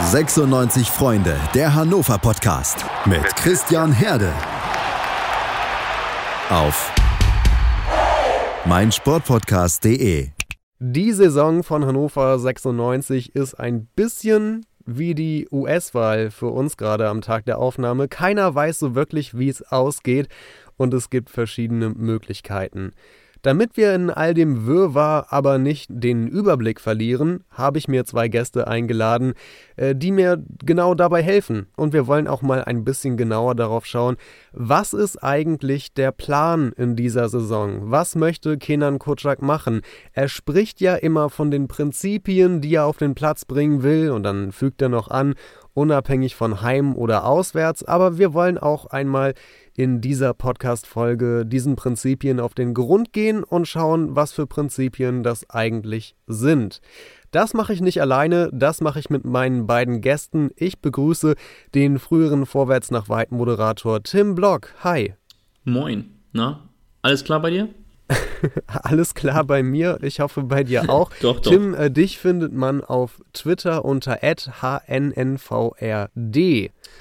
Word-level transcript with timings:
96 0.00 0.90
Freunde, 0.90 1.38
der 1.54 1.72
Hannover 1.72 2.18
Podcast 2.18 2.84
mit 3.06 3.24
Christian 3.36 3.92
Herde. 3.92 4.32
Auf 6.50 6.92
meinsportpodcast.de. 8.64 10.30
Die 10.80 11.12
Saison 11.12 11.62
von 11.62 11.86
Hannover 11.86 12.40
96 12.40 13.36
ist 13.36 13.54
ein 13.54 13.86
bisschen 13.94 14.66
wie 14.84 15.14
die 15.14 15.46
US-Wahl 15.52 16.32
für 16.32 16.48
uns 16.48 16.76
gerade 16.76 17.08
am 17.08 17.20
Tag 17.20 17.46
der 17.46 17.58
Aufnahme. 17.58 18.08
Keiner 18.08 18.52
weiß 18.52 18.80
so 18.80 18.96
wirklich, 18.96 19.38
wie 19.38 19.48
es 19.48 19.62
ausgeht 19.62 20.28
und 20.76 20.92
es 20.92 21.08
gibt 21.08 21.30
verschiedene 21.30 21.90
Möglichkeiten. 21.90 22.94
Damit 23.44 23.76
wir 23.76 23.94
in 23.94 24.08
all 24.08 24.32
dem 24.32 24.66
Wirrwarr 24.66 25.26
aber 25.28 25.58
nicht 25.58 25.90
den 25.90 26.28
Überblick 26.28 26.80
verlieren, 26.80 27.44
habe 27.50 27.76
ich 27.76 27.88
mir 27.88 28.06
zwei 28.06 28.28
Gäste 28.28 28.68
eingeladen, 28.68 29.34
äh, 29.76 29.94
die 29.94 30.12
mir 30.12 30.42
genau 30.64 30.94
dabei 30.94 31.22
helfen. 31.22 31.66
Und 31.76 31.92
wir 31.92 32.06
wollen 32.06 32.26
auch 32.26 32.40
mal 32.40 32.64
ein 32.64 32.84
bisschen 32.84 33.18
genauer 33.18 33.54
darauf 33.54 33.84
schauen, 33.84 34.16
was 34.54 34.94
ist 34.94 35.22
eigentlich 35.22 35.92
der 35.92 36.10
Plan 36.10 36.72
in 36.78 36.96
dieser 36.96 37.28
Saison? 37.28 37.90
Was 37.90 38.16
möchte 38.16 38.56
Kenan 38.56 38.98
Kutschak 38.98 39.42
machen? 39.42 39.82
Er 40.14 40.28
spricht 40.28 40.80
ja 40.80 40.94
immer 40.94 41.28
von 41.28 41.50
den 41.50 41.68
Prinzipien, 41.68 42.62
die 42.62 42.76
er 42.76 42.86
auf 42.86 42.96
den 42.96 43.14
Platz 43.14 43.44
bringen 43.44 43.82
will, 43.82 44.10
und 44.10 44.22
dann 44.22 44.52
fügt 44.52 44.80
er 44.80 44.88
noch 44.88 45.08
an, 45.08 45.34
unabhängig 45.74 46.34
von 46.34 46.62
Heim 46.62 46.96
oder 46.96 47.26
Auswärts, 47.26 47.84
aber 47.84 48.16
wir 48.16 48.32
wollen 48.32 48.56
auch 48.56 48.86
einmal 48.86 49.34
in 49.76 50.00
dieser 50.00 50.34
Podcast-Folge 50.34 51.44
diesen 51.44 51.76
Prinzipien 51.76 52.40
auf 52.40 52.54
den 52.54 52.74
Grund 52.74 53.12
gehen 53.12 53.42
und 53.42 53.66
schauen, 53.66 54.14
was 54.14 54.32
für 54.32 54.46
Prinzipien 54.46 55.22
das 55.22 55.48
eigentlich 55.50 56.14
sind. 56.26 56.80
Das 57.30 57.52
mache 57.54 57.72
ich 57.72 57.80
nicht 57.80 58.00
alleine, 58.00 58.48
das 58.52 58.80
mache 58.80 59.00
ich 59.00 59.10
mit 59.10 59.24
meinen 59.24 59.66
beiden 59.66 60.00
Gästen. 60.00 60.50
Ich 60.56 60.80
begrüße 60.80 61.34
den 61.74 61.98
früheren 61.98 62.46
Vorwärts 62.46 62.92
nach 62.92 63.08
Weit 63.08 63.32
Moderator 63.32 64.02
Tim 64.02 64.36
Block. 64.36 64.72
Hi. 64.84 65.14
Moin. 65.64 66.10
Na, 66.32 66.68
alles 67.02 67.24
klar 67.24 67.40
bei 67.40 67.50
dir? 67.50 67.68
Alles 68.66 69.14
klar 69.14 69.44
bei 69.44 69.62
mir. 69.62 69.98
Ich 70.02 70.20
hoffe 70.20 70.42
bei 70.42 70.64
dir 70.64 70.88
auch. 70.90 71.10
doch, 71.20 71.40
doch. 71.40 71.50
Tim, 71.50 71.74
äh, 71.74 71.90
dich 71.90 72.18
findet 72.18 72.52
man 72.52 72.82
auf 72.82 73.22
Twitter 73.32 73.84
unter 73.84 74.18
@hnnvrd. 74.22 76.10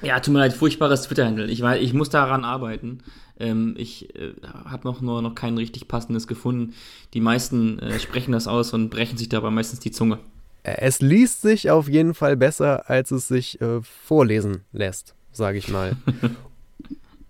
Ja, 0.02 0.20
tut 0.20 0.34
mir 0.34 0.40
leid, 0.40 0.54
furchtbares 0.54 1.04
Twitter-Handle. 1.04 1.48
Ich, 1.48 1.62
ich 1.62 1.94
muss 1.94 2.10
daran 2.10 2.44
arbeiten. 2.46 3.00
Ähm, 3.40 3.76
ich 3.78 4.16
äh, 4.16 4.34
habe 4.66 4.88
noch, 4.88 5.02
nur, 5.02 5.22
noch 5.22 5.36
kein 5.36 5.58
richtig 5.58 5.88
passendes 5.88 6.28
gefunden. 6.28 6.74
Die 7.14 7.22
meisten 7.22 7.80
äh, 7.80 8.00
sprechen 8.00 8.32
das 8.32 8.48
aus 8.48 8.74
und 8.74 8.90
brechen 8.90 9.18
sich 9.18 9.30
dabei 9.30 9.50
meistens 9.50 9.80
die 9.80 9.92
Zunge. 9.92 10.20
Es 10.64 11.02
liest 11.02 11.42
sich 11.42 11.70
auf 11.72 11.90
jeden 11.90 12.14
Fall 12.14 12.38
besser, 12.38 12.90
als 12.90 13.12
es 13.12 13.28
sich 13.28 13.60
äh, 13.60 13.82
vorlesen 13.82 14.62
lässt, 14.72 15.14
sage 15.32 15.58
ich 15.58 15.68
mal. 15.68 15.98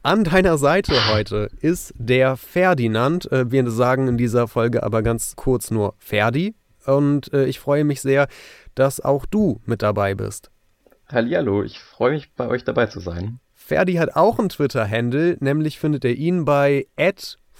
An 0.06 0.26
deiner 0.26 0.58
Seite 0.58 1.14
heute 1.14 1.50
ist 1.62 1.94
der 1.98 2.36
Ferdinand. 2.36 3.32
Äh, 3.32 3.50
wir 3.50 3.72
sagen 3.72 4.10
in 4.10 4.18
dieser 4.18 4.50
Folge 4.50 4.84
aber 4.84 5.02
ganz 5.02 5.38
kurz 5.38 5.72
nur 5.72 5.96
Ferdi. 5.98 6.56
Und 6.86 7.32
äh, 7.32 7.46
ich 7.46 7.62
freue 7.62 7.86
mich 7.86 8.02
sehr, 8.02 8.28
dass 8.76 9.00
auch 9.00 9.26
du 9.26 9.62
mit 9.66 9.82
dabei 9.82 10.14
bist. 10.14 10.52
Hallihallo, 11.08 11.64
ich 11.64 11.80
freue 11.80 12.12
mich, 12.12 12.34
bei 12.34 12.50
euch 12.50 12.66
dabei 12.66 12.88
zu 12.88 13.00
sein. 13.00 13.40
Ferdi 13.54 13.94
hat 13.94 14.18
auch 14.18 14.40
einen 14.40 14.50
Twitter-Handle, 14.50 15.38
nämlich 15.40 15.80
findet 15.80 16.04
er 16.04 16.16
ihn 16.16 16.44
bei 16.44 16.86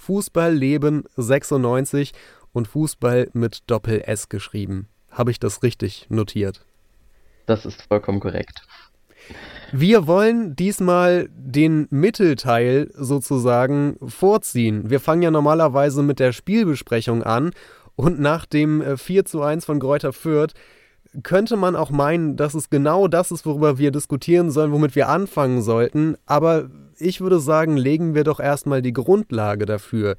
fußballleben96 0.06 2.12
und 2.52 2.68
Fußball 2.68 3.30
mit 3.32 3.62
Doppel-S 3.70 4.28
geschrieben. 4.28 4.88
Habe 5.10 5.30
ich 5.30 5.40
das 5.40 5.62
richtig 5.62 6.08
notiert? 6.10 6.66
Das 7.46 7.64
ist 7.64 7.80
vollkommen 7.88 8.20
korrekt. 8.20 8.66
Wir 9.76 10.06
wollen 10.06 10.54
diesmal 10.54 11.28
den 11.36 11.88
Mittelteil 11.90 12.92
sozusagen 12.94 13.96
vorziehen. 14.06 14.88
Wir 14.88 15.00
fangen 15.00 15.22
ja 15.22 15.32
normalerweise 15.32 16.04
mit 16.04 16.20
der 16.20 16.30
Spielbesprechung 16.30 17.24
an 17.24 17.50
und 17.96 18.20
nach 18.20 18.46
dem 18.46 18.96
4 18.96 19.20
äh, 19.20 19.24
zu 19.24 19.42
1 19.42 19.64
von 19.64 19.80
Gräuter 19.80 20.12
Fürth 20.12 20.54
könnte 21.24 21.56
man 21.56 21.74
auch 21.74 21.90
meinen, 21.90 22.36
dass 22.36 22.54
es 22.54 22.70
genau 22.70 23.08
das 23.08 23.32
ist, 23.32 23.46
worüber 23.46 23.76
wir 23.76 23.90
diskutieren 23.90 24.52
sollen, 24.52 24.70
womit 24.70 24.94
wir 24.94 25.08
anfangen 25.08 25.60
sollten. 25.60 26.14
Aber 26.24 26.70
ich 26.96 27.20
würde 27.20 27.40
sagen, 27.40 27.76
legen 27.76 28.14
wir 28.14 28.22
doch 28.22 28.38
erstmal 28.38 28.80
die 28.80 28.92
Grundlage 28.92 29.66
dafür. 29.66 30.14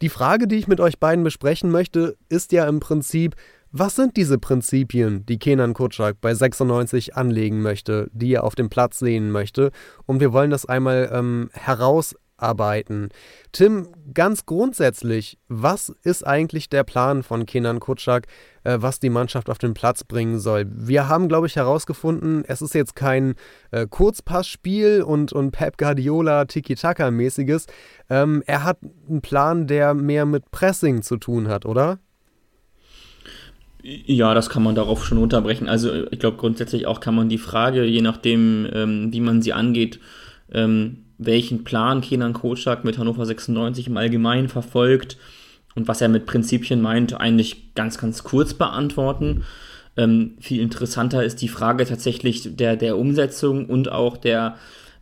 Die 0.00 0.08
Frage, 0.08 0.48
die 0.48 0.56
ich 0.56 0.66
mit 0.66 0.80
euch 0.80 0.98
beiden 0.98 1.22
besprechen 1.22 1.70
möchte, 1.70 2.16
ist 2.28 2.50
ja 2.50 2.66
im 2.66 2.80
Prinzip, 2.80 3.36
was 3.72 3.96
sind 3.96 4.16
diese 4.16 4.38
Prinzipien, 4.38 5.24
die 5.26 5.38
Kenan 5.38 5.72
Kutschak 5.74 6.20
bei 6.20 6.34
96 6.34 7.16
anlegen 7.16 7.62
möchte, 7.62 8.08
die 8.12 8.34
er 8.34 8.44
auf 8.44 8.54
dem 8.54 8.68
Platz 8.68 8.98
sehen 8.98 9.30
möchte? 9.30 9.70
Und 10.04 10.20
wir 10.20 10.32
wollen 10.32 10.50
das 10.50 10.66
einmal 10.66 11.10
ähm, 11.12 11.48
heraus 11.54 12.14
arbeiten. 12.36 13.08
Tim, 13.52 13.88
ganz 14.12 14.44
grundsätzlich, 14.44 15.38
was 15.48 15.90
ist 16.02 16.26
eigentlich 16.26 16.68
der 16.68 16.84
Plan 16.84 17.22
von 17.22 17.46
Kenan 17.46 17.80
Kutschak, 17.80 18.26
äh, 18.64 18.78
was 18.80 19.00
die 19.00 19.10
Mannschaft 19.10 19.48
auf 19.48 19.58
den 19.58 19.74
Platz 19.74 20.04
bringen 20.04 20.38
soll? 20.38 20.66
Wir 20.68 21.08
haben, 21.08 21.28
glaube 21.28 21.46
ich, 21.46 21.56
herausgefunden, 21.56 22.44
es 22.46 22.60
ist 22.60 22.74
jetzt 22.74 22.96
kein 22.96 23.34
äh, 23.70 23.86
Kurzpassspiel 23.86 25.02
und, 25.02 25.32
und 25.32 25.52
Pep 25.52 25.78
Guardiola 25.78 26.44
Tiki-Taka-mäßiges. 26.44 27.66
Ähm, 28.10 28.42
er 28.46 28.64
hat 28.64 28.78
einen 29.08 29.22
Plan, 29.22 29.66
der 29.66 29.94
mehr 29.94 30.26
mit 30.26 30.50
Pressing 30.50 31.02
zu 31.02 31.16
tun 31.16 31.48
hat, 31.48 31.64
oder? 31.64 31.98
Ja, 33.82 34.32
das 34.32 34.48
kann 34.48 34.62
man 34.62 34.76
darauf 34.76 35.04
schon 35.04 35.18
unterbrechen. 35.18 35.68
Also 35.68 36.06
ich 36.10 36.20
glaube 36.20 36.36
grundsätzlich 36.36 36.86
auch 36.86 37.00
kann 37.00 37.16
man 37.16 37.28
die 37.28 37.38
Frage, 37.38 37.84
je 37.84 38.00
nachdem, 38.00 38.68
ähm, 38.72 39.12
wie 39.12 39.20
man 39.20 39.42
sie 39.42 39.52
angeht, 39.52 39.98
ähm, 40.52 40.98
welchen 41.18 41.64
Plan 41.64 42.00
Kenan 42.00 42.32
Kocak 42.32 42.84
mit 42.84 42.98
Hannover 42.98 43.26
96 43.26 43.88
im 43.88 43.96
Allgemeinen 43.96 44.48
verfolgt 44.48 45.16
und 45.74 45.88
was 45.88 46.00
er 46.00 46.08
mit 46.08 46.26
Prinzipien 46.26 46.80
meint, 46.80 47.20
eigentlich 47.20 47.74
ganz, 47.74 47.98
ganz 47.98 48.22
kurz 48.22 48.54
beantworten. 48.54 49.42
Ähm, 49.96 50.36
viel 50.40 50.60
interessanter 50.60 51.24
ist 51.24 51.42
die 51.42 51.48
Frage 51.48 51.84
tatsächlich 51.84 52.56
der, 52.56 52.76
der 52.76 52.96
Umsetzung 52.96 53.66
und 53.66 53.90
auch 53.90 54.16
der, 54.16 54.56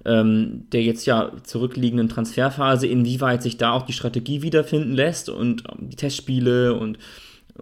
ähm, 0.06 0.66
der 0.72 0.82
jetzt 0.82 1.04
ja 1.04 1.32
zurückliegenden 1.44 2.08
Transferphase, 2.08 2.86
inwieweit 2.86 3.42
sich 3.42 3.58
da 3.58 3.72
auch 3.72 3.84
die 3.84 3.92
Strategie 3.92 4.41
wiederfinden 4.41 4.92
lässt 4.92 5.28
und 5.28 5.64
die 5.78 5.97
Testspiele 5.97 6.74
und 6.74 6.98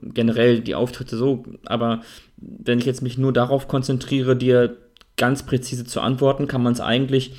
generell 0.03 0.61
die 0.61 0.75
Auftritte 0.75 1.17
so. 1.17 1.45
Aber 1.67 2.03
wenn 2.37 2.79
ich 2.79 2.87
jetzt 2.87 3.03
mich 3.03 3.19
nur 3.19 3.33
darauf 3.33 3.69
konzentriere, 3.69 4.37
dir 4.37 4.77
ganz 5.17 5.45
präzise 5.45 5.85
zu 5.85 6.01
antworten, 6.01 6.47
kann 6.47 6.63
man 6.63 6.73
es 6.73 6.81
eigentlich 6.81 7.33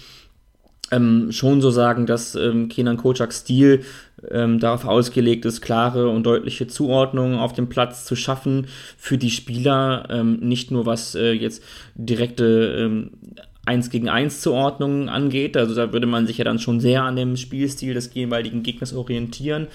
ähm, 0.92 1.32
schon 1.32 1.62
so 1.62 1.70
sagen, 1.70 2.06
dass 2.06 2.36
ähm, 2.36 2.68
Kenan 2.68 2.98
Kocaks 2.98 3.42
Stil 3.42 3.84
ähm, 4.30 4.60
darauf 4.60 4.86
ausgelegt 4.86 5.46
ist, 5.46 5.62
klare 5.62 6.10
und 6.10 6.24
deutliche 6.24 6.68
Zuordnungen 6.68 7.40
auf 7.40 7.54
dem 7.54 7.70
Platz 7.70 8.06
zu 8.06 8.16
schaffen 8.16 8.68
für 8.98 9.18
die 9.18 9.30
Spieler, 9.30 10.08
ähm, 10.10 10.40
nicht 10.40 10.72
nur 10.72 10.86
was 10.86 11.16
äh, 11.16 11.32
jetzt 11.32 11.64
direkte 11.96 12.76
ähm, 12.78 13.12
1 13.66 13.92
gegen 13.92 14.10
1 14.10 14.42
Zuordnungen 14.42 15.10
angeht, 15.10 15.56
also 15.56 15.76
da 15.76 15.94
würde 15.94 16.08
man 16.08 16.26
sich 16.26 16.40
ja 16.40 16.44
dann 16.44 16.58
schon 16.58 16.80
sehr 16.80 17.04
an 17.04 17.16
dem 17.16 17.38
Spielstil 17.38 17.94
des 17.94 18.12
jeweiligen 18.14 18.64
Gegners 18.64 18.94
orientieren, 18.94 19.68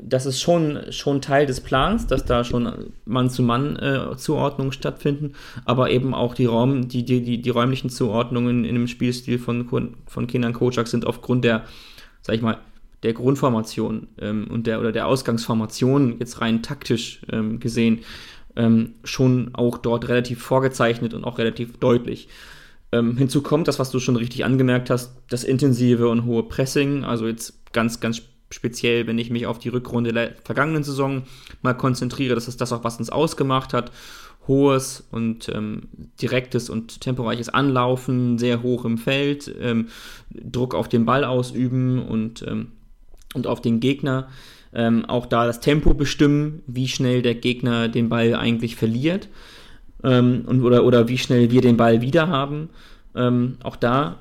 das 0.00 0.26
ist 0.26 0.40
schon, 0.40 0.80
schon 0.90 1.20
Teil 1.20 1.46
des 1.46 1.60
Plans, 1.60 2.06
dass 2.06 2.24
da 2.24 2.44
schon 2.44 2.92
Mann-zu-Mann-Zuordnungen 3.04 4.72
äh, 4.72 4.74
stattfinden, 4.74 5.32
aber 5.64 5.90
eben 5.90 6.14
auch 6.14 6.34
die, 6.34 6.46
Raum, 6.46 6.88
die, 6.88 7.04
die, 7.04 7.22
die, 7.22 7.40
die 7.40 7.50
räumlichen 7.50 7.90
Zuordnungen 7.90 8.64
in 8.64 8.74
dem 8.74 8.86
Spielstil 8.86 9.38
von, 9.38 9.68
von 10.06 10.26
Kindern 10.26 10.52
Kocak 10.52 10.88
sind 10.88 11.06
aufgrund 11.06 11.44
der, 11.44 11.64
sag 12.22 12.36
ich 12.36 12.42
mal, 12.42 12.58
der 13.02 13.12
Grundformation 13.12 14.08
ähm, 14.18 14.46
und 14.50 14.66
der 14.66 14.80
oder 14.80 14.90
der 14.90 15.06
Ausgangsformation 15.06 16.16
jetzt 16.18 16.40
rein 16.40 16.62
taktisch 16.62 17.20
ähm, 17.30 17.60
gesehen 17.60 18.00
ähm, 18.56 18.94
schon 19.04 19.50
auch 19.54 19.78
dort 19.78 20.08
relativ 20.08 20.42
vorgezeichnet 20.42 21.14
und 21.14 21.24
auch 21.24 21.38
relativ 21.38 21.76
deutlich. 21.78 22.28
Ähm, 22.92 23.16
hinzu 23.16 23.42
kommt 23.42 23.68
das, 23.68 23.78
was 23.78 23.90
du 23.90 23.98
schon 23.98 24.16
richtig 24.16 24.44
angemerkt 24.44 24.90
hast, 24.90 25.12
das 25.28 25.44
intensive 25.44 26.08
und 26.08 26.24
hohe 26.24 26.44
Pressing, 26.44 27.04
also 27.04 27.26
jetzt 27.26 27.72
ganz, 27.72 28.00
ganz 28.00 28.22
speziell, 28.54 29.06
wenn 29.06 29.18
ich 29.18 29.30
mich 29.30 29.46
auf 29.46 29.58
die 29.58 29.68
Rückrunde 29.68 30.12
der 30.12 30.32
vergangenen 30.44 30.84
Saison 30.84 31.24
mal 31.62 31.74
konzentriere, 31.74 32.34
das 32.34 32.48
ist 32.48 32.60
das 32.60 32.72
auch, 32.72 32.84
was 32.84 32.98
uns 32.98 33.10
ausgemacht 33.10 33.74
hat. 33.74 33.90
Hohes 34.46 35.06
und 35.10 35.48
ähm, 35.54 35.84
direktes 36.20 36.68
und 36.68 37.00
temporeiches 37.00 37.48
Anlaufen, 37.48 38.38
sehr 38.38 38.62
hoch 38.62 38.84
im 38.84 38.98
Feld, 38.98 39.54
ähm, 39.58 39.88
Druck 40.30 40.74
auf 40.74 40.88
den 40.88 41.06
Ball 41.06 41.24
ausüben 41.24 42.02
und, 42.02 42.44
ähm, 42.46 42.72
und 43.34 43.46
auf 43.46 43.62
den 43.62 43.80
Gegner. 43.80 44.28
Ähm, 44.74 45.06
auch 45.06 45.26
da 45.26 45.46
das 45.46 45.60
Tempo 45.60 45.94
bestimmen, 45.94 46.62
wie 46.66 46.88
schnell 46.88 47.22
der 47.22 47.36
Gegner 47.36 47.88
den 47.88 48.08
Ball 48.08 48.34
eigentlich 48.34 48.76
verliert 48.76 49.28
und, 50.02 50.10
ähm, 50.12 50.64
oder, 50.64 50.84
oder 50.84 51.08
wie 51.08 51.18
schnell 51.18 51.50
wir 51.50 51.62
den 51.62 51.78
Ball 51.78 52.02
wieder 52.02 52.28
haben. 52.28 52.68
Ähm, 53.14 53.56
auch 53.62 53.76
da 53.76 54.18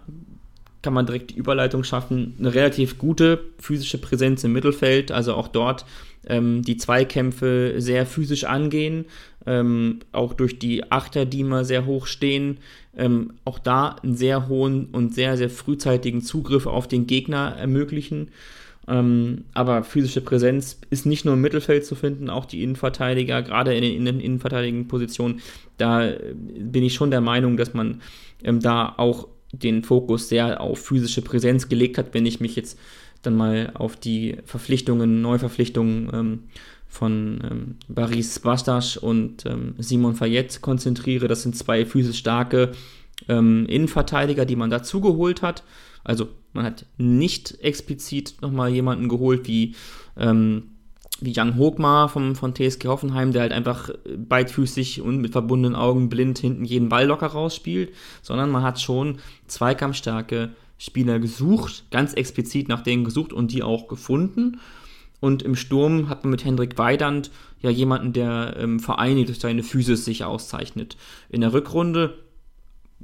kann 0.84 0.94
man 0.94 1.08
direkt 1.08 1.32
die 1.32 1.38
Überleitung 1.38 1.84
schaffen. 1.84 2.36
Eine 2.38 2.54
relativ 2.54 3.00
gute 3.00 3.40
physische 3.58 3.98
Präsenz 3.98 4.44
im 4.44 4.54
Mittelfeld, 4.54 5.12
also 5.12 5.34
auch 5.34 5.48
dort 5.48 5.86
ähm, 6.28 6.62
die 6.62 6.78
Zweikämpfe 6.78 7.76
sehr 7.78 8.06
physisch 8.06 8.44
angehen, 8.44 9.06
ähm, 9.46 10.00
auch 10.12 10.34
durch 10.34 10.60
die 10.60 10.92
Achter, 10.92 11.26
die 11.26 11.40
immer 11.40 11.66
sehr 11.66 11.86
hoch 11.86 12.06
stehen, 12.06 12.60
ähm, 12.96 13.34
auch 13.46 13.60
da 13.60 13.96
einen 14.04 14.16
sehr 14.16 14.48
hohen 14.48 14.88
und 14.92 15.16
sehr, 15.16 15.38
sehr 15.38 15.50
frühzeitigen 15.50 16.22
Zugriff 16.22 16.68
auf 16.68 16.88
den 16.88 17.08
Gegner 17.08 17.56
ermöglichen. 17.58 18.30
Ähm, 18.86 19.46
aber 19.54 19.84
physische 19.84 20.20
Präsenz 20.20 20.80
ist 20.90 21.06
nicht 21.06 21.24
nur 21.24 21.36
im 21.36 21.42
Mittelfeld 21.42 21.86
zu 21.86 21.96
finden, 21.96 22.30
auch 22.30 22.46
die 22.46 22.64
Innenverteidiger, 22.64 23.42
gerade 23.42 23.74
in 23.74 23.82
den 23.82 23.96
Innen 23.96 24.20
innenverteidigen 24.20 24.90
Positionen, 24.90 25.40
da 25.78 26.06
äh, 26.06 26.34
bin 26.34 26.84
ich 26.84 26.94
schon 26.94 27.10
der 27.10 27.22
Meinung, 27.22 27.56
dass 27.56 27.74
man 27.74 28.02
ähm, 28.44 28.60
da 28.60 28.94
auch 28.98 29.30
den 29.54 29.84
Fokus 29.84 30.30
sehr 30.30 30.60
auf 30.60 30.80
physische 30.80 31.22
Präsenz 31.22 31.70
gelegt 31.70 31.98
hat, 31.98 32.14
wenn 32.14 32.26
ich 32.26 32.40
mich 32.40 32.56
jetzt 32.56 32.78
dann 33.22 33.36
mal 33.38 33.72
auf 33.76 33.96
die 33.96 34.38
Verpflichtungen, 34.46 35.22
Neuverpflichtungen 35.22 36.10
ähm, 36.14 36.40
von 36.88 37.40
ähm, 37.50 37.76
Baris 37.88 38.40
Bastas 38.40 38.98
und 38.98 39.46
ähm, 39.46 39.76
Simon 39.78 40.16
Fayette 40.16 40.60
konzentriere. 40.60 41.28
Das 41.28 41.44
sind 41.44 41.56
zwei 41.56 41.86
physisch 41.86 42.20
starke 42.20 42.72
ähm, 43.30 43.66
Innenverteidiger, 43.68 44.46
die 44.46 44.56
man 44.56 44.70
dazugeholt 44.70 45.42
hat. 45.42 45.64
Also 46.04 46.30
man 46.52 46.66
hat 46.66 46.86
nicht 46.98 47.60
explizit 47.62 48.36
nochmal 48.42 48.70
jemanden 48.72 49.08
geholt 49.08 49.48
wie, 49.48 49.76
ähm, 50.18 50.73
wie 51.22 51.32
Jan 51.32 51.58
Hogmar 51.58 52.10
vom, 52.10 52.36
von 52.36 52.54
TSG 52.54 52.88
Hoffenheim, 52.88 53.32
der 53.32 53.44
halt 53.44 53.52
einfach 53.52 53.90
beidfüßig 54.18 55.02
und 55.02 55.20
mit 55.20 55.32
verbundenen 55.32 55.76
Augen 55.76 56.10
blind 56.10 56.40
hinten 56.40 56.66
jeden 56.66 56.90
Ball 56.90 57.06
locker 57.06 57.28
rausspielt, 57.28 57.94
sondern 58.22 58.52
man 58.52 58.64
hat 58.64 58.82
schon 58.82 59.20
zweikampfstarke 59.48 60.50
Spieler 60.78 61.20
gesucht, 61.20 61.86
ganz 61.92 62.14
explizit 62.14 62.68
nach 62.68 62.82
denen 62.82 63.06
gesucht 63.06 63.32
und 63.32 63.52
die 63.52 63.64
auch 63.64 63.88
gefunden. 63.88 64.60
Und 65.22 65.42
im 65.42 65.56
Sturm 65.56 66.10
hat 66.10 66.26
man 66.26 66.32
mit 66.32 66.44
Hendrik 66.44 66.78
Weidand 66.78 67.32
ja 67.62 67.70
jemanden, 67.70 68.12
der 68.12 68.58
ähm, 68.60 68.82
Vereine 68.82 69.24
durch 69.24 69.40
seine 69.40 69.64
Physis 69.64 70.04
sich 70.04 70.26
auszeichnet. 70.26 70.98
In 71.30 71.40
der 71.40 71.54
Rückrunde 71.54 72.18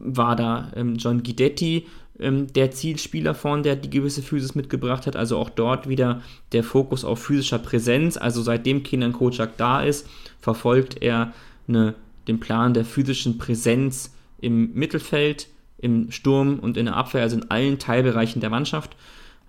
war 0.01 0.35
da 0.35 0.71
ähm, 0.75 0.95
John 0.95 1.23
Guidetti 1.23 1.85
ähm, 2.19 2.51
der 2.53 2.71
Zielspieler 2.71 3.33
von, 3.33 3.63
der 3.63 3.75
die 3.75 3.89
gewisse 3.89 4.21
Physis 4.21 4.55
mitgebracht 4.55 5.07
hat. 5.07 5.15
Also 5.15 5.37
auch 5.37 5.49
dort 5.49 5.87
wieder 5.87 6.21
der 6.51 6.63
Fokus 6.63 7.05
auf 7.05 7.19
physischer 7.19 7.59
Präsenz. 7.59 8.17
Also 8.17 8.41
seitdem 8.41 8.83
Kenan 8.83 9.13
Kocak 9.13 9.57
da 9.57 9.81
ist, 9.81 10.07
verfolgt 10.39 11.01
er 11.01 11.33
eine, 11.67 11.95
den 12.27 12.39
Plan 12.39 12.73
der 12.73 12.85
physischen 12.85 13.37
Präsenz 13.37 14.13
im 14.41 14.73
Mittelfeld, 14.73 15.47
im 15.77 16.11
Sturm 16.11 16.59
und 16.59 16.77
in 16.77 16.85
der 16.85 16.95
Abwehr, 16.95 17.21
also 17.21 17.37
in 17.37 17.49
allen 17.49 17.79
Teilbereichen 17.79 18.41
der 18.41 18.49
Mannschaft. 18.49 18.95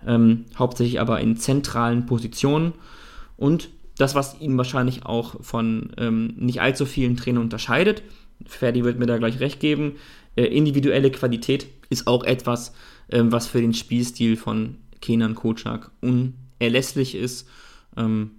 Ähm, 0.05 0.45
hauptsächlich 0.57 0.99
aber 0.99 1.19
in 1.19 1.37
zentralen 1.37 2.05
Positionen. 2.05 2.73
Und 3.37 3.69
das, 3.97 4.15
was 4.15 4.39
ihn 4.39 4.57
wahrscheinlich 4.57 5.05
auch 5.05 5.43
von 5.43 5.91
ähm, 5.97 6.33
nicht 6.37 6.61
allzu 6.61 6.85
vielen 6.85 7.17
Trainern 7.17 7.43
unterscheidet, 7.43 8.01
Ferdi 8.45 8.83
wird 8.83 8.97
mir 8.97 9.05
da 9.05 9.17
gleich 9.17 9.39
recht 9.39 9.59
geben, 9.59 9.93
äh, 10.35 10.43
individuelle 10.43 11.11
Qualität 11.11 11.67
ist 11.89 12.07
auch 12.07 12.23
etwas, 12.23 12.73
ähm, 13.09 13.31
was 13.31 13.47
für 13.47 13.61
den 13.61 13.73
Spielstil 13.73 14.37
von 14.37 14.77
Kenan 15.01 15.35
Kocak 15.35 15.91
unerlässlich 16.01 17.15
ist. 17.15 17.47
Ähm, 17.97 18.31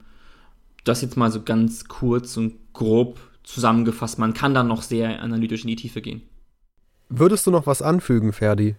das 0.84 1.02
jetzt 1.02 1.16
mal 1.16 1.30
so 1.30 1.42
ganz 1.42 1.86
kurz 1.86 2.36
und 2.36 2.72
grob 2.72 3.20
zusammengefasst. 3.44 4.18
Man 4.18 4.34
kann 4.34 4.54
da 4.54 4.62
noch 4.62 4.82
sehr 4.82 5.22
analytisch 5.22 5.62
in 5.62 5.68
die 5.68 5.76
Tiefe 5.76 6.00
gehen. 6.00 6.22
Würdest 7.08 7.46
du 7.46 7.50
noch 7.50 7.66
was 7.66 7.82
anfügen, 7.82 8.32
Ferdi? 8.32 8.76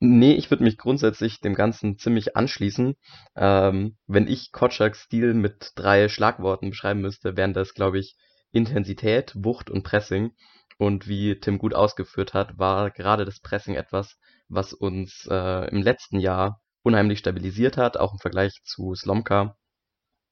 Nee, 0.00 0.32
ich 0.32 0.50
würde 0.50 0.64
mich 0.64 0.78
grundsätzlich 0.78 1.40
dem 1.40 1.54
Ganzen 1.54 1.96
ziemlich 1.96 2.36
anschließen. 2.36 2.96
Ähm, 3.36 3.96
wenn 4.08 4.26
ich 4.26 4.50
Kotschaks 4.50 5.02
Stil 5.02 5.32
mit 5.32 5.72
drei 5.76 6.08
Schlagworten 6.08 6.70
beschreiben 6.70 7.00
müsste, 7.00 7.36
wären 7.36 7.52
das, 7.52 7.72
glaube 7.74 8.00
ich, 8.00 8.16
Intensität, 8.50 9.32
Wucht 9.36 9.70
und 9.70 9.84
Pressing. 9.84 10.32
Und 10.78 11.06
wie 11.06 11.38
Tim 11.38 11.58
gut 11.58 11.74
ausgeführt 11.74 12.34
hat, 12.34 12.58
war 12.58 12.90
gerade 12.90 13.24
das 13.24 13.40
Pressing 13.40 13.74
etwas, 13.74 14.18
was 14.48 14.72
uns 14.72 15.26
äh, 15.30 15.70
im 15.70 15.82
letzten 15.82 16.18
Jahr 16.18 16.60
unheimlich 16.82 17.20
stabilisiert 17.20 17.76
hat, 17.76 17.96
auch 17.96 18.12
im 18.12 18.18
Vergleich 18.18 18.52
zu 18.64 18.94
Slomka, 18.94 19.56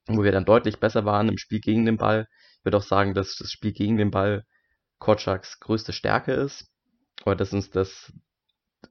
wo 0.07 0.23
wir 0.23 0.31
dann 0.31 0.45
deutlich 0.45 0.79
besser 0.79 1.05
waren 1.05 1.29
im 1.29 1.37
Spiel 1.37 1.59
gegen 1.59 1.85
den 1.85 1.97
Ball. 1.97 2.27
Ich 2.59 2.65
würde 2.65 2.77
auch 2.77 2.83
sagen, 2.83 3.13
dass 3.13 3.35
das 3.35 3.51
Spiel 3.51 3.71
gegen 3.71 3.97
den 3.97 4.11
Ball 4.11 4.43
Kotschaks 4.99 5.59
größte 5.59 5.93
Stärke 5.93 6.33
ist, 6.33 6.67
oder 7.25 7.35
dass 7.35 7.53
uns 7.53 7.69
das 7.69 8.11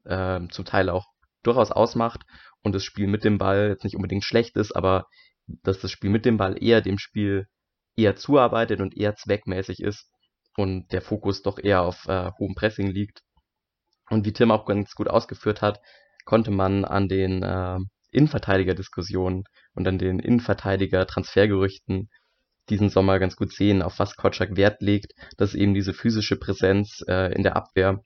äh, 0.04 0.40
zum 0.48 0.64
Teil 0.64 0.88
auch 0.88 1.06
durchaus 1.42 1.70
ausmacht 1.70 2.22
und 2.62 2.74
das 2.74 2.84
Spiel 2.84 3.06
mit 3.06 3.24
dem 3.24 3.38
Ball 3.38 3.68
jetzt 3.68 3.84
nicht 3.84 3.96
unbedingt 3.96 4.24
schlecht 4.24 4.56
ist, 4.56 4.72
aber 4.72 5.06
dass 5.46 5.80
das 5.80 5.90
Spiel 5.90 6.10
mit 6.10 6.24
dem 6.24 6.36
Ball 6.36 6.62
eher 6.62 6.80
dem 6.80 6.98
Spiel 6.98 7.46
eher 7.96 8.16
zuarbeitet 8.16 8.80
und 8.80 8.96
eher 8.96 9.16
zweckmäßig 9.16 9.80
ist 9.80 10.10
und 10.56 10.92
der 10.92 11.02
Fokus 11.02 11.42
doch 11.42 11.58
eher 11.58 11.82
auf 11.82 12.06
äh, 12.06 12.30
hohem 12.38 12.54
Pressing 12.54 12.88
liegt. 12.88 13.22
Und 14.08 14.26
wie 14.26 14.32
Tim 14.32 14.50
auch 14.50 14.66
ganz 14.66 14.94
gut 14.94 15.08
ausgeführt 15.08 15.62
hat, 15.62 15.80
konnte 16.24 16.50
man 16.50 16.84
an 16.84 17.08
den 17.08 17.42
äh, 17.42 17.78
Innenverteidiger-Diskussionen 18.12 19.44
und 19.74 19.86
an 19.86 19.98
den 19.98 20.18
Innenverteidiger-Transfergerüchten 20.18 22.08
diesen 22.68 22.88
Sommer 22.88 23.18
ganz 23.18 23.36
gut 23.36 23.52
sehen, 23.52 23.82
auf 23.82 23.98
was 23.98 24.16
Kotschak 24.16 24.56
Wert 24.56 24.80
legt, 24.80 25.12
dass 25.36 25.54
eben 25.54 25.74
diese 25.74 25.92
physische 25.92 26.36
Präsenz 26.36 27.02
äh, 27.08 27.32
in 27.34 27.42
der 27.42 27.56
Abwehr, 27.56 28.04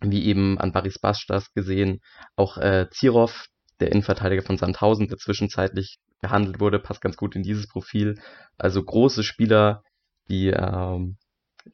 wie 0.00 0.24
eben 0.24 0.58
an 0.58 0.72
Baris 0.72 0.98
Bastas 0.98 1.52
gesehen, 1.52 2.00
auch 2.36 2.58
äh, 2.58 2.88
Zirov, 2.90 3.46
der 3.80 3.90
Innenverteidiger 3.90 4.42
von 4.42 4.56
Sandhausen, 4.56 5.08
der 5.08 5.18
zwischenzeitlich 5.18 5.98
gehandelt 6.20 6.60
wurde, 6.60 6.78
passt 6.78 7.00
ganz 7.00 7.16
gut 7.16 7.34
in 7.34 7.42
dieses 7.42 7.68
Profil. 7.68 8.14
Also 8.56 8.82
große 8.82 9.24
Spieler, 9.24 9.82
die 10.28 10.48
ähm, 10.48 11.16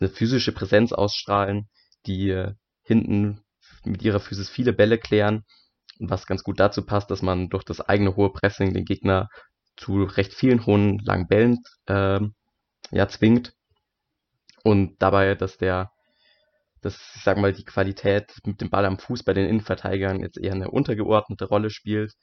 eine 0.00 0.08
physische 0.08 0.52
Präsenz 0.52 0.92
ausstrahlen, 0.92 1.68
die 2.06 2.30
äh, 2.30 2.54
hinten 2.82 3.42
mit 3.84 4.02
ihrer 4.02 4.20
Physis 4.20 4.48
viele 4.48 4.72
Bälle 4.72 4.98
klären, 4.98 5.44
was 5.98 6.26
ganz 6.26 6.42
gut 6.42 6.60
dazu 6.60 6.84
passt, 6.84 7.10
dass 7.10 7.22
man 7.22 7.48
durch 7.48 7.64
das 7.64 7.80
eigene 7.80 8.16
hohe 8.16 8.32
Pressing 8.32 8.72
den 8.72 8.84
Gegner 8.84 9.28
zu 9.76 10.04
recht 10.04 10.32
vielen 10.34 10.66
hohen 10.66 10.98
langen 10.98 11.28
Bällen 11.28 11.58
äh, 11.86 12.20
ja, 12.90 13.08
zwingt. 13.08 13.52
Und 14.64 14.96
dabei, 15.00 15.34
dass 15.34 15.56
der 15.56 15.90
dass, 16.80 16.94
ich 17.16 17.22
sag 17.22 17.38
mal, 17.38 17.52
die 17.52 17.64
Qualität 17.64 18.32
mit 18.44 18.60
dem 18.60 18.70
Ball 18.70 18.84
am 18.84 18.98
Fuß 18.98 19.24
bei 19.24 19.32
den 19.32 19.48
Innenverteidigern 19.48 20.20
jetzt 20.20 20.38
eher 20.38 20.52
eine 20.52 20.70
untergeordnete 20.70 21.46
Rolle 21.46 21.70
spielt, 21.70 22.14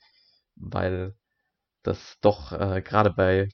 weil 0.56 1.13
das 1.83 2.18
doch 2.21 2.51
äh, 2.53 2.81
gerade 2.81 3.11
bei 3.11 3.50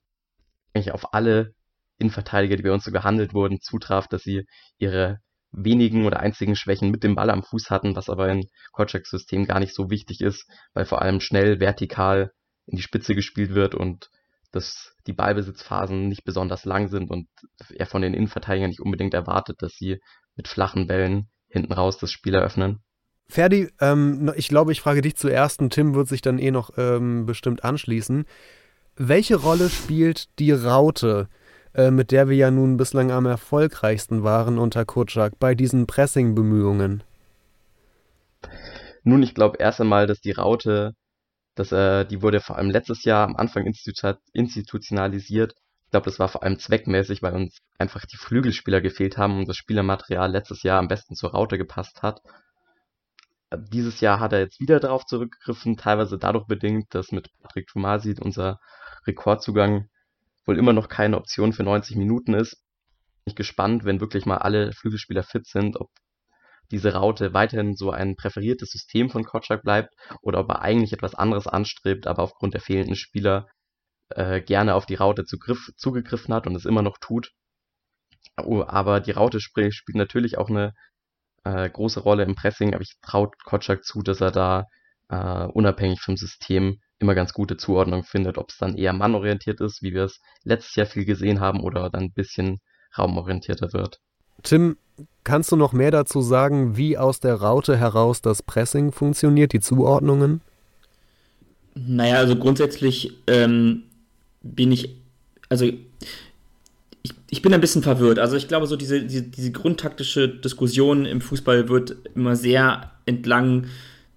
eigentlich 0.74 0.92
auf 0.92 1.14
alle 1.14 1.54
Innenverteidiger, 2.02 2.58
die 2.58 2.64
bei 2.64 2.72
uns 2.72 2.84
so 2.84 2.92
gehandelt 2.92 3.34
wurden, 3.34 3.62
zutraf, 3.62 4.08
dass 4.08 4.24
sie 4.24 4.46
ihre 4.78 5.20
wenigen 5.52 6.06
oder 6.06 6.20
einzigen 6.20 6.56
Schwächen 6.56 6.92
mit 6.92 7.04
dem 7.04 7.16
Ball 7.16 7.30
am 7.30 7.44
Fuß 7.44 7.70
hatten, 7.70 7.96
was 7.96 8.10
aber 8.10 8.30
in 8.30 8.48
Kocaks 8.72 9.10
System 9.10 9.46
gar 9.46 9.60
nicht 9.60 9.76
so 9.76 9.90
wichtig 9.90 10.22
ist, 10.22 10.50
weil 10.74 10.86
vor 10.86 11.02
allem 11.02 11.20
schnell 11.20 11.60
vertikal 11.60 12.32
in 12.66 12.78
die 12.78 12.84
Spitze 12.84 13.16
gespielt 13.16 13.54
wird 13.54 13.76
und 13.76 14.10
dass 14.52 14.96
die 15.08 15.14
Ballbesitzphasen 15.14 16.08
nicht 16.08 16.24
besonders 16.24 16.66
lang 16.66 16.88
sind 16.88 17.10
und 17.10 17.28
er 17.74 17.86
von 17.86 18.02
den 18.02 18.14
Innenverteidigern 18.14 18.70
nicht 18.70 18.82
unbedingt 18.82 19.14
erwartet, 19.14 19.62
dass 19.62 19.74
sie 19.74 20.00
mit 20.36 20.48
flachen 20.48 20.88
Bällen 20.88 21.30
hinten 21.48 21.74
raus 21.74 21.98
das 21.98 22.12
Spiel 22.12 22.34
eröffnen. 22.34 22.80
Ferdi, 23.28 23.70
ähm, 23.80 24.32
ich 24.36 24.50
glaube, 24.50 24.74
ich 24.74 24.82
frage 24.82 25.02
dich 25.02 25.16
zuerst 25.16 25.62
und 25.62 25.72
Tim 25.72 25.96
wird 25.96 26.08
sich 26.08 26.22
dann 26.22 26.38
eh 26.38 26.52
noch 26.52 26.72
ähm, 26.78 27.26
bestimmt 27.26 27.64
anschließen. 27.64 28.26
Welche 28.98 29.38
Rolle 29.38 29.70
spielt 29.70 30.38
die 30.40 30.52
Raute 30.52 31.30
äh, 31.74 31.92
mit 31.92 32.12
der 32.12 32.28
wir 32.30 32.36
ja 32.36 32.52
nun 32.52 32.78
bislang 32.78 33.12
am 33.12 33.26
erfolgreichsten 33.26 34.24
waren 34.24 34.58
unter 34.58 34.86
Kutschak 34.86 35.40
bei 35.40 35.56
diesen 35.56 35.88
Pressing-Bemühungen? 35.88 37.04
Nun, 39.04 39.24
ich 39.24 39.34
glaube 39.34 39.58
erst 39.58 39.82
einmal, 39.82 40.08
dass 40.08 40.22
die 40.22 40.32
Raute, 40.32 40.94
dass, 41.56 41.72
äh, 41.72 42.06
die 42.06 42.22
wurde 42.22 42.40
vor 42.40 42.58
allem 42.58 42.70
letztes 42.70 43.04
Jahr 43.04 43.26
am 43.28 43.36
Anfang 43.36 43.66
institu 43.66 44.14
institutionalisiert. 44.34 45.54
Ich 45.86 45.92
glaube, 45.92 46.06
das 46.06 46.20
war 46.20 46.30
vor 46.30 46.44
allem 46.44 46.60
zweckmäßig, 46.60 47.22
weil 47.22 47.34
uns 47.34 47.58
einfach 47.78 48.06
die 48.06 48.18
Flügelspieler 48.18 48.82
gefehlt 48.82 49.18
haben 49.18 49.40
und 49.40 49.48
das 49.48 49.58
Spielermaterial 49.58 50.32
letztes 50.32 50.64
Jahr 50.64 50.80
am 50.80 50.88
besten 50.88 51.16
zur 51.16 51.32
Raute 51.32 51.58
gepasst 51.58 52.02
hat. 52.02 52.22
Dieses 53.54 54.00
Jahr 54.00 54.20
hat 54.22 54.32
er 54.32 54.40
jetzt 54.40 54.62
wieder 54.62 54.80
darauf 54.80 55.06
zurückgegriffen, 55.06 55.76
teilweise 55.76 56.18
dadurch 56.18 56.48
bedingt, 56.48 56.96
dass 56.96 57.12
mit 57.12 57.30
Patrick 57.42 57.68
Tomasi 57.68 58.16
unser 58.22 58.60
Rekordzugang 59.06 59.90
wohl 60.46 60.58
immer 60.58 60.74
noch 60.74 60.90
keine 60.90 61.18
Option 61.18 61.54
für 61.54 61.64
90 61.64 61.96
Minuten 61.98 62.34
ist. 62.34 62.56
Bin 63.24 63.32
ich 63.32 63.36
gespannt, 63.36 63.86
wenn 63.86 64.02
wirklich 64.02 64.26
mal 64.26 64.38
alle 64.38 64.72
Flügelspieler 64.74 65.24
fit 65.24 65.46
sind, 65.46 65.80
ob 65.80 65.90
diese 66.72 66.94
Raute 66.94 67.34
weiterhin 67.34 67.76
so 67.76 67.92
ein 67.92 68.16
präferiertes 68.16 68.72
System 68.72 69.10
von 69.10 69.26
Kotschak 69.26 69.64
bleibt 69.64 69.94
oder 70.22 70.40
ob 70.40 70.50
er 70.50 70.62
eigentlich 70.62 70.94
etwas 70.94 71.16
anderes 71.16 71.48
anstrebt, 71.48 72.08
aber 72.08 72.24
aufgrund 72.24 72.54
der 72.54 72.62
fehlenden 72.62 72.96
Spieler 72.96 73.48
äh, 74.10 74.42
gerne 74.42 74.76
auf 74.76 74.86
die 74.86 74.96
Raute 74.96 75.26
zugriff, 75.26 75.70
zugegriffen 75.78 76.34
hat 76.34 76.48
und 76.48 76.56
es 76.56 76.66
immer 76.66 76.82
noch 76.82 76.98
tut. 76.98 77.32
Oh, 78.42 78.64
aber 78.66 79.02
die 79.02 79.12
Raute 79.12 79.40
spielt 79.42 79.74
natürlich 79.94 80.38
auch 80.38 80.50
eine 80.50 80.74
äh, 81.44 81.70
große 81.70 82.00
Rolle 82.00 82.24
im 82.24 82.36
Pressing, 82.36 82.74
aber 82.74 82.82
ich 82.82 82.96
traue 83.02 83.30
Kotschak 83.46 83.84
zu, 83.84 84.02
dass 84.02 84.22
er 84.22 84.32
da 84.32 84.66
äh, 85.10 85.46
unabhängig 85.46 86.02
vom 86.02 86.18
System 86.18 86.80
immer 87.02 87.16
ganz 87.16 87.34
gute 87.34 87.58
Zuordnung 87.58 88.04
findet, 88.04 88.38
ob 88.38 88.50
es 88.50 88.58
dann 88.58 88.78
eher 88.78 88.94
mannorientiert 88.94 89.60
ist, 89.62 89.82
wie 89.82 89.94
wir 89.94 90.06
es 90.06 90.20
letztes 90.44 90.76
Jahr 90.76 90.88
viel 90.88 91.06
gesehen 91.06 91.40
haben, 91.40 91.62
oder 91.62 91.90
dann 91.90 92.04
ein 92.04 92.14
bisschen 92.14 92.60
raumorientierter 92.98 93.74
wird. 93.74 94.00
Tim, 94.44 94.78
kannst 95.24 95.52
du 95.52 95.56
noch 95.56 95.74
mehr 95.74 95.92
dazu 95.92 96.22
sagen, 96.22 96.78
wie 96.78 96.98
aus 96.98 97.20
der 97.20 97.36
Raute 97.36 97.78
heraus 97.78 98.22
das 98.22 98.44
Pressing 98.44 98.92
funktioniert, 98.92 99.54
die 99.54 99.60
Zuordnungen? 99.60 100.42
Naja, 101.74 102.16
also 102.18 102.36
grundsätzlich 102.36 103.14
ähm, 103.28 103.84
bin 104.42 104.72
ich, 104.72 104.96
also 105.50 105.66
ich, 105.66 107.14
ich 107.30 107.42
bin 107.42 107.54
ein 107.54 107.62
bisschen 107.62 107.84
verwirrt. 107.84 108.20
Also 108.20 108.36
ich 108.36 108.48
glaube, 108.48 108.68
so 108.68 108.76
diese, 108.76 109.04
diese, 109.04 109.24
diese 109.24 109.52
grundtaktische 109.52 110.28
Diskussion 110.28 111.06
im 111.06 111.22
Fußball 111.22 111.70
wird 111.70 111.96
immer 112.14 112.36
sehr 112.36 112.92
entlang 113.06 113.68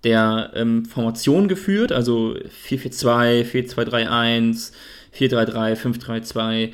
der 0.04 0.52
ähm, 0.54 0.84
Formation 0.84 1.49
geführt, 1.49 1.92
also 1.92 2.37
4-4-2, 2.68 3.44
4-2-3-1, 3.44 4.73
4-3-3, 5.18 5.76
5-3-2. 5.76 6.73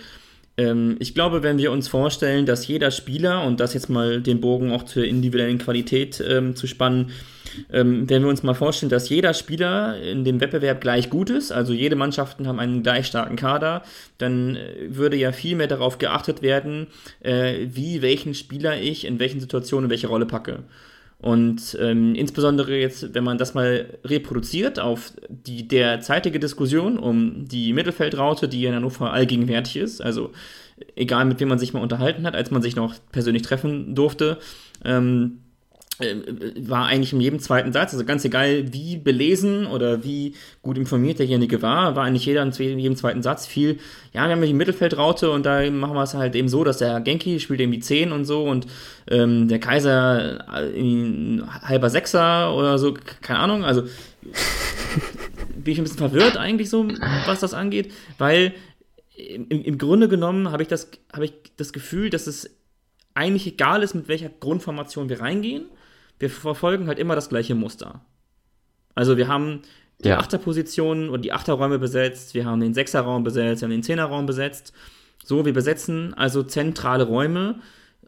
Ähm, 0.56 0.96
ich 0.98 1.14
glaube, 1.14 1.42
wenn 1.42 1.58
wir 1.58 1.72
uns 1.72 1.88
vorstellen, 1.88 2.44
dass 2.44 2.66
jeder 2.66 2.90
Spieler, 2.90 3.44
und 3.44 3.60
das 3.60 3.74
jetzt 3.74 3.88
mal 3.88 4.20
den 4.20 4.40
Bogen 4.40 4.72
auch 4.72 4.82
zur 4.82 5.04
individuellen 5.04 5.58
Qualität 5.58 6.22
ähm, 6.26 6.56
zu 6.56 6.66
spannen, 6.66 7.12
ähm, 7.72 8.08
wenn 8.08 8.22
wir 8.22 8.28
uns 8.28 8.42
mal 8.42 8.54
vorstellen, 8.54 8.90
dass 8.90 9.08
jeder 9.08 9.34
Spieler 9.34 10.00
in 10.00 10.24
dem 10.24 10.40
Wettbewerb 10.40 10.80
gleich 10.80 11.10
gut 11.10 11.30
ist, 11.30 11.52
also 11.52 11.72
jede 11.72 11.96
Mannschaften 11.96 12.46
haben 12.46 12.60
einen 12.60 12.82
gleich 12.82 13.06
starken 13.06 13.36
Kader, 13.36 13.82
dann 14.18 14.56
äh, 14.56 14.74
würde 14.88 15.16
ja 15.16 15.32
viel 15.32 15.56
mehr 15.56 15.66
darauf 15.66 15.98
geachtet 15.98 16.42
werden, 16.42 16.88
äh, 17.20 17.66
wie 17.66 18.02
welchen 18.02 18.34
Spieler 18.34 18.80
ich 18.80 19.06
in 19.06 19.18
welchen 19.18 19.40
Situationen 19.40 19.86
in 19.86 19.90
welche 19.90 20.08
Rolle 20.08 20.26
packe. 20.26 20.64
Und 21.20 21.76
ähm, 21.78 22.14
insbesondere 22.14 22.76
jetzt, 22.76 23.14
wenn 23.14 23.24
man 23.24 23.36
das 23.36 23.52
mal 23.52 23.98
reproduziert 24.04 24.80
auf 24.80 25.12
die 25.28 25.68
derzeitige 25.68 26.40
Diskussion 26.40 26.98
um 26.98 27.46
die 27.46 27.74
Mittelfeldraute, 27.74 28.48
die 28.48 28.64
in 28.64 28.74
Hannover 28.74 29.12
allgegenwärtig 29.12 29.76
ist, 29.76 30.00
also 30.00 30.32
egal 30.96 31.26
mit 31.26 31.38
wem 31.38 31.48
man 31.48 31.58
sich 31.58 31.74
mal 31.74 31.82
unterhalten 31.82 32.26
hat, 32.26 32.34
als 32.34 32.50
man 32.50 32.62
sich 32.62 32.74
noch 32.74 32.94
persönlich 33.12 33.42
treffen 33.42 33.94
durfte, 33.94 34.38
ähm, 34.82 35.40
äh, 35.42 35.49
war 36.68 36.86
eigentlich 36.86 37.12
in 37.12 37.20
jedem 37.20 37.40
zweiten 37.40 37.72
Satz, 37.72 37.92
also 37.92 38.04
ganz 38.04 38.24
egal, 38.24 38.72
wie 38.72 38.96
belesen 38.96 39.66
oder 39.66 40.02
wie 40.02 40.34
gut 40.62 40.78
informiert 40.78 41.18
derjenige 41.18 41.62
war, 41.62 41.96
war 41.96 42.04
eigentlich 42.04 42.26
jeder 42.26 42.42
in 42.42 42.78
jedem 42.78 42.96
zweiten 42.96 43.22
Satz 43.22 43.46
viel, 43.46 43.78
ja, 44.12 44.24
wir 44.26 44.32
haben 44.32 44.42
die 44.42 44.54
Mittelfeldraute 44.54 45.30
und 45.30 45.44
da 45.44 45.70
machen 45.70 45.94
wir 45.94 46.02
es 46.02 46.14
halt 46.14 46.34
eben 46.34 46.48
so, 46.48 46.64
dass 46.64 46.78
der 46.78 47.00
Genki 47.00 47.40
spielt 47.40 47.60
eben 47.60 47.72
die 47.72 47.80
10 47.80 48.12
und 48.12 48.24
so 48.24 48.44
und 48.44 48.66
ähm, 49.08 49.48
der 49.48 49.58
Kaiser 49.58 50.48
ein 50.48 51.42
halber 51.62 51.90
Sechser 51.90 52.54
oder 52.54 52.78
so, 52.78 52.94
keine 53.20 53.40
Ahnung, 53.40 53.64
also 53.64 53.82
bin 55.54 55.72
ich 55.72 55.78
ein 55.78 55.84
bisschen 55.84 55.98
verwirrt 55.98 56.36
eigentlich 56.36 56.70
so, 56.70 56.88
was 57.26 57.40
das 57.40 57.54
angeht, 57.54 57.92
weil 58.18 58.54
im, 59.14 59.48
im 59.50 59.78
Grunde 59.78 60.08
genommen 60.08 60.50
habe 60.50 60.62
ich, 60.62 60.70
hab 60.70 61.22
ich 61.22 61.34
das 61.56 61.72
Gefühl, 61.72 62.08
dass 62.08 62.26
es 62.26 62.50
eigentlich 63.12 63.46
egal 63.46 63.82
ist, 63.82 63.94
mit 63.94 64.08
welcher 64.08 64.30
Grundformation 64.30 65.08
wir 65.08 65.20
reingehen 65.20 65.64
wir 66.20 66.30
verfolgen 66.30 66.86
halt 66.86 66.98
immer 66.98 67.16
das 67.16 67.28
gleiche 67.28 67.54
Muster. 67.54 68.00
Also 68.94 69.16
wir 69.16 69.26
haben 69.26 69.62
die 70.04 70.08
ja. 70.08 70.18
Achterpositionen 70.18 71.08
und 71.08 71.22
die 71.22 71.32
Achterräume 71.32 71.78
besetzt, 71.78 72.34
wir 72.34 72.44
haben 72.44 72.60
den 72.60 72.74
Sechserraum 72.74 73.24
besetzt, 73.24 73.62
wir 73.62 73.66
haben 73.66 73.72
den 73.72 73.82
Zehnerraum 73.82 74.26
besetzt. 74.26 74.72
So, 75.24 75.44
wir 75.44 75.52
besetzen 75.52 76.14
also 76.14 76.42
zentrale 76.42 77.04
Räume, 77.04 77.56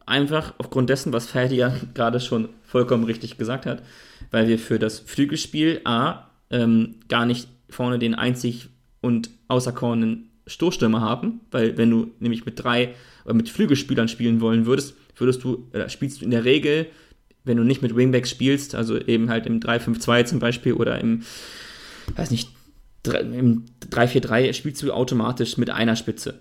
einfach 0.07 0.55
aufgrund 0.59 0.91
dessen, 0.91 1.13
was 1.13 1.27
Ferdi 1.27 1.57
ja 1.57 1.75
gerade 1.95 2.21
schon 2.21 2.49
vollkommen 2.65 3.05
richtig 3.05 3.39
gesagt 3.39 3.67
hat, 3.67 3.83
weil 4.31 4.49
wir 4.49 4.59
für 4.59 4.79
das 4.79 5.01
Flügelspiel 5.01 5.81
A 5.85 6.31
ähm, 6.51 6.97
gar 7.09 7.27
nicht 7.27 7.49
vorne 7.69 7.99
den 7.99 8.15
einzig 8.15 8.69
und 9.01 9.31
außerkornen 9.49 10.31
Stoßstürmer 10.47 11.01
haben, 11.01 11.41
weil 11.51 11.77
wenn 11.77 11.91
du 11.91 12.11
nämlich 12.19 12.45
mit 12.45 12.63
drei 12.63 12.95
oder 13.25 13.35
mit 13.35 13.49
Flügelspielern 13.49 14.09
spielen 14.09 14.41
wollen 14.41 14.67
würdest, 14.67 14.97
würdest 15.17 15.45
du, 15.45 15.69
äh, 15.73 15.89
spielst 15.89 16.21
du 16.21 16.25
in 16.25 16.31
der 16.31 16.45
Regel 16.45 16.87
wenn 17.45 17.57
du 17.57 17.65
nicht 17.65 17.83
mit 17.83 17.97
Wingbacks 17.97 18.31
spielst, 18.31 18.75
also 18.75 18.99
eben 18.99 19.31
halt 19.31 19.47
im 19.47 19.61
3-5-2 19.61 20.25
zum 20.25 20.39
Beispiel 20.39 20.75
oder 20.75 21.01
im, 21.01 21.23
weiß 22.15 22.31
nicht, 22.31 22.51
im 23.05 23.65
3-4-3 23.91 24.53
spielst 24.53 24.83
du 24.83 24.93
automatisch 24.93 25.57
mit 25.59 25.71
einer 25.71 25.97
Spitze. 25.97 26.41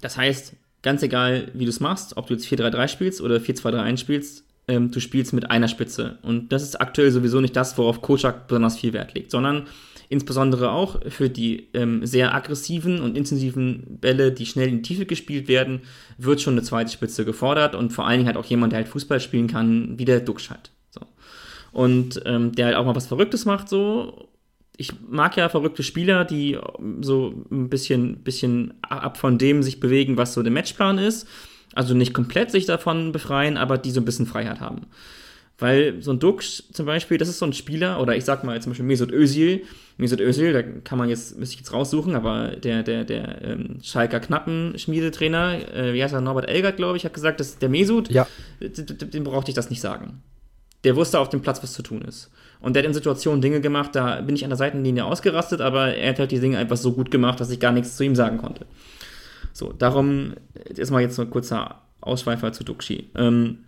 Das 0.00 0.16
heißt, 0.16 0.54
ganz 0.82 1.02
egal, 1.02 1.50
wie 1.54 1.64
du 1.64 1.70
es 1.70 1.80
machst, 1.80 2.16
ob 2.16 2.26
du 2.26 2.34
jetzt 2.34 2.46
4-3-3 2.46 2.88
spielst 2.88 3.20
oder 3.20 3.36
4-2-3-1 3.36 3.96
spielst, 3.96 4.44
ähm, 4.68 4.90
du 4.90 5.00
spielst 5.00 5.32
mit 5.32 5.50
einer 5.50 5.68
Spitze. 5.68 6.18
Und 6.22 6.52
das 6.52 6.62
ist 6.62 6.80
aktuell 6.80 7.10
sowieso 7.10 7.40
nicht 7.40 7.56
das, 7.56 7.76
worauf 7.76 8.02
Kochak 8.02 8.46
besonders 8.46 8.78
viel 8.78 8.92
Wert 8.92 9.14
legt, 9.14 9.30
sondern 9.30 9.66
insbesondere 10.08 10.70
auch 10.70 11.00
für 11.08 11.30
die 11.30 11.68
ähm, 11.74 12.04
sehr 12.06 12.34
aggressiven 12.34 13.00
und 13.00 13.16
intensiven 13.16 13.98
Bälle, 14.00 14.32
die 14.32 14.46
schnell 14.46 14.68
in 14.68 14.76
die 14.76 14.82
Tiefe 14.82 15.06
gespielt 15.06 15.48
werden, 15.48 15.82
wird 16.18 16.40
schon 16.40 16.54
eine 16.54 16.62
zweite 16.62 16.92
Spitze 16.92 17.24
gefordert 17.24 17.74
und 17.74 17.92
vor 17.92 18.06
allen 18.06 18.18
Dingen 18.18 18.26
halt 18.26 18.36
auch 18.36 18.44
jemand, 18.44 18.72
der 18.72 18.78
halt 18.78 18.88
Fußball 18.88 19.20
spielen 19.20 19.46
kann, 19.46 19.98
wie 19.98 20.04
der 20.04 20.20
Duxch 20.20 20.50
halt. 20.50 20.70
So. 20.90 21.00
Und 21.72 22.22
ähm, 22.24 22.52
der 22.52 22.66
halt 22.66 22.76
auch 22.76 22.84
mal 22.84 22.96
was 22.96 23.06
Verrücktes 23.06 23.44
macht, 23.44 23.68
so. 23.68 24.28
Ich 24.76 24.90
mag 25.08 25.36
ja 25.36 25.48
verrückte 25.48 25.84
Spieler, 25.84 26.24
die 26.24 26.58
so 27.00 27.44
ein 27.52 27.68
bisschen, 27.68 28.24
bisschen 28.24 28.74
ab 28.82 29.18
von 29.18 29.38
dem 29.38 29.62
sich 29.62 29.78
bewegen, 29.78 30.16
was 30.16 30.34
so 30.34 30.42
der 30.42 30.50
Matchplan 30.50 30.98
ist. 30.98 31.28
Also 31.74 31.94
nicht 31.94 32.12
komplett 32.12 32.50
sich 32.50 32.66
davon 32.66 33.12
befreien, 33.12 33.56
aber 33.56 33.78
die 33.78 33.92
so 33.92 34.00
ein 34.00 34.04
bisschen 34.04 34.26
Freiheit 34.26 34.60
haben. 34.60 34.82
Weil 35.58 36.02
so 36.02 36.10
ein 36.10 36.18
Dux 36.18 36.64
zum 36.72 36.86
Beispiel, 36.86 37.16
das 37.16 37.28
ist 37.28 37.38
so 37.38 37.46
ein 37.46 37.52
Spieler, 37.52 38.00
oder 38.00 38.16
ich 38.16 38.24
sag 38.24 38.42
mal 38.42 38.60
zum 38.60 38.70
Beispiel 38.70 38.86
Mesut 38.86 39.12
Özil. 39.12 39.62
Mesut 39.96 40.20
Özil, 40.20 40.52
da 40.52 40.62
kann 40.62 40.98
man 40.98 41.08
jetzt, 41.08 41.38
müsste 41.38 41.54
ich 41.54 41.60
jetzt 41.60 41.72
raussuchen, 41.72 42.16
aber 42.16 42.56
der, 42.56 42.82
der, 42.82 43.04
der 43.04 43.42
ähm, 43.42 43.78
Schalker 43.80 44.18
Knappen-Schmiedetrainer, 44.18 45.74
äh, 45.74 45.94
wie 45.94 46.02
heißt 46.02 46.12
er, 46.12 46.20
Norbert 46.20 46.48
Elgert, 46.48 46.76
glaube 46.76 46.96
ich, 46.96 47.04
hat 47.04 47.14
gesagt, 47.14 47.38
dass 47.38 47.58
der 47.58 47.68
Mesut, 47.68 48.10
ja. 48.10 48.26
dem 48.60 49.22
brauchte 49.22 49.52
ich 49.52 49.54
das 49.54 49.70
nicht 49.70 49.80
sagen. 49.80 50.22
Der 50.82 50.96
wusste 50.96 51.20
auf 51.20 51.28
dem 51.28 51.40
Platz, 51.40 51.62
was 51.62 51.72
zu 51.72 51.82
tun 51.82 52.02
ist. 52.02 52.30
Und 52.60 52.74
der 52.74 52.82
hat 52.82 52.88
in 52.88 52.94
Situationen 52.94 53.40
Dinge 53.40 53.60
gemacht, 53.60 53.94
da 53.94 54.20
bin 54.22 54.34
ich 54.34 54.42
an 54.42 54.50
der 54.50 54.56
Seitenlinie 54.56 55.04
ausgerastet, 55.04 55.60
aber 55.60 55.94
er 55.94 56.10
hat 56.10 56.18
halt 56.18 56.32
die 56.32 56.40
Dinge 56.40 56.58
einfach 56.58 56.76
so 56.76 56.92
gut 56.92 57.10
gemacht, 57.10 57.38
dass 57.38 57.50
ich 57.50 57.60
gar 57.60 57.72
nichts 57.72 57.96
zu 57.96 58.04
ihm 58.04 58.16
sagen 58.16 58.38
konnte. 58.38 58.66
So, 59.52 59.72
darum 59.72 60.34
ist 60.64 60.90
mal 60.90 61.00
jetzt 61.00 61.14
so 61.14 61.22
ein 61.22 61.30
kurzer 61.30 61.82
Ausschweifer 62.00 62.52
zu 62.52 62.64
Duxi. 62.64 63.10
Ähm, 63.14 63.60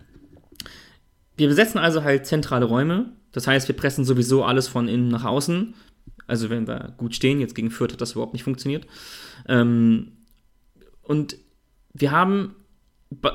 wir 1.36 1.48
besetzen 1.48 1.78
also 1.78 2.02
halt 2.02 2.26
zentrale 2.26 2.64
Räume. 2.64 3.12
Das 3.32 3.46
heißt, 3.46 3.68
wir 3.68 3.76
pressen 3.76 4.04
sowieso 4.04 4.44
alles 4.44 4.68
von 4.68 4.88
innen 4.88 5.08
nach 5.08 5.24
außen. 5.24 5.74
Also 6.26 6.50
wenn 6.50 6.66
wir 6.66 6.94
gut 6.96 7.14
stehen, 7.14 7.40
jetzt 7.40 7.54
gegen 7.54 7.70
Fürth 7.70 7.92
hat 7.92 8.00
das 8.00 8.12
überhaupt 8.12 8.32
nicht 8.32 8.42
funktioniert. 8.42 8.86
Ähm, 9.48 10.12
und 11.02 11.36
wir 11.92 12.10
haben, 12.10 12.56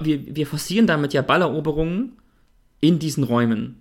wir, 0.01 0.36
wir 0.36 0.48
forcieren 0.48 0.88
damit 0.88 1.13
ja 1.13 1.22
Balleroberungen 1.22 2.13
in 2.79 3.00
diesen 3.00 3.24
Räumen. 3.24 3.77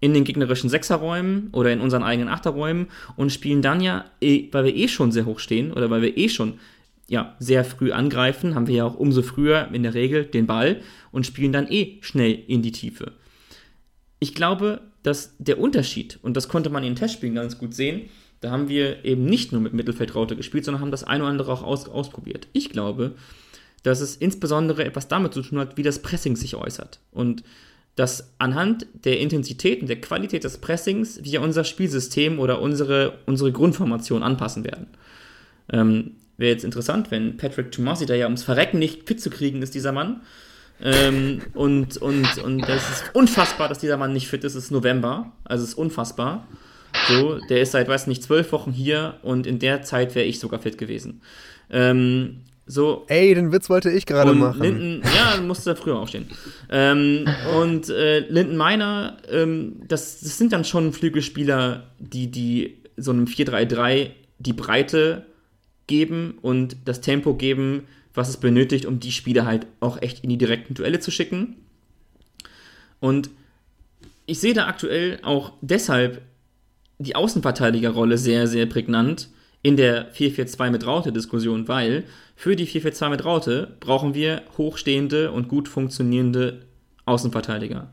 In 0.00 0.12
den 0.12 0.24
gegnerischen 0.24 0.68
Sechserräumen 0.68 1.48
oder 1.52 1.72
in 1.72 1.80
unseren 1.80 2.02
eigenen 2.02 2.28
Achterräumen 2.28 2.88
und 3.16 3.32
spielen 3.32 3.62
dann 3.62 3.80
ja, 3.80 4.04
eh, 4.20 4.48
weil 4.52 4.64
wir 4.64 4.76
eh 4.76 4.88
schon 4.88 5.12
sehr 5.12 5.24
hoch 5.24 5.38
stehen 5.38 5.72
oder 5.72 5.88
weil 5.88 6.02
wir 6.02 6.16
eh 6.18 6.28
schon 6.28 6.58
ja, 7.08 7.34
sehr 7.38 7.64
früh 7.64 7.90
angreifen, 7.90 8.54
haben 8.54 8.66
wir 8.66 8.74
ja 8.76 8.84
auch 8.84 8.96
umso 8.96 9.22
früher 9.22 9.68
in 9.72 9.82
der 9.82 9.94
Regel 9.94 10.26
den 10.26 10.46
Ball 10.46 10.82
und 11.10 11.24
spielen 11.24 11.52
dann 11.52 11.68
eh 11.70 11.98
schnell 12.02 12.32
in 12.46 12.60
die 12.60 12.72
Tiefe 12.72 13.12
ich 14.24 14.34
glaube, 14.34 14.80
dass 15.02 15.34
der 15.38 15.60
Unterschied, 15.60 16.18
und 16.22 16.34
das 16.34 16.48
konnte 16.48 16.70
man 16.70 16.82
in 16.82 16.92
den 16.94 16.96
Testspielen 16.96 17.34
ganz 17.34 17.58
gut 17.58 17.74
sehen, 17.74 18.08
da 18.40 18.50
haben 18.50 18.70
wir 18.70 19.04
eben 19.04 19.26
nicht 19.26 19.52
nur 19.52 19.60
mit 19.60 19.74
Mittelfeldraute 19.74 20.34
gespielt, 20.34 20.64
sondern 20.64 20.80
haben 20.80 20.90
das 20.90 21.04
eine 21.04 21.24
oder 21.24 21.30
andere 21.30 21.52
auch 21.52 21.62
aus, 21.62 21.86
ausprobiert. 21.90 22.48
Ich 22.54 22.70
glaube, 22.70 23.16
dass 23.82 24.00
es 24.00 24.16
insbesondere 24.16 24.82
etwas 24.86 25.08
damit 25.08 25.34
zu 25.34 25.42
tun 25.42 25.58
hat, 25.58 25.76
wie 25.76 25.82
das 25.82 25.98
Pressing 26.00 26.36
sich 26.36 26.56
äußert. 26.56 27.00
Und 27.12 27.44
dass 27.96 28.32
anhand 28.38 28.86
der 29.04 29.20
Intensität 29.20 29.82
und 29.82 29.88
der 29.88 30.00
Qualität 30.00 30.42
des 30.42 30.56
Pressings 30.56 31.22
wir 31.22 31.42
unser 31.42 31.64
Spielsystem 31.64 32.38
oder 32.38 32.62
unsere, 32.62 33.18
unsere 33.26 33.52
Grundformation 33.52 34.22
anpassen 34.22 34.64
werden. 34.64 34.86
Ähm, 35.70 36.12
Wäre 36.38 36.52
jetzt 36.52 36.64
interessant, 36.64 37.10
wenn 37.10 37.36
Patrick 37.36 37.72
Tomasi, 37.72 38.06
der 38.06 38.16
ja 38.16 38.24
ums 38.24 38.42
Verrecken 38.42 38.78
nicht 38.78 39.06
fit 39.06 39.20
zu 39.20 39.28
kriegen 39.28 39.60
ist, 39.60 39.74
dieser 39.74 39.92
Mann, 39.92 40.22
ähm, 40.84 41.40
und, 41.54 41.96
und, 41.96 42.38
und 42.38 42.60
das 42.60 42.90
ist 42.90 43.04
unfassbar, 43.14 43.68
dass 43.68 43.78
dieser 43.78 43.96
Mann 43.96 44.12
nicht 44.12 44.28
fit 44.28 44.44
ist. 44.44 44.54
Es 44.54 44.64
ist 44.64 44.70
November, 44.70 45.32
also 45.44 45.64
es 45.64 45.70
ist 45.70 45.78
unfassbar. 45.78 46.46
So, 47.08 47.38
der 47.48 47.62
ist 47.62 47.72
seit, 47.72 47.88
weiß 47.88 48.06
nicht, 48.06 48.22
zwölf 48.22 48.52
Wochen 48.52 48.70
hier 48.70 49.14
und 49.22 49.46
in 49.46 49.58
der 49.58 49.82
Zeit 49.82 50.14
wäre 50.14 50.26
ich 50.26 50.38
sogar 50.38 50.60
fit 50.60 50.78
gewesen. 50.78 51.22
Ähm, 51.70 52.42
so. 52.66 53.04
Ey, 53.08 53.34
den 53.34 53.50
Witz 53.50 53.68
wollte 53.68 53.90
ich 53.90 54.06
gerade 54.06 54.32
machen. 54.32 54.62
Linden, 54.62 55.02
ja, 55.16 55.40
musste 55.40 55.74
früher 55.74 55.96
aufstehen. 55.96 56.26
Ähm, 56.70 57.26
und 57.58 57.88
äh, 57.88 58.20
Linden 58.20 58.56
Meiner, 58.56 59.16
ähm, 59.30 59.76
das, 59.88 60.20
das 60.20 60.38
sind 60.38 60.52
dann 60.52 60.64
schon 60.64 60.92
Flügelspieler, 60.92 61.90
die, 61.98 62.30
die 62.30 62.78
so 62.96 63.10
einem 63.10 63.24
4-3-3 63.24 64.10
die 64.38 64.52
Breite 64.52 65.26
geben 65.86 66.38
und 66.42 66.76
das 66.84 67.00
Tempo 67.00 67.34
geben, 67.34 67.86
was 68.14 68.28
es 68.28 68.36
benötigt, 68.36 68.86
um 68.86 69.00
die 69.00 69.12
Spieler 69.12 69.44
halt 69.44 69.66
auch 69.80 70.00
echt 70.00 70.20
in 70.20 70.30
die 70.30 70.38
direkten 70.38 70.74
Duelle 70.74 71.00
zu 71.00 71.10
schicken. 71.10 71.56
Und 73.00 73.30
ich 74.26 74.38
sehe 74.38 74.54
da 74.54 74.66
aktuell 74.66 75.18
auch 75.22 75.52
deshalb 75.60 76.22
die 76.98 77.16
Außenverteidigerrolle 77.16 78.16
sehr, 78.16 78.46
sehr 78.46 78.66
prägnant 78.66 79.28
in 79.62 79.76
der 79.76 80.14
4-4-2 80.14 80.70
mit 80.70 80.86
Raute-Diskussion, 80.86 81.68
weil 81.68 82.04
für 82.36 82.54
die 82.54 82.66
4-4-2 82.66 83.08
mit 83.08 83.24
Raute 83.24 83.76
brauchen 83.80 84.14
wir 84.14 84.42
hochstehende 84.56 85.32
und 85.32 85.48
gut 85.48 85.68
funktionierende 85.68 86.66
Außenverteidiger. 87.06 87.90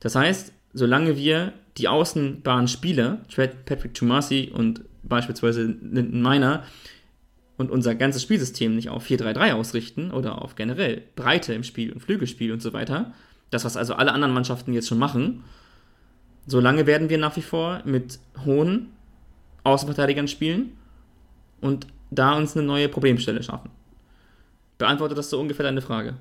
Das 0.00 0.14
heißt, 0.14 0.52
solange 0.72 1.16
wir 1.16 1.52
die 1.78 1.88
Außenbahnspieler, 1.88 3.22
Patrick 3.64 3.94
Chumasi 3.94 4.50
und 4.52 4.82
beispielsweise 5.02 5.64
Linden 5.64 6.22
Miner, 6.22 6.64
und 7.56 7.70
unser 7.70 7.94
ganzes 7.94 8.22
Spielsystem 8.22 8.74
nicht 8.74 8.90
auf 8.90 9.06
4-3-3 9.06 9.52
ausrichten 9.52 10.10
oder 10.10 10.42
auf 10.42 10.54
generell 10.56 11.02
Breite 11.16 11.54
im 11.54 11.64
Spiel 11.64 11.92
und 11.92 12.00
Flügelspiel 12.00 12.52
und 12.52 12.60
so 12.60 12.72
weiter, 12.72 13.12
das, 13.50 13.64
was 13.64 13.76
also 13.76 13.94
alle 13.94 14.12
anderen 14.12 14.34
Mannschaften 14.34 14.72
jetzt 14.72 14.88
schon 14.88 14.98
machen, 14.98 15.44
solange 16.46 16.86
werden 16.86 17.08
wir 17.08 17.18
nach 17.18 17.36
wie 17.36 17.42
vor 17.42 17.82
mit 17.84 18.18
hohen 18.44 18.88
Außenverteidigern 19.64 20.28
spielen 20.28 20.72
und 21.60 21.86
da 22.10 22.36
uns 22.36 22.56
eine 22.56 22.66
neue 22.66 22.88
Problemstelle 22.88 23.42
schaffen. 23.42 23.70
Beantwortet 24.78 25.18
das 25.18 25.30
so 25.30 25.40
ungefähr 25.40 25.64
deine 25.64 25.82
Frage? 25.82 26.14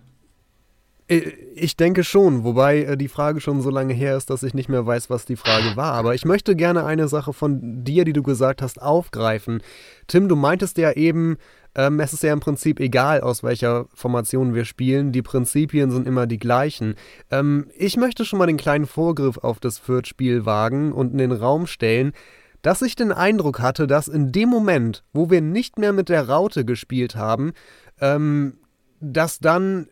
Äh, 1.08 1.20
ich 1.56 1.78
denke 1.78 2.04
schon, 2.04 2.44
wobei 2.44 2.84
äh, 2.84 2.98
die 2.98 3.08
Frage 3.08 3.40
schon 3.40 3.62
so 3.62 3.70
lange 3.70 3.94
her 3.94 4.18
ist, 4.18 4.30
dass 4.30 4.44
ich 4.44 4.54
nicht 4.54 4.70
mehr 4.70 4.86
weiß, 4.86 5.10
was 5.10 5.26
die 5.26 5.36
Frage 5.36 5.76
war. 5.76 5.94
Aber 5.94 6.16
ich 6.16 6.26
möchte 6.26 6.56
gerne 6.56 6.86
eine 6.86 7.08
Sache 7.08 7.34
von 7.34 7.84
dir, 7.84 8.06
die 8.06 8.14
du 8.14 8.24
gesagt 8.24 8.62
hast, 8.62 8.82
aufgreifen. 8.82 9.62
Tim, 10.08 10.28
du 10.28 10.36
meintest 10.36 10.78
ja 10.78 10.92
eben, 10.92 11.38
ähm, 11.76 12.00
es 12.00 12.14
ist 12.14 12.24
ja 12.24 12.34
im 12.34 12.40
Prinzip 12.40 12.80
egal, 12.80 13.22
aus 13.22 13.44
welcher 13.44 13.86
Formation 13.94 14.54
wir 14.54 14.66
spielen. 14.66 15.12
Die 15.12 15.22
Prinzipien 15.22 15.92
sind 15.92 16.08
immer 16.08 16.28
die 16.28 16.40
gleichen. 16.40 16.96
Ähm, 17.32 17.68
ich 17.78 17.98
möchte 17.98 18.26
schon 18.26 18.40
mal 18.40 18.48
den 18.48 18.58
kleinen 18.58 18.86
Vorgriff 18.86 19.38
auf 19.38 19.60
das 19.60 19.78
Fürth-Spiel 19.78 20.46
wagen 20.46 20.92
und 20.92 21.12
in 21.12 21.18
den 21.18 21.32
Raum 21.32 21.68
stellen, 21.68 22.14
dass 22.62 22.82
ich 22.82 22.96
den 22.96 23.12
Eindruck 23.12 23.60
hatte, 23.60 23.86
dass 23.86 24.08
in 24.08 24.32
dem 24.32 24.50
Moment, 24.50 25.04
wo 25.14 25.30
wir 25.30 25.42
nicht 25.42 25.78
mehr 25.78 25.94
mit 25.94 26.10
der 26.10 26.28
Raute 26.28 26.66
gespielt 26.66 27.16
haben, 27.16 27.54
ähm, 28.02 28.58
dass 29.00 29.38
dann 29.38 29.88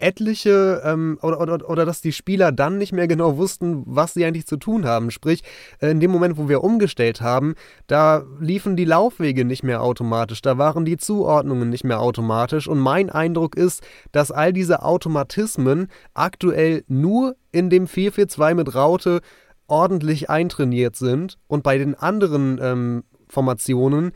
etliche 0.00 0.82
ähm, 0.84 1.18
oder, 1.22 1.40
oder, 1.40 1.68
oder 1.68 1.84
dass 1.84 2.00
die 2.00 2.12
Spieler 2.12 2.52
dann 2.52 2.78
nicht 2.78 2.92
mehr 2.92 3.08
genau 3.08 3.36
wussten, 3.36 3.82
was 3.86 4.14
sie 4.14 4.24
eigentlich 4.24 4.46
zu 4.46 4.56
tun 4.56 4.86
haben. 4.86 5.10
Sprich, 5.10 5.42
äh, 5.80 5.90
in 5.90 6.00
dem 6.00 6.10
Moment, 6.10 6.36
wo 6.36 6.48
wir 6.48 6.64
umgestellt 6.64 7.20
haben, 7.20 7.54
da 7.86 8.24
liefen 8.38 8.76
die 8.76 8.84
Laufwege 8.84 9.44
nicht 9.44 9.62
mehr 9.62 9.82
automatisch, 9.82 10.42
da 10.42 10.58
waren 10.58 10.84
die 10.84 10.96
Zuordnungen 10.96 11.68
nicht 11.68 11.84
mehr 11.84 12.00
automatisch. 12.00 12.68
Und 12.68 12.78
mein 12.78 13.10
Eindruck 13.10 13.56
ist, 13.56 13.82
dass 14.12 14.30
all 14.30 14.52
diese 14.52 14.82
Automatismen 14.82 15.88
aktuell 16.14 16.84
nur 16.88 17.36
in 17.52 17.70
dem 17.70 17.86
4-4-2 17.86 18.54
mit 18.54 18.74
Raute 18.74 19.20
ordentlich 19.66 20.28
eintrainiert 20.28 20.96
sind 20.96 21.38
und 21.46 21.62
bei 21.62 21.78
den 21.78 21.94
anderen 21.94 22.58
ähm, 22.60 23.04
Formationen 23.28 24.12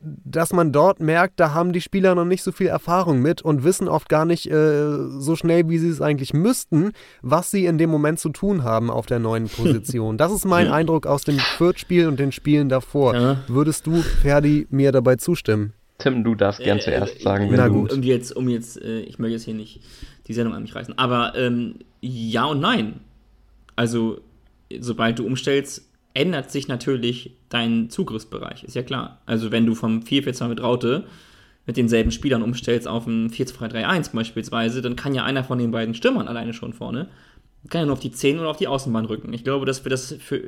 dass 0.00 0.52
man 0.54 0.72
dort 0.72 1.00
merkt, 1.00 1.38
da 1.38 1.52
haben 1.52 1.72
die 1.72 1.82
Spieler 1.82 2.14
noch 2.14 2.24
nicht 2.24 2.42
so 2.42 2.50
viel 2.50 2.68
Erfahrung 2.68 3.20
mit 3.20 3.42
und 3.42 3.62
wissen 3.62 3.88
oft 3.88 4.08
gar 4.08 4.24
nicht 4.24 4.50
äh, 4.50 5.08
so 5.18 5.36
schnell, 5.36 5.68
wie 5.68 5.76
sie 5.76 5.90
es 5.90 6.00
eigentlich 6.00 6.32
müssten, 6.32 6.92
was 7.20 7.50
sie 7.50 7.66
in 7.66 7.76
dem 7.76 7.90
Moment 7.90 8.18
zu 8.18 8.30
tun 8.30 8.64
haben 8.64 8.90
auf 8.90 9.04
der 9.04 9.18
neuen 9.18 9.48
Position. 9.48 10.16
Das 10.16 10.32
ist 10.32 10.46
mein 10.46 10.66
ja. 10.66 10.72
Eindruck 10.72 11.06
aus 11.06 11.24
dem 11.24 11.38
Fürth-Spiel 11.38 12.08
und 12.08 12.18
den 12.18 12.32
Spielen 12.32 12.70
davor. 12.70 13.14
Ja. 13.14 13.44
Würdest 13.48 13.86
du, 13.86 13.96
Ferdi, 13.96 14.66
mir 14.70 14.92
dabei 14.92 15.16
zustimmen? 15.16 15.74
Tim, 15.98 16.24
du 16.24 16.34
darfst 16.34 16.60
gern 16.60 16.78
äh, 16.78 16.82
zuerst 16.82 17.20
sagen, 17.20 17.50
wenn 17.50 17.56
Na 17.56 17.68
gut. 17.68 17.92
Um 17.92 18.02
jetzt, 18.02 18.34
um 18.34 18.48
jetzt, 18.48 18.80
äh, 18.80 19.00
ich 19.00 19.18
möchte 19.18 19.34
jetzt 19.34 19.44
hier 19.44 19.54
nicht 19.54 19.80
die 20.26 20.32
Sendung 20.32 20.54
an 20.54 20.62
mich 20.62 20.74
reißen, 20.74 20.96
aber 20.98 21.34
ähm, 21.36 21.76
ja 22.00 22.46
und 22.46 22.60
nein. 22.60 23.00
Also, 23.76 24.20
sobald 24.80 25.18
du 25.18 25.26
umstellst, 25.26 25.86
ändert 26.16 26.50
sich 26.50 26.66
natürlich 26.66 27.36
dein 27.50 27.90
Zugriffsbereich, 27.90 28.64
ist 28.64 28.74
ja 28.74 28.82
klar. 28.82 29.20
Also 29.26 29.52
wenn 29.52 29.66
du 29.66 29.74
vom 29.74 30.00
4-4-2 30.00 30.48
mit 30.48 30.62
Raute 30.62 31.04
mit 31.66 31.76
denselben 31.76 32.10
Spielern 32.10 32.42
umstellst 32.42 32.88
auf 32.88 33.06
ein 33.06 33.30
4-2-3-1 33.30 34.14
beispielsweise, 34.14 34.82
dann 34.82 34.96
kann 34.96 35.14
ja 35.14 35.24
einer 35.24 35.44
von 35.44 35.58
den 35.58 35.72
beiden 35.72 35.94
Stürmern 35.94 36.28
alleine 36.28 36.54
schon 36.54 36.72
vorne, 36.72 37.08
kann 37.68 37.80
ja 37.80 37.86
nur 37.86 37.94
auf 37.94 38.00
die 38.00 38.12
10 38.12 38.38
oder 38.38 38.48
auf 38.48 38.56
die 38.56 38.68
Außenbahn 38.68 39.04
rücken. 39.04 39.32
Ich 39.32 39.44
glaube, 39.44 39.66
dass 39.66 39.84
wir 39.84 39.90
das 39.90 40.14
für, 40.18 40.40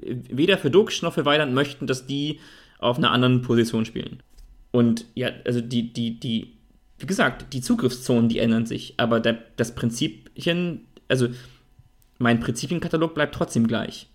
weder 0.00 0.56
für 0.56 0.70
Duxch 0.70 1.02
noch 1.02 1.14
für 1.14 1.24
Weiland 1.24 1.52
möchten, 1.52 1.86
dass 1.86 2.06
die 2.06 2.38
auf 2.78 2.96
einer 2.96 3.10
anderen 3.10 3.42
Position 3.42 3.84
spielen. 3.84 4.22
Und 4.70 5.04
ja, 5.14 5.30
also 5.44 5.60
die, 5.60 5.92
die, 5.92 6.18
die, 6.20 6.52
wie 6.98 7.06
gesagt, 7.06 7.52
die 7.52 7.60
Zugriffszonen, 7.60 8.28
die 8.28 8.38
ändern 8.38 8.66
sich, 8.66 8.94
aber 8.96 9.18
der, 9.18 9.38
das 9.56 9.74
Prinzipchen, 9.74 10.86
also 11.08 11.28
mein 12.18 12.38
Prinzipienkatalog 12.38 13.14
bleibt 13.14 13.34
trotzdem 13.34 13.66
gleich 13.66 14.09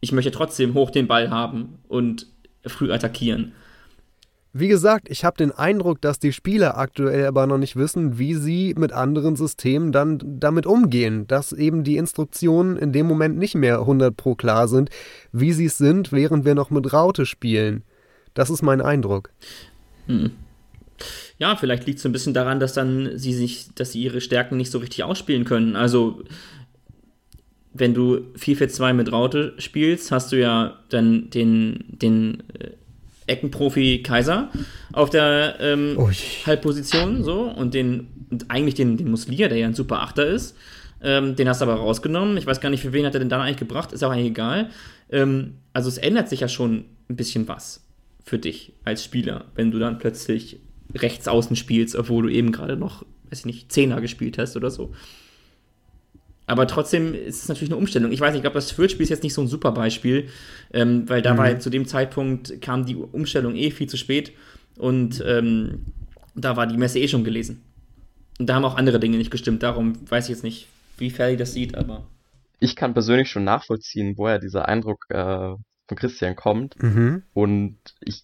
ich 0.00 0.12
möchte 0.12 0.30
trotzdem 0.30 0.74
hoch 0.74 0.90
den 0.90 1.06
Ball 1.06 1.30
haben 1.30 1.78
und 1.88 2.26
früh 2.66 2.92
attackieren. 2.92 3.52
Wie 4.58 4.68
gesagt, 4.68 5.10
ich 5.10 5.22
habe 5.22 5.36
den 5.36 5.52
Eindruck, 5.52 6.00
dass 6.00 6.18
die 6.18 6.32
Spieler 6.32 6.78
aktuell 6.78 7.26
aber 7.26 7.46
noch 7.46 7.58
nicht 7.58 7.76
wissen, 7.76 8.18
wie 8.18 8.32
sie 8.32 8.74
mit 8.78 8.90
anderen 8.90 9.36
Systemen 9.36 9.92
dann 9.92 10.18
damit 10.40 10.64
umgehen, 10.64 11.26
dass 11.26 11.52
eben 11.52 11.84
die 11.84 11.98
Instruktionen 11.98 12.78
in 12.78 12.90
dem 12.90 13.04
Moment 13.04 13.36
nicht 13.36 13.54
mehr 13.54 13.80
100 13.80 14.16
pro 14.16 14.34
klar 14.34 14.66
sind, 14.66 14.88
wie 15.30 15.52
sie 15.52 15.66
es 15.66 15.76
sind, 15.76 16.10
während 16.10 16.46
wir 16.46 16.54
noch 16.54 16.70
mit 16.70 16.90
Raute 16.94 17.26
spielen. 17.26 17.82
Das 18.32 18.48
ist 18.48 18.62
mein 18.62 18.80
Eindruck. 18.80 19.30
Hm. 20.06 20.30
Ja, 21.36 21.56
vielleicht 21.56 21.86
liegt 21.86 21.98
es 21.98 22.06
ein 22.06 22.12
bisschen 22.12 22.32
daran, 22.32 22.58
dass 22.58 22.72
dann 22.72 23.18
sie 23.18 23.34
sich, 23.34 23.68
dass 23.74 23.92
sie 23.92 24.02
ihre 24.02 24.22
Stärken 24.22 24.56
nicht 24.56 24.70
so 24.70 24.78
richtig 24.78 25.04
ausspielen 25.04 25.44
können. 25.44 25.76
Also 25.76 26.22
wenn 27.78 27.94
du 27.94 28.26
4-4-2 28.38 28.92
mit 28.92 29.12
Raute 29.12 29.54
spielst, 29.58 30.10
hast 30.12 30.32
du 30.32 30.40
ja 30.40 30.78
dann 30.88 31.30
den, 31.30 31.84
den 31.88 32.42
äh, 32.58 32.70
Eckenprofi 33.26 34.02
Kaiser 34.02 34.50
auf 34.92 35.10
der 35.10 35.56
ähm, 35.60 35.96
Halbposition 36.46 37.24
so 37.24 37.42
und 37.42 37.74
den 37.74 38.08
und 38.30 38.50
eigentlich 38.50 38.74
den, 38.74 38.96
den 38.96 39.10
Muslia, 39.10 39.48
der 39.48 39.58
ja 39.58 39.66
ein 39.66 39.74
super 39.74 40.00
Achter 40.02 40.26
ist. 40.26 40.56
Ähm, 41.02 41.36
den 41.36 41.48
hast 41.48 41.60
du 41.60 41.64
aber 41.64 41.74
rausgenommen. 41.74 42.36
Ich 42.36 42.46
weiß 42.46 42.60
gar 42.60 42.70
nicht, 42.70 42.82
für 42.82 42.92
wen 42.92 43.06
hat 43.06 43.14
er 43.14 43.20
denn 43.20 43.28
dann 43.28 43.40
eigentlich 43.40 43.58
gebracht, 43.58 43.92
ist 43.92 44.02
auch 44.02 44.10
eigentlich 44.10 44.28
egal. 44.28 44.70
Ähm, 45.10 45.54
also 45.72 45.88
es 45.88 45.98
ändert 45.98 46.28
sich 46.28 46.40
ja 46.40 46.48
schon 46.48 46.86
ein 47.08 47.16
bisschen 47.16 47.46
was 47.48 47.84
für 48.24 48.38
dich 48.38 48.72
als 48.84 49.04
Spieler, 49.04 49.44
wenn 49.54 49.70
du 49.70 49.78
dann 49.78 49.98
plötzlich 49.98 50.58
rechts 50.94 51.28
außen 51.28 51.54
spielst, 51.54 51.94
obwohl 51.94 52.24
du 52.24 52.28
eben 52.30 52.50
gerade 52.50 52.76
noch, 52.76 53.04
weiß 53.30 53.40
ich 53.40 53.46
nicht, 53.46 53.72
Zehner 53.72 54.00
gespielt 54.00 54.38
hast 54.38 54.56
oder 54.56 54.70
so. 54.70 54.92
Aber 56.46 56.66
trotzdem 56.68 57.12
ist 57.12 57.42
es 57.42 57.48
natürlich 57.48 57.70
eine 57.70 57.78
Umstellung. 57.78 58.12
Ich 58.12 58.20
weiß 58.20 58.30
nicht, 58.30 58.38
ich 58.38 58.42
glaube, 58.42 58.54
das 58.54 58.70
Fürth-Spiel 58.70 59.02
ist 59.02 59.10
jetzt 59.10 59.24
nicht 59.24 59.34
so 59.34 59.42
ein 59.42 59.48
super 59.48 59.72
Beispiel, 59.72 60.28
ähm, 60.72 61.08
weil 61.08 61.20
da 61.20 61.34
mhm. 61.34 61.38
war 61.38 61.58
zu 61.58 61.70
dem 61.70 61.86
Zeitpunkt 61.86 62.60
kam 62.62 62.86
die 62.86 62.94
Umstellung 62.94 63.56
eh 63.56 63.70
viel 63.70 63.88
zu 63.88 63.96
spät 63.96 64.32
und 64.76 65.22
ähm, 65.26 65.86
da 66.34 66.56
war 66.56 66.66
die 66.66 66.76
Messe 66.76 67.00
eh 67.00 67.08
schon 67.08 67.24
gelesen. 67.24 67.62
Und 68.38 68.46
da 68.46 68.54
haben 68.54 68.64
auch 68.64 68.76
andere 68.76 69.00
Dinge 69.00 69.16
nicht 69.16 69.30
gestimmt. 69.30 69.62
Darum 69.62 69.98
weiß 70.08 70.26
ich 70.26 70.30
jetzt 70.30 70.44
nicht, 70.44 70.68
wie 70.98 71.10
Ferdi 71.10 71.36
das 71.36 71.52
sieht, 71.52 71.74
aber. 71.74 72.06
Ich 72.60 72.76
kann 72.76 72.94
persönlich 72.94 73.28
schon 73.28 73.44
nachvollziehen, 73.44 74.14
woher 74.16 74.38
dieser 74.38 74.68
Eindruck 74.68 75.06
äh, 75.08 75.54
von 75.88 75.96
Christian 75.96 76.36
kommt. 76.36 76.80
Mhm. 76.80 77.24
Und 77.32 77.78
ich, 78.00 78.22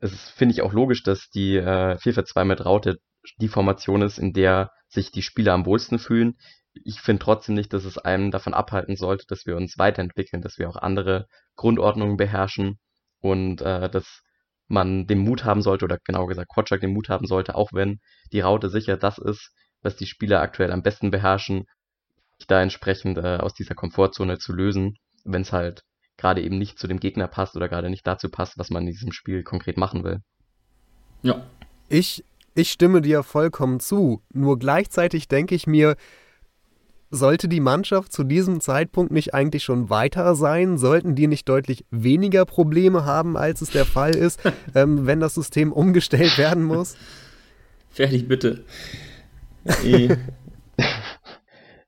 es 0.00 0.30
finde 0.30 0.54
ich 0.54 0.62
auch 0.62 0.72
logisch, 0.72 1.02
dass 1.02 1.30
die 1.30 1.56
äh, 1.56 1.96
4-4-2 1.96 2.44
mit 2.44 2.64
Raute 2.64 2.98
die 3.38 3.48
Formation 3.48 4.02
ist, 4.02 4.18
in 4.18 4.32
der 4.32 4.72
sich 4.88 5.12
die 5.12 5.22
Spieler 5.22 5.52
am 5.52 5.66
wohlsten 5.66 5.98
fühlen 5.98 6.36
ich 6.74 7.00
finde 7.00 7.24
trotzdem 7.24 7.54
nicht, 7.54 7.72
dass 7.72 7.84
es 7.84 7.98
einem 7.98 8.30
davon 8.30 8.54
abhalten 8.54 8.96
sollte, 8.96 9.26
dass 9.28 9.46
wir 9.46 9.56
uns 9.56 9.78
weiterentwickeln, 9.78 10.42
dass 10.42 10.58
wir 10.58 10.68
auch 10.68 10.76
andere 10.76 11.26
Grundordnungen 11.56 12.16
beherrschen 12.16 12.78
und 13.20 13.60
äh, 13.60 13.90
dass 13.90 14.22
man 14.68 15.06
den 15.06 15.18
Mut 15.18 15.44
haben 15.44 15.62
sollte, 15.62 15.84
oder 15.84 15.98
genauer 16.04 16.28
gesagt 16.28 16.48
Kotschak 16.48 16.80
den 16.80 16.94
Mut 16.94 17.08
haben 17.08 17.26
sollte, 17.26 17.54
auch 17.54 17.72
wenn 17.72 18.00
die 18.32 18.40
Raute 18.40 18.70
sicher 18.70 18.96
das 18.96 19.18
ist, 19.18 19.50
was 19.82 19.96
die 19.96 20.06
Spieler 20.06 20.40
aktuell 20.40 20.72
am 20.72 20.82
besten 20.82 21.10
beherrschen, 21.10 21.64
sich 22.38 22.46
da 22.46 22.62
entsprechend 22.62 23.18
äh, 23.18 23.36
aus 23.36 23.52
dieser 23.52 23.74
Komfortzone 23.74 24.38
zu 24.38 24.52
lösen, 24.52 24.96
wenn 25.24 25.42
es 25.42 25.52
halt 25.52 25.82
gerade 26.16 26.42
eben 26.42 26.58
nicht 26.58 26.78
zu 26.78 26.86
dem 26.86 27.00
Gegner 27.00 27.28
passt 27.28 27.56
oder 27.56 27.68
gerade 27.68 27.90
nicht 27.90 28.06
dazu 28.06 28.30
passt, 28.30 28.58
was 28.58 28.70
man 28.70 28.84
in 28.84 28.92
diesem 28.92 29.12
Spiel 29.12 29.42
konkret 29.42 29.76
machen 29.76 30.04
will. 30.04 30.20
Ja. 31.22 31.46
Ich, 31.88 32.24
ich 32.54 32.70
stimme 32.70 33.00
dir 33.02 33.22
vollkommen 33.22 33.80
zu. 33.80 34.22
Nur 34.32 34.58
gleichzeitig 34.58 35.28
denke 35.28 35.54
ich 35.54 35.66
mir, 35.66 35.96
sollte 37.12 37.46
die 37.46 37.60
Mannschaft 37.60 38.10
zu 38.10 38.24
diesem 38.24 38.60
Zeitpunkt 38.60 39.12
nicht 39.12 39.34
eigentlich 39.34 39.62
schon 39.62 39.90
weiter 39.90 40.34
sein? 40.34 40.78
Sollten 40.78 41.14
die 41.14 41.26
nicht 41.26 41.46
deutlich 41.48 41.84
weniger 41.90 42.46
Probleme 42.46 43.04
haben, 43.04 43.36
als 43.36 43.60
es 43.60 43.70
der 43.70 43.84
Fall 43.84 44.16
ist, 44.16 44.40
ähm, 44.74 45.06
wenn 45.06 45.20
das 45.20 45.34
System 45.34 45.72
umgestellt 45.72 46.38
werden 46.38 46.64
muss? 46.64 46.96
Fertig, 47.90 48.26
bitte. 48.26 48.64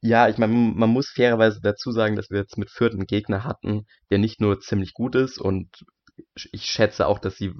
ja, 0.03 0.29
ich 0.29 0.37
meine, 0.37 0.53
man 0.53 0.91
muss 0.91 1.09
fairerweise 1.09 1.61
dazu 1.63 1.91
sagen, 1.91 2.17
dass 2.17 2.29
wir 2.31 2.41
jetzt 2.41 2.59
mit 2.59 2.71
Fürth 2.71 2.93
einen 2.93 3.07
Gegner 3.07 3.45
hatten, 3.45 3.87
der 4.11 4.19
nicht 4.19 4.43
nur 4.43 4.61
ziemlich 4.61 4.93
gut 4.93 5.17
ist 5.17 5.39
und 5.39 5.69
ich 6.53 6.65
schätze 6.67 7.07
auch, 7.07 7.19
dass 7.19 7.37
sie 7.37 7.53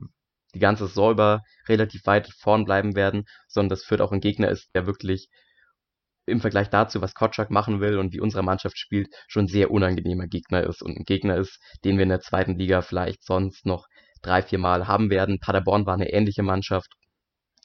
die 0.55 0.61
ganze 0.61 0.87
Saison 0.87 1.13
über 1.13 1.41
relativ 1.67 2.05
weit 2.05 2.29
vorn 2.39 2.65
bleiben 2.65 2.95
werden, 2.95 3.25
sondern 3.49 3.71
dass 3.71 3.85
Fürth 3.85 4.03
auch 4.03 4.13
ein 4.13 4.21
Gegner 4.21 4.51
ist, 4.51 4.69
der 4.75 4.87
wirklich 4.87 5.29
im 6.27 6.41
Vergleich 6.41 6.71
dazu, 6.71 7.03
was 7.03 7.15
Kotschak 7.15 7.51
machen 7.51 7.81
will 7.81 7.99
und 7.99 8.13
wie 8.13 8.21
unsere 8.21 8.43
Mannschaft 8.43 8.79
spielt, 8.79 9.09
schon 9.29 9.47
sehr 9.47 9.71
unangenehmer 9.71 10.27
Gegner 10.27 10.65
ist 10.65 10.83
und 10.83 10.97
ein 10.97 11.05
Gegner 11.05 11.37
ist, 11.37 11.59
den 11.85 11.97
wir 11.97 12.05
in 12.05 12.09
der 12.09 12.21
zweiten 12.21 12.59
Liga 12.59 12.83
vielleicht 12.83 13.25
sonst 13.25 13.67
noch 13.67 13.87
drei, 14.23 14.43
vier 14.43 14.59
Mal 14.59 14.89
haben 14.89 15.11
werden. 15.11 15.39
Paderborn 15.39 15.87
war 15.87 15.95
eine 15.95 16.11
ähnliche 16.11 16.43
Mannschaft. 16.43 16.93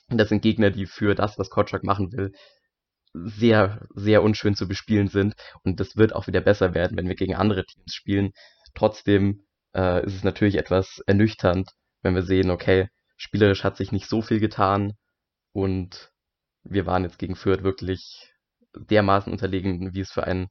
Und 0.10 0.18
das 0.18 0.30
sind 0.30 0.42
Gegner, 0.42 0.72
die 0.72 0.86
für 0.86 1.16
das, 1.16 1.38
was 1.38 1.50
Kotschak 1.50 1.84
machen 1.84 2.12
will, 2.12 2.32
sehr, 3.14 3.88
sehr 3.96 4.24
unschön 4.24 4.56
zu 4.56 4.68
bespielen 4.68 5.08
sind. 5.08 5.34
Und 5.64 5.80
das 5.80 5.96
wird 5.96 6.14
auch 6.14 6.28
wieder 6.28 6.42
besser 6.42 6.74
werden, 6.74 6.98
wenn 6.98 7.08
wir 7.08 7.16
gegen 7.16 7.36
andere 7.36 7.66
Teams 7.66 7.94
spielen. 7.94 8.32
Trotzdem 8.76 9.46
äh, 9.74 10.06
ist 10.06 10.16
es 10.16 10.24
natürlich 10.24 10.56
etwas 10.56 11.02
ernüchternd, 11.08 11.72
wenn 12.02 12.16
wir 12.16 12.24
sehen, 12.24 12.52
okay, 12.52 12.90
spielerisch 13.18 13.64
hat 13.64 13.78
sich 13.78 13.92
nicht 13.92 14.08
so 14.08 14.22
viel 14.22 14.40
getan 14.40 14.94
und 15.54 16.12
wir 16.64 16.86
waren 16.86 17.04
jetzt 17.04 17.20
gegen 17.20 17.36
Fürth 17.36 17.64
wirklich 17.64 18.32
dermaßen 18.76 19.32
unterlegen, 19.32 19.94
wie 19.94 20.02
es 20.02 20.12
für 20.12 20.24
einen 20.24 20.48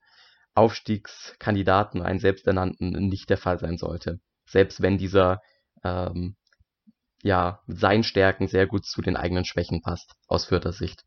Aufstiegskandidaten, 0.54 2.02
einen 2.02 2.18
selbsternannten, 2.18 2.90
nicht 2.90 3.30
der 3.30 3.38
Fall 3.38 3.58
sein 3.58 3.76
sollte. 3.76 4.18
Selbst 4.46 4.80
wenn 4.82 4.98
dieser 4.98 5.40
ähm, 5.84 6.36
ja 7.22 7.60
mit 7.66 7.78
seinen 7.78 8.02
Stärken 8.02 8.48
sehr 8.48 8.66
gut 8.66 8.86
zu 8.86 9.02
den 9.02 9.16
eigenen 9.16 9.44
Schwächen 9.44 9.82
passt, 9.82 10.14
aus 10.26 10.46
Fürther 10.46 10.72
Sicht. 10.72 11.04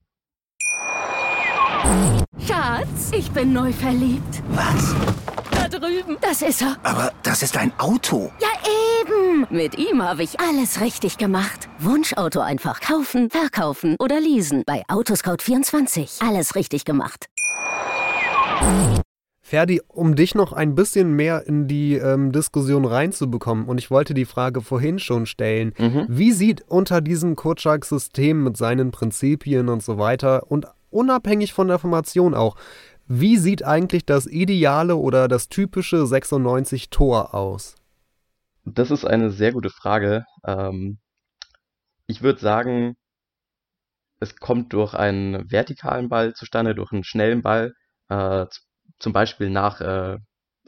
Schatz, 2.39 3.11
ich 3.13 3.31
bin 3.31 3.53
neu 3.53 3.73
verliebt. 3.73 4.43
Was? 4.49 4.95
Da 5.51 5.67
drüben. 5.67 6.17
Das 6.21 6.41
ist 6.41 6.61
er. 6.61 6.77
Aber 6.83 7.11
das 7.23 7.43
ist 7.43 7.57
ein 7.57 7.77
Auto. 7.79 8.31
Ja, 8.39 8.49
Mit 9.49 9.77
ihm 9.77 10.01
habe 10.03 10.23
ich 10.23 10.39
alles 10.39 10.81
richtig 10.81 11.17
gemacht. 11.17 11.69
Wunschauto 11.79 12.39
einfach 12.41 12.79
kaufen, 12.81 13.29
verkaufen 13.29 13.95
oder 13.99 14.19
leasen. 14.19 14.63
Bei 14.65 14.83
Autoscout24. 14.87 16.25
Alles 16.27 16.55
richtig 16.55 16.85
gemacht. 16.85 17.27
Ferdi, 19.41 19.81
um 19.87 20.15
dich 20.15 20.35
noch 20.35 20.53
ein 20.53 20.75
bisschen 20.75 21.13
mehr 21.13 21.45
in 21.45 21.67
die 21.67 21.95
ähm, 21.95 22.31
Diskussion 22.31 22.85
reinzubekommen, 22.85 23.65
und 23.65 23.79
ich 23.79 23.91
wollte 23.91 24.13
die 24.13 24.25
Frage 24.25 24.61
vorhin 24.61 24.99
schon 24.99 25.25
stellen, 25.25 25.73
Mhm. 25.77 26.05
wie 26.07 26.31
sieht 26.31 26.63
unter 26.69 27.01
diesem 27.01 27.35
Kotschak-System 27.35 28.43
mit 28.43 28.55
seinen 28.55 28.91
Prinzipien 28.91 29.67
und 29.67 29.83
so 29.83 29.97
weiter 29.97 30.49
und 30.49 30.67
unabhängig 30.89 31.51
von 31.53 31.67
der 31.67 31.79
Formation 31.79 32.33
auch, 32.33 32.55
wie 33.07 33.35
sieht 33.37 33.65
eigentlich 33.65 34.05
das 34.05 34.25
ideale 34.25 34.95
oder 34.95 35.27
das 35.27 35.49
typische 35.49 36.05
96-Tor 36.05 37.33
aus? 37.35 37.75
Das 38.65 38.91
ist 38.91 39.05
eine 39.05 39.31
sehr 39.31 39.51
gute 39.53 39.69
Frage. 39.69 40.25
Ähm, 40.45 40.99
ich 42.07 42.21
würde 42.21 42.39
sagen, 42.39 42.95
es 44.19 44.35
kommt 44.35 44.73
durch 44.73 44.93
einen 44.93 45.49
vertikalen 45.51 46.09
Ball 46.09 46.33
zustande, 46.33 46.75
durch 46.75 46.91
einen 46.91 47.03
schnellen 47.03 47.41
Ball, 47.41 47.73
äh, 48.09 48.45
zum 48.99 49.13
Beispiel 49.13 49.49
nach 49.49 49.81
äh, 49.81 50.17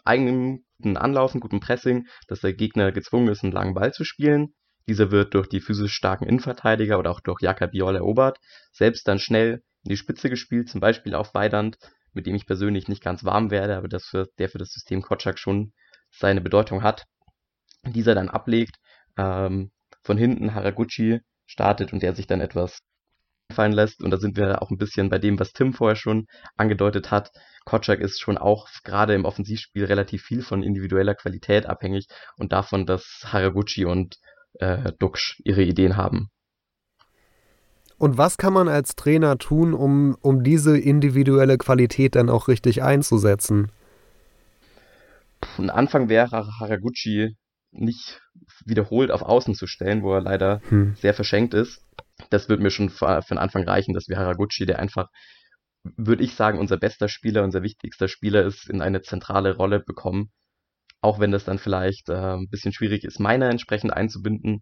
eigenem 0.03 0.65
guten 0.77 0.97
Anlaufen, 0.97 1.39
gutem 1.39 1.59
Pressing, 1.59 2.07
dass 2.27 2.41
der 2.41 2.53
Gegner 2.53 2.91
gezwungen 2.91 3.27
ist, 3.29 3.43
einen 3.43 3.53
langen 3.53 3.75
Ball 3.75 3.93
zu 3.93 4.03
spielen. 4.03 4.53
Dieser 4.87 5.11
wird 5.11 5.33
durch 5.33 5.47
die 5.47 5.61
physisch 5.61 5.93
starken 5.93 6.25
Innenverteidiger 6.25 6.99
oder 6.99 7.11
auch 7.11 7.21
durch 7.21 7.41
Jaka 7.41 7.67
Biol 7.67 7.95
erobert, 7.95 8.39
selbst 8.71 9.07
dann 9.07 9.19
schnell 9.19 9.63
in 9.83 9.89
die 9.89 9.97
Spitze 9.97 10.29
gespielt, 10.29 10.69
zum 10.69 10.81
Beispiel 10.81 11.13
auf 11.15 11.33
Weidand, 11.33 11.77
mit 12.13 12.25
dem 12.25 12.35
ich 12.35 12.45
persönlich 12.45 12.87
nicht 12.87 13.03
ganz 13.03 13.23
warm 13.23 13.51
werde, 13.51 13.77
aber 13.77 13.87
das 13.87 14.05
für, 14.05 14.27
der 14.39 14.49
für 14.49 14.57
das 14.57 14.71
System 14.71 15.01
Kotschak 15.01 15.39
schon 15.39 15.73
seine 16.11 16.41
Bedeutung 16.41 16.83
hat. 16.83 17.05
Dieser 17.85 18.15
dann 18.15 18.29
ablegt, 18.29 18.77
ähm, 19.17 19.71
von 20.01 20.17
hinten 20.17 20.53
Haraguchi 20.53 21.21
startet 21.45 21.93
und 21.93 22.01
der 22.01 22.15
sich 22.15 22.27
dann 22.27 22.41
etwas 22.41 22.79
fallen 23.51 23.71
lässt. 23.71 24.01
Und 24.01 24.11
da 24.11 24.17
sind 24.17 24.37
wir 24.37 24.61
auch 24.61 24.71
ein 24.71 24.77
bisschen 24.77 25.09
bei 25.09 25.19
dem, 25.19 25.39
was 25.39 25.53
Tim 25.53 25.73
vorher 25.73 25.95
schon 25.95 26.25
angedeutet 26.55 27.11
hat. 27.11 27.31
Kotschak 27.65 27.99
ist 27.99 28.19
schon 28.19 28.37
auch 28.37 28.67
gerade 28.83 29.13
im 29.13 29.25
Offensivspiel 29.25 29.85
relativ 29.85 30.23
viel 30.23 30.41
von 30.41 30.63
individueller 30.63 31.15
Qualität 31.15 31.65
abhängig 31.65 32.07
und 32.37 32.51
davon, 32.51 32.85
dass 32.85 33.21
Haraguchi 33.25 33.85
und 33.85 34.17
äh, 34.55 34.91
Duxch 34.99 35.41
ihre 35.45 35.63
Ideen 35.63 35.97
haben. 35.97 36.29
Und 37.97 38.17
was 38.17 38.37
kann 38.37 38.53
man 38.53 38.67
als 38.67 38.95
Trainer 38.95 39.37
tun, 39.37 39.73
um, 39.73 40.17
um 40.21 40.43
diese 40.43 40.77
individuelle 40.77 41.57
Qualität 41.57 42.15
dann 42.15 42.29
auch 42.29 42.47
richtig 42.47 42.83
einzusetzen? 42.83 43.71
Ein 45.57 45.69
Anfang 45.69 46.09
wäre 46.09 46.47
Haraguchi 46.59 47.35
nicht 47.73 48.21
wiederholt 48.65 49.11
auf 49.11 49.21
Außen 49.21 49.55
zu 49.55 49.67
stellen, 49.67 50.03
wo 50.03 50.13
er 50.13 50.21
leider 50.21 50.61
Hm. 50.69 50.95
sehr 50.95 51.13
verschenkt 51.13 51.53
ist. 51.53 51.81
Das 52.29 52.49
wird 52.49 52.61
mir 52.61 52.71
schon 52.71 52.89
für, 52.89 53.21
für 53.21 53.35
den 53.35 53.39
Anfang 53.39 53.63
reichen, 53.67 53.93
dass 53.93 54.07
wir 54.07 54.17
Haraguchi, 54.17 54.65
der 54.65 54.79
einfach, 54.79 55.07
würde 55.83 56.23
ich 56.23 56.35
sagen, 56.35 56.59
unser 56.59 56.77
bester 56.77 57.09
Spieler, 57.09 57.43
unser 57.43 57.63
wichtigster 57.63 58.07
Spieler 58.07 58.43
ist, 58.43 58.69
in 58.69 58.81
eine 58.81 59.01
zentrale 59.01 59.55
Rolle 59.55 59.79
bekommen. 59.79 60.31
Auch 61.01 61.19
wenn 61.19 61.31
das 61.31 61.43
dann 61.43 61.59
vielleicht 61.59 62.09
äh, 62.09 62.35
ein 62.35 62.47
bisschen 62.49 62.73
schwierig 62.73 63.03
ist, 63.03 63.19
meiner 63.19 63.49
entsprechend 63.49 63.91
einzubinden. 63.91 64.61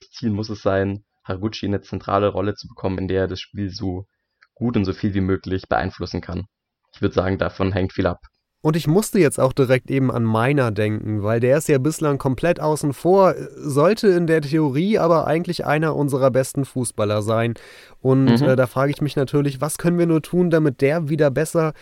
Das 0.00 0.10
Ziel 0.10 0.30
muss 0.30 0.50
es 0.50 0.62
sein, 0.62 1.04
Haraguchi 1.24 1.66
in 1.66 1.74
eine 1.74 1.82
zentrale 1.82 2.28
Rolle 2.28 2.54
zu 2.54 2.68
bekommen, 2.68 2.98
in 2.98 3.08
der 3.08 3.22
er 3.22 3.28
das 3.28 3.40
Spiel 3.40 3.70
so 3.70 4.06
gut 4.54 4.76
und 4.76 4.84
so 4.84 4.92
viel 4.92 5.14
wie 5.14 5.20
möglich 5.20 5.68
beeinflussen 5.68 6.20
kann. 6.20 6.46
Ich 6.94 7.00
würde 7.00 7.14
sagen, 7.14 7.38
davon 7.38 7.72
hängt 7.72 7.92
viel 7.92 8.06
ab. 8.06 8.18
Und 8.60 8.74
ich 8.74 8.88
musste 8.88 9.20
jetzt 9.20 9.38
auch 9.38 9.52
direkt 9.52 9.88
eben 9.88 10.10
an 10.10 10.24
Meiner 10.24 10.72
denken, 10.72 11.22
weil 11.22 11.38
der 11.38 11.58
ist 11.58 11.68
ja 11.68 11.78
bislang 11.78 12.18
komplett 12.18 12.58
außen 12.58 12.92
vor, 12.92 13.34
sollte 13.56 14.08
in 14.08 14.26
der 14.26 14.42
Theorie 14.42 14.98
aber 14.98 15.28
eigentlich 15.28 15.64
einer 15.64 15.94
unserer 15.94 16.32
besten 16.32 16.64
Fußballer 16.64 17.22
sein. 17.22 17.54
Und 18.00 18.24
Mhm. 18.24 18.48
äh, 18.48 18.56
da 18.56 18.66
frage 18.66 18.90
ich 18.90 19.00
mich 19.00 19.14
natürlich, 19.14 19.60
was 19.60 19.78
können 19.78 19.98
wir 19.98 20.06
nur 20.06 20.22
tun, 20.22 20.50
damit 20.50 20.80
der 20.80 21.08
wieder 21.08 21.30
besser 21.30 21.72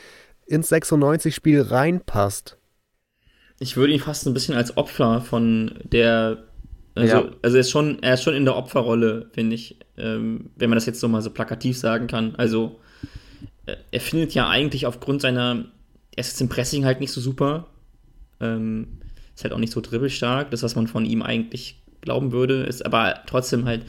ins 0.47 0.69
96-Spiel 0.71 1.63
reinpasst? 1.63 2.59
Ich 3.59 3.79
würde 3.79 3.95
ihn 3.95 4.01
fast 4.01 4.27
ein 4.27 4.35
bisschen 4.35 4.55
als 4.55 4.77
Opfer 4.77 5.23
von 5.23 5.77
der. 5.85 6.45
Also, 6.95 7.17
Ja. 7.17 7.25
also 7.43 7.57
er, 7.57 7.61
ist 7.61 7.71
schon, 7.71 8.03
er 8.03 8.15
ist 8.15 8.23
schon 8.23 8.35
in 8.35 8.45
der 8.45 8.55
Opferrolle, 8.57 9.31
finde 9.33 9.55
ich, 9.55 9.79
ähm, 9.97 10.51
wenn 10.57 10.69
man 10.69 10.77
das 10.77 10.85
jetzt 10.87 11.01
so 11.01 11.09
mal 11.09 11.23
so 11.23 11.31
plakativ 11.31 11.79
sagen 11.79 12.07
kann. 12.07 12.35
Also, 12.37 12.81
äh, 13.65 13.77
er 13.93 14.01
findet 14.01 14.35
ja 14.35 14.47
eigentlich 14.49 14.85
aufgrund 14.87 15.23
seiner. 15.23 15.65
Er 16.17 16.23
ist 16.23 16.29
jetzt 16.29 16.41
im 16.41 16.49
Pressing 16.49 16.85
halt 16.85 17.01
nicht 17.01 17.13
so 17.13 17.21
super. 17.21 17.67
Ähm, 18.41 18.99
ist 19.35 19.45
halt 19.45 19.53
auch 19.53 19.59
nicht 19.59 19.73
so 19.73 19.81
dribbelstark, 19.81 20.51
das, 20.51 20.63
was 20.63 20.77
man 20.77 20.87
von 20.87 21.05
ihm 21.05 21.23
eigentlich 21.23 21.83
glauben 22.01 22.33
würde. 22.33 22.65
Ist 22.65 22.85
aber 22.85 23.23
trotzdem 23.27 23.67
halt 23.67 23.83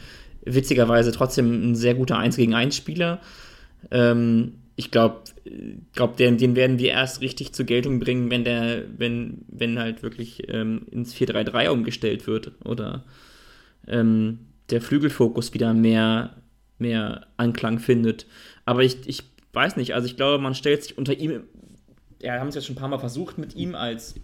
witzigerweise 0.43 1.11
trotzdem 1.11 1.71
ein 1.71 1.75
sehr 1.75 1.95
guter 1.95 2.17
1 2.17 2.35
gegen 2.35 2.53
1 2.53 2.75
Spieler. 2.75 3.21
Ähm, 3.91 4.55
ich 4.75 4.91
glaube, 4.91 5.21
glaub, 5.93 6.17
den, 6.17 6.37
den 6.37 6.55
werden 6.55 6.79
wir 6.79 6.91
erst 6.91 7.21
richtig 7.21 7.53
zur 7.53 7.65
Geltung 7.65 7.99
bringen, 7.99 8.29
wenn 8.29 8.43
der, 8.43 8.83
wenn, 8.97 9.45
wenn 9.47 9.79
halt 9.79 10.03
wirklich 10.03 10.43
ähm, 10.49 10.85
ins 10.91 11.15
4-3-3 11.15 11.69
umgestellt 11.69 12.27
wird 12.27 12.51
oder 12.63 13.03
ähm, 13.87 14.39
der 14.69 14.81
Flügelfokus 14.81 15.53
wieder 15.53 15.73
mehr, 15.73 16.35
mehr 16.77 17.25
Anklang 17.37 17.79
findet. 17.79 18.27
Aber 18.65 18.83
ich, 18.83 18.97
ich 19.07 19.23
weiß 19.53 19.77
nicht, 19.77 19.95
also 19.95 20.05
ich 20.07 20.15
glaube, 20.15 20.41
man 20.41 20.53
stellt 20.53 20.83
sich 20.83 20.97
unter 20.97 21.17
ihm, 21.17 21.41
ja, 22.21 22.39
haben 22.39 22.47
es 22.47 22.55
ja 22.55 22.61
schon 22.61 22.75
ein 22.75 22.79
paar 22.79 22.89
Mal 22.89 22.99
versucht 22.99 23.37
mit 23.37 23.55
ihm 23.55 23.75
als 23.75 24.15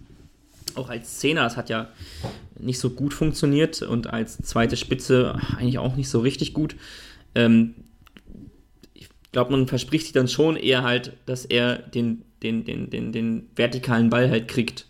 auch 0.75 0.89
als 0.89 1.19
Zehner, 1.19 1.43
das 1.43 1.57
hat 1.57 1.69
ja 1.69 1.89
nicht 2.59 2.79
so 2.79 2.89
gut 2.89 3.13
funktioniert 3.13 3.81
und 3.81 4.07
als 4.07 4.37
zweite 4.37 4.77
Spitze 4.77 5.39
eigentlich 5.57 5.77
auch 5.77 5.95
nicht 5.95 6.09
so 6.09 6.19
richtig 6.19 6.53
gut. 6.53 6.75
Ähm, 7.35 7.75
ich 8.93 9.09
glaube, 9.31 9.51
man 9.51 9.67
verspricht 9.67 10.05
sich 10.05 10.13
dann 10.13 10.27
schon 10.27 10.55
eher 10.55 10.83
halt, 10.83 11.13
dass 11.25 11.45
er 11.45 11.77
den, 11.77 12.23
den, 12.41 12.65
den, 12.65 12.89
den, 12.89 13.11
den 13.11 13.49
vertikalen 13.55 14.09
Ball 14.09 14.29
halt 14.29 14.47
kriegt. 14.47 14.87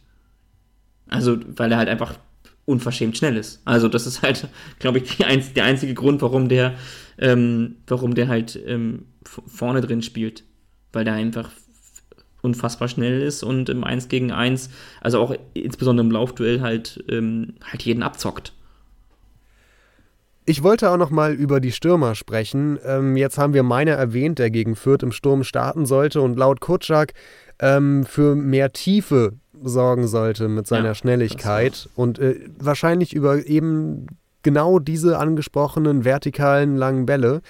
Also, 1.07 1.37
weil 1.47 1.71
er 1.71 1.77
halt 1.77 1.89
einfach 1.89 2.17
unverschämt 2.65 3.17
schnell 3.17 3.37
ist. 3.37 3.61
Also, 3.65 3.87
das 3.87 4.07
ist 4.07 4.21
halt, 4.21 4.47
glaube 4.79 4.99
ich, 4.99 5.25
einz 5.25 5.53
der 5.53 5.65
einzige 5.65 5.93
Grund, 5.93 6.21
warum 6.21 6.49
der, 6.49 6.75
ähm, 7.17 7.77
warum 7.87 8.15
der 8.15 8.27
halt 8.27 8.59
ähm, 8.65 9.05
vorne 9.25 9.81
drin 9.81 10.01
spielt. 10.01 10.43
Weil 10.91 11.05
der 11.05 11.13
einfach 11.13 11.49
unfassbar 12.43 12.87
schnell 12.87 13.21
ist 13.21 13.41
und 13.41 13.69
im 13.69 13.83
1 13.83 14.09
gegen 14.09 14.31
1, 14.31 14.69
also 15.01 15.19
auch 15.19 15.33
insbesondere 15.53 16.05
im 16.05 16.11
Laufduell 16.11 16.61
halt, 16.61 17.03
ähm, 17.09 17.55
halt 17.63 17.81
jeden 17.83 18.03
abzockt. 18.03 18.53
Ich 20.45 20.61
wollte 20.61 20.89
auch 20.91 20.97
noch 20.97 21.09
mal 21.09 21.33
über 21.33 21.61
die 21.61 21.71
Stürmer 21.71 22.15
sprechen. 22.15 22.77
Ähm, 22.85 23.15
jetzt 23.15 23.37
haben 23.37 23.53
wir 23.53 23.63
Meiner 23.63 23.93
erwähnt, 23.93 24.39
der 24.39 24.51
gegen 24.51 24.75
Fürth 24.75 25.01
im 25.01 25.13
Sturm 25.13 25.45
starten 25.45 25.85
sollte 25.85 26.21
und 26.21 26.37
laut 26.37 26.59
Kutschak 26.59 27.13
ähm, 27.59 28.03
für 28.05 28.35
mehr 28.35 28.73
Tiefe 28.73 29.33
sorgen 29.63 30.07
sollte 30.07 30.49
mit 30.49 30.67
seiner 30.67 30.89
Ja, 30.89 30.95
Schnelligkeit 30.95 31.87
und 31.95 32.19
äh, 32.19 32.41
wahrscheinlich 32.59 33.13
über 33.13 33.45
eben 33.45 34.07
genau 34.41 34.79
diese 34.79 35.17
angesprochenen 35.17 36.03
vertikalen 36.03 36.75
langen 36.75 37.05
Bälle. 37.05 37.41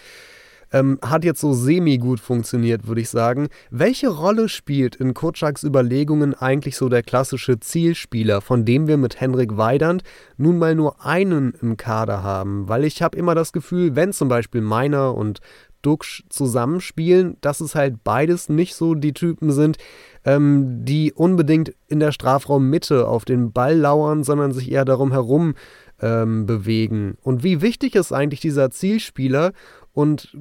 Ähm, 0.73 0.99
hat 1.01 1.23
jetzt 1.23 1.39
so 1.39 1.53
semi-gut 1.53 2.19
funktioniert, 2.19 2.87
würde 2.87 3.01
ich 3.01 3.09
sagen. 3.09 3.47
Welche 3.69 4.09
Rolle 4.09 4.49
spielt 4.49 4.97
in 4.97 5.13
Kutschaks 5.13 5.63
Überlegungen 5.63 6.33
eigentlich 6.33 6.75
so 6.75 6.89
der 6.89 7.03
klassische 7.03 7.59
Zielspieler, 7.59 8.41
von 8.41 8.65
dem 8.65 8.87
wir 8.87 8.97
mit 8.97 9.21
Henrik 9.21 9.55
Weidand 9.55 10.03
nun 10.35 10.57
mal 10.57 10.75
nur 10.75 11.05
einen 11.05 11.53
im 11.61 11.77
Kader 11.77 12.23
haben? 12.23 12.67
Weil 12.67 12.83
ich 12.83 13.01
habe 13.01 13.17
immer 13.17 13.35
das 13.35 13.53
Gefühl, 13.53 13.95
wenn 13.95 14.11
zum 14.11 14.27
Beispiel 14.27 14.61
Meiner 14.61 15.15
und 15.15 15.39
Duxch 15.83 16.23
zusammenspielen, 16.29 17.37
dass 17.41 17.61
es 17.61 17.75
halt 17.75 18.03
beides 18.03 18.49
nicht 18.49 18.73
so 18.73 18.95
die 18.95 19.13
Typen 19.13 19.51
sind, 19.51 19.77
ähm, 20.25 20.83
die 20.85 21.13
unbedingt 21.13 21.75
in 21.87 21.99
der 21.99 22.11
Strafraummitte 22.11 23.07
auf 23.07 23.25
den 23.25 23.51
Ball 23.51 23.77
lauern, 23.77 24.23
sondern 24.23 24.51
sich 24.51 24.71
eher 24.71 24.85
darum 24.85 25.11
herum 25.11 25.53
ähm, 26.01 26.45
bewegen. 26.47 27.17
Und 27.21 27.43
wie 27.43 27.61
wichtig 27.61 27.95
ist 27.95 28.11
eigentlich 28.11 28.39
dieser 28.39 28.71
Zielspieler 28.71 29.51
und 29.91 30.35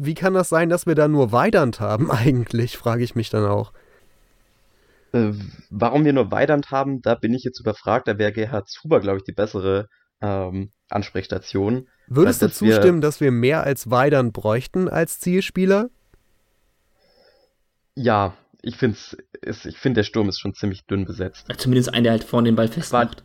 wie 0.00 0.14
kann 0.14 0.32
das 0.32 0.48
sein, 0.48 0.68
dass 0.68 0.86
wir 0.86 0.94
da 0.94 1.08
nur 1.08 1.32
Weidand 1.32 1.80
haben 1.80 2.10
eigentlich, 2.10 2.78
frage 2.78 3.02
ich 3.02 3.14
mich 3.14 3.30
dann 3.30 3.44
auch. 3.44 3.72
Äh, 5.12 5.32
warum 5.70 6.04
wir 6.04 6.12
nur 6.12 6.30
Weidand 6.30 6.70
haben, 6.70 7.02
da 7.02 7.14
bin 7.14 7.34
ich 7.34 7.42
jetzt 7.42 7.60
überfragt. 7.60 8.06
Da 8.06 8.18
wäre 8.18 8.32
Gerhard 8.32 8.68
Zuber, 8.68 9.00
glaube 9.00 9.18
ich, 9.18 9.24
die 9.24 9.32
bessere 9.32 9.88
ähm, 10.20 10.70
Ansprechstation. 10.88 11.88
Würdest 12.06 12.42
du 12.42 12.50
zustimmen, 12.50 12.98
wir, 12.98 13.08
dass 13.08 13.20
wir 13.20 13.32
mehr 13.32 13.64
als 13.64 13.90
Weidand 13.90 14.32
bräuchten 14.32 14.88
als 14.88 15.18
Zielspieler? 15.18 15.88
Ja, 17.94 18.34
ich 18.62 18.76
finde, 18.76 18.96
ich 19.42 19.78
find, 19.78 19.96
der 19.96 20.04
Sturm 20.04 20.28
ist 20.28 20.38
schon 20.38 20.54
ziemlich 20.54 20.86
dünn 20.86 21.04
besetzt. 21.06 21.46
Zumindest 21.56 21.92
ein, 21.92 22.04
der 22.04 22.12
halt 22.12 22.24
vorne 22.24 22.48
den 22.48 22.56
Ball 22.56 22.68
festmacht. 22.68 23.24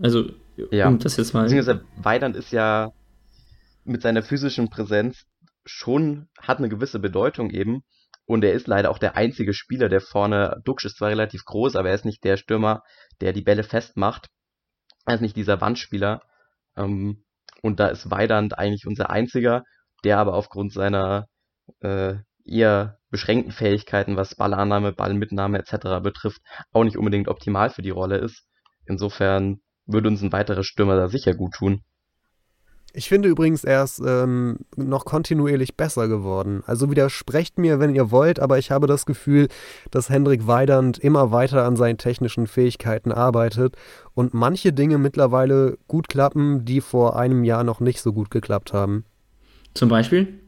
Also, 0.00 0.30
ja. 0.70 0.86
um 0.86 0.98
das 0.98 1.16
jetzt 1.16 1.34
mal. 1.34 1.44
Beziehungsweise 1.44 1.84
Weidand 1.96 2.36
ist 2.36 2.52
ja 2.52 2.92
mit 3.84 4.02
seiner 4.02 4.22
physischen 4.22 4.70
Präsenz 4.70 5.24
schon, 5.64 6.28
hat 6.38 6.58
eine 6.58 6.68
gewisse 6.68 6.98
Bedeutung 6.98 7.50
eben. 7.50 7.82
Und 8.26 8.42
er 8.44 8.52
ist 8.52 8.68
leider 8.68 8.90
auch 8.90 8.98
der 8.98 9.16
einzige 9.16 9.52
Spieler, 9.52 9.88
der 9.88 10.00
vorne, 10.00 10.60
Duxch 10.64 10.86
ist 10.86 10.96
zwar 10.96 11.10
relativ 11.10 11.44
groß, 11.44 11.76
aber 11.76 11.90
er 11.90 11.94
ist 11.94 12.06
nicht 12.06 12.24
der 12.24 12.36
Stürmer, 12.36 12.82
der 13.20 13.32
die 13.32 13.42
Bälle 13.42 13.64
festmacht. 13.64 14.28
Er 15.04 15.16
ist 15.16 15.20
nicht 15.20 15.36
dieser 15.36 15.60
Wandspieler. 15.60 16.22
Ähm, 16.76 17.24
und 17.62 17.80
da 17.80 17.88
ist 17.88 18.10
Weidand 18.10 18.58
eigentlich 18.58 18.86
unser 18.86 19.10
einziger, 19.10 19.64
der 20.04 20.18
aber 20.18 20.34
aufgrund 20.34 20.72
seiner 20.72 21.26
äh, 21.80 22.16
eher 22.44 22.98
beschränkten 23.10 23.52
Fähigkeiten, 23.52 24.16
was 24.16 24.34
Ballannahme, 24.34 24.92
Ballmitnahme 24.92 25.58
etc. 25.58 26.02
betrifft, 26.02 26.40
auch 26.72 26.84
nicht 26.84 26.96
unbedingt 26.96 27.28
optimal 27.28 27.70
für 27.70 27.82
die 27.82 27.90
Rolle 27.90 28.18
ist. 28.18 28.46
Insofern 28.86 29.60
würde 29.86 30.08
uns 30.08 30.22
ein 30.22 30.32
weiterer 30.32 30.64
Stürmer 30.64 30.96
da 30.96 31.08
sicher 31.08 31.34
gut 31.34 31.54
tun. 31.54 31.84
Ich 32.96 33.08
finde 33.08 33.28
übrigens, 33.28 33.64
er 33.64 33.82
ist 33.82 34.00
ähm, 34.06 34.58
noch 34.76 35.04
kontinuierlich 35.04 35.76
besser 35.76 36.06
geworden. 36.06 36.62
Also 36.64 36.92
widersprecht 36.92 37.58
mir, 37.58 37.80
wenn 37.80 37.92
ihr 37.92 38.12
wollt, 38.12 38.38
aber 38.38 38.56
ich 38.56 38.70
habe 38.70 38.86
das 38.86 39.04
Gefühl, 39.04 39.48
dass 39.90 40.10
Hendrik 40.10 40.46
Weidand 40.46 40.98
immer 40.98 41.32
weiter 41.32 41.64
an 41.64 41.74
seinen 41.74 41.98
technischen 41.98 42.46
Fähigkeiten 42.46 43.10
arbeitet 43.10 43.74
und 44.14 44.32
manche 44.32 44.72
Dinge 44.72 44.98
mittlerweile 44.98 45.76
gut 45.88 46.08
klappen, 46.08 46.64
die 46.64 46.80
vor 46.80 47.18
einem 47.18 47.42
Jahr 47.42 47.64
noch 47.64 47.80
nicht 47.80 48.00
so 48.00 48.12
gut 48.12 48.30
geklappt 48.30 48.72
haben. 48.72 49.04
Zum 49.74 49.88
Beispiel? 49.88 50.40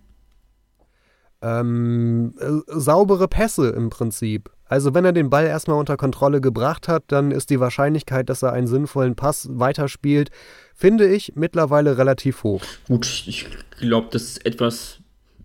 Ähm, 1.43 2.33
äh, 2.39 2.61
saubere 2.69 3.27
Pässe 3.27 3.71
im 3.71 3.91
Prinzip. 3.91 4.51
Also 4.69 4.95
wenn 4.95 5.05
er 5.05 5.13
den 5.13 5.31
Ball 5.31 5.47
erstmal 5.47 5.79
unter 5.79 5.97
Kontrolle 5.97 6.41
gebracht 6.41 6.89
hat, 6.89 7.05
dann 7.09 7.31
ist 7.31 7.51
die 7.51 7.61
Wahrscheinlichkeit, 7.61 8.29
dass 8.29 8.43
er 8.43 8.53
einen 8.53 8.67
sinnvollen 8.67 9.15
Pass 9.15 9.49
weiterspielt, 9.51 10.31
finde 10.77 11.09
ich 11.13 11.33
mittlerweile 11.35 11.99
relativ 11.99 12.45
hoch. 12.45 12.63
Gut, 12.87 13.25
ich 13.27 13.47
glaube, 13.79 14.09
das 14.13 14.23
ist 14.23 14.47
etwas. 14.47 14.99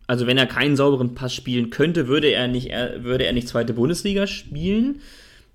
Also 0.06 0.28
wenn 0.28 0.38
er 0.38 0.46
keinen 0.46 0.76
sauberen 0.76 1.16
Pass 1.16 1.34
spielen 1.34 1.70
könnte, 1.70 2.08
würde 2.08 2.28
er 2.28 2.48
nicht, 2.50 2.70
er, 2.70 3.04
würde 3.04 3.26
er 3.26 3.34
nicht 3.34 3.48
zweite 3.48 3.74
Bundesliga 3.74 4.28
spielen. 4.28 5.02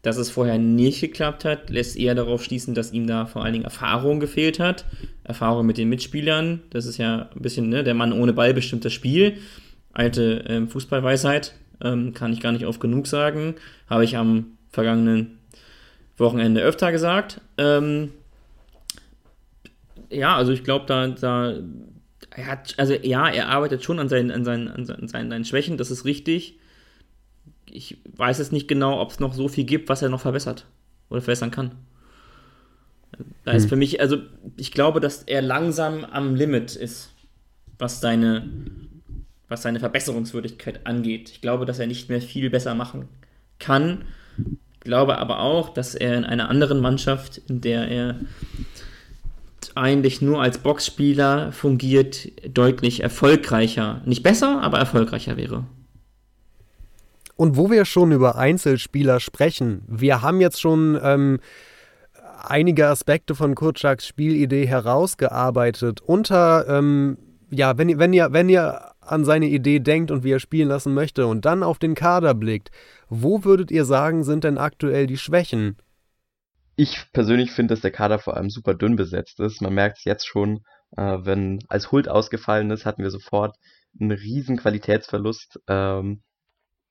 Dass 0.02 0.18
es 0.18 0.30
vorher 0.30 0.56
nicht 0.56 1.00
geklappt 1.00 1.44
hat, 1.44 1.68
lässt 1.68 1.96
eher 1.96 2.14
darauf 2.14 2.42
schließen, 2.44 2.74
dass 2.74 2.92
ihm 2.92 3.08
da 3.08 3.26
vor 3.26 3.42
allen 3.42 3.54
Dingen 3.54 3.64
Erfahrung 3.64 4.20
gefehlt 4.20 4.60
hat. 4.60 4.84
Erfahrung 5.24 5.66
mit 5.66 5.78
den 5.78 5.88
Mitspielern. 5.88 6.62
Das 6.70 6.86
ist 6.86 6.96
ja 6.96 7.28
ein 7.34 7.42
bisschen, 7.42 7.68
ne, 7.68 7.82
der 7.82 7.94
Mann 7.94 8.12
ohne 8.12 8.32
Ball 8.32 8.54
bestimmt 8.54 8.84
das 8.84 8.92
Spiel. 8.92 9.38
Alte 9.92 10.44
ähm, 10.48 10.68
Fußballweisheit, 10.68 11.54
ähm, 11.82 12.14
kann 12.14 12.32
ich 12.32 12.40
gar 12.40 12.52
nicht 12.52 12.66
oft 12.66 12.80
genug 12.80 13.08
sagen. 13.08 13.56
Habe 13.90 14.04
ich 14.04 14.16
am 14.16 14.52
vergangenen 14.70 15.38
Wochenende 16.18 16.60
öfter 16.60 16.92
gesagt. 16.92 17.40
Ähm, 17.58 18.12
ja, 20.10 20.36
also 20.36 20.52
ich 20.52 20.64
glaube, 20.64 20.86
da, 20.86 21.08
da 21.08 21.54
er 22.30 22.46
hat, 22.46 22.74
also 22.76 22.94
ja, 22.94 23.28
er 23.28 23.48
arbeitet 23.48 23.82
schon 23.82 23.98
an 23.98 24.08
seinen, 24.08 24.30
an 24.30 24.44
seinen, 24.44 24.68
an 24.68 24.84
seinen, 24.84 25.30
seinen 25.30 25.44
Schwächen, 25.44 25.76
das 25.76 25.90
ist 25.90 26.04
richtig. 26.04 26.58
Ich 27.70 27.98
weiß 28.16 28.38
jetzt 28.38 28.52
nicht 28.52 28.68
genau, 28.68 29.00
ob 29.00 29.10
es 29.10 29.20
noch 29.20 29.34
so 29.34 29.48
viel 29.48 29.64
gibt, 29.64 29.88
was 29.88 30.02
er 30.02 30.08
noch 30.08 30.20
verbessert 30.20 30.66
oder 31.08 31.20
verbessern 31.20 31.50
kann. 31.50 31.72
Da 33.44 33.52
hm. 33.52 33.56
ist 33.56 33.68
für 33.68 33.76
mich, 33.76 34.00
also 34.00 34.18
ich 34.56 34.72
glaube, 34.72 35.00
dass 35.00 35.22
er 35.22 35.42
langsam 35.42 36.04
am 36.04 36.34
Limit 36.34 36.76
ist, 36.76 37.12
was 37.78 38.00
seine, 38.00 38.48
was 39.48 39.62
seine 39.62 39.80
Verbesserungswürdigkeit 39.80 40.86
angeht. 40.86 41.30
Ich 41.30 41.40
glaube, 41.40 41.66
dass 41.66 41.78
er 41.78 41.86
nicht 41.86 42.08
mehr 42.08 42.20
viel 42.20 42.50
besser 42.50 42.74
machen 42.74 43.08
kann. 43.58 44.04
Ich 44.74 44.80
glaube 44.80 45.18
aber 45.18 45.40
auch, 45.40 45.70
dass 45.70 45.94
er 45.94 46.16
in 46.16 46.24
einer 46.24 46.48
anderen 46.48 46.80
Mannschaft, 46.80 47.38
in 47.48 47.60
der 47.60 47.88
er 47.88 48.20
eigentlich 49.74 50.22
nur 50.22 50.42
als 50.42 50.58
Boxspieler 50.58 51.52
fungiert, 51.52 52.28
deutlich 52.52 53.02
erfolgreicher, 53.02 54.02
nicht 54.04 54.22
besser, 54.22 54.62
aber 54.62 54.78
erfolgreicher 54.78 55.36
wäre. 55.36 55.64
Und 57.36 57.56
wo 57.56 57.70
wir 57.70 57.84
schon 57.84 58.12
über 58.12 58.36
Einzelspieler 58.36 59.20
sprechen, 59.20 59.82
wir 59.86 60.22
haben 60.22 60.40
jetzt 60.40 60.60
schon 60.60 60.98
ähm, 61.02 61.38
einige 62.42 62.88
Aspekte 62.88 63.34
von 63.34 63.54
Kurczaks 63.54 64.06
Spielidee 64.06 64.66
herausgearbeitet. 64.66 66.00
Unter, 66.00 66.66
ähm, 66.68 67.18
ja, 67.50 67.76
wenn, 67.76 67.98
wenn, 67.98 68.12
ihr, 68.12 68.28
wenn 68.32 68.48
ihr 68.48 68.80
an 69.00 69.24
seine 69.24 69.46
Idee 69.46 69.80
denkt 69.80 70.10
und 70.10 70.24
wie 70.24 70.32
er 70.32 70.40
spielen 70.40 70.68
lassen 70.68 70.94
möchte 70.94 71.26
und 71.26 71.44
dann 71.44 71.62
auf 71.62 71.78
den 71.78 71.94
Kader 71.94 72.34
blickt, 72.34 72.70
wo 73.08 73.44
würdet 73.44 73.70
ihr 73.70 73.84
sagen, 73.84 74.24
sind 74.24 74.44
denn 74.44 74.58
aktuell 74.58 75.06
die 75.06 75.18
Schwächen? 75.18 75.76
Ich 76.78 77.10
persönlich 77.12 77.52
finde, 77.52 77.72
dass 77.72 77.80
der 77.80 77.90
Kader 77.90 78.18
vor 78.18 78.36
allem 78.36 78.50
super 78.50 78.74
dünn 78.74 78.96
besetzt 78.96 79.40
ist. 79.40 79.62
Man 79.62 79.72
merkt 79.72 79.98
es 79.98 80.04
jetzt 80.04 80.26
schon, 80.26 80.60
äh, 80.96 81.18
wenn 81.22 81.58
als 81.68 81.90
Hult 81.90 82.08
ausgefallen 82.08 82.70
ist, 82.70 82.84
hatten 82.84 83.02
wir 83.02 83.10
sofort 83.10 83.56
einen 83.98 84.12
riesen 84.12 84.58
Qualitätsverlust 84.58 85.58
ähm, 85.68 86.22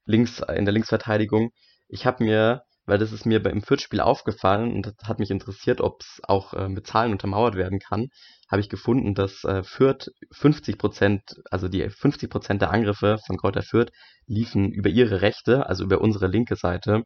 links 0.05 0.39
in 0.39 0.65
der 0.65 0.73
Linksverteidigung. 0.73 1.51
Ich 1.87 2.07
habe 2.07 2.23
mir, 2.23 2.63
weil 2.85 2.97
das 2.97 3.11
ist 3.11 3.27
mir 3.27 3.43
beim 3.43 3.61
Fürth-Spiel 3.61 4.01
aufgefallen 4.01 4.73
und 4.73 4.91
hat 5.03 5.19
mich 5.19 5.29
interessiert, 5.29 5.81
ob 5.81 6.01
es 6.01 6.19
auch 6.23 6.53
äh, 6.53 6.67
mit 6.67 6.87
Zahlen 6.87 7.11
untermauert 7.11 7.55
werden 7.55 7.77
kann, 7.79 8.07
habe 8.49 8.61
ich 8.61 8.69
gefunden, 8.69 9.13
dass 9.13 9.43
äh, 9.43 9.63
Fürth 9.63 10.09
50 10.31 10.79
Prozent, 10.79 11.21
also 11.51 11.67
die 11.67 11.87
50 11.87 12.29
Prozent 12.31 12.61
der 12.63 12.71
Angriffe 12.71 13.19
von 13.25 13.37
Kräuter 13.37 13.61
Fürth 13.61 13.91
liefen 14.25 14.71
über 14.71 14.89
ihre 14.89 15.21
rechte, 15.21 15.67
also 15.67 15.83
über 15.83 16.01
unsere 16.01 16.27
linke 16.27 16.55
Seite 16.55 17.03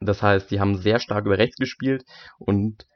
das 0.00 0.22
heißt, 0.22 0.50
die 0.50 0.60
haben 0.60 0.76
sehr 0.76 1.00
stark 1.00 1.26
über 1.26 1.38
rechts 1.38 1.56
gespielt 1.56 2.04
und 2.38 2.86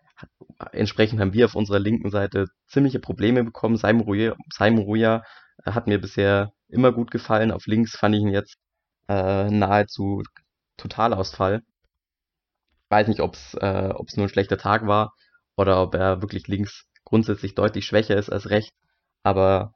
entsprechend 0.73 1.21
haben 1.21 1.33
wir 1.33 1.47
auf 1.47 1.55
unserer 1.55 1.79
linken 1.79 2.11
Seite 2.11 2.47
ziemliche 2.69 3.01
Probleme 3.01 3.45
bekommen. 3.45 3.77
Simon 3.77 4.03
Ruya, 4.03 4.35
Simon 4.53 4.85
Ruya 4.85 5.23
hat 5.65 5.87
mir 5.87 6.01
bisher 6.01 6.53
immer 6.69 6.93
gut 6.93 7.11
gefallen. 7.11 7.53
Auf 7.53 7.67
links 7.67 7.97
fand 7.97 8.15
ich 8.15 8.23
ihn 8.23 8.29
jetzt 8.29 8.57
äh, 9.09 9.51
nahezu 9.51 10.23
Totalausfall. 10.77 11.63
Weiß 12.89 13.09
nicht, 13.09 13.21
ob 13.21 13.35
es 13.35 13.55
äh, 13.55 13.89
nur 13.89 14.27
ein 14.27 14.29
schlechter 14.29 14.59
Tag 14.59 14.87
war 14.87 15.13
oder 15.57 15.83
ob 15.83 15.95
er 15.95 16.23
wirklich 16.23 16.49
links 16.49 16.87
grundsätzlich 17.05 17.55
deutlich 17.55 17.87
schwächer 17.87 18.17
ist 18.17 18.31
als 18.31 18.51
rechts. 18.51 18.77
Aber 19.23 19.75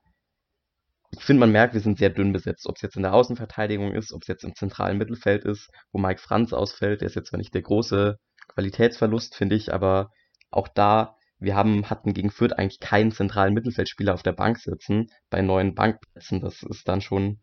ich 1.18 1.24
finde, 1.24 1.40
man 1.40 1.52
merkt, 1.52 1.74
wir 1.74 1.80
sind 1.80 1.98
sehr 1.98 2.10
dünn 2.10 2.32
besetzt. 2.32 2.66
Ob 2.66 2.76
es 2.76 2.82
jetzt 2.82 2.96
in 2.96 3.02
der 3.02 3.14
Außenverteidigung 3.14 3.92
ist, 3.94 4.12
ob 4.12 4.22
es 4.22 4.28
jetzt 4.28 4.44
im 4.44 4.54
zentralen 4.54 4.98
Mittelfeld 4.98 5.44
ist, 5.44 5.70
wo 5.92 5.98
Mike 5.98 6.20
Franz 6.20 6.52
ausfällt, 6.52 7.00
der 7.00 7.06
ist 7.06 7.14
jetzt 7.14 7.28
zwar 7.28 7.38
nicht 7.38 7.54
der 7.54 7.62
große 7.62 8.16
Qualitätsverlust, 8.48 9.34
finde 9.34 9.56
ich, 9.56 9.72
aber 9.72 10.10
auch 10.50 10.68
da, 10.68 11.16
wir 11.38 11.54
haben, 11.56 11.88
hatten 11.90 12.14
gegen 12.14 12.30
Fürth 12.30 12.52
eigentlich 12.52 12.80
keinen 12.80 13.12
zentralen 13.12 13.54
Mittelfeldspieler 13.54 14.14
auf 14.14 14.22
der 14.22 14.32
Bank 14.32 14.58
sitzen 14.58 15.08
bei 15.30 15.42
neuen 15.42 15.74
Bankplätzen. 15.74 16.40
Das 16.40 16.62
ist 16.62 16.88
dann 16.88 17.00
schon, 17.00 17.40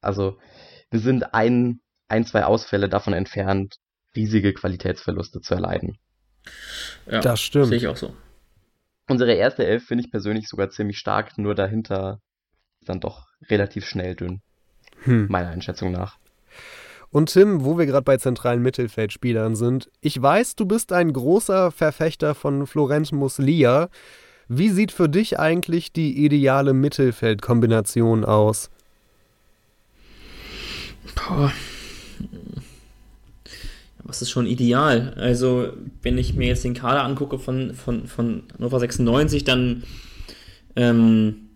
also 0.00 0.38
wir 0.90 1.00
sind 1.00 1.34
ein, 1.34 1.80
ein, 2.08 2.24
zwei 2.24 2.44
Ausfälle 2.44 2.88
davon 2.88 3.12
entfernt, 3.12 3.76
riesige 4.16 4.52
Qualitätsverluste 4.52 5.40
zu 5.40 5.54
erleiden. 5.54 5.98
Ja, 7.06 7.20
das 7.20 7.40
stimmt. 7.40 7.66
Sehe 7.66 7.76
ich 7.76 7.88
auch 7.88 7.96
so. 7.96 8.16
Unsere 9.08 9.34
erste 9.34 9.66
Elf 9.66 9.86
finde 9.86 10.04
ich 10.04 10.10
persönlich 10.10 10.48
sogar 10.48 10.70
ziemlich 10.70 10.98
stark, 10.98 11.36
nur 11.36 11.54
dahinter 11.54 12.20
dann 12.84 13.00
doch 13.00 13.26
relativ 13.48 13.86
schnell 13.86 14.14
dünn. 14.14 14.40
Hm. 15.04 15.26
Meiner 15.28 15.50
Einschätzung 15.50 15.92
nach. 15.92 16.18
Und 17.10 17.32
Tim, 17.32 17.64
wo 17.64 17.76
wir 17.76 17.86
gerade 17.86 18.04
bei 18.04 18.16
zentralen 18.18 18.62
Mittelfeldspielern 18.62 19.56
sind, 19.56 19.90
ich 20.00 20.20
weiß, 20.20 20.54
du 20.54 20.64
bist 20.64 20.92
ein 20.92 21.12
großer 21.12 21.72
Verfechter 21.72 22.34
von 22.34 22.66
Florent 22.66 23.10
Muslia. 23.12 23.88
Wie 24.46 24.68
sieht 24.68 24.92
für 24.92 25.08
dich 25.08 25.38
eigentlich 25.38 25.92
die 25.92 26.24
ideale 26.24 26.72
Mittelfeldkombination 26.72 28.24
aus? 28.24 28.70
Boah. 31.14 31.52
Was 34.04 34.22
ist 34.22 34.30
schon 34.30 34.46
ideal? 34.46 35.14
Also, 35.16 35.72
wenn 36.02 36.18
ich 36.18 36.34
mir 36.34 36.48
jetzt 36.48 36.64
den 36.64 36.74
Kader 36.74 37.04
angucke 37.04 37.38
von, 37.38 37.74
von, 37.74 38.06
von 38.06 38.44
Hannover 38.56 38.80
96, 38.80 39.44
dann 39.44 39.82
ähm, 40.76 41.49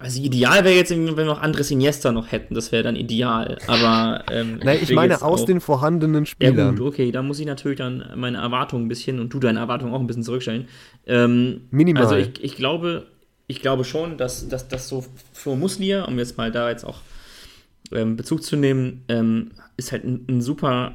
Also 0.00 0.22
ideal 0.22 0.62
wäre 0.64 0.76
jetzt, 0.76 0.90
wenn 0.90 1.16
wir 1.16 1.24
noch 1.24 1.42
Andres 1.42 1.72
Iniesta 1.72 2.12
noch 2.12 2.30
hätten, 2.30 2.54
das 2.54 2.70
wäre 2.70 2.84
dann 2.84 2.94
ideal. 2.94 3.58
Aber 3.66 4.22
ähm, 4.30 4.60
Nein, 4.64 4.78
ich 4.80 4.92
meine 4.92 5.20
aus 5.22 5.42
auch, 5.42 5.46
den 5.46 5.60
vorhandenen 5.60 6.24
Spielern. 6.24 6.56
Ja 6.56 6.70
gut, 6.70 6.80
okay, 6.80 7.10
da 7.10 7.22
muss 7.22 7.40
ich 7.40 7.46
natürlich 7.46 7.78
dann 7.78 8.04
meine 8.14 8.38
Erwartungen 8.38 8.84
ein 8.84 8.88
bisschen 8.88 9.18
und 9.18 9.34
du 9.34 9.40
deine 9.40 9.58
Erwartungen 9.58 9.92
auch 9.92 9.98
ein 9.98 10.06
bisschen 10.06 10.22
zurückstellen. 10.22 10.68
Ähm, 11.06 11.62
Minimal. 11.72 12.04
Also 12.04 12.14
ich, 12.14 12.42
ich, 12.42 12.54
glaube, 12.54 13.06
ich 13.48 13.60
glaube 13.60 13.84
schon, 13.84 14.16
dass 14.16 14.48
das 14.48 14.88
so 14.88 15.04
Flo 15.32 15.56
Muslia, 15.56 16.04
um 16.04 16.16
jetzt 16.18 16.38
mal 16.38 16.52
da 16.52 16.70
jetzt 16.70 16.84
auch 16.84 17.00
ähm, 17.90 18.16
Bezug 18.16 18.44
zu 18.44 18.54
nehmen, 18.54 19.04
ähm, 19.08 19.50
ist 19.76 19.90
halt 19.90 20.04
ein, 20.04 20.26
ein, 20.28 20.40
super 20.40 20.92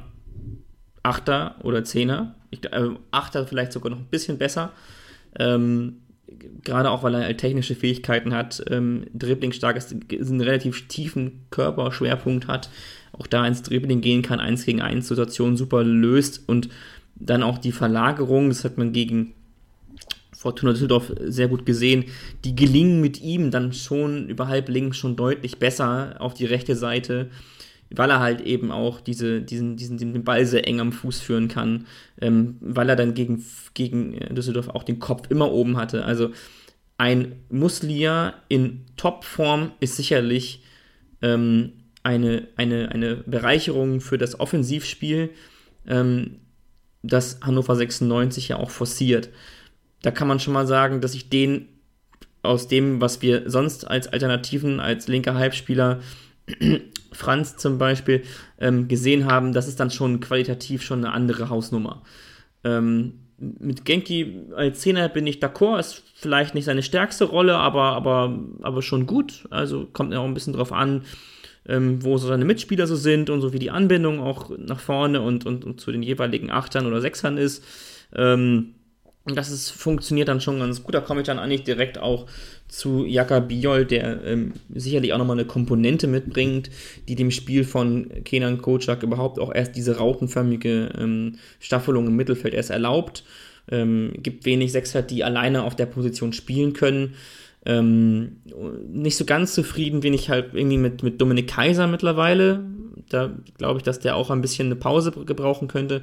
Achter 1.02 1.56
oder 1.62 1.84
Zehner. 1.84 2.36
Ich, 2.48 2.64
äh, 2.64 2.88
Achter 3.10 3.46
vielleicht 3.46 3.72
sogar 3.72 3.90
noch 3.90 3.98
ein 3.98 4.06
bisschen 4.06 4.38
besser. 4.38 4.72
Ähm, 5.38 6.03
gerade 6.62 6.90
auch, 6.90 7.02
weil 7.02 7.14
er 7.14 7.24
halt 7.24 7.38
technische 7.38 7.74
Fähigkeiten 7.74 8.34
hat, 8.34 8.62
ähm, 8.70 9.04
Dribbling 9.14 9.52
stark 9.52 9.76
ist, 9.76 9.94
einen 10.10 10.40
relativ 10.40 10.88
tiefen 10.88 11.46
Körperschwerpunkt 11.50 12.46
hat, 12.46 12.70
auch 13.12 13.26
da 13.26 13.46
ins 13.46 13.62
Dribbling 13.62 14.00
gehen 14.00 14.22
kann, 14.22 14.40
eins 14.40 14.64
gegen 14.64 14.80
eins 14.80 15.08
Situationen 15.08 15.56
super 15.56 15.84
löst 15.84 16.48
und 16.48 16.68
dann 17.16 17.42
auch 17.42 17.58
die 17.58 17.72
Verlagerung, 17.72 18.48
das 18.48 18.64
hat 18.64 18.76
man 18.78 18.92
gegen 18.92 19.34
Fortuna 20.32 20.72
Düsseldorf 20.72 21.12
sehr 21.24 21.48
gut 21.48 21.64
gesehen, 21.64 22.04
die 22.44 22.54
gelingen 22.54 23.00
mit 23.00 23.22
ihm 23.22 23.50
dann 23.50 23.72
schon 23.72 24.28
über 24.28 24.48
halb 24.48 24.68
links 24.68 24.98
schon 24.98 25.16
deutlich 25.16 25.58
besser 25.58 26.16
auf 26.18 26.34
die 26.34 26.44
rechte 26.44 26.76
Seite 26.76 27.30
weil 27.96 28.10
er 28.10 28.20
halt 28.20 28.40
eben 28.40 28.70
auch 28.70 29.00
diese, 29.00 29.40
diesen, 29.42 29.76
diesen, 29.76 29.98
den 29.98 30.24
Ball 30.24 30.46
sehr 30.46 30.66
eng 30.66 30.80
am 30.80 30.92
Fuß 30.92 31.20
führen 31.20 31.48
kann, 31.48 31.86
ähm, 32.20 32.56
weil 32.60 32.88
er 32.88 32.96
dann 32.96 33.14
gegen, 33.14 33.44
gegen 33.74 34.18
Düsseldorf 34.34 34.68
auch 34.68 34.82
den 34.82 34.98
Kopf 34.98 35.30
immer 35.30 35.52
oben 35.52 35.76
hatte. 35.76 36.04
Also 36.04 36.30
ein 36.98 37.36
Muslia 37.50 38.34
in 38.48 38.84
Topform 38.96 39.72
ist 39.80 39.96
sicherlich 39.96 40.62
ähm, 41.22 41.72
eine, 42.02 42.48
eine, 42.56 42.90
eine 42.92 43.16
Bereicherung 43.16 44.00
für 44.00 44.18
das 44.18 44.38
Offensivspiel, 44.38 45.30
ähm, 45.86 46.40
das 47.02 47.40
Hannover 47.42 47.76
96 47.76 48.48
ja 48.48 48.56
auch 48.56 48.70
forciert. 48.70 49.30
Da 50.02 50.10
kann 50.10 50.28
man 50.28 50.40
schon 50.40 50.54
mal 50.54 50.66
sagen, 50.66 51.00
dass 51.00 51.14
ich 51.14 51.30
den 51.30 51.68
aus 52.42 52.68
dem, 52.68 53.00
was 53.00 53.22
wir 53.22 53.50
sonst 53.50 53.88
als 53.88 54.06
Alternativen, 54.06 54.80
als 54.80 55.08
linker 55.08 55.34
Halbspieler 55.34 56.00
Franz 57.14 57.56
zum 57.56 57.78
Beispiel 57.78 58.22
ähm, 58.58 58.88
gesehen 58.88 59.26
haben, 59.26 59.52
das 59.52 59.68
ist 59.68 59.80
dann 59.80 59.90
schon 59.90 60.20
qualitativ 60.20 60.82
schon 60.82 61.04
eine 61.04 61.14
andere 61.14 61.48
Hausnummer. 61.48 62.02
Ähm, 62.64 63.20
mit 63.38 63.84
Genki 63.84 64.46
als 64.56 64.80
Zehner 64.80 65.08
bin 65.08 65.26
ich 65.26 65.38
d'accord, 65.38 65.80
ist 65.80 66.02
vielleicht 66.14 66.54
nicht 66.54 66.64
seine 66.64 66.82
stärkste 66.82 67.24
Rolle, 67.24 67.56
aber, 67.56 67.92
aber, 67.92 68.38
aber 68.62 68.82
schon 68.82 69.06
gut. 69.06 69.46
Also 69.50 69.86
kommt 69.92 70.12
ja 70.12 70.20
auch 70.20 70.24
ein 70.24 70.34
bisschen 70.34 70.52
drauf 70.52 70.72
an, 70.72 71.02
ähm, 71.66 72.04
wo 72.04 72.16
so 72.16 72.28
seine 72.28 72.44
Mitspieler 72.44 72.86
so 72.86 72.96
sind 72.96 73.30
und 73.30 73.40
so 73.40 73.52
wie 73.52 73.58
die 73.58 73.70
Anbindung 73.70 74.20
auch 74.20 74.50
nach 74.56 74.80
vorne 74.80 75.20
und, 75.20 75.46
und, 75.46 75.64
und 75.64 75.80
zu 75.80 75.92
den 75.92 76.02
jeweiligen 76.02 76.50
Achtern 76.50 76.86
oder 76.86 77.00
Sechsern 77.00 77.36
ist. 77.36 77.64
Ähm, 78.14 78.74
das 79.26 79.50
ist, 79.50 79.70
funktioniert 79.70 80.28
dann 80.28 80.40
schon 80.40 80.58
ganz 80.58 80.82
gut. 80.82 80.94
Da 80.94 81.00
komme 81.00 81.22
ich 81.22 81.26
dann 81.26 81.38
eigentlich 81.38 81.64
direkt 81.64 81.98
auch 81.98 82.26
zu 82.68 83.06
Jaka 83.06 83.40
Biol, 83.40 83.86
der 83.86 84.22
ähm, 84.24 84.52
sicherlich 84.74 85.12
auch 85.12 85.18
nochmal 85.18 85.38
eine 85.38 85.46
Komponente 85.46 86.06
mitbringt, 86.06 86.70
die 87.08 87.14
dem 87.14 87.30
Spiel 87.30 87.64
von 87.64 88.10
Kenan 88.24 88.60
Kocak 88.60 89.02
überhaupt 89.02 89.38
auch 89.38 89.54
erst 89.54 89.76
diese 89.76 89.96
rautenförmige 89.96 90.90
ähm, 90.98 91.36
Staffelung 91.58 92.06
im 92.06 92.16
Mittelfeld 92.16 92.52
erst 92.52 92.70
erlaubt. 92.70 93.24
Ähm, 93.70 94.12
gibt 94.18 94.44
wenig 94.44 94.72
Sechser, 94.72 95.00
die 95.00 95.24
alleine 95.24 95.64
auf 95.64 95.74
der 95.74 95.86
Position 95.86 96.34
spielen 96.34 96.74
können. 96.74 97.14
Ähm, 97.64 98.36
nicht 98.92 99.16
so 99.16 99.24
ganz 99.24 99.54
zufrieden 99.54 100.00
bin 100.00 100.12
ich 100.12 100.28
halt 100.28 100.52
irgendwie 100.52 100.76
mit, 100.76 101.02
mit 101.02 101.18
Dominik 101.20 101.48
Kaiser 101.48 101.86
mittlerweile. 101.86 102.62
Da 103.08 103.30
glaube 103.58 103.78
ich, 103.78 103.82
dass 103.82 104.00
der 104.00 104.16
auch 104.16 104.30
ein 104.30 104.40
bisschen 104.40 104.66
eine 104.66 104.76
Pause 104.76 105.12
gebrauchen 105.12 105.68
könnte. 105.68 106.02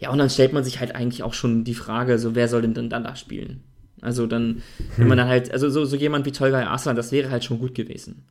Ja, 0.00 0.10
und 0.10 0.18
dann 0.18 0.30
stellt 0.30 0.52
man 0.52 0.64
sich 0.64 0.80
halt 0.80 0.94
eigentlich 0.94 1.22
auch 1.22 1.34
schon 1.34 1.64
die 1.64 1.74
Frage, 1.74 2.18
so 2.18 2.34
wer 2.34 2.48
soll 2.48 2.62
denn 2.62 2.74
dann 2.74 3.04
da 3.04 3.16
spielen? 3.16 3.62
Also 4.00 4.26
dann, 4.26 4.62
wenn 4.96 5.08
man 5.08 5.18
hm. 5.18 5.24
dann 5.24 5.28
halt, 5.28 5.52
also 5.52 5.68
so, 5.70 5.84
so 5.84 5.96
jemand 5.96 6.24
wie 6.26 6.32
Tolga 6.32 6.62
Arslan, 6.62 6.96
das 6.96 7.12
wäre 7.12 7.30
halt 7.30 7.44
schon 7.44 7.58
gut 7.58 7.74
gewesen. 7.74 8.24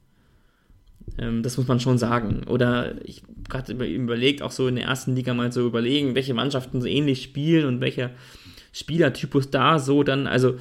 Ähm, 1.17 1.43
das 1.43 1.57
muss 1.57 1.67
man 1.67 1.79
schon 1.79 1.97
sagen. 1.97 2.43
Oder 2.47 2.95
ich 3.05 3.23
gerade 3.49 3.73
überlegt, 3.73 4.41
auch 4.41 4.51
so 4.51 4.67
in 4.67 4.75
der 4.75 4.85
ersten 4.85 5.15
Liga 5.15 5.33
mal 5.33 5.51
so 5.51 5.65
überlegen, 5.65 6.15
welche 6.15 6.33
Mannschaften 6.33 6.81
so 6.81 6.87
ähnlich 6.87 7.23
spielen 7.23 7.65
und 7.65 7.81
welcher 7.81 8.11
Spielertypus 8.71 9.49
da 9.49 9.79
so 9.79 10.03
dann, 10.03 10.27
also 10.27 10.57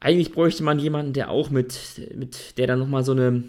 eigentlich 0.00 0.32
bräuchte 0.32 0.62
man 0.62 0.78
jemanden, 0.78 1.12
der 1.12 1.30
auch 1.30 1.50
mit, 1.50 1.78
mit 2.14 2.58
der 2.58 2.66
dann 2.66 2.78
nochmal 2.78 3.04
so 3.04 3.12
eine 3.12 3.44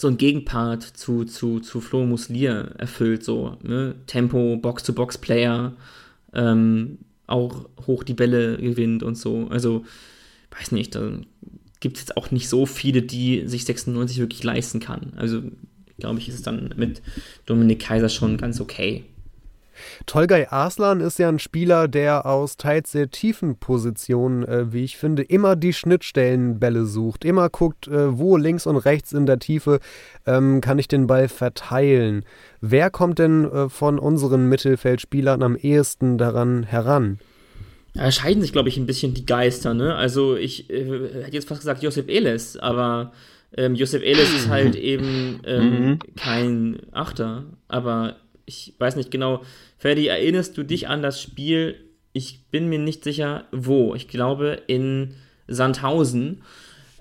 so 0.00 0.08
ein 0.08 0.16
Gegenpart 0.16 0.82
zu, 0.82 1.24
zu, 1.24 1.60
zu 1.60 1.82
Flo 1.82 2.06
Muslier 2.06 2.72
erfüllt, 2.78 3.22
so, 3.22 3.58
ne? 3.62 3.96
Tempo, 4.06 4.56
Box-to-Box-Player, 4.56 5.74
ähm, 6.32 6.98
auch 7.26 7.68
hoch 7.86 8.02
die 8.02 8.14
Bälle 8.14 8.56
gewinnt 8.56 9.02
und 9.02 9.16
so. 9.16 9.48
Also, 9.50 9.84
weiß 10.58 10.72
nicht, 10.72 10.94
da 10.94 11.12
gibt 11.80 11.98
es 11.98 12.04
jetzt 12.04 12.16
auch 12.16 12.30
nicht 12.30 12.48
so 12.48 12.64
viele, 12.64 13.02
die 13.02 13.46
sich 13.46 13.66
96 13.66 14.18
wirklich 14.18 14.42
leisten 14.42 14.80
kann. 14.80 15.12
Also, 15.16 15.42
glaube 15.98 16.18
ich, 16.18 16.30
ist 16.30 16.36
es 16.36 16.42
dann 16.42 16.72
mit 16.76 17.02
Dominik 17.44 17.80
Kaiser 17.80 18.08
schon 18.08 18.38
ganz 18.38 18.58
okay. 18.58 19.04
Tolgay 20.06 20.46
Arslan 20.50 21.00
ist 21.00 21.18
ja 21.18 21.28
ein 21.28 21.38
Spieler, 21.38 21.88
der 21.88 22.26
aus 22.26 22.56
teils 22.56 22.92
sehr 22.92 23.10
tiefen 23.10 23.58
Positionen, 23.58 24.44
äh, 24.44 24.72
wie 24.72 24.84
ich 24.84 24.96
finde, 24.96 25.22
immer 25.22 25.56
die 25.56 25.72
Schnittstellenbälle 25.72 26.84
sucht, 26.84 27.24
immer 27.24 27.48
guckt, 27.48 27.88
äh, 27.88 28.18
wo 28.18 28.36
links 28.36 28.66
und 28.66 28.76
rechts 28.76 29.12
in 29.12 29.26
der 29.26 29.38
Tiefe 29.38 29.80
ähm, 30.26 30.60
kann 30.60 30.78
ich 30.78 30.88
den 30.88 31.06
Ball 31.06 31.28
verteilen. 31.28 32.24
Wer 32.60 32.90
kommt 32.90 33.18
denn 33.18 33.44
äh, 33.44 33.68
von 33.68 33.98
unseren 33.98 34.48
Mittelfeldspielern 34.48 35.42
am 35.42 35.56
ehesten 35.56 36.18
daran 36.18 36.62
heran? 36.62 37.18
Da 37.94 38.10
scheiden 38.12 38.42
sich, 38.42 38.52
glaube 38.52 38.68
ich, 38.68 38.76
ein 38.76 38.86
bisschen 38.86 39.14
die 39.14 39.26
Geister. 39.26 39.74
Ne? 39.74 39.94
Also 39.94 40.36
ich 40.36 40.70
äh, 40.70 40.84
hätte 41.24 41.32
jetzt 41.34 41.48
fast 41.48 41.60
gesagt 41.60 41.82
Josep 41.82 42.08
Eles, 42.08 42.56
aber 42.56 43.12
ähm, 43.56 43.74
Josep 43.74 44.02
Eles 44.02 44.32
ist 44.32 44.48
halt 44.48 44.76
eben 44.76 45.40
ähm, 45.44 45.88
mhm. 45.88 45.98
kein 46.16 46.80
Achter. 46.92 47.44
Aber 47.68 48.16
ich 48.50 48.74
weiß 48.78 48.96
nicht 48.96 49.12
genau, 49.12 49.42
Ferdi, 49.78 50.08
erinnerst 50.08 50.58
du 50.58 50.64
dich 50.64 50.88
an 50.88 51.02
das 51.02 51.22
Spiel? 51.22 51.76
Ich 52.12 52.46
bin 52.50 52.68
mir 52.68 52.80
nicht 52.80 53.04
sicher, 53.04 53.44
wo. 53.52 53.94
Ich 53.94 54.08
glaube 54.08 54.60
in 54.66 55.14
Sandhausen. 55.46 56.42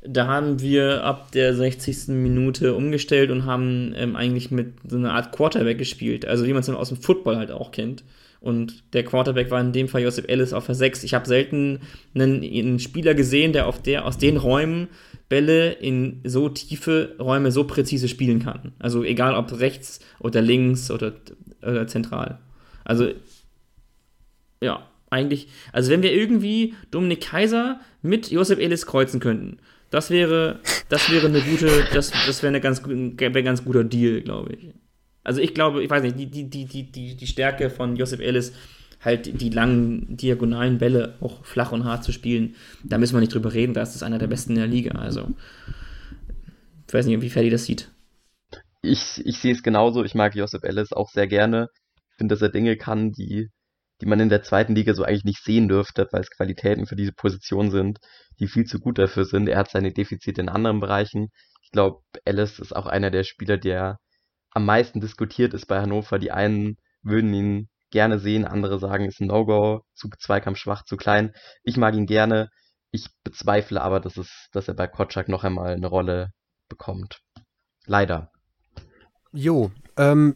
Da 0.06 0.28
haben 0.28 0.62
wir 0.62 1.04
ab 1.04 1.32
der 1.32 1.56
60. 1.56 2.10
Minute 2.10 2.76
umgestellt 2.76 3.32
und 3.32 3.46
haben 3.46 3.94
ähm, 3.98 4.16
eigentlich 4.16 4.52
mit 4.52 4.74
so 4.88 4.98
einer 4.98 5.14
Art 5.14 5.32
Quarterback 5.32 5.80
gespielt. 5.80 6.26
Also 6.26 6.46
wie 6.46 6.54
man 6.54 6.62
es 6.62 6.70
aus 6.70 6.90
dem 6.90 7.02
Football 7.02 7.38
halt 7.38 7.52
auch 7.52 7.72
kennt. 7.72 8.04
Und 8.42 8.84
der 8.94 9.04
Quarterback 9.04 9.52
war 9.52 9.60
in 9.60 9.74
dem 9.74 9.90
Fall 9.90 10.04
Joseph 10.04 10.26
Ellis 10.30 10.54
auf 10.54 10.68
der 10.68 10.76
6. 10.76 11.04
Ich 11.04 11.14
habe 11.14 11.28
selten 11.28 11.82
einen, 12.14 12.42
einen, 12.44 12.80
Spieler 12.80 13.14
gesehen, 13.14 13.52
der, 13.52 13.68
auf 13.68 13.82
der 13.82 14.06
aus 14.06 14.18
den 14.18 14.38
Räumen 14.38 14.88
Bälle 15.30 15.74
in 15.74 16.22
so 16.24 16.50
tiefe 16.50 17.16
Räume 17.20 17.52
so 17.52 17.66
präzise 17.66 18.08
spielen 18.08 18.40
kann. 18.40 18.72
Also 18.80 19.04
egal 19.04 19.36
ob 19.36 19.60
rechts 19.60 20.00
oder 20.20 20.42
links 20.42 20.90
oder, 20.90 21.14
oder 21.62 21.88
zentral. 21.88 22.40
Also, 22.84 23.12
ja, 24.62 24.88
eigentlich, 25.10 25.48
also 25.72 25.92
wenn 25.92 26.04
wir 26.04 26.14
irgendwie 26.14 26.76
Dominik 26.92 27.22
Kaiser 27.22 27.80
mit 28.02 28.30
Josef 28.32 28.60
Ellis 28.60 28.86
kreuzen 28.86 29.20
könnten, 29.20 29.58
das 29.90 30.12
wäre, 30.12 30.60
das 30.90 31.12
wäre 31.12 31.28
eine 31.28 31.42
gute, 31.42 31.86
das, 31.94 32.12
das 32.12 32.44
wäre 32.44 32.50
eine 32.50 32.62
ganz, 32.62 32.84
wäre 32.86 33.38
ein 33.38 33.46
ganz 33.46 33.64
guter 33.64 33.84
Deal, 33.84 34.22
glaube 34.22 34.54
ich. 34.54 34.70
Also 35.24 35.42
ich 35.42 35.54
glaube, 35.54 35.84
ich 35.84 35.90
weiß 35.90 36.04
nicht, 36.04 36.20
die, 36.20 36.28
die, 36.28 36.46
die, 36.46 36.92
die, 36.92 37.16
die 37.16 37.28
Stärke 37.28 37.70
von 37.70 37.96
Josef 37.96 38.20
Ellis, 38.20 38.54
halt 39.02 39.42
die 39.42 39.50
langen 39.50 40.18
diagonalen 40.18 40.78
Bälle 40.78 41.16
auch 41.22 41.46
flach 41.46 41.72
und 41.72 41.86
hart 41.86 42.04
zu 42.04 42.12
spielen, 42.12 42.56
da 42.84 42.98
müssen 42.98 43.16
wir 43.16 43.22
nicht 43.22 43.34
drüber 43.34 43.54
reden, 43.54 43.74
da 43.74 43.82
ist 43.82 43.96
es 43.96 44.04
einer 44.04 44.20
der 44.20 44.28
besten 44.28 44.52
in 44.54 44.60
der 44.60 44.68
Liga. 44.68 44.92
Also, 45.00 45.28
ich 46.88 46.94
weiß 46.94 47.06
nicht, 47.06 47.22
wie 47.22 47.30
Ferdi 47.30 47.50
das 47.50 47.66
sieht. 47.66 47.90
Ich, 48.82 49.26
ich 49.26 49.40
sehe 49.40 49.54
es 49.54 49.64
genauso. 49.64 50.04
Ich 50.04 50.16
mag 50.16 50.36
Josef 50.36 50.64
Ellis 50.64 50.94
auch 50.94 51.10
sehr 51.10 51.28
gerne 51.28 51.70
finde, 52.20 52.36
dass 52.36 52.44
er 52.44 52.50
Dinge 52.50 52.78
kann, 52.78 53.12
die, 53.12 53.50
die 54.02 54.06
man 54.06 54.20
in 54.20 54.30
der 54.30 54.44
zweiten 54.44 54.76
Liga 54.76 54.94
so 54.94 55.04
eigentlich 55.04 55.24
nicht 55.24 55.44
sehen 55.44 55.68
dürfte, 55.68 56.08
weil 56.12 56.22
es 56.22 56.30
Qualitäten 56.30 56.86
für 56.86 56.96
diese 56.96 57.14
Position 57.14 57.72
sind, 57.72 58.00
die 58.40 58.48
viel 58.48 58.66
zu 58.66 58.80
gut 58.80 59.00
dafür 59.00 59.26
sind. 59.26 59.50
Er 59.50 59.58
hat 59.58 59.72
seine 59.72 59.92
Defizite 59.92 60.42
in 60.42 60.50
anderen 60.50 60.80
Bereichen. 60.80 61.30
Ich 61.64 61.72
glaube, 61.72 62.02
Alice 62.26 62.60
ist 62.60 62.76
auch 62.76 62.86
einer 62.86 63.10
der 63.10 63.24
Spieler, 63.24 63.58
der 63.58 63.98
am 64.52 64.66
meisten 64.66 65.02
diskutiert 65.02 65.54
ist 65.54 65.66
bei 65.68 65.82
Hannover. 65.82 66.20
Die 66.20 66.32
einen 66.32 66.78
würden 67.02 67.34
ihn 67.34 67.70
gerne 67.92 68.20
sehen, 68.20 68.46
andere 68.46 68.80
sagen, 68.80 69.06
ist 69.06 69.20
ein 69.20 69.28
No-Go, 69.28 69.82
zu 69.96 70.10
Zweikampf 70.20 70.60
schwach, 70.60 70.84
zu 70.84 70.96
klein. 70.98 71.34
Ich 71.64 71.78
mag 71.78 71.96
ihn 71.96 72.06
gerne. 72.06 72.50
Ich 72.92 73.08
bezweifle 73.24 73.82
aber, 73.82 74.00
dass 74.00 74.18
es, 74.18 74.50
dass 74.52 74.68
er 74.68 74.74
bei 74.74 74.88
Kotschak 74.88 75.28
noch 75.30 75.44
einmal 75.44 75.74
eine 75.74 75.88
Rolle 75.88 76.32
bekommt. 76.68 77.20
Leider. 77.86 78.32
Jo, 79.32 79.72
ähm, 79.98 80.36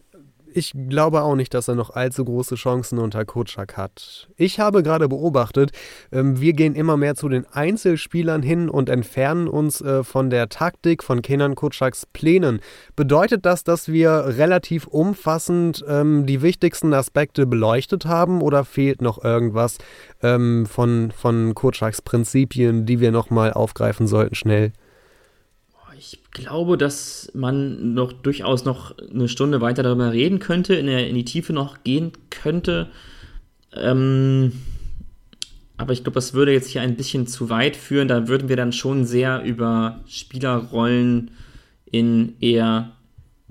ich 0.56 0.74
glaube 0.88 1.24
auch 1.24 1.36
nicht, 1.36 1.54
dass 1.54 1.68
er 1.68 1.76
noch 1.76 1.89
allzu 1.91 2.26
große 2.26 2.56
Chancen 2.56 3.00
unter 3.00 3.26
Kutschak 3.26 3.76
hat. 3.76 4.30
Ich 4.38 4.60
habe 4.60 4.84
gerade 4.84 5.10
beobachtet, 5.10 5.72
ähm, 6.12 6.39
wir 6.39 6.54
gehen 6.54 6.76
immer 6.76 6.96
mehr 6.96 7.16
zu 7.16 7.28
den 7.28 7.46
Einzelspielern 7.52 8.44
hin 8.44 8.70
und 8.70 8.89
entfernen 8.89 9.48
uns 9.48 9.82
äh, 9.82 10.04
von 10.04 10.30
der 10.30 10.50
Taktik 10.50 11.04
von 11.04 11.22
Kenan 11.22 11.56
Kutschaks 11.56 12.06
Plänen. 12.06 12.60
Bedeutet 12.96 13.46
das, 13.46 13.64
dass 13.64 13.91
wir 13.91 14.12
relativ 14.38 14.86
umfassend 14.86 15.84
ähm, 15.88 16.26
die 16.26 16.41
wichtigsten 16.41 16.94
Aspekte 16.94 17.48
beleuchtet 17.48 18.06
haben 18.06 18.41
oder 18.41 18.64
fehlt 18.64 19.02
noch 19.02 19.24
irgendwas 19.24 19.78
ähm, 20.22 20.66
von, 20.68 21.12
von 21.12 21.56
Kutschaks 21.56 22.02
Prinzipien, 22.02 22.86
die 22.86 23.00
wir 23.00 23.12
nochmal 23.12 23.54
aufgreifen 23.54 24.08
sollten 24.08 24.36
schnell? 24.36 24.72
Ich 25.98 26.20
glaube, 26.32 26.78
dass 26.78 27.32
man 27.34 27.94
noch 27.94 28.14
durchaus 28.14 28.66
noch 28.66 28.98
eine 28.98 29.28
Stunde 29.28 29.62
weiter 29.62 29.84
darüber 29.84 30.12
reden 30.12 30.39
könnte, 30.39 30.76
in, 30.76 30.88
der, 30.88 31.08
in 31.08 31.16
die 31.16 31.26
Tiefe 31.26 31.54
noch 31.54 31.84
gehen 31.84 32.12
könnte. 32.30 32.89
Ähm, 33.74 34.54
aber 35.78 35.94
ich 35.94 36.04
glaube, 36.04 36.16
das 36.16 36.34
würde 36.34 36.54
jetzt 36.54 36.70
hier 36.70 36.82
ein 36.82 36.96
bisschen 36.96 37.28
zu 37.28 37.50
weit 37.50 37.76
führen. 37.76 38.08
Da 38.08 38.28
würden 38.28 38.50
wir 38.50 38.56
dann 38.56 38.72
schon 38.72 39.06
sehr 39.06 39.44
über 39.44 40.02
Spielerrollen 40.08 41.32
in 41.86 42.34
eher 42.39 42.91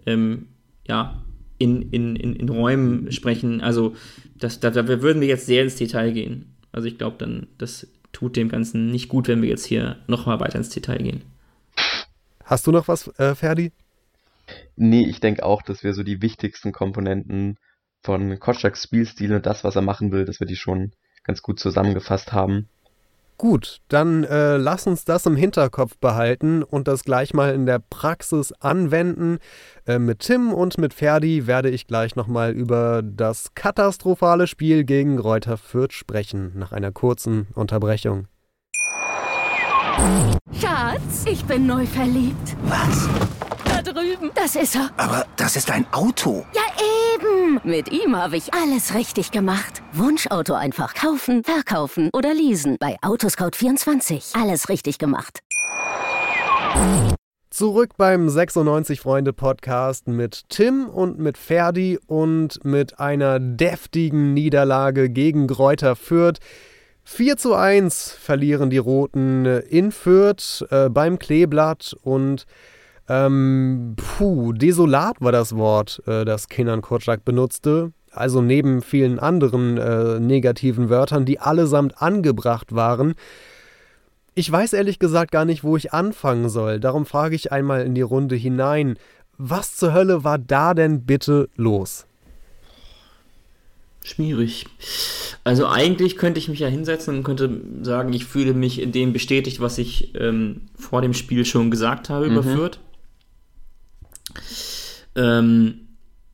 ähm, 0.06 0.46
ja, 0.86 1.22
in, 1.58 1.90
in, 1.90 2.16
in, 2.16 2.34
in 2.34 2.48
Räumen 2.48 3.12
sprechen. 3.12 3.60
Also 3.60 3.94
das, 4.36 4.60
da, 4.60 4.70
da 4.70 4.86
würden 4.86 5.20
wir 5.20 5.28
jetzt 5.28 5.46
sehr 5.46 5.62
ins 5.62 5.76
Detail 5.76 6.12
gehen. 6.12 6.54
Also 6.72 6.88
ich 6.88 6.98
glaube 6.98 7.16
dann, 7.18 7.46
das 7.58 7.86
tut 8.12 8.36
dem 8.36 8.48
Ganzen 8.48 8.90
nicht 8.90 9.08
gut, 9.08 9.28
wenn 9.28 9.42
wir 9.42 9.48
jetzt 9.48 9.64
hier 9.64 9.96
nochmal 10.06 10.40
weiter 10.40 10.58
ins 10.58 10.70
Detail 10.70 10.98
gehen. 10.98 11.22
Hast 12.52 12.66
du 12.66 12.70
noch 12.70 12.86
was, 12.86 13.08
äh, 13.18 13.34
Ferdi? 13.34 13.72
Nee, 14.76 15.08
ich 15.08 15.20
denke 15.20 15.42
auch, 15.42 15.62
dass 15.62 15.82
wir 15.82 15.94
so 15.94 16.02
die 16.02 16.20
wichtigsten 16.20 16.70
Komponenten 16.70 17.56
von 18.02 18.38
Kotschaks 18.38 18.82
Spielstil 18.82 19.34
und 19.34 19.46
das, 19.46 19.64
was 19.64 19.74
er 19.74 19.80
machen 19.80 20.12
will, 20.12 20.26
dass 20.26 20.38
wir 20.38 20.46
die 20.46 20.56
schon 20.56 20.92
ganz 21.24 21.40
gut 21.40 21.58
zusammengefasst 21.58 22.34
haben. 22.34 22.68
Gut, 23.38 23.80
dann 23.88 24.24
äh, 24.24 24.58
lass 24.58 24.86
uns 24.86 25.06
das 25.06 25.24
im 25.24 25.34
Hinterkopf 25.34 25.96
behalten 25.96 26.62
und 26.62 26.88
das 26.88 27.04
gleich 27.04 27.32
mal 27.32 27.54
in 27.54 27.64
der 27.64 27.78
Praxis 27.78 28.52
anwenden. 28.60 29.38
Äh, 29.86 29.98
mit 29.98 30.18
Tim 30.18 30.52
und 30.52 30.76
mit 30.76 30.92
Ferdi 30.92 31.46
werde 31.46 31.70
ich 31.70 31.86
gleich 31.86 32.16
nochmal 32.16 32.52
über 32.52 33.00
das 33.02 33.54
katastrophale 33.54 34.46
Spiel 34.46 34.84
gegen 34.84 35.18
Reuter 35.18 35.56
Fürth 35.56 35.94
sprechen, 35.94 36.52
nach 36.54 36.72
einer 36.72 36.92
kurzen 36.92 37.46
Unterbrechung. 37.54 38.28
Schatz, 40.60 41.24
ich 41.26 41.44
bin 41.44 41.66
neu 41.66 41.86
verliebt. 41.86 42.56
Was? 42.64 43.08
Da 43.64 43.82
drüben. 43.82 44.30
Das 44.34 44.56
ist 44.56 44.74
er. 44.74 44.90
Aber 44.96 45.26
das 45.36 45.56
ist 45.56 45.70
ein 45.70 45.86
Auto. 45.92 46.44
Ja, 46.54 46.62
eben. 47.14 47.60
Mit 47.64 47.90
ihm 47.92 48.16
habe 48.16 48.36
ich 48.36 48.52
alles 48.54 48.94
richtig 48.94 49.30
gemacht. 49.30 49.82
Wunschauto 49.92 50.54
einfach 50.54 50.94
kaufen, 50.94 51.44
verkaufen 51.44 52.10
oder 52.12 52.32
leasen. 52.34 52.76
Bei 52.80 52.96
Autoscout24. 53.02 54.40
Alles 54.40 54.68
richtig 54.68 54.98
gemacht. 54.98 55.40
Zurück 57.50 57.90
beim 57.98 58.28
96 58.30 59.00
Freunde 59.00 59.32
Podcast 59.32 60.08
mit 60.08 60.48
Tim 60.48 60.88
und 60.88 61.18
mit 61.18 61.36
Ferdi 61.36 61.98
und 62.06 62.64
mit 62.64 62.98
einer 62.98 63.38
deftigen 63.40 64.32
Niederlage 64.32 65.10
gegen 65.10 65.46
Gräuter 65.46 65.96
Fürth. 65.96 66.38
4 67.04 67.36
zu 67.36 67.54
1 67.54 68.12
verlieren 68.12 68.70
die 68.70 68.78
Roten 68.78 69.44
in 69.44 69.92
Fürth 69.92 70.64
äh, 70.70 70.88
beim 70.88 71.18
Kleeblatt 71.18 71.96
und 72.02 72.46
ähm, 73.08 73.96
puh, 73.96 74.52
desolat 74.52 75.16
war 75.20 75.32
das 75.32 75.56
Wort, 75.56 76.02
äh, 76.06 76.24
das 76.24 76.48
Kenan 76.48 76.82
Kotschak 76.82 77.24
benutzte. 77.24 77.92
Also 78.12 78.42
neben 78.42 78.82
vielen 78.82 79.18
anderen 79.18 79.78
äh, 79.78 80.20
negativen 80.20 80.90
Wörtern, 80.90 81.24
die 81.24 81.38
allesamt 81.38 82.00
angebracht 82.00 82.74
waren. 82.74 83.14
Ich 84.34 84.50
weiß 84.50 84.74
ehrlich 84.74 84.98
gesagt 84.98 85.30
gar 85.30 85.44
nicht, 85.44 85.64
wo 85.64 85.76
ich 85.76 85.92
anfangen 85.92 86.48
soll. 86.48 86.78
Darum 86.78 87.06
frage 87.06 87.34
ich 87.34 87.52
einmal 87.52 87.82
in 87.82 87.94
die 87.94 88.02
Runde 88.02 88.36
hinein. 88.36 88.96
Was 89.36 89.76
zur 89.76 89.92
Hölle 89.92 90.24
war 90.24 90.38
da 90.38 90.74
denn 90.74 91.04
bitte 91.04 91.48
los? 91.56 92.06
Schwierig. 94.04 94.66
Also 95.44 95.66
eigentlich 95.66 96.16
könnte 96.16 96.38
ich 96.38 96.48
mich 96.48 96.58
ja 96.58 96.68
hinsetzen 96.68 97.18
und 97.18 97.24
könnte 97.24 97.60
sagen, 97.82 98.12
ich 98.12 98.24
fühle 98.24 98.52
mich 98.52 98.80
in 98.80 98.92
dem 98.92 99.12
bestätigt, 99.12 99.60
was 99.60 99.78
ich 99.78 100.14
ähm, 100.16 100.62
vor 100.74 101.02
dem 101.02 101.14
Spiel 101.14 101.44
schon 101.44 101.70
gesagt 101.70 102.10
habe 102.10 102.26
mhm. 102.26 102.32
über 102.32 102.42
Fürth. 102.42 102.78
Ähm, 105.14 105.88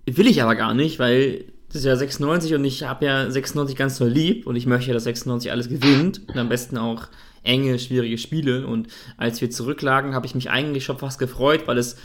will 0.07 0.27
ich 0.27 0.43
aber 0.43 0.55
gar 0.55 0.73
nicht, 0.75 0.99
weil 0.99 1.45
das 1.69 1.77
ist 1.77 1.85
ja 1.85 1.97
96 1.97 2.55
und 2.55 2.65
ich 2.65 2.85
habe 2.85 3.05
ja 3.05 3.31
96 3.31 3.77
ganz 3.77 3.99
doll 3.99 4.09
lieb 4.09 4.47
und 4.47 4.57
ich 4.57 4.67
möchte 4.67 4.89
ja, 4.89 4.95
dass 4.95 5.05
96 5.05 5.51
alles 5.51 5.69
gewinnt 5.69 6.27
und 6.29 6.39
am 6.39 6.49
besten 6.49 6.79
auch 6.79 7.09
enge, 7.43 7.79
schwierige 7.79 8.17
Spiele. 8.17 8.67
Und 8.67 8.89
als 9.17 9.41
wir 9.41 9.51
zurücklagen, 9.51 10.15
habe 10.15 10.27
ich 10.27 10.35
mich 10.35 10.51
eigentlich 10.51 10.85
schon 10.85 10.99
fast 10.99 11.19
gefreut, 11.19 11.63
weil 11.67 11.79
es 11.79 11.97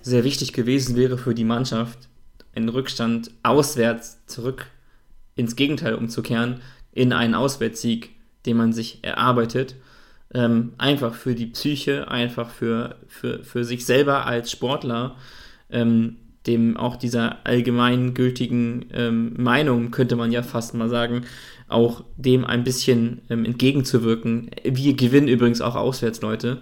sehr 0.00 0.24
wichtig 0.24 0.52
gewesen 0.52 0.96
wäre 0.96 1.18
für 1.18 1.34
die 1.34 1.44
Mannschaft, 1.44 1.98
einen 2.54 2.68
Rückstand 2.68 3.30
auswärts 3.42 4.18
zurück 4.26 4.66
ins 5.36 5.56
Gegenteil 5.56 5.94
umzukehren, 5.94 6.60
in 6.92 7.12
einen 7.12 7.34
Auswärtssieg, 7.34 8.10
den 8.46 8.56
man 8.56 8.72
sich 8.72 8.98
erarbeitet. 9.02 9.76
Ähm, 10.34 10.72
einfach 10.78 11.14
für 11.14 11.34
die 11.34 11.46
Psyche, 11.46 12.08
einfach 12.08 12.50
für, 12.50 12.96
für, 13.06 13.44
für 13.44 13.64
sich 13.64 13.84
selber 13.84 14.26
als 14.26 14.50
Sportler, 14.50 15.16
ähm, 15.70 16.16
dem 16.46 16.76
auch 16.76 16.96
dieser 16.96 17.46
allgemeingültigen 17.46 18.86
ähm, 18.92 19.34
Meinung, 19.36 19.90
könnte 19.90 20.16
man 20.16 20.32
ja 20.32 20.42
fast 20.42 20.74
mal 20.74 20.88
sagen, 20.88 21.22
auch 21.68 22.04
dem 22.16 22.44
ein 22.44 22.64
bisschen 22.64 23.22
ähm, 23.30 23.44
entgegenzuwirken. 23.44 24.50
Wir 24.64 24.94
gewinnen 24.94 25.28
übrigens 25.28 25.60
auch 25.60 25.76
auswärts, 25.76 26.20
Leute. 26.20 26.60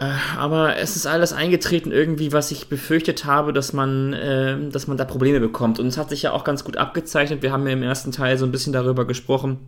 Äh, 0.00 0.12
aber 0.36 0.76
es 0.76 0.96
ist 0.96 1.06
alles 1.06 1.32
eingetreten 1.32 1.90
irgendwie, 1.90 2.32
was 2.32 2.50
ich 2.50 2.68
befürchtet 2.68 3.24
habe, 3.24 3.52
dass 3.52 3.72
man, 3.72 4.12
äh, 4.12 4.68
dass 4.70 4.86
man 4.86 4.96
da 4.96 5.04
Probleme 5.04 5.40
bekommt. 5.40 5.80
Und 5.80 5.86
es 5.86 5.98
hat 5.98 6.10
sich 6.10 6.22
ja 6.22 6.32
auch 6.32 6.44
ganz 6.44 6.64
gut 6.64 6.76
abgezeichnet. 6.76 7.42
Wir 7.42 7.52
haben 7.52 7.66
ja 7.66 7.72
im 7.72 7.82
ersten 7.82 8.12
Teil 8.12 8.38
so 8.38 8.44
ein 8.44 8.52
bisschen 8.52 8.72
darüber 8.72 9.06
gesprochen, 9.06 9.58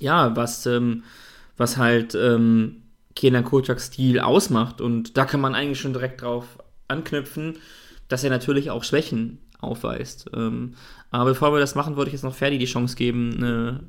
ja, 0.00 0.34
was, 0.36 0.66
ähm, 0.66 1.04
was 1.56 1.76
halt 1.76 2.14
ähm, 2.14 2.82
Kenan 3.14 3.44
Kocaks 3.44 3.86
Stil 3.86 4.20
ausmacht. 4.20 4.80
Und 4.80 5.16
da 5.16 5.24
kann 5.24 5.40
man 5.40 5.54
eigentlich 5.54 5.80
schon 5.80 5.92
direkt 5.92 6.22
drauf 6.22 6.58
anknüpfen, 6.88 7.58
dass 8.08 8.24
er 8.24 8.30
natürlich 8.30 8.70
auch 8.70 8.84
Schwächen 8.84 9.38
aufweist. 9.60 10.30
Ähm, 10.34 10.74
aber 11.10 11.30
bevor 11.30 11.52
wir 11.52 11.60
das 11.60 11.74
machen, 11.74 11.96
wollte 11.96 12.08
ich 12.08 12.14
jetzt 12.14 12.24
noch 12.24 12.34
Ferdi 12.34 12.58
die 12.58 12.66
Chance 12.66 12.96
geben, 12.96 13.34
eine 13.36 13.84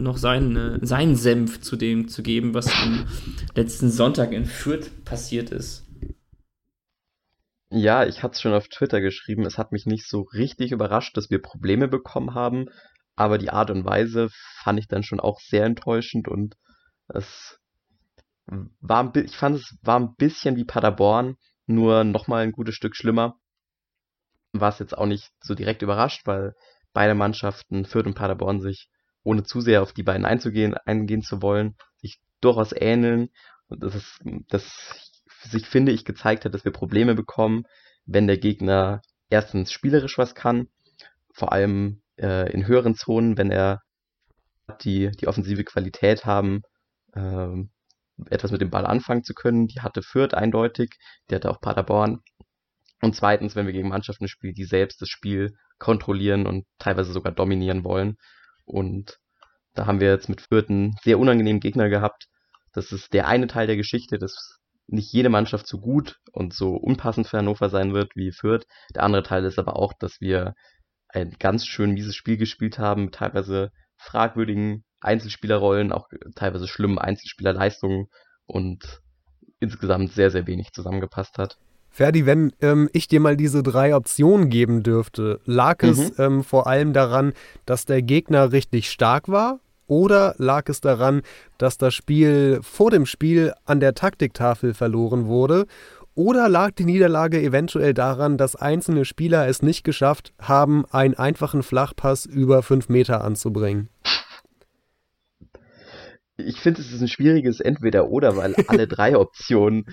noch 0.00 0.16
seinen, 0.16 0.84
seinen 0.84 1.16
Senf 1.16 1.60
zu 1.60 1.76
dem 1.76 2.08
zu 2.08 2.22
geben, 2.22 2.54
was 2.54 2.68
am 2.68 3.06
letzten 3.54 3.90
Sonntag 3.90 4.32
in 4.32 4.44
Fürth 4.44 5.04
passiert 5.04 5.50
ist. 5.50 5.86
Ja, 7.70 8.06
ich 8.06 8.22
hatte 8.22 8.34
es 8.34 8.40
schon 8.40 8.54
auf 8.54 8.68
Twitter 8.68 9.00
geschrieben. 9.00 9.44
Es 9.44 9.58
hat 9.58 9.72
mich 9.72 9.86
nicht 9.86 10.08
so 10.08 10.22
richtig 10.32 10.72
überrascht, 10.72 11.16
dass 11.16 11.30
wir 11.30 11.42
Probleme 11.42 11.88
bekommen 11.88 12.34
haben, 12.34 12.66
aber 13.14 13.36
die 13.36 13.50
Art 13.50 13.70
und 13.70 13.84
Weise 13.84 14.28
fand 14.62 14.78
ich 14.78 14.88
dann 14.88 15.02
schon 15.02 15.20
auch 15.20 15.40
sehr 15.40 15.64
enttäuschend 15.64 16.28
und 16.28 16.54
es 17.08 17.58
war, 18.80 19.02
ein, 19.02 19.24
ich 19.24 19.36
fand 19.36 19.56
es 19.56 19.76
war 19.82 20.00
ein 20.00 20.14
bisschen 20.14 20.56
wie 20.56 20.64
Paderborn, 20.64 21.36
nur 21.66 22.04
nochmal 22.04 22.44
ein 22.44 22.52
gutes 22.52 22.74
Stück 22.74 22.96
schlimmer. 22.96 23.36
War 24.60 24.70
es 24.70 24.78
jetzt 24.78 24.96
auch 24.96 25.06
nicht 25.06 25.30
so 25.40 25.54
direkt 25.54 25.82
überrascht, 25.82 26.26
weil 26.26 26.54
beide 26.92 27.14
Mannschaften, 27.14 27.84
Fürth 27.84 28.06
und 28.06 28.14
Paderborn, 28.14 28.60
sich 28.60 28.88
ohne 29.22 29.42
zu 29.42 29.60
sehr 29.60 29.82
auf 29.82 29.92
die 29.92 30.02
beiden 30.02 30.24
einzugehen, 30.24 30.74
eingehen 30.74 31.22
zu 31.22 31.42
wollen, 31.42 31.76
sich 31.96 32.20
durchaus 32.40 32.72
ähneln 32.72 33.28
und 33.68 33.82
das 33.82 33.94
ist, 33.94 34.20
das 34.48 35.12
sich, 35.42 35.66
finde 35.66 35.92
ich, 35.92 36.04
gezeigt 36.04 36.44
hat, 36.44 36.54
dass 36.54 36.64
wir 36.64 36.72
Probleme 36.72 37.14
bekommen, 37.14 37.64
wenn 38.06 38.26
der 38.26 38.38
Gegner 38.38 39.02
erstens 39.30 39.72
spielerisch 39.72 40.18
was 40.18 40.34
kann, 40.34 40.68
vor 41.32 41.52
allem 41.52 42.02
äh, 42.18 42.50
in 42.52 42.66
höheren 42.66 42.94
Zonen, 42.94 43.36
wenn 43.38 43.50
er 43.50 43.82
die, 44.82 45.10
die 45.10 45.28
offensive 45.28 45.64
Qualität 45.64 46.24
haben, 46.24 46.62
äh, 47.12 47.48
etwas 48.30 48.50
mit 48.50 48.60
dem 48.60 48.70
Ball 48.70 48.86
anfangen 48.86 49.22
zu 49.22 49.34
können. 49.34 49.68
Die 49.68 49.80
hatte 49.80 50.02
Fürth 50.02 50.34
eindeutig, 50.34 50.90
die 51.30 51.34
hatte 51.34 51.50
auch 51.50 51.60
Paderborn. 51.60 52.20
Und 53.00 53.14
zweitens, 53.14 53.54
wenn 53.54 53.66
wir 53.66 53.72
gegen 53.72 53.88
Mannschaften 53.88 54.28
spielen, 54.28 54.54
die 54.54 54.64
selbst 54.64 55.00
das 55.00 55.08
Spiel 55.08 55.54
kontrollieren 55.78 56.46
und 56.46 56.66
teilweise 56.78 57.12
sogar 57.12 57.32
dominieren 57.32 57.84
wollen. 57.84 58.16
Und 58.64 59.18
da 59.74 59.86
haben 59.86 60.00
wir 60.00 60.10
jetzt 60.10 60.28
mit 60.28 60.40
Fürth 60.40 60.68
einen 60.68 60.96
sehr 61.02 61.18
unangenehmen 61.18 61.60
Gegner 61.60 61.88
gehabt. 61.88 62.26
Das 62.72 62.92
ist 62.92 63.12
der 63.12 63.28
eine 63.28 63.46
Teil 63.46 63.66
der 63.66 63.76
Geschichte, 63.76 64.18
dass 64.18 64.58
nicht 64.88 65.12
jede 65.12 65.28
Mannschaft 65.28 65.66
so 65.66 65.78
gut 65.78 66.16
und 66.32 66.54
so 66.54 66.74
unpassend 66.74 67.28
für 67.28 67.38
Hannover 67.38 67.68
sein 67.68 67.92
wird 67.92 68.12
wie 68.16 68.32
Fürth. 68.32 68.64
Der 68.94 69.02
andere 69.02 69.22
Teil 69.22 69.44
ist 69.44 69.58
aber 69.58 69.76
auch, 69.76 69.92
dass 69.98 70.20
wir 70.20 70.54
ein 71.08 71.36
ganz 71.38 71.66
schön 71.66 71.92
mieses 71.92 72.16
Spiel 72.16 72.36
gespielt 72.36 72.78
haben, 72.78 73.06
mit 73.06 73.14
teilweise 73.14 73.70
fragwürdigen 73.96 74.84
Einzelspielerrollen, 75.00 75.92
auch 75.92 76.08
teilweise 76.34 76.66
schlimmen 76.66 76.98
Einzelspielerleistungen 76.98 78.06
und 78.46 79.00
insgesamt 79.60 80.12
sehr, 80.12 80.30
sehr 80.30 80.46
wenig 80.46 80.72
zusammengepasst 80.72 81.38
hat. 81.38 81.58
Ferdi, 81.90 82.26
wenn 82.26 82.52
ähm, 82.60 82.88
ich 82.92 83.08
dir 83.08 83.20
mal 83.20 83.36
diese 83.36 83.62
drei 83.62 83.94
Optionen 83.94 84.50
geben 84.50 84.82
dürfte, 84.82 85.40
lag 85.44 85.82
mhm. 85.82 85.88
es 85.88 86.18
ähm, 86.18 86.44
vor 86.44 86.66
allem 86.66 86.92
daran, 86.92 87.32
dass 87.66 87.84
der 87.84 88.02
Gegner 88.02 88.52
richtig 88.52 88.90
stark 88.90 89.28
war? 89.28 89.60
Oder 89.86 90.34
lag 90.36 90.68
es 90.68 90.82
daran, 90.82 91.22
dass 91.56 91.78
das 91.78 91.94
Spiel 91.94 92.60
vor 92.62 92.90
dem 92.90 93.06
Spiel 93.06 93.54
an 93.64 93.80
der 93.80 93.94
Taktiktafel 93.94 94.74
verloren 94.74 95.26
wurde? 95.26 95.66
Oder 96.14 96.48
lag 96.48 96.72
die 96.72 96.84
Niederlage 96.84 97.40
eventuell 97.40 97.94
daran, 97.94 98.38
dass 98.38 98.56
einzelne 98.56 99.04
Spieler 99.04 99.46
es 99.46 99.62
nicht 99.62 99.84
geschafft 99.84 100.32
haben, 100.38 100.84
einen 100.90 101.14
einfachen 101.14 101.62
Flachpass 101.62 102.26
über 102.26 102.62
fünf 102.62 102.88
Meter 102.88 103.24
anzubringen? 103.24 103.88
Ich 106.36 106.60
finde, 106.60 106.80
es 106.80 106.92
ist 106.92 107.00
ein 107.00 107.08
schwieriges 107.08 107.60
Entweder-Oder, 107.60 108.36
weil 108.36 108.54
alle 108.66 108.86
drei 108.86 109.16
Optionen 109.18 109.86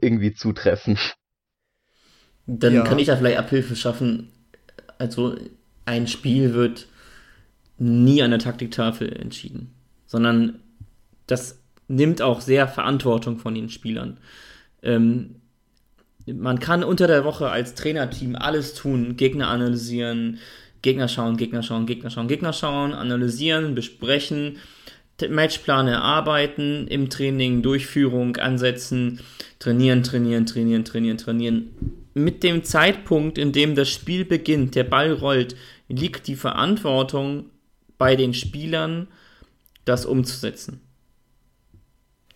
irgendwie 0.00 0.32
zutreffen. 0.32 0.98
Dann 2.46 2.74
ja. 2.74 2.82
kann 2.82 2.98
ich 2.98 3.06
da 3.06 3.16
vielleicht 3.16 3.38
Abhilfe 3.38 3.76
schaffen. 3.76 4.28
Also 4.98 5.36
ein 5.84 6.06
Spiel 6.06 6.54
wird 6.54 6.86
nie 7.78 8.22
an 8.22 8.30
der 8.30 8.40
Taktiktafel 8.40 9.12
entschieden, 9.12 9.70
sondern 10.06 10.60
das 11.26 11.60
nimmt 11.88 12.22
auch 12.22 12.40
sehr 12.40 12.68
Verantwortung 12.68 13.38
von 13.38 13.54
den 13.54 13.68
Spielern. 13.68 14.18
Ähm, 14.82 15.36
man 16.26 16.58
kann 16.58 16.82
unter 16.82 17.06
der 17.06 17.24
Woche 17.24 17.50
als 17.50 17.74
Trainerteam 17.74 18.34
alles 18.34 18.74
tun, 18.74 19.16
Gegner 19.16 19.48
analysieren, 19.48 20.38
Gegner 20.82 21.08
schauen, 21.08 21.36
Gegner 21.36 21.62
schauen, 21.62 21.86
Gegner 21.86 22.10
schauen, 22.10 22.28
Gegner 22.28 22.52
schauen, 22.52 22.92
analysieren, 22.92 23.74
besprechen, 23.74 24.58
Matchplan 25.28 25.88
erarbeiten, 25.88 26.88
im 26.88 27.08
Training, 27.10 27.62
Durchführung 27.62 28.36
ansetzen, 28.36 29.20
trainieren, 29.58 30.02
trainieren, 30.02 30.46
trainieren, 30.46 30.84
trainieren, 30.84 31.18
trainieren. 31.18 31.70
Mit 32.18 32.42
dem 32.42 32.64
Zeitpunkt, 32.64 33.36
in 33.36 33.52
dem 33.52 33.74
das 33.74 33.90
Spiel 33.90 34.24
beginnt, 34.24 34.74
der 34.74 34.84
Ball 34.84 35.12
rollt, 35.12 35.54
liegt 35.86 36.28
die 36.28 36.34
Verantwortung 36.34 37.50
bei 37.98 38.16
den 38.16 38.32
Spielern, 38.32 39.08
das 39.84 40.06
umzusetzen. 40.06 40.80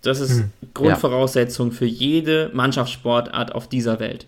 Das 0.02 0.20
ist 0.20 0.40
hm. 0.40 0.50
Grundvoraussetzung 0.74 1.70
ja. 1.70 1.76
für 1.76 1.86
jede 1.86 2.50
Mannschaftssportart 2.52 3.54
auf 3.54 3.70
dieser 3.70 4.00
Welt. 4.00 4.26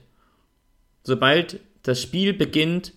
Sobald 1.03 1.61
das 1.83 2.01
Spiel 2.01 2.33
beginnt, 2.33 2.95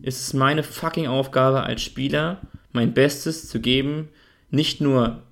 ist 0.00 0.20
es 0.20 0.32
meine 0.32 0.62
fucking 0.62 1.08
Aufgabe 1.08 1.62
als 1.62 1.82
Spieler, 1.82 2.40
mein 2.72 2.94
Bestes 2.94 3.50
zu 3.50 3.60
geben, 3.60 4.08
nicht 4.50 4.80
nur 4.80 5.22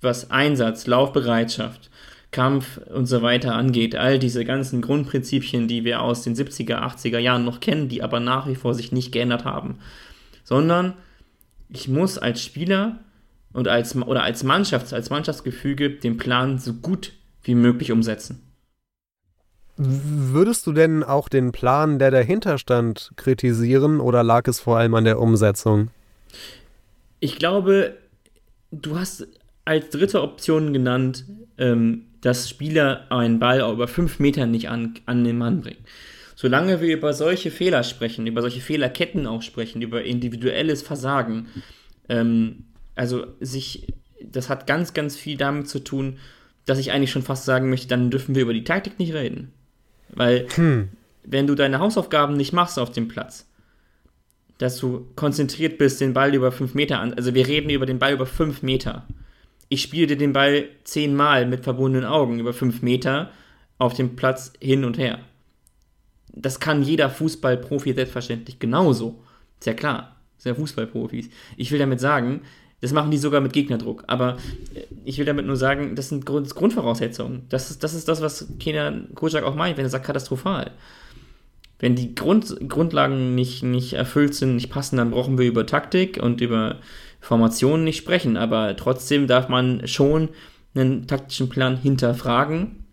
was 0.00 0.30
Einsatz, 0.30 0.86
Laufbereitschaft, 0.86 1.90
Kampf 2.34 2.78
und 2.92 3.06
so 3.06 3.22
weiter 3.22 3.54
angeht, 3.54 3.94
all 3.94 4.18
diese 4.18 4.44
ganzen 4.44 4.82
Grundprinzipien, 4.82 5.68
die 5.68 5.84
wir 5.84 6.02
aus 6.02 6.22
den 6.22 6.34
70er, 6.34 6.80
80er 6.80 7.18
Jahren 7.18 7.44
noch 7.44 7.60
kennen, 7.60 7.88
die 7.88 8.02
aber 8.02 8.18
nach 8.18 8.48
wie 8.48 8.56
vor 8.56 8.74
sich 8.74 8.90
nicht 8.90 9.12
geändert 9.12 9.44
haben, 9.44 9.78
sondern 10.42 10.94
ich 11.68 11.86
muss 11.86 12.18
als 12.18 12.42
Spieler 12.42 12.98
und 13.52 13.68
als 13.68 13.94
oder 13.94 14.24
als 14.24 14.42
Mannschaft, 14.42 14.92
als 14.92 15.10
Mannschaftsgefüge 15.10 15.90
den 15.90 16.16
Plan 16.16 16.58
so 16.58 16.74
gut 16.74 17.12
wie 17.44 17.54
möglich 17.54 17.92
umsetzen. 17.92 18.42
Würdest 19.76 20.66
du 20.66 20.72
denn 20.72 21.04
auch 21.04 21.28
den 21.28 21.52
Plan, 21.52 22.00
der 22.00 22.10
dahinter 22.10 22.58
stand, 22.58 23.12
kritisieren 23.14 24.00
oder 24.00 24.24
lag 24.24 24.48
es 24.48 24.58
vor 24.58 24.76
allem 24.76 24.94
an 24.94 25.04
der 25.04 25.20
Umsetzung? 25.20 25.90
Ich 27.20 27.36
glaube, 27.36 27.96
du 28.72 28.98
hast 28.98 29.28
als 29.64 29.90
dritte 29.90 30.20
Option 30.22 30.72
genannt, 30.72 31.26
ähm, 31.58 32.06
dass 32.24 32.48
Spieler 32.48 33.04
einen 33.10 33.38
Ball 33.38 33.60
über 33.70 33.86
fünf 33.86 34.18
Metern 34.18 34.50
nicht 34.50 34.70
an, 34.70 34.94
an 35.04 35.24
den 35.24 35.36
Mann 35.36 35.60
bringen. 35.60 35.84
Solange 36.34 36.80
wir 36.80 36.96
über 36.96 37.12
solche 37.12 37.50
Fehler 37.50 37.82
sprechen, 37.82 38.26
über 38.26 38.40
solche 38.40 38.62
Fehlerketten 38.62 39.26
auch 39.26 39.42
sprechen, 39.42 39.82
über 39.82 40.02
individuelles 40.04 40.80
Versagen, 40.80 41.48
ähm, 42.08 42.64
also 42.94 43.26
sich, 43.40 43.88
das 44.22 44.48
hat 44.48 44.66
ganz, 44.66 44.94
ganz 44.94 45.16
viel 45.16 45.36
damit 45.36 45.68
zu 45.68 45.80
tun, 45.80 46.16
dass 46.64 46.78
ich 46.78 46.92
eigentlich 46.92 47.10
schon 47.10 47.22
fast 47.22 47.44
sagen 47.44 47.68
möchte, 47.68 47.88
dann 47.88 48.10
dürfen 48.10 48.34
wir 48.34 48.42
über 48.42 48.54
die 48.54 48.64
Taktik 48.64 48.98
nicht 48.98 49.12
reden. 49.12 49.52
Weil, 50.08 50.46
hm. 50.54 50.88
wenn 51.24 51.46
du 51.46 51.54
deine 51.54 51.78
Hausaufgaben 51.78 52.38
nicht 52.38 52.54
machst 52.54 52.78
auf 52.78 52.90
dem 52.90 53.06
Platz, 53.06 53.46
dass 54.56 54.78
du 54.78 55.08
konzentriert 55.14 55.76
bist, 55.76 56.00
den 56.00 56.14
Ball 56.14 56.34
über 56.34 56.52
fünf 56.52 56.72
Meter 56.72 57.00
an. 57.00 57.12
Also 57.12 57.34
wir 57.34 57.46
reden 57.46 57.68
über 57.68 57.84
den 57.84 57.98
Ball 57.98 58.14
über 58.14 58.24
fünf 58.24 58.62
Meter. 58.62 59.06
Ich 59.74 59.82
spiele 59.82 60.06
dir 60.06 60.16
den 60.16 60.32
Ball 60.32 60.68
zehnmal 60.84 61.46
mit 61.46 61.64
verbundenen 61.64 62.08
Augen 62.08 62.38
über 62.38 62.52
fünf 62.52 62.80
Meter 62.80 63.32
auf 63.76 63.92
dem 63.92 64.14
Platz 64.14 64.52
hin 64.60 64.84
und 64.84 64.98
her. 64.98 65.18
Das 66.28 66.60
kann 66.60 66.84
jeder 66.84 67.10
Fußballprofi 67.10 67.92
selbstverständlich 67.92 68.60
genauso. 68.60 69.20
Ist 69.58 69.66
ja 69.66 69.74
klar. 69.74 70.14
Ist 70.38 70.46
ja 70.46 70.54
Fußballprofis. 70.54 71.28
Ich 71.56 71.72
will 71.72 71.80
damit 71.80 71.98
sagen, 71.98 72.42
das 72.82 72.92
machen 72.92 73.10
die 73.10 73.16
sogar 73.18 73.40
mit 73.40 73.52
Gegnerdruck. 73.52 74.04
Aber 74.06 74.36
äh, 74.76 74.82
ich 75.04 75.18
will 75.18 75.26
damit 75.26 75.44
nur 75.44 75.56
sagen, 75.56 75.96
das 75.96 76.08
sind 76.08 76.24
Grund 76.24 76.54
Grundvoraussetzungen. 76.54 77.42
Das 77.48 77.72
ist, 77.72 77.82
das 77.82 77.94
ist 77.94 78.06
das, 78.06 78.20
was 78.20 78.46
Kenan 78.60 79.08
Kocak 79.16 79.42
auch 79.42 79.56
meint, 79.56 79.76
wenn 79.76 79.86
er 79.86 79.90
sagt 79.90 80.06
katastrophal. 80.06 80.70
Wenn 81.80 81.96
die 81.96 82.14
Grund, 82.14 82.54
Grundlagen 82.68 83.34
nicht, 83.34 83.64
nicht 83.64 83.94
erfüllt 83.94 84.36
sind, 84.36 84.54
nicht 84.54 84.70
passen, 84.70 84.98
dann 84.98 85.10
brauchen 85.10 85.36
wir 85.36 85.46
über 85.46 85.66
Taktik 85.66 86.22
und 86.22 86.40
über 86.40 86.78
Formationen 87.24 87.84
nicht 87.84 87.96
sprechen. 87.96 88.36
Aber 88.36 88.76
trotzdem 88.76 89.26
darf 89.26 89.48
man 89.48 89.86
schon 89.86 90.28
einen 90.74 91.06
taktischen 91.06 91.48
Plan 91.48 91.76
hinterfragen. 91.76 92.84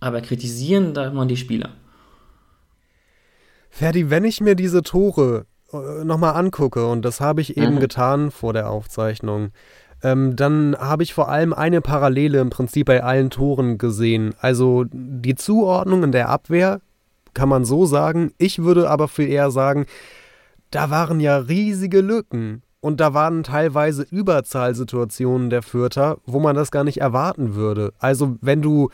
Aber 0.00 0.20
kritisieren 0.20 0.94
darf 0.94 1.12
man 1.12 1.28
die 1.28 1.36
Spieler. 1.36 1.70
Ferdi, 3.70 4.10
wenn 4.10 4.24
ich 4.24 4.40
mir 4.40 4.54
diese 4.54 4.82
Tore 4.82 5.46
äh, 5.72 6.04
nochmal 6.04 6.34
angucke, 6.34 6.86
und 6.86 7.04
das 7.04 7.20
habe 7.20 7.40
ich 7.40 7.56
eben 7.56 7.76
mhm. 7.76 7.80
getan 7.80 8.30
vor 8.30 8.52
der 8.52 8.70
Aufzeichnung, 8.70 9.50
ähm, 10.02 10.36
dann 10.36 10.76
habe 10.78 11.02
ich 11.02 11.14
vor 11.14 11.28
allem 11.28 11.52
eine 11.52 11.80
Parallele 11.80 12.40
im 12.40 12.50
Prinzip 12.50 12.86
bei 12.86 13.02
allen 13.02 13.30
Toren 13.30 13.78
gesehen. 13.78 14.34
Also 14.40 14.84
die 14.90 15.34
Zuordnung 15.34 16.04
in 16.04 16.12
der 16.12 16.28
Abwehr 16.28 16.80
kann 17.34 17.48
man 17.48 17.64
so 17.64 17.86
sagen. 17.86 18.32
Ich 18.38 18.62
würde 18.62 18.90
aber 18.90 19.08
viel 19.08 19.28
eher 19.28 19.50
sagen, 19.50 19.86
da 20.70 20.90
waren 20.90 21.20
ja 21.20 21.36
riesige 21.36 22.00
Lücken. 22.00 22.62
Und 22.80 23.00
da 23.00 23.12
waren 23.12 23.42
teilweise 23.42 24.06
Überzahlsituationen 24.08 25.50
der 25.50 25.62
Fürther, 25.62 26.18
wo 26.26 26.38
man 26.38 26.54
das 26.54 26.70
gar 26.70 26.84
nicht 26.84 27.00
erwarten 27.00 27.54
würde. 27.54 27.92
Also 27.98 28.36
wenn 28.40 28.62
du 28.62 28.90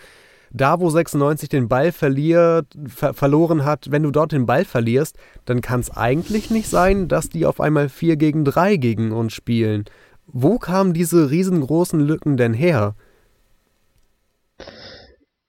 da, 0.51 0.81
wo 0.81 0.89
96 0.89 1.49
den 1.49 1.69
Ball 1.69 1.91
verliert, 1.93 2.67
ver 2.87 3.13
verloren 3.13 3.65
hat, 3.65 3.91
wenn 3.91 4.05
du 4.05 4.13
dort 4.13 4.33
den 4.33 4.47
Ball 4.47 4.65
verlierst, 4.65 5.19
dann 5.45 5.61
kann 5.61 5.81
es 5.81 5.91
eigentlich 5.91 6.51
nicht 6.51 6.69
sein, 6.69 7.09
dass 7.09 7.29
die 7.29 7.45
auf 7.45 7.61
einmal 7.61 7.89
4 7.89 8.17
gegen 8.17 8.45
3 8.45 8.77
gegen 8.77 9.13
uns 9.13 9.33
spielen. 9.33 9.85
Wo 10.27 10.59
kamen 10.59 10.95
diese 10.95 11.31
riesengroßen 11.31 12.01
Lücken 12.01 12.37
denn 12.37 12.55
her? 12.55 12.95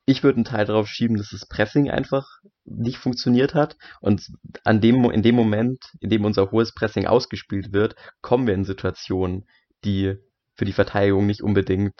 Ich 0.07 0.23
würde 0.23 0.37
einen 0.37 0.45
Teil 0.45 0.65
darauf 0.65 0.87
schieben, 0.87 1.17
dass 1.17 1.29
das 1.29 1.47
Pressing 1.47 1.89
einfach 1.89 2.27
nicht 2.63 2.97
funktioniert 2.97 3.55
hat. 3.55 3.75
Und 4.01 4.27
an 4.63 4.79
dem, 4.79 5.03
in 5.09 5.23
dem 5.23 5.35
Moment, 5.35 5.83
in 5.99 6.09
dem 6.09 6.25
unser 6.25 6.51
hohes 6.51 6.73
Pressing 6.73 7.07
ausgespielt 7.07 7.73
wird, 7.73 7.95
kommen 8.21 8.45
wir 8.45 8.53
in 8.53 8.65
Situationen, 8.65 9.47
die 9.83 10.15
für 10.55 10.65
die 10.65 10.73
Verteidigung 10.73 11.25
nicht 11.25 11.41
unbedingt 11.41 11.93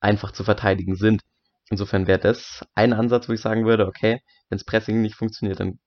einfach 0.00 0.32
zu 0.32 0.44
verteidigen 0.44 0.94
sind. 0.94 1.22
Insofern 1.70 2.06
wäre 2.06 2.18
das 2.18 2.64
ein 2.74 2.92
Ansatz, 2.92 3.28
wo 3.28 3.32
ich 3.32 3.40
sagen 3.40 3.64
würde, 3.64 3.86
okay, 3.86 4.20
wenns 4.48 4.64
Pressing 4.64 5.02
nicht 5.02 5.16
funktioniert, 5.16 5.60
dann 5.60 5.78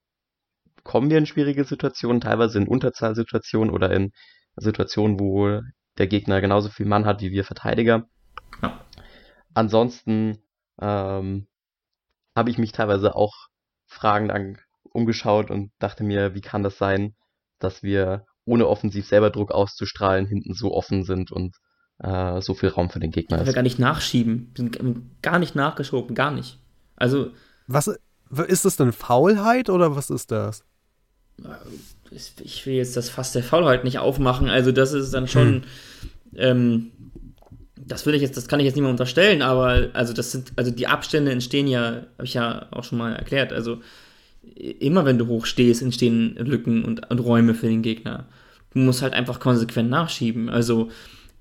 kommen 0.84 1.10
wir 1.10 1.18
in 1.18 1.26
schwierige 1.26 1.64
Situationen, 1.64 2.22
teilweise 2.22 2.58
in 2.58 2.68
Unterzahlsituationen 2.68 3.74
oder 3.74 3.92
in 3.92 4.12
Situationen, 4.56 5.20
wo 5.20 5.62
der 5.98 6.08
Gegner 6.08 6.42
genauso 6.42 6.70
viel 6.70 6.86
Mann 6.86 7.06
hat 7.06 7.22
wie 7.22 7.32
wir 7.32 7.44
Verteidiger. 7.44 8.08
Ja. 8.62 8.86
Ansonsten 9.54 10.40
ähm, 10.80 11.48
habe 12.36 12.50
ich 12.50 12.58
mich 12.58 12.72
teilweise 12.72 13.16
auch 13.16 13.34
fragend 13.86 14.60
umgeschaut 14.84 15.52
und 15.52 15.72
dachte 15.80 16.04
mir, 16.04 16.34
wie 16.34 16.42
kann 16.42 16.64
das 16.64 16.78
sein, 16.78 17.16
dass 17.60 17.84
wir 17.84 18.26
ohne 18.46 18.68
offensiv 18.68 19.08
selber 19.08 19.30
Druck 19.30 19.52
auszustrahlen 19.52 20.26
hinten 20.26 20.54
so 20.54 20.74
offen 20.74 21.04
sind 21.04 21.32
und 21.32 21.56
äh, 22.00 22.42
so 22.42 22.54
viel 22.54 22.70
Raum 22.70 22.90
für 22.90 23.00
den 23.00 23.12
Gegner 23.12 23.40
ist. 23.40 23.46
Wir 23.46 23.54
gar 23.54 23.62
nicht 23.62 23.80
nachschieben, 23.80 24.52
wir 24.56 24.64
sind 24.64 25.22
gar 25.22 25.40
nicht 25.40 25.56
nachgeschoben, 25.56 26.16
gar 26.16 26.32
nicht. 26.32 26.58
Also. 26.96 27.32
Was 27.68 27.88
ist 28.48 28.66
das 28.66 28.76
denn 28.76 28.92
Faulheit 28.92 29.70
oder 29.70 29.96
was 29.96 30.10
ist 30.10 30.32
das? 30.32 30.64
Ich 32.10 32.66
will 32.66 32.76
jetzt 32.76 32.98
das 32.98 33.10
Fass 33.10 33.32
der 33.32 33.44
Faulheit 33.44 33.84
nicht 33.84 34.00
aufmachen, 34.00 34.50
also 34.50 34.72
das 34.72 34.94
ist 34.94 35.14
dann 35.14 35.28
schon. 35.28 35.48
Hm. 35.48 35.64
Ähm, 36.34 36.92
das 37.88 38.06
würde 38.06 38.18
ich 38.18 38.22
jetzt, 38.22 38.38
das 38.38 38.48
kann 38.48 38.60
ich 38.60 38.66
jetzt 38.66 38.76
nicht 38.76 38.84
mehr 38.84 38.92
unterstellen, 38.92 39.42
aber 39.42 39.90
also 39.94 40.14
das 40.14 40.32
sind, 40.32 40.52
also 40.56 40.72
die 40.72 40.88
Abstände 40.88 41.32
entstehen 41.32 41.68
ja, 41.68 42.04
habe 42.18 42.26
ich 42.26 42.34
ja 42.34 42.68
auch 42.72 42.84
schon 42.84 42.98
mal 42.98 43.16
erklärt. 43.16 43.54
Also 43.54 43.80
immer 44.44 45.06
wenn 45.06 45.18
du 45.18 45.28
hoch 45.28 45.46
stehst, 45.46 45.82
entstehen 45.82 46.36
Lücken 46.36 46.84
und, 46.84 47.10
und 47.10 47.20
Räume 47.20 47.54
für 47.54 47.68
den 47.68 47.82
Gegner. 47.82 48.26
Du 48.74 48.80
musst 48.80 49.02
halt 49.02 49.14
einfach 49.14 49.40
konsequent 49.40 49.90
nachschieben. 49.90 50.50
Also 50.50 50.90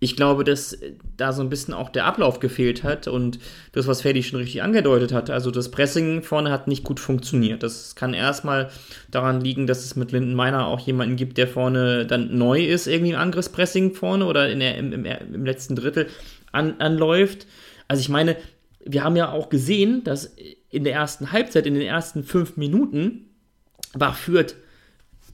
ich 0.02 0.16
glaube, 0.16 0.44
dass 0.44 0.78
da 1.18 1.34
so 1.34 1.42
ein 1.42 1.50
bisschen 1.50 1.74
auch 1.74 1.90
der 1.90 2.06
Ablauf 2.06 2.40
gefehlt 2.40 2.82
hat 2.82 3.06
und 3.06 3.38
das, 3.72 3.86
was 3.86 4.00
Ferdi 4.00 4.22
schon 4.22 4.40
richtig 4.40 4.62
angedeutet 4.62 5.12
hat, 5.12 5.28
also 5.28 5.50
das 5.50 5.70
Pressing 5.70 6.22
vorne 6.22 6.50
hat 6.50 6.66
nicht 6.66 6.84
gut 6.84 6.98
funktioniert. 6.98 7.62
Das 7.62 7.94
kann 7.94 8.14
erstmal 8.14 8.70
daran 9.10 9.42
liegen, 9.42 9.66
dass 9.66 9.84
es 9.84 9.96
mit 9.96 10.10
Linden 10.10 10.32
Meiner 10.32 10.66
auch 10.66 10.80
jemanden 10.80 11.16
gibt, 11.16 11.36
der 11.36 11.46
vorne 11.46 12.06
dann 12.06 12.36
neu 12.38 12.64
ist, 12.64 12.86
irgendwie 12.86 13.12
im 13.12 13.18
Angriffspressing 13.18 13.92
vorne 13.92 14.24
oder 14.24 14.50
in 14.50 14.60
der, 14.60 14.78
im, 14.78 14.94
im, 14.94 15.04
im 15.04 15.44
letzten 15.44 15.76
Drittel 15.76 16.08
an, 16.50 16.80
anläuft. 16.80 17.46
Also 17.86 18.00
ich 18.00 18.08
meine, 18.08 18.36
wir 18.82 19.04
haben 19.04 19.16
ja 19.16 19.30
auch 19.30 19.50
gesehen, 19.50 20.02
dass 20.02 20.34
in 20.70 20.84
der 20.84 20.94
ersten 20.94 21.30
Halbzeit, 21.30 21.66
in 21.66 21.74
den 21.74 21.82
ersten 21.82 22.24
fünf 22.24 22.56
Minuten, 22.56 23.26
war 23.92 24.14
Fürth 24.14 24.54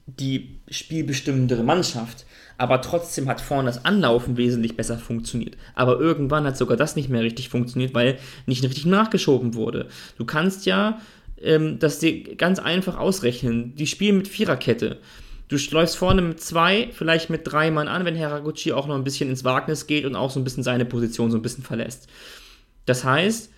die 0.07 0.61
spielbestimmendere 0.69 1.63
Mannschaft 1.63 2.26
aber 2.59 2.81
trotzdem 2.81 3.29
hat 3.29 3.41
vorne 3.41 3.69
das 3.69 3.85
Anlaufen 3.85 4.37
wesentlich 4.37 4.77
besser 4.77 4.99
funktioniert. 4.99 5.57
Aber 5.75 6.01
irgendwann 6.01 6.45
hat 6.45 6.57
sogar 6.57 6.77
das 6.77 6.97
nicht 6.97 7.09
mehr 7.09 7.23
richtig 7.23 7.49
funktioniert, 7.49 7.95
weil 7.95 8.19
nicht 8.47 8.65
richtig 8.65 8.87
nachgeschoben 8.87 9.55
wurde. 9.55 9.89
Du 10.17 10.25
kannst 10.25 10.67
ja 10.67 11.01
ähm, 11.41 11.79
das 11.79 11.99
dir 11.99 12.37
ganz 12.37 12.59
einfach 12.59 12.99
ausrechnen. 12.99 13.75
Die 13.77 13.87
spielen 13.87 14.19
mit 14.19 14.29
Viererkette. 14.29 14.99
Du 15.49 15.57
läufst 15.71 15.97
vorne 15.97 16.23
mit 16.23 16.41
zwei, 16.41 16.89
vielleicht 16.93 17.31
mit 17.31 17.43
drei 17.45 17.71
Mann 17.71 17.89
an, 17.89 18.05
wenn 18.05 18.19
Haraguchi 18.19 18.73
auch 18.73 18.89
noch 18.89 18.97
ein 18.97 19.05
bisschen 19.05 19.31
ins 19.31 19.45
Wagnis 19.45 19.87
geht 19.87 20.05
und 20.05 20.17
auch 20.17 20.31
so 20.31 20.41
ein 20.41 20.45
bisschen 20.45 20.65
seine 20.65 20.85
Position 20.85 21.31
so 21.31 21.39
ein 21.39 21.43
bisschen 21.43 21.63
verlässt. 21.63 22.09
Das 22.85 23.05
heißt, 23.05 23.51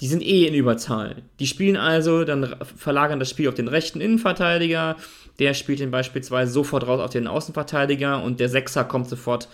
die 0.00 0.06
sind 0.06 0.22
eh 0.22 0.46
in 0.46 0.54
Überzahl. 0.54 1.22
Die 1.38 1.46
spielen 1.46 1.76
also, 1.76 2.24
dann 2.24 2.56
verlagern 2.76 3.20
das 3.20 3.30
Spiel 3.30 3.48
auf 3.48 3.54
den 3.54 3.68
rechten 3.68 4.00
Innenverteidiger, 4.00 4.96
der 5.38 5.54
spielt 5.54 5.80
ihn 5.80 5.90
beispielsweise 5.90 6.52
sofort 6.52 6.86
raus 6.86 7.00
auf 7.00 7.10
den 7.10 7.26
Außenverteidiger 7.26 8.22
und 8.22 8.40
der 8.40 8.48
Sechser 8.48 8.84
kommt 8.84 9.08
sofort, 9.08 9.48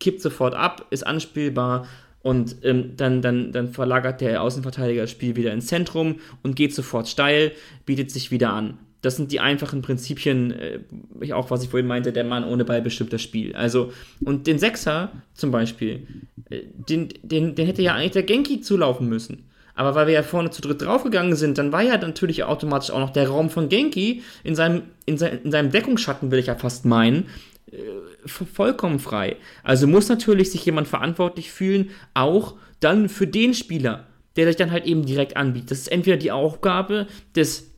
kippt 0.00 0.20
sofort 0.20 0.54
ab, 0.54 0.86
ist 0.90 1.06
anspielbar 1.06 1.86
und 2.22 2.56
ähm, 2.62 2.96
dann, 2.96 3.22
dann, 3.22 3.52
dann 3.52 3.72
verlagert 3.72 4.20
der 4.20 4.42
Außenverteidiger 4.42 5.02
das 5.02 5.10
Spiel 5.10 5.36
wieder 5.36 5.52
ins 5.52 5.66
Zentrum 5.66 6.16
und 6.42 6.56
geht 6.56 6.74
sofort 6.74 7.08
steil, 7.08 7.52
bietet 7.84 8.10
sich 8.10 8.30
wieder 8.30 8.52
an. 8.52 8.78
Das 9.00 9.16
sind 9.16 9.32
die 9.32 9.40
einfachen 9.40 9.82
Prinzipien, 9.82 10.52
äh, 10.52 11.32
auch 11.32 11.50
was 11.50 11.64
ich 11.64 11.70
vorhin 11.70 11.88
meinte, 11.88 12.12
der 12.12 12.22
Mann 12.22 12.44
ohne 12.44 12.64
Ball 12.64 12.80
bestimmt 12.80 13.12
das 13.12 13.22
Spiel. 13.22 13.54
Also, 13.56 13.92
und 14.24 14.46
den 14.46 14.60
Sechser 14.60 15.10
zum 15.34 15.50
Beispiel, 15.50 16.06
äh, 16.50 16.60
den, 16.88 17.08
den, 17.22 17.56
den 17.56 17.66
hätte 17.66 17.82
ja 17.82 17.94
eigentlich 17.94 18.12
der 18.12 18.22
Genki 18.22 18.60
zulaufen 18.60 19.08
müssen. 19.08 19.50
Aber 19.74 19.94
weil 19.94 20.06
wir 20.06 20.14
ja 20.14 20.22
vorne 20.22 20.50
zu 20.50 20.60
dritt 20.60 20.82
draufgegangen 20.82 21.34
sind, 21.34 21.58
dann 21.58 21.72
war 21.72 21.82
ja 21.82 21.96
natürlich 21.96 22.44
automatisch 22.44 22.90
auch 22.90 22.98
noch 22.98 23.10
der 23.10 23.28
Raum 23.28 23.48
von 23.48 23.68
Genki 23.68 24.22
in 24.44 24.54
seinem, 24.54 24.82
in, 25.06 25.16
sein, 25.18 25.40
in 25.44 25.50
seinem 25.50 25.70
Deckungsschatten, 25.70 26.30
will 26.30 26.38
ich 26.38 26.46
ja 26.46 26.56
fast 26.56 26.84
meinen, 26.84 27.28
äh, 27.70 27.78
vollkommen 28.26 28.98
frei. 28.98 29.36
Also 29.62 29.86
muss 29.86 30.08
natürlich 30.08 30.50
sich 30.50 30.64
jemand 30.64 30.88
verantwortlich 30.88 31.50
fühlen, 31.50 31.90
auch 32.14 32.54
dann 32.80 33.08
für 33.08 33.26
den 33.26 33.54
Spieler, 33.54 34.06
der 34.36 34.46
sich 34.46 34.56
dann 34.56 34.70
halt 34.70 34.84
eben 34.84 35.06
direkt 35.06 35.36
anbietet. 35.36 35.70
Das 35.70 35.78
ist 35.78 35.92
entweder 35.92 36.16
die 36.16 36.32
Aufgabe 36.32 37.06
des 37.34 37.70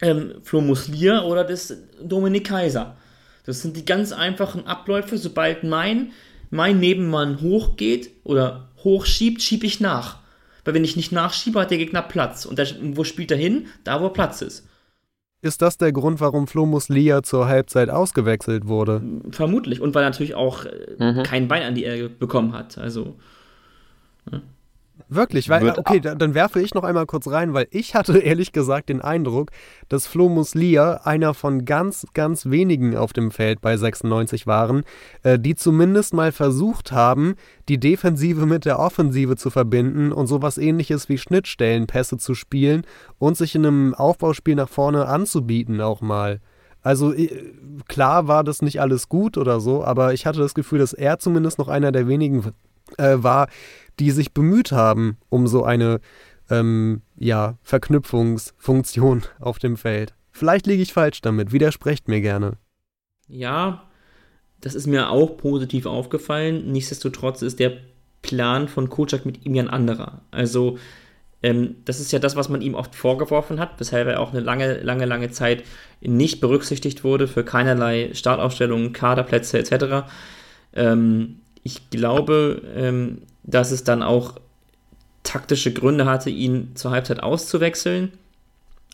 ähm, 0.00 0.34
Flo 0.42 0.60
Muslier 0.60 1.24
oder 1.24 1.44
des 1.44 1.76
Dominik 2.02 2.46
Kaiser. 2.46 2.96
Das 3.44 3.62
sind 3.62 3.76
die 3.76 3.84
ganz 3.84 4.12
einfachen 4.12 4.66
Abläufe. 4.66 5.18
Sobald 5.18 5.64
mein, 5.64 6.12
mein 6.50 6.78
Nebenmann 6.78 7.40
hochgeht 7.40 8.10
oder 8.24 8.68
hochschiebt, 8.84 9.42
schiebe 9.42 9.66
ich 9.66 9.80
nach. 9.80 10.18
Weil 10.66 10.74
wenn 10.74 10.84
ich 10.84 10.96
nicht 10.96 11.12
nachschiebe, 11.12 11.60
hat 11.60 11.70
der 11.70 11.78
Gegner 11.78 12.02
Platz. 12.02 12.44
Und 12.44 12.58
der, 12.58 12.66
wo 12.92 13.04
spielt 13.04 13.30
er 13.30 13.36
hin? 13.36 13.68
Da, 13.84 14.02
wo 14.02 14.10
Platz 14.10 14.42
ist. 14.42 14.68
Ist 15.40 15.62
das 15.62 15.78
der 15.78 15.92
Grund, 15.92 16.20
warum 16.20 16.48
Flo 16.48 16.66
Muslia 16.66 17.22
zur 17.22 17.46
Halbzeit 17.46 17.88
ausgewechselt 17.88 18.66
wurde? 18.66 19.00
Vermutlich. 19.30 19.80
Und 19.80 19.94
weil 19.94 20.02
er 20.02 20.10
natürlich 20.10 20.34
auch 20.34 20.64
äh, 20.64 20.96
mhm. 20.98 21.22
kein 21.22 21.46
Bein 21.46 21.62
an 21.62 21.76
die 21.76 21.84
Erde 21.84 22.08
bekommen 22.08 22.52
hat. 22.52 22.78
Also. 22.78 23.14
Ja. 24.30 24.40
Wirklich, 25.08 25.48
weil, 25.48 25.70
okay, 25.78 26.00
dann, 26.00 26.34
werfe 26.34 26.60
ich 26.60 26.74
noch 26.74 26.82
einmal 26.82 27.06
kurz 27.06 27.28
rein, 27.28 27.54
weil 27.54 27.68
ich 27.70 27.94
hatte 27.94 28.18
ehrlich 28.18 28.52
gesagt 28.52 28.88
den 28.88 29.00
Eindruck, 29.00 29.50
dass 29.88 30.06
Flo 30.06 30.28
Muslia 30.28 31.02
einer 31.04 31.34
von 31.34 31.64
ganz, 31.64 32.06
ganz 32.14 32.46
wenigen 32.46 32.96
auf 32.96 33.12
dem 33.12 33.30
Feld 33.30 33.60
bei 33.60 33.76
96 33.76 34.46
waren, 34.46 34.84
äh, 35.22 35.38
die 35.38 35.54
zumindest 35.54 36.14
mal 36.14 36.32
versucht 36.32 36.92
haben, 36.92 37.34
die 37.68 37.78
Defensive 37.78 38.46
mit 38.46 38.64
der 38.64 38.78
Offensive 38.78 39.36
zu 39.36 39.50
verbinden 39.50 40.12
und 40.12 40.26
sowas 40.26 40.58
ähnliches 40.58 41.08
wie 41.08 41.18
Schnittstellenpässe 41.18 42.16
zu 42.16 42.34
spielen 42.34 42.82
und 43.18 43.36
sich 43.36 43.54
in 43.54 43.66
einem 43.66 43.94
Aufbauspiel 43.94 44.54
nach 44.54 44.68
vorne 44.68 45.06
anzubieten 45.06 45.80
auch 45.80 46.00
mal. 46.00 46.40
Also 46.82 47.12
klar 47.88 48.28
war 48.28 48.44
das 48.44 48.62
nicht 48.62 48.80
alles 48.80 49.08
gut 49.08 49.36
oder 49.38 49.60
so, 49.60 49.84
aber 49.84 50.14
ich 50.14 50.24
hatte 50.24 50.38
das 50.38 50.54
Gefühl, 50.54 50.78
dass 50.78 50.92
er 50.92 51.18
zumindest 51.18 51.58
noch 51.58 51.68
einer 51.68 51.90
der 51.90 52.06
wenigen 52.06 52.52
äh, 52.96 53.16
war, 53.16 53.48
die 53.98 54.10
sich 54.10 54.32
bemüht 54.32 54.72
haben 54.72 55.16
um 55.28 55.46
so 55.46 55.64
eine 55.64 56.00
ähm, 56.50 57.02
ja, 57.16 57.58
Verknüpfungsfunktion 57.62 59.24
auf 59.40 59.58
dem 59.58 59.76
Feld. 59.76 60.14
Vielleicht 60.32 60.66
liege 60.66 60.82
ich 60.82 60.92
falsch 60.92 61.20
damit, 61.22 61.52
widersprecht 61.52 62.08
mir 62.08 62.20
gerne. 62.20 62.58
Ja, 63.28 63.84
das 64.60 64.74
ist 64.74 64.86
mir 64.86 65.10
auch 65.10 65.36
positiv 65.36 65.86
aufgefallen. 65.86 66.70
Nichtsdestotrotz 66.70 67.42
ist 67.42 67.58
der 67.58 67.78
Plan 68.22 68.68
von 68.68 68.88
Kocak 68.88 69.24
mit 69.24 69.44
ihm 69.46 69.54
ja 69.54 69.62
ein 69.62 69.70
anderer. 69.70 70.22
Also, 70.30 70.78
ähm, 71.42 71.76
das 71.84 72.00
ist 72.00 72.12
ja 72.12 72.18
das, 72.18 72.36
was 72.36 72.48
man 72.48 72.62
ihm 72.62 72.74
oft 72.74 72.94
vorgeworfen 72.94 73.60
hat, 73.60 73.78
weshalb 73.78 74.08
er 74.08 74.20
auch 74.20 74.32
eine 74.32 74.40
lange, 74.40 74.80
lange, 74.80 75.04
lange 75.04 75.30
Zeit 75.30 75.64
nicht 76.00 76.40
berücksichtigt 76.40 77.04
wurde 77.04 77.28
für 77.28 77.44
keinerlei 77.44 78.10
Startaufstellungen, 78.14 78.92
Kaderplätze 78.92 79.58
etc. 79.58 80.08
Ähm, 80.74 81.40
ich 81.62 81.90
glaube, 81.90 82.62
ähm, 82.74 83.22
dass 83.46 83.70
es 83.70 83.84
dann 83.84 84.02
auch 84.02 84.34
taktische 85.22 85.72
Gründe 85.72 86.06
hatte, 86.06 86.30
ihn 86.30 86.72
zur 86.74 86.90
Halbzeit 86.90 87.22
auszuwechseln. 87.22 88.12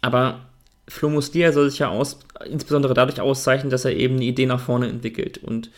Aber 0.00 0.40
Flo 0.88 1.08
Muslia 1.08 1.52
soll 1.52 1.70
sich 1.70 1.80
ja 1.80 1.88
aus, 1.88 2.20
insbesondere 2.44 2.94
dadurch 2.94 3.20
auszeichnen, 3.20 3.70
dass 3.70 3.84
er 3.84 3.96
eben 3.96 4.16
eine 4.16 4.24
Idee 4.24 4.46
nach 4.46 4.60
vorne 4.60 4.88
entwickelt. 4.88 5.38
Und 5.38 5.70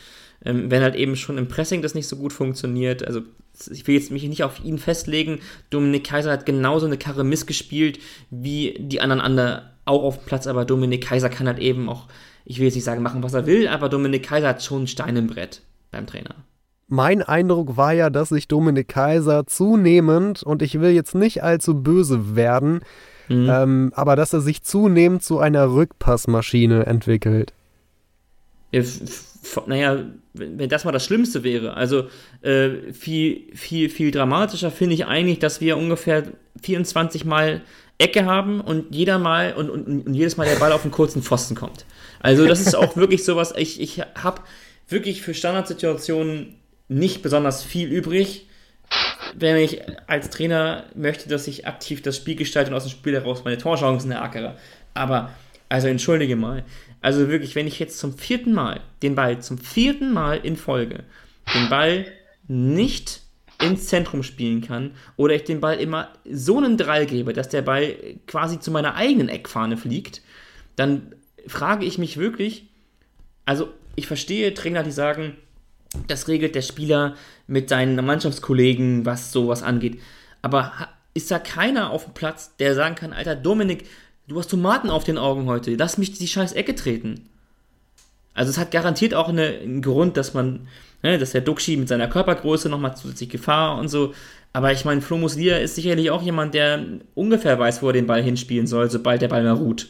ähm, 0.45 0.71
wenn 0.71 0.83
halt 0.83 0.97
eben 0.97 1.17
schon 1.17 1.39
im 1.39 1.49
Pressing 1.49 1.83
das 1.83 1.95
nicht 1.95 2.09
so 2.09 2.17
gut 2.17 2.33
funktioniert, 2.33 3.07
also 3.07 3.23
ich 3.71 3.87
will 3.87 3.95
jetzt 3.95 4.11
mich 4.11 4.25
nicht 4.25 4.43
auf 4.43 4.65
ihn 4.65 4.79
festlegen, 4.79 5.41
Dominik 5.71 6.05
Kaiser 6.05 6.33
hat 6.33 6.47
genauso 6.47 6.87
eine 6.87 6.99
Karre 6.99 7.25
missgespielt 7.25 8.01
wie 8.31 8.77
die 8.79 9.01
anderen 9.01 9.21
anderen 9.21 9.63
auch 9.85 10.03
auf 10.03 10.19
dem 10.19 10.27
Platz, 10.27 10.47
aber 10.47 10.65
Dominik 10.65 11.05
Kaiser 11.05 11.29
kann 11.29 11.47
halt 11.47 11.59
eben 11.59 11.89
auch, 11.89 12.09
ich 12.45 12.59
will 12.59 12.65
jetzt 12.65 12.75
nicht 12.75 12.85
sagen, 12.85 13.03
machen, 13.03 13.23
was 13.23 13.35
er 13.35 13.47
will, 13.47 13.69
aber 13.69 13.89
Dominik 13.89 14.25
Kaiser 14.25 14.49
hat 14.49 14.63
schon 14.63 14.79
einen 14.79 14.87
Stein 14.87 15.17
im 15.17 15.27
Brett 15.29 15.61
beim 15.91 16.07
Trainer 16.07 16.35
mein 16.89 17.23
Eindruck 17.23 17.77
war 17.77 17.93
ja, 17.93 18.11
dass 18.11 18.29
sich 18.29 18.49
Dominik 18.49 18.89
Kaiser 18.89 19.47
zunehmend, 19.47 20.43
und 20.43 20.63
ich 20.63 20.81
will 20.81 20.91
jetzt 20.91 21.15
nicht 21.15 21.43
allzu 21.43 21.83
böse 21.83 22.37
werden, 22.37 22.81
mhm. 23.29 23.49
ähm, 23.51 23.93
aber 23.95 24.17
dass 24.17 24.33
er 24.33 24.41
sich 24.41 24.63
zunehmend 24.63 25.23
zu 25.23 25.39
einer 25.39 25.73
Rückpassmaschine 25.73 26.87
entwickelt. 26.87 27.53
Ja, 28.73 28.83
naja, 29.67 30.05
wenn 30.33 30.69
das 30.69 30.85
mal 30.85 30.93
das 30.93 31.05
Schlimmste 31.05 31.45
wäre. 31.45 31.75
Also 31.75 32.09
äh, 32.43 32.93
viel, 32.93 33.55
viel, 33.55 33.89
viel 33.89 34.11
dramatischer 34.11 34.71
finde 34.71 34.95
ich 34.95 35.07
eigentlich, 35.07 35.39
dass 35.39 35.61
wir 35.61 35.77
ungefähr 35.77 36.25
24 36.63 37.25
Mal 37.25 37.63
Ecke 37.99 38.25
haben 38.25 38.61
und 38.61 38.93
jeder 38.93 39.19
Mal 39.19 39.55
und, 39.55 39.71
und, 39.71 40.07
und 40.07 40.15
jedes 40.15 40.37
Mal 40.37 40.47
der 40.47 40.57
Ball 40.57 40.73
auf 40.73 40.83
einen 40.83 40.91
kurzen 40.91 41.23
Pfosten 41.23 41.55
kommt. 41.55 41.87
Also 42.21 42.47
das 42.47 42.61
ist 42.61 42.75
auch 42.75 42.97
wirklich 42.97 43.25
sowas, 43.25 43.55
ich, 43.57 43.81
ich 43.81 44.01
habe 44.01 44.43
wirklich 44.89 45.23
für 45.23 45.35
Standardsituationen 45.35 46.57
nicht 46.89 47.23
besonders 47.23 47.63
viel 47.63 47.89
übrig, 47.89 48.49
wenn 49.35 49.57
ich 49.57 49.81
als 50.07 50.31
Trainer 50.31 50.85
möchte, 50.95 51.29
dass 51.29 51.49
ich 51.49 51.67
aktiv 51.67 52.03
das 52.03 52.17
Spiel 52.17 52.37
gestalte 52.37 52.71
und 52.71 52.77
aus 52.77 52.85
dem 52.85 52.91
Spiel 52.91 53.15
heraus 53.15 53.45
meine 53.45 53.59
Torchancen 53.59 54.11
erackere. 54.11 54.57
Aber, 54.93 55.33
also 55.69 55.89
entschuldige 55.89 56.37
mal, 56.37 56.65
also 57.01 57.29
wirklich, 57.29 57.55
wenn 57.55 57.67
ich 57.67 57.79
jetzt 57.79 57.99
zum 57.99 58.17
vierten 58.17 58.53
Mal 58.53 58.81
den 59.03 59.15
Ball, 59.15 59.41
zum 59.41 59.59
vierten 59.59 60.13
Mal 60.13 60.39
in 60.39 60.57
Folge, 60.57 61.05
den 61.55 61.69
Ball 61.69 62.07
nicht 62.47 63.23
ins 63.61 63.87
Zentrum 63.87 64.23
spielen 64.23 64.61
kann 64.61 64.93
oder 65.17 65.35
ich 65.35 65.45
den 65.45 65.61
Ball 65.61 65.79
immer 65.79 66.09
so 66.31 66.59
einen 66.59 66.77
Drall 66.77 67.07
gebe, 67.07 67.33
dass 67.33 67.49
der 67.49 67.63
Ball 67.63 67.95
quasi 68.27 68.61
zu 68.61 68.71
meiner 68.71 68.95
eigenen 68.95 69.29
Eckfahne 69.29 69.77
fliegt, 69.77 70.23
dann 70.77 71.15
frage 71.47 71.85
ich 71.85 71.99
mich 71.99 72.17
wirklich, 72.17 72.69
also 73.45 73.69
ich 73.97 74.07
verstehe 74.07 74.55
Trainer, 74.55 74.83
die 74.83 74.91
sagen, 74.91 75.37
das 76.09 76.29
regelt 76.29 76.55
der 76.55 76.63
Spieler 76.63 77.15
mit 77.47 77.69
seinen 77.69 78.05
Mannschaftskollegen, 78.05 79.07
was 79.07 79.33
sowas 79.33 79.63
angeht. 79.63 80.01
Aber 80.43 80.73
ist 81.15 81.31
da 81.31 81.39
keiner 81.39 81.91
auf 81.91 82.05
dem 82.05 82.15
Platz, 82.15 82.57
der 82.59 82.75
sagen 82.75 82.95
kann, 82.95 83.13
Alter, 83.13 83.37
Dominik, 83.37 83.85
du 84.27 84.39
hast 84.39 84.51
Tomaten 84.51 84.91
auf 84.91 85.05
den 85.05 85.19
Augen 85.19 85.47
heute, 85.47 85.75
lass 85.77 85.99
mich 85.99 86.13
die 86.13 86.29
scheiß 86.29 86.53
Ecke 86.53 86.75
treten. 86.75 87.29
Also 88.35 88.51
es 88.51 88.59
hat 88.59 88.73
garantiert 88.73 89.15
auch 89.15 89.29
eine, 89.29 89.47
einen 89.47 89.81
Grund, 89.81 90.17
dass 90.17 90.35
man, 90.35 90.67
ne, 91.03 91.19
dass 91.19 91.33
der 91.33 91.41
Duxi 91.41 91.77
mit 91.77 91.89
seiner 91.89 92.09
Körpergröße 92.09 92.69
nochmal 92.69 92.97
zusätzlich 92.97 93.31
Gefahr 93.31 93.79
und 93.79 93.89
so. 93.89 94.13
Aber 94.53 94.73
ich 94.73 94.85
meine, 94.85 95.01
Flo 95.01 95.19
Muslia 95.19 95.59
ist 95.59 95.77
sicherlich 95.77 96.11
auch 96.11 96.23
jemand, 96.23 96.55
der 96.55 96.85
ungefähr 97.15 97.59
weiß, 97.59 97.83
wo 97.83 97.89
er 97.89 97.93
den 97.93 98.07
Ball 98.07 98.23
hinspielen 98.23 98.67
soll, 98.67 98.91
sobald 98.91 99.23
der 99.23 99.29
Ball 99.29 99.45
mal 99.45 99.53
ruht. 99.53 99.89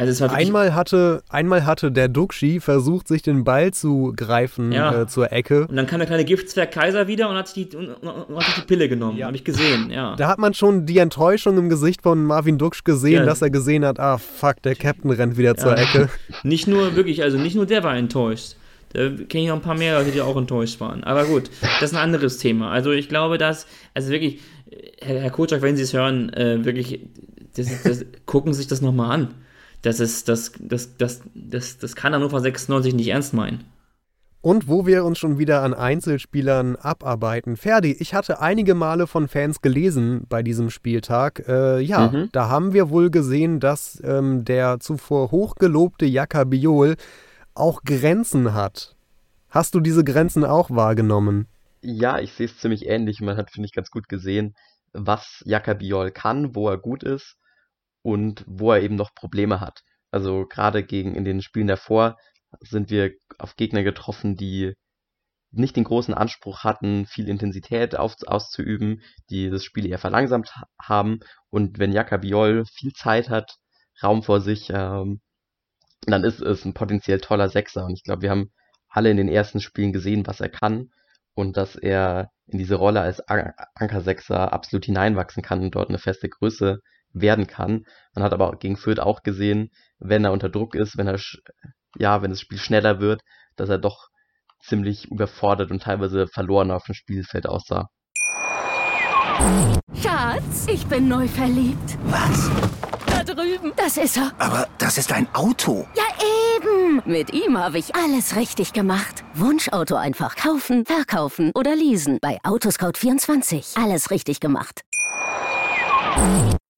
Also 0.00 0.24
einmal, 0.28 0.74
hatte, 0.74 1.22
einmal 1.28 1.66
hatte 1.66 1.92
der 1.92 2.08
Duxi 2.08 2.58
versucht, 2.60 3.06
sich 3.06 3.20
den 3.20 3.44
Ball 3.44 3.74
zu 3.74 4.14
greifen 4.16 4.72
ja. 4.72 5.02
äh, 5.02 5.06
zur 5.06 5.30
Ecke. 5.30 5.66
Und 5.66 5.76
dann 5.76 5.86
kam 5.86 5.98
der 5.98 6.06
kleine 6.06 6.24
Giftzwerg 6.24 6.72
Kaiser 6.72 7.06
wieder 7.06 7.28
und 7.28 7.36
hat 7.36 7.48
sich 7.48 7.68
die, 7.68 7.76
und, 7.76 7.90
und 7.90 8.36
hat 8.36 8.44
sich 8.46 8.54
die 8.54 8.66
Pille 8.66 8.88
genommen. 8.88 9.18
Ja. 9.18 9.26
Habe 9.26 9.36
ich 9.36 9.44
gesehen, 9.44 9.90
ja. 9.90 10.16
Da 10.16 10.28
hat 10.28 10.38
man 10.38 10.54
schon 10.54 10.86
die 10.86 10.96
Enttäuschung 10.96 11.58
im 11.58 11.68
Gesicht 11.68 12.00
von 12.00 12.24
Marvin 12.24 12.56
Duksch 12.56 12.82
gesehen, 12.82 13.20
ja. 13.20 13.24
dass 13.26 13.42
er 13.42 13.50
gesehen 13.50 13.84
hat, 13.84 14.00
ah 14.00 14.16
fuck, 14.16 14.62
der 14.62 14.74
Captain 14.74 15.10
rennt 15.10 15.36
wieder 15.36 15.54
zur 15.56 15.76
Ecke. 15.76 16.08
Nicht 16.44 16.66
nur, 16.66 16.96
wirklich, 16.96 17.22
also 17.22 17.36
nicht 17.36 17.54
nur 17.54 17.66
der 17.66 17.84
war 17.84 17.94
enttäuscht. 17.94 18.56
Da 18.94 19.10
kenne 19.10 19.44
ich 19.44 19.48
noch 19.48 19.56
ein 19.56 19.62
paar 19.62 19.76
mehr 19.76 19.98
Leute, 19.98 20.12
die 20.12 20.22
auch 20.22 20.36
enttäuscht 20.36 20.80
waren. 20.80 21.04
Aber 21.04 21.26
gut, 21.26 21.50
das 21.60 21.90
ist 21.90 21.94
ein 21.94 22.02
anderes 22.02 22.38
Thema. 22.38 22.70
Also 22.70 22.90
ich 22.90 23.08
glaube, 23.08 23.36
dass, 23.36 23.66
also 23.92 24.10
wirklich, 24.10 24.40
Herr, 25.00 25.20
Herr 25.20 25.30
Kotschak, 25.30 25.60
wenn 25.60 25.76
Sie 25.76 25.82
es 25.82 25.92
hören, 25.92 26.32
äh, 26.32 26.64
wirklich, 26.64 27.00
das, 27.54 27.82
das, 27.82 28.04
gucken 28.24 28.54
Sie 28.54 28.58
sich 28.58 28.66
das 28.66 28.80
nochmal 28.80 29.12
an 29.12 29.34
das 29.82 30.00
ist, 30.00 30.28
das, 30.28 30.52
das, 30.58 30.96
das, 30.96 31.22
das, 31.34 31.78
das 31.78 31.96
kann 31.96 32.14
Hannover 32.14 32.40
96 32.40 32.94
nicht 32.94 33.08
ernst 33.08 33.32
meinen. 33.32 33.64
Und 34.42 34.68
wo 34.68 34.86
wir 34.86 35.04
uns 35.04 35.18
schon 35.18 35.38
wieder 35.38 35.62
an 35.62 35.74
Einzelspielern 35.74 36.76
abarbeiten. 36.76 37.58
Ferdi, 37.58 37.94
ich 37.98 38.14
hatte 38.14 38.40
einige 38.40 38.74
Male 38.74 39.06
von 39.06 39.28
Fans 39.28 39.60
gelesen 39.60 40.24
bei 40.30 40.42
diesem 40.42 40.70
Spieltag. 40.70 41.46
Äh, 41.46 41.80
ja, 41.80 42.08
mhm. 42.08 42.30
da 42.32 42.48
haben 42.48 42.72
wir 42.72 42.88
wohl 42.88 43.10
gesehen, 43.10 43.60
dass 43.60 44.00
ähm, 44.02 44.46
der 44.46 44.80
zuvor 44.80 45.30
hochgelobte 45.30 46.06
Jaka 46.06 46.44
Biol 46.44 46.96
auch 47.54 47.82
Grenzen 47.82 48.54
hat. 48.54 48.96
Hast 49.50 49.74
du 49.74 49.80
diese 49.80 50.04
Grenzen 50.04 50.44
auch 50.44 50.70
wahrgenommen? 50.70 51.46
Ja, 51.82 52.18
ich 52.18 52.32
sehe 52.32 52.46
es 52.46 52.56
ziemlich 52.56 52.86
ähnlich. 52.86 53.20
Man 53.20 53.36
hat, 53.36 53.50
finde 53.50 53.66
ich, 53.66 53.74
ganz 53.74 53.90
gut 53.90 54.08
gesehen, 54.08 54.54
was 54.94 55.42
Jaka 55.44 55.74
Biol 55.74 56.12
kann, 56.12 56.54
wo 56.54 56.68
er 56.68 56.78
gut 56.78 57.02
ist 57.02 57.36
und 58.02 58.44
wo 58.46 58.72
er 58.72 58.82
eben 58.82 58.96
noch 58.96 59.14
Probleme 59.14 59.60
hat. 59.60 59.82
Also 60.10 60.46
gerade 60.46 60.84
gegen 60.84 61.14
in 61.14 61.24
den 61.24 61.42
Spielen 61.42 61.66
davor 61.66 62.16
sind 62.60 62.90
wir 62.90 63.12
auf 63.38 63.56
Gegner 63.56 63.82
getroffen, 63.82 64.36
die 64.36 64.74
nicht 65.52 65.76
den 65.76 65.84
großen 65.84 66.14
Anspruch 66.14 66.64
hatten, 66.64 67.06
viel 67.06 67.28
Intensität 67.28 67.96
auf, 67.96 68.14
auszuüben, 68.26 69.02
die 69.30 69.50
das 69.50 69.64
Spiel 69.64 69.86
eher 69.86 69.98
verlangsamt 69.98 70.52
haben. 70.80 71.20
Und 71.50 71.78
wenn 71.78 71.92
Jakabiol 71.92 72.64
viel 72.66 72.92
Zeit 72.92 73.30
hat, 73.30 73.56
Raum 74.02 74.22
vor 74.22 74.40
sich, 74.40 74.70
ähm, 74.70 75.20
dann 76.06 76.24
ist 76.24 76.40
es 76.40 76.64
ein 76.64 76.74
potenziell 76.74 77.20
toller 77.20 77.48
Sechser. 77.48 77.84
Und 77.84 77.94
ich 77.94 78.04
glaube, 78.04 78.22
wir 78.22 78.30
haben 78.30 78.52
alle 78.88 79.10
in 79.10 79.16
den 79.16 79.28
ersten 79.28 79.60
Spielen 79.60 79.92
gesehen, 79.92 80.26
was 80.26 80.40
er 80.40 80.48
kann 80.48 80.90
und 81.34 81.56
dass 81.56 81.76
er 81.76 82.30
in 82.46 82.58
diese 82.58 82.76
Rolle 82.76 83.00
als 83.00 83.20
Anker-Sechser 83.28 84.52
absolut 84.52 84.84
hineinwachsen 84.84 85.42
kann 85.42 85.60
und 85.60 85.74
dort 85.74 85.88
eine 85.88 85.98
feste 85.98 86.28
Größe 86.28 86.80
werden 87.12 87.46
kann. 87.46 87.84
Man 88.14 88.24
hat 88.24 88.32
aber 88.32 88.56
gegen 88.56 88.76
Fürth 88.76 89.00
auch 89.00 89.22
gesehen, 89.22 89.70
wenn 89.98 90.24
er 90.24 90.32
unter 90.32 90.48
Druck 90.48 90.74
ist, 90.74 90.96
wenn 90.96 91.06
er, 91.06 91.18
ja, 91.96 92.22
wenn 92.22 92.30
das 92.30 92.40
Spiel 92.40 92.58
schneller 92.58 93.00
wird, 93.00 93.22
dass 93.56 93.68
er 93.68 93.78
doch 93.78 94.08
ziemlich 94.62 95.10
überfordert 95.10 95.70
und 95.70 95.82
teilweise 95.82 96.26
verloren 96.26 96.70
auf 96.70 96.84
dem 96.84 96.94
Spielfeld 96.94 97.46
aussah. 97.46 97.88
Schatz, 99.94 100.66
ich 100.68 100.86
bin 100.86 101.08
neu 101.08 101.26
verliebt. 101.26 101.98
Was? 102.04 102.50
Da 103.06 103.24
drüben. 103.24 103.72
Das 103.76 103.96
ist 103.96 104.16
er. 104.16 104.32
Aber 104.38 104.68
das 104.78 104.98
ist 104.98 105.12
ein 105.12 105.26
Auto. 105.34 105.86
Ja, 105.96 106.04
eben. 106.56 107.02
Mit 107.04 107.32
ihm 107.32 107.58
habe 107.58 107.78
ich 107.78 107.94
alles 107.94 108.36
richtig 108.36 108.72
gemacht. 108.72 109.24
Wunschauto 109.34 109.96
einfach 109.96 110.36
kaufen, 110.36 110.84
verkaufen 110.84 111.52
oder 111.54 111.74
leasen. 111.74 112.18
Bei 112.20 112.38
Autoscout24. 112.42 113.82
Alles 113.82 114.10
richtig 114.10 114.40
gemacht. 114.40 114.82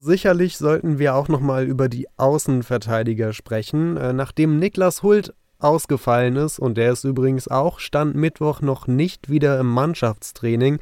Sicherlich 0.04 0.58
sollten 0.58 0.98
wir 0.98 1.14
auch 1.14 1.28
nochmal 1.28 1.64
über 1.64 1.88
die 1.88 2.08
Außenverteidiger 2.16 3.32
sprechen. 3.32 3.96
Äh, 3.96 4.12
nachdem 4.12 4.58
Niklas 4.58 5.04
Hult 5.04 5.32
ausgefallen 5.60 6.34
ist, 6.34 6.58
und 6.58 6.76
der 6.76 6.90
ist 6.90 7.04
übrigens 7.04 7.46
auch 7.46 7.78
Stand 7.78 8.16
Mittwoch 8.16 8.62
noch 8.62 8.88
nicht 8.88 9.30
wieder 9.30 9.60
im 9.60 9.68
Mannschaftstraining, 9.68 10.80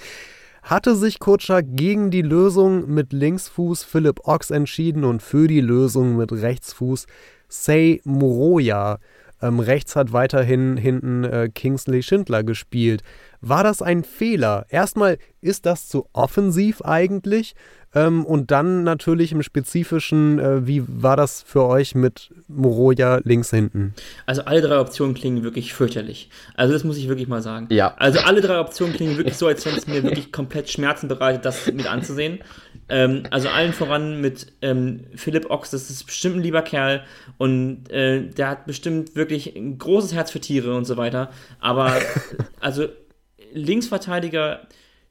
hatte 0.62 0.96
sich 0.96 1.18
Kutschak 1.18 1.66
gegen 1.68 2.10
die 2.10 2.22
Lösung 2.22 2.88
mit 2.88 3.12
Linksfuß 3.12 3.84
Philipp 3.84 4.26
Ochs 4.26 4.50
entschieden 4.50 5.04
und 5.04 5.22
für 5.22 5.48
die 5.48 5.60
Lösung 5.60 6.16
mit 6.16 6.32
Rechtsfuß 6.32 7.04
Sei 7.46 8.00
Moroja. 8.04 9.00
Ähm, 9.42 9.60
rechts 9.60 9.96
hat 9.96 10.12
weiterhin 10.12 10.76
hinten 10.76 11.24
äh, 11.24 11.50
Kingsley 11.54 12.02
Schindler 12.02 12.42
gespielt. 12.42 13.02
War 13.40 13.64
das 13.64 13.82
ein 13.82 14.04
Fehler? 14.04 14.66
Erstmal, 14.68 15.18
ist 15.40 15.66
das 15.66 15.88
zu 15.88 16.08
offensiv 16.12 16.82
eigentlich? 16.82 17.54
Ähm, 17.93 18.24
und 18.24 18.53
dann 18.53 18.84
natürlich 18.84 19.32
im 19.32 19.43
Spezifischen, 19.43 20.38
äh, 20.38 20.66
wie 20.66 20.82
war 20.86 21.16
das 21.16 21.43
für 21.43 21.64
euch 21.64 21.97
mit 21.97 22.30
Moroja 22.47 23.20
links 23.24 23.51
hinten? 23.51 23.95
Also 24.26 24.43
alle 24.43 24.61
drei 24.61 24.78
Optionen 24.78 25.14
klingen 25.14 25.43
wirklich 25.43 25.74
fürchterlich. 25.74 26.30
Also 26.55 26.72
das 26.72 26.84
muss 26.84 26.97
ich 26.99 27.09
wirklich 27.09 27.26
mal 27.26 27.43
sagen. 27.43 27.66
Ja. 27.70 27.95
Also 27.97 28.20
alle 28.20 28.41
drei 28.41 28.61
Optionen 28.61 28.95
klingen 28.95 29.16
wirklich 29.16 29.36
so, 29.36 29.49
als 29.49 29.66
wenn 29.66 29.74
es 29.74 29.88
mir 29.88 30.05
wirklich 30.05 30.30
komplett 30.30 30.70
Schmerzen 30.70 31.09
bereitet, 31.09 31.45
das 31.45 31.66
mit 31.72 31.86
anzusehen. 31.86 32.38
Ähm, 32.88 33.24
also 33.30 33.49
allen 33.49 33.72
voran 33.72 34.20
mit 34.20 34.53
ähm, 34.62 35.01
Philipp 35.16 35.51
Ochs, 35.51 35.70
das 35.70 35.91
ist 35.91 36.07
bestimmt 36.07 36.36
ein 36.36 36.43
lieber 36.43 36.62
Kerl 36.62 37.03
und 37.38 37.91
äh, 37.91 38.28
der 38.28 38.49
hat 38.51 38.66
bestimmt 38.66 39.16
wirklich 39.16 39.57
ein 39.57 39.78
großes 39.78 40.14
Herz 40.14 40.30
für 40.30 40.41
Tiere 40.41 40.76
und 40.76 40.84
so 40.84 40.97
weiter. 40.97 41.30
Aber 41.59 41.93
also 42.61 42.86
Linksverteidiger 43.53 44.61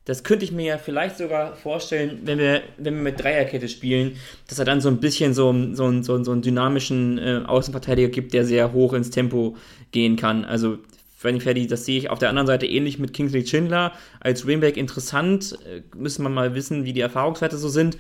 das 0.10 0.24
könnte 0.24 0.44
ich 0.44 0.52
mir 0.52 0.66
ja 0.66 0.78
vielleicht 0.80 1.20
sogar 1.20 1.56
vorstellen, 1.56 2.22
wenn 2.24 2.40
wir, 2.40 2.64
wenn 2.78 2.96
wir 2.96 3.04
mit 3.04 3.22
Dreierkette 3.22 3.70
spielen, 3.70 4.18
dass 4.48 4.58
er 4.58 4.66
dann 4.66 4.82
so 4.82 4.90
ein 4.90 5.00
bisschen 5.00 5.36
so, 5.36 5.54
so, 5.74 6.02
so, 6.02 6.24
so 6.24 6.32
einen 6.32 6.42
dynamischen 6.42 7.20
äh, 7.20 7.42
Außenverteidiger 7.46 8.10
gibt, 8.10 8.34
der 8.34 8.44
sehr 8.44 8.74
hoch 8.74 8.94
ins 8.94 9.12
Tempo 9.12 9.56
gehen 9.92 10.16
kann. 10.16 10.46
Also, 10.46 10.80
ich 11.24 11.44
fertig, 11.44 11.68
das 11.68 11.86
sehe 11.86 12.00
ich 12.00 12.10
auf 12.10 12.18
der 12.18 12.30
anderen 12.30 12.48
Seite 12.48 12.66
ähnlich 12.66 12.98
mit 12.98 13.14
Kingsley 13.14 13.46
Schindler. 13.46 13.92
Als 14.20 14.48
Wingback 14.48 14.78
interessant, 14.78 15.60
äh, 15.68 15.82
müssen 15.96 16.24
wir 16.24 16.30
mal 16.30 16.56
wissen, 16.56 16.86
wie 16.86 16.94
die 16.94 17.02
Erfahrungswerte 17.02 17.60
so 17.60 17.70
sind. 17.70 17.96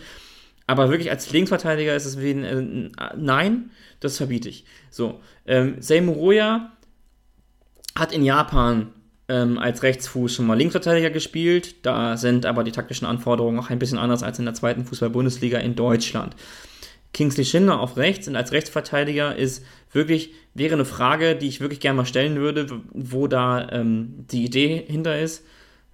Aber 0.66 0.89
wirklich 0.89 1.12
als 1.12 1.32
Linksverteidiger 1.32 1.95
ist 1.95 2.05
es 2.05 2.20
wie 2.20 2.32
ein, 2.32 2.91
äh, 2.97 3.10
Nein, 3.18 3.70
das 3.99 4.18
verbiete 4.18 4.49
ich. 4.49 4.66
So, 4.89 5.20
ähm, 5.45 5.76
Seymour 5.80 6.16
Roya 6.16 6.72
hat 7.95 8.12
in 8.14 8.26
Japan 8.26 8.93
ähm, 9.30 9.58
als 9.58 9.84
Rechtsfuß 9.84 10.36
schon 10.36 10.48
mal 10.48 10.58
Linksverteidiger 10.58 11.10
gespielt. 11.10 11.86
Da 11.86 12.18
sind 12.18 12.46
aber 12.46 12.64
die 12.64 12.72
taktischen 12.72 13.08
Anforderungen 13.08 13.60
auch 13.60 13.70
ein 13.70 13.80
bisschen 13.80 14.00
anders 14.00 14.24
als 14.24 14.40
in 14.40 14.46
der 14.46 14.54
zweiten 14.54 14.84
Fußball-Bundesliga 14.86 15.60
in 15.60 15.76
Deutschland. 15.76 16.36
Kingsley 17.14 17.46
Schindler 17.46 17.80
auf 17.80 17.98
rechts 17.98 18.28
und 18.28 18.36
als 18.36 18.52
Rechtsverteidiger 18.52 19.36
ist 19.36 19.64
wirklich, 19.92 20.34
wäre 20.54 20.74
eine 20.74 20.86
Frage, 20.86 21.36
die 21.36 21.48
ich 21.48 21.62
wirklich 21.62 21.80
gerne 21.80 21.98
mal 21.98 22.06
stellen 22.06 22.36
würde, 22.36 22.68
wo 22.92 23.28
da 23.28 23.70
ähm, 23.72 24.26
die 24.32 24.46
Idee 24.46 24.84
hinter 24.88 25.20
ist. 25.20 25.44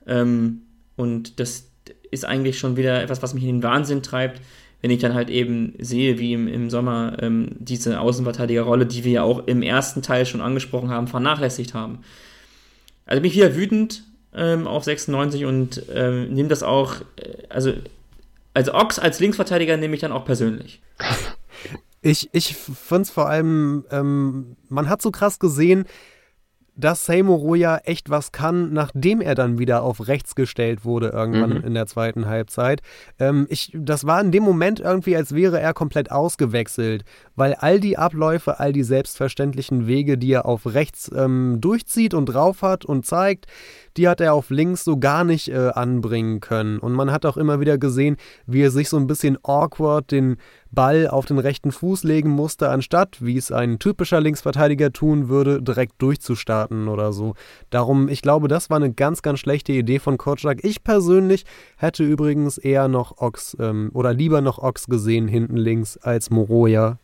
Ähm, 0.08 0.62
und 0.96 1.40
das 1.40 1.70
ist 2.12 2.26
eigentlich 2.26 2.60
schon 2.60 2.78
wieder 2.78 3.02
etwas, 3.02 3.22
was 3.22 3.34
mich 3.34 3.44
in 3.44 3.58
den 3.58 3.64
Wahnsinn 3.64 4.02
treibt, 4.02 4.42
wenn 4.82 4.92
ich 4.92 5.00
dann 5.00 5.14
halt 5.14 5.30
eben 5.30 5.74
sehe, 5.80 6.20
wie 6.20 6.34
im, 6.34 6.48
im 6.48 6.70
Sommer 6.70 7.18
ähm, 7.22 7.56
diese 7.60 8.00
Außenverteidigerrolle, 8.00 8.86
die 8.86 9.04
wir 9.04 9.12
ja 9.12 9.24
auch 9.24 9.48
im 9.48 9.62
ersten 9.62 10.02
Teil 10.02 10.26
schon 10.26 10.42
angesprochen 10.42 10.90
haben, 10.90 11.08
vernachlässigt 11.08 11.74
haben. 11.74 12.00
Also 13.06 13.22
bin 13.22 13.30
ich 13.30 13.38
wieder 13.38 13.56
wütend 13.56 14.04
ähm, 14.34 14.68
auf 14.68 14.84
96 14.84 15.46
und 15.46 15.84
ähm, 15.94 16.34
nehme 16.34 16.50
das 16.50 16.64
auch, 16.64 16.96
äh, 17.16 17.44
also 17.50 17.74
als 18.54 18.74
Ochs, 18.74 19.00
als 19.00 19.20
Linksverteidiger 19.20 19.78
nehme 19.78 19.96
ich 19.96 20.02
dann 20.02 20.12
auch 20.12 20.26
persönlich. 20.26 20.82
Ich, 22.02 22.30
ich 22.34 22.56
finde 22.56 23.02
es 23.02 23.10
vor 23.10 23.28
allem, 23.28 23.84
ähm, 23.90 24.58
man 24.70 24.90
hat 24.90 25.02
so 25.02 25.10
krass 25.10 25.40
gesehen, 25.40 25.86
dass 26.76 27.06
Seymour 27.06 27.38
Roya 27.38 27.78
echt 27.86 28.10
was 28.10 28.32
kann, 28.32 28.74
nachdem 28.74 29.22
er 29.22 29.36
dann 29.36 29.58
wieder 29.58 29.84
auf 29.84 30.08
rechts 30.08 30.36
gestellt 30.36 30.84
wurde, 30.84 31.10
irgendwann 31.10 31.60
mhm. 31.60 31.64
in 31.64 31.74
der 31.74 31.88
zweiten 31.88 32.26
Halbzeit. 32.28 32.82
Ähm, 33.20 33.48
ich, 33.50 33.72
das 33.74 34.06
war 34.06 34.22
in 34.22 34.32
dem 34.32 34.44
Moment 34.44 34.80
irgendwie, 34.80 35.16
als 35.16 35.34
wäre 35.34 35.60
er 35.60 35.74
komplett 35.74 36.12
ausgewechselt, 36.12 37.04
weil 37.36 37.54
all 37.54 37.80
die 37.80 37.98
Abläufe, 37.98 38.60
all 38.60 38.74
die 38.74 38.84
selbstverständlichen 38.84 39.88
Wege, 39.88 40.18
die 40.18 40.32
er 40.32 40.46
auf 40.46 40.66
rechts 40.66 41.10
ähm, 41.16 41.58
durchzieht 41.62 42.14
und 42.14 42.26
drauf 42.26 42.62
hat 42.62 42.86
und 42.86 43.06
zeigt, 43.06 43.46
die 43.98 44.08
hat 44.08 44.22
er 44.22 44.34
auf 44.34 44.50
links 44.50 44.84
so 44.84 44.98
gar 44.98 45.24
nicht 45.24 45.48
äh, 45.48 45.70
anbringen 45.74 46.40
können. 46.40 46.80
Und 46.80 46.94
man 46.94 47.12
hat 47.12 47.26
auch 47.26 47.38
immer 47.38 47.60
wieder 47.60 47.78
gesehen, 47.78 48.18
wie 48.46 48.62
er 48.62 48.72
sich 48.72 48.90
so 48.90 48.98
ein 48.98 49.08
bisschen 49.08 49.38
awkward 49.44 50.12
den 50.12 50.38
Ball 50.72 51.08
auf 51.08 51.26
den 51.26 51.40
rechten 51.40 51.72
Fuß 51.72 52.04
legen 52.04 52.30
musste, 52.30 52.70
anstatt, 52.70 53.24
wie 53.24 53.38
es 53.38 53.52
ein 53.52 53.80
typischer 53.80 54.20
Linksverteidiger 54.20 54.92
tun 54.92 55.30
würde, 55.30 55.62
direkt 55.62 56.02
durchzustarten 56.02 56.88
oder 56.88 57.14
so. 57.14 57.34
Darum, 57.70 58.10
ich 58.10 58.22
glaube, 58.22 58.48
das 58.48 58.70
war 58.70 58.78
eine 58.78 58.94
ganz, 58.94 59.22
ganz 59.22 59.40
schlechte 59.40 59.72
Idee 59.72 60.00
von 60.00 60.18
Kotschak. 60.18 60.64
Ich 60.64 60.84
persönlich 60.84 61.46
hätte 61.78 62.04
übrigens 62.04 62.58
eher 62.58 62.88
noch 62.88 63.18
Ox 63.18 63.56
ähm, 63.60 63.90
oder 63.94 64.14
lieber 64.14 64.42
noch 64.42 64.60
Ox 64.60 64.88
gesehen 64.88 65.28
hinten 65.28 65.58
links 65.58 65.98
als 65.98 66.30
Moroja. 66.30 67.00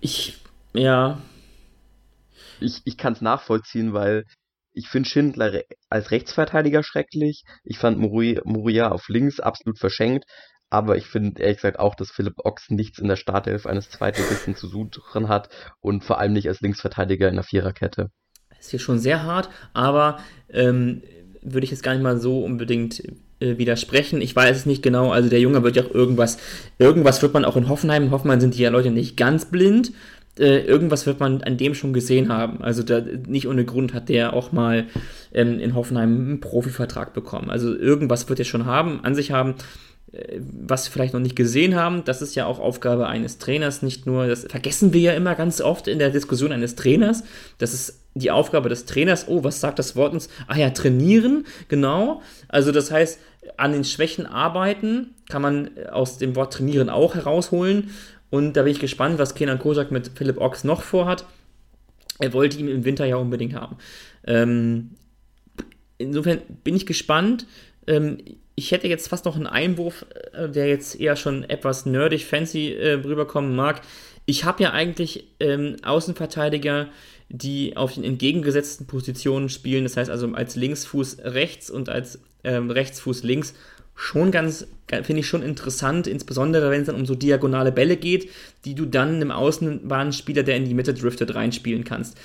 Ich, 0.00 0.40
ja. 0.72 1.18
Ich, 2.60 2.80
ich 2.84 2.96
kann 2.96 3.12
es 3.12 3.20
nachvollziehen, 3.20 3.92
weil 3.92 4.24
ich 4.76 4.88
finde 4.88 5.08
Schindler 5.08 5.62
als 5.88 6.10
Rechtsverteidiger 6.10 6.82
schrecklich. 6.82 7.44
Ich 7.64 7.78
fand 7.78 7.98
Muria 7.98 8.90
auf 8.90 9.08
links 9.08 9.40
absolut 9.40 9.78
verschenkt. 9.78 10.24
Aber 10.68 10.96
ich 10.96 11.06
finde 11.06 11.40
ehrlich 11.40 11.58
gesagt 11.58 11.78
auch, 11.78 11.94
dass 11.94 12.10
Philipp 12.10 12.34
Ochs 12.44 12.70
nichts 12.70 12.98
in 12.98 13.08
der 13.08 13.16
Startelf 13.16 13.66
eines 13.66 13.88
Zweitligisten 13.88 14.54
zu 14.54 14.66
suchen 14.66 15.28
hat 15.28 15.48
und 15.80 16.04
vor 16.04 16.18
allem 16.18 16.32
nicht 16.32 16.48
als 16.48 16.60
Linksverteidiger 16.60 17.28
in 17.28 17.36
der 17.36 17.44
Viererkette. 17.44 18.10
Ist 18.58 18.70
hier 18.70 18.80
schon 18.80 18.98
sehr 18.98 19.22
hart, 19.22 19.48
aber 19.72 20.18
ähm, 20.50 21.02
würde 21.40 21.64
ich 21.64 21.70
jetzt 21.70 21.82
gar 21.82 21.94
nicht 21.94 22.02
mal 22.02 22.18
so 22.18 22.44
unbedingt 22.44 23.02
äh, 23.38 23.58
widersprechen. 23.58 24.20
Ich 24.20 24.34
weiß 24.34 24.56
es 24.56 24.66
nicht 24.66 24.82
genau. 24.82 25.12
Also 25.12 25.28
der 25.30 25.40
Junge 25.40 25.62
wird 25.62 25.76
ja 25.76 25.84
auch 25.84 25.94
irgendwas, 25.94 26.38
irgendwas 26.78 27.22
wird 27.22 27.32
man 27.32 27.44
auch 27.44 27.56
in 27.56 27.68
Hoffenheim. 27.68 28.04
In 28.04 28.10
Hoffenheim 28.10 28.40
sind 28.40 28.54
die 28.54 28.62
ja 28.62 28.70
Leute 28.70 28.90
nicht 28.90 29.16
ganz 29.16 29.46
blind. 29.46 29.92
Äh, 30.38 30.60
irgendwas 30.60 31.06
wird 31.06 31.20
man 31.20 31.42
an 31.42 31.56
dem 31.56 31.74
schon 31.74 31.92
gesehen 31.92 32.28
haben. 32.28 32.62
Also 32.62 32.82
da, 32.82 33.00
nicht 33.00 33.48
ohne 33.48 33.64
Grund 33.64 33.94
hat 33.94 34.08
der 34.08 34.34
auch 34.34 34.52
mal 34.52 34.86
ähm, 35.32 35.58
in 35.58 35.74
Hoffenheim 35.74 36.14
einen 36.14 36.40
Profivertrag 36.40 37.14
bekommen. 37.14 37.50
Also 37.50 37.74
irgendwas 37.74 38.28
wird 38.28 38.38
er 38.38 38.44
schon 38.44 38.66
haben, 38.66 39.00
an 39.02 39.14
sich 39.14 39.32
haben 39.32 39.54
äh, 40.12 40.40
was 40.40 40.86
wir 40.86 40.92
vielleicht 40.92 41.14
noch 41.14 41.20
nicht 41.20 41.36
gesehen 41.36 41.74
haben, 41.74 42.04
das 42.04 42.22
ist 42.22 42.34
ja 42.34 42.46
auch 42.46 42.58
Aufgabe 42.58 43.06
eines 43.06 43.38
Trainers, 43.38 43.82
nicht 43.82 44.06
nur, 44.06 44.26
das 44.26 44.44
vergessen 44.44 44.92
wir 44.92 45.00
ja 45.00 45.12
immer 45.14 45.34
ganz 45.34 45.60
oft 45.60 45.88
in 45.88 45.98
der 45.98 46.10
Diskussion 46.10 46.52
eines 46.52 46.76
Trainers, 46.76 47.24
das 47.58 47.72
ist 47.72 48.00
die 48.14 48.30
Aufgabe 48.30 48.68
des 48.68 48.86
Trainers, 48.86 49.26
oh, 49.28 49.44
was 49.44 49.60
sagt 49.60 49.78
das 49.78 49.94
Wort 49.94 50.12
uns? 50.12 50.28
Ah 50.46 50.56
ja, 50.56 50.70
trainieren, 50.70 51.44
genau. 51.68 52.22
Also 52.48 52.72
das 52.72 52.90
heißt, 52.90 53.18
an 53.56 53.72
den 53.72 53.84
Schwächen 53.84 54.26
arbeiten 54.26 55.14
kann 55.28 55.42
man 55.42 55.70
aus 55.90 56.18
dem 56.18 56.34
Wort 56.36 56.52
trainieren 56.52 56.88
auch 56.88 57.14
herausholen 57.14 57.90
und 58.30 58.54
da 58.54 58.62
bin 58.62 58.72
ich 58.72 58.80
gespannt, 58.80 59.18
was 59.18 59.34
Kenan 59.34 59.58
Kozak 59.58 59.90
mit 59.90 60.10
Philipp 60.14 60.38
Ochs 60.38 60.64
noch 60.64 60.82
vorhat. 60.82 61.24
Er 62.18 62.32
wollte 62.32 62.58
ihn 62.58 62.68
im 62.68 62.84
Winter 62.84 63.04
ja 63.04 63.16
unbedingt 63.16 63.54
haben. 63.54 63.76
Ähm, 64.26 64.92
insofern 65.98 66.40
bin 66.64 66.74
ich 66.74 66.86
gespannt. 66.86 67.46
Ähm, 67.86 68.18
ich 68.54 68.72
hätte 68.72 68.88
jetzt 68.88 69.08
fast 69.08 69.26
noch 69.26 69.36
einen 69.36 69.46
Einwurf, 69.46 70.06
äh, 70.32 70.48
der 70.48 70.66
jetzt 70.66 70.98
eher 70.98 71.16
schon 71.16 71.44
etwas 71.44 71.86
nerdig, 71.86 72.24
fancy 72.24 72.72
äh, 72.72 72.94
rüberkommen 72.94 73.54
mag. 73.54 73.82
Ich 74.24 74.44
habe 74.44 74.62
ja 74.62 74.72
eigentlich 74.72 75.28
ähm, 75.38 75.76
Außenverteidiger, 75.82 76.88
die 77.28 77.76
auf 77.76 77.94
den 77.94 78.04
entgegengesetzten 78.04 78.86
Positionen 78.86 79.48
spielen, 79.48 79.84
das 79.84 79.96
heißt 79.96 80.10
also 80.10 80.32
als 80.32 80.56
Linksfuß 80.56 81.18
rechts 81.22 81.70
und 81.70 81.88
als 81.88 82.20
ähm, 82.44 82.70
Rechtsfuß 82.70 83.22
links, 83.24 83.54
schon 83.96 84.30
ganz, 84.30 84.66
finde 84.88 85.20
ich 85.20 85.26
schon 85.26 85.42
interessant, 85.42 86.06
insbesondere 86.06 86.70
wenn 86.70 86.82
es 86.82 86.86
dann 86.86 86.96
um 86.96 87.06
so 87.06 87.14
diagonale 87.14 87.72
Bälle 87.72 87.96
geht, 87.96 88.30
die 88.64 88.74
du 88.74 88.84
dann 88.84 89.16
einem 89.16 89.30
Außenbahnspieler, 89.30 90.42
der 90.42 90.56
in 90.56 90.66
die 90.66 90.74
Mitte 90.74 90.94
driftet, 90.94 91.34
reinspielen 91.34 91.84
kannst. 91.84 92.16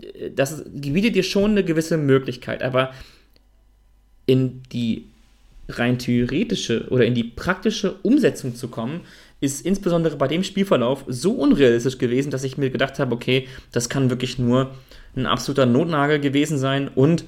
Äh, 0.00 0.30
das 0.34 0.64
bietet 0.66 1.14
dir 1.14 1.22
schon 1.22 1.52
eine 1.52 1.62
gewisse 1.62 1.98
Möglichkeit, 1.98 2.62
aber 2.62 2.92
in 4.26 4.62
die 4.72 5.04
rein 5.68 5.98
theoretische 5.98 6.88
oder 6.88 7.04
in 7.04 7.14
die 7.14 7.24
praktische 7.24 7.94
Umsetzung 8.02 8.56
zu 8.56 8.68
kommen, 8.68 9.02
ist 9.40 9.64
insbesondere 9.64 10.16
bei 10.16 10.28
dem 10.28 10.42
Spielverlauf 10.42 11.04
so 11.06 11.32
unrealistisch 11.32 11.98
gewesen, 11.98 12.30
dass 12.30 12.44
ich 12.44 12.58
mir 12.58 12.70
gedacht 12.70 12.98
habe, 12.98 13.14
okay, 13.14 13.46
das 13.72 13.88
kann 13.88 14.10
wirklich 14.10 14.38
nur 14.38 14.74
ein 15.16 15.26
absoluter 15.26 15.66
Notnagel 15.66 16.20
gewesen 16.20 16.58
sein 16.58 16.88
und 16.88 17.24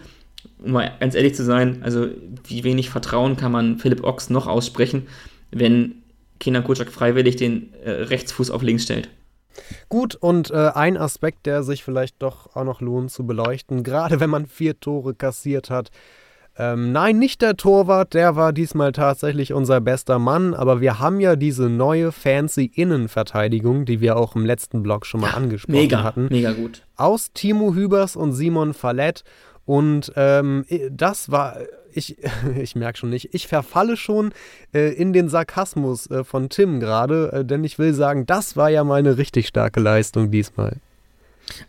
um 0.62 0.72
mal 0.72 0.93
ganz 1.01 1.14
ehrlich 1.14 1.34
zu 1.34 1.45
sein, 1.45 1.82
also 1.82 2.09
wie 2.45 2.64
wenig 2.64 2.90
Vertrauen 2.90 3.36
kann 3.36 3.53
man 3.53 3.78
Philipp 3.78 4.05
Ochs 4.05 4.30
noch 4.30 4.47
aussprechen, 4.47 5.07
wenn 5.51 6.03
Kenan 6.40 6.64
Kutschak 6.64 6.90
freiwillig 6.90 7.36
den 7.36 7.72
äh, 7.84 7.90
Rechtsfuß 7.90 8.51
auf 8.51 8.62
links 8.62 8.84
stellt. 8.84 9.09
Gut, 9.88 10.14
und 10.14 10.51
äh, 10.51 10.70
ein 10.74 10.97
Aspekt, 10.97 11.47
der 11.47 11.62
sich 11.62 11.84
vielleicht 11.84 12.22
doch 12.22 12.57
auch 12.57 12.64
noch 12.64 12.80
lohnt 12.80 13.11
zu 13.11 13.26
beleuchten, 13.26 13.82
gerade 13.82 14.20
wenn 14.20 14.30
man 14.30 14.47
vier 14.47 14.80
Tore 14.80 15.14
kassiert 15.14 15.70
hat, 15.70 15.90
ähm, 16.59 16.93
nein, 16.93 17.18
nicht 17.18 17.40
der 17.40 17.57
Torwart, 17.57 18.12
der 18.12 18.36
war 18.36 18.53
diesmal 18.53 18.93
tatsächlich 18.93 19.55
unser 19.55 19.80
bester 19.80 20.18
Mann, 20.18 20.53
aber 20.53 20.82
wir 20.82 20.99
haben 20.99 21.18
ja 21.18 21.34
diese 21.34 21.70
neue 21.70 22.12
fancy 22.12 22.70
Innenverteidigung, 22.74 23.86
die 23.86 24.03
wir 24.03 24.16
auch 24.16 24.36
im 24.36 24.45
letzten 24.45 24.82
Blog 24.82 25.07
schon 25.07 25.22
mal 25.22 25.30
ja, 25.30 25.36
angesprochen 25.36 25.80
mega, 25.80 26.03
hatten. 26.03 26.26
Mega 26.30 26.53
gut. 26.53 26.82
Aus 26.97 27.32
Timo 27.32 27.74
Hübers 27.74 28.16
und 28.16 28.32
Simon 28.32 28.74
Fallett. 28.74 29.24
Und 29.65 30.13
ähm, 30.17 30.65
das 30.91 31.31
war, 31.31 31.59
ich, 31.93 32.17
ich 32.61 32.75
merke 32.77 32.99
schon 32.99 33.11
nicht, 33.11 33.35
ich 33.35 33.47
verfalle 33.47 33.97
schon 33.97 34.33
äh, 34.75 34.93
in 34.93 35.13
den 35.13 35.29
Sarkasmus 35.29 36.11
äh, 36.11 36.25
von 36.25 36.49
Tim 36.49 36.81
gerade, 36.81 37.33
äh, 37.33 37.45
denn 37.45 37.65
ich 37.65 37.79
will 37.79 37.95
sagen, 37.95 38.27
das 38.27 38.57
war 38.57 38.71
ja 38.71 38.85
meine 38.85 39.19
richtig 39.19 39.47
starke 39.47 39.81
Leistung 39.81 40.31
diesmal. 40.31 40.77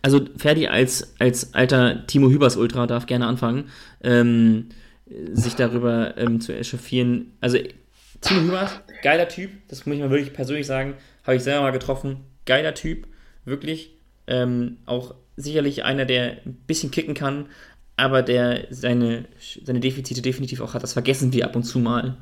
Also 0.02 0.20
Ferdi 0.36 0.68
als, 0.68 1.14
als 1.18 1.54
alter 1.54 2.06
Timo 2.06 2.28
Hübers 2.30 2.56
Ultra 2.56 2.86
darf 2.86 3.06
gerne 3.06 3.26
anfangen, 3.26 3.70
ähm, 4.02 4.68
sich 5.32 5.56
darüber 5.56 6.16
ähm, 6.16 6.40
zu 6.40 6.56
echauffieren. 6.56 7.32
Also 7.40 7.58
Timo 8.20 8.40
Hübers, 8.40 8.80
geiler 9.02 9.28
Typ, 9.28 9.50
das 9.68 9.84
muss 9.84 9.96
ich 9.96 10.00
mal 10.00 10.10
wirklich 10.10 10.32
persönlich 10.32 10.66
sagen, 10.66 10.94
habe 11.24 11.36
ich 11.36 11.42
selber 11.42 11.62
mal 11.62 11.72
getroffen, 11.72 12.18
geiler 12.46 12.74
Typ, 12.74 13.06
wirklich. 13.44 13.90
Ähm, 14.26 14.78
auch 14.86 15.14
sicherlich 15.36 15.84
einer, 15.84 16.06
der 16.06 16.38
ein 16.46 16.54
bisschen 16.66 16.90
kicken 16.90 17.14
kann, 17.14 17.46
aber 17.96 18.22
der 18.22 18.66
seine, 18.70 19.26
seine 19.38 19.80
Defizite 19.80 20.22
definitiv 20.22 20.60
auch 20.60 20.74
hat. 20.74 20.82
Das 20.82 20.92
vergessen 20.92 21.32
wir 21.32 21.44
ab 21.44 21.56
und 21.56 21.64
zu 21.64 21.78
mal. 21.78 22.16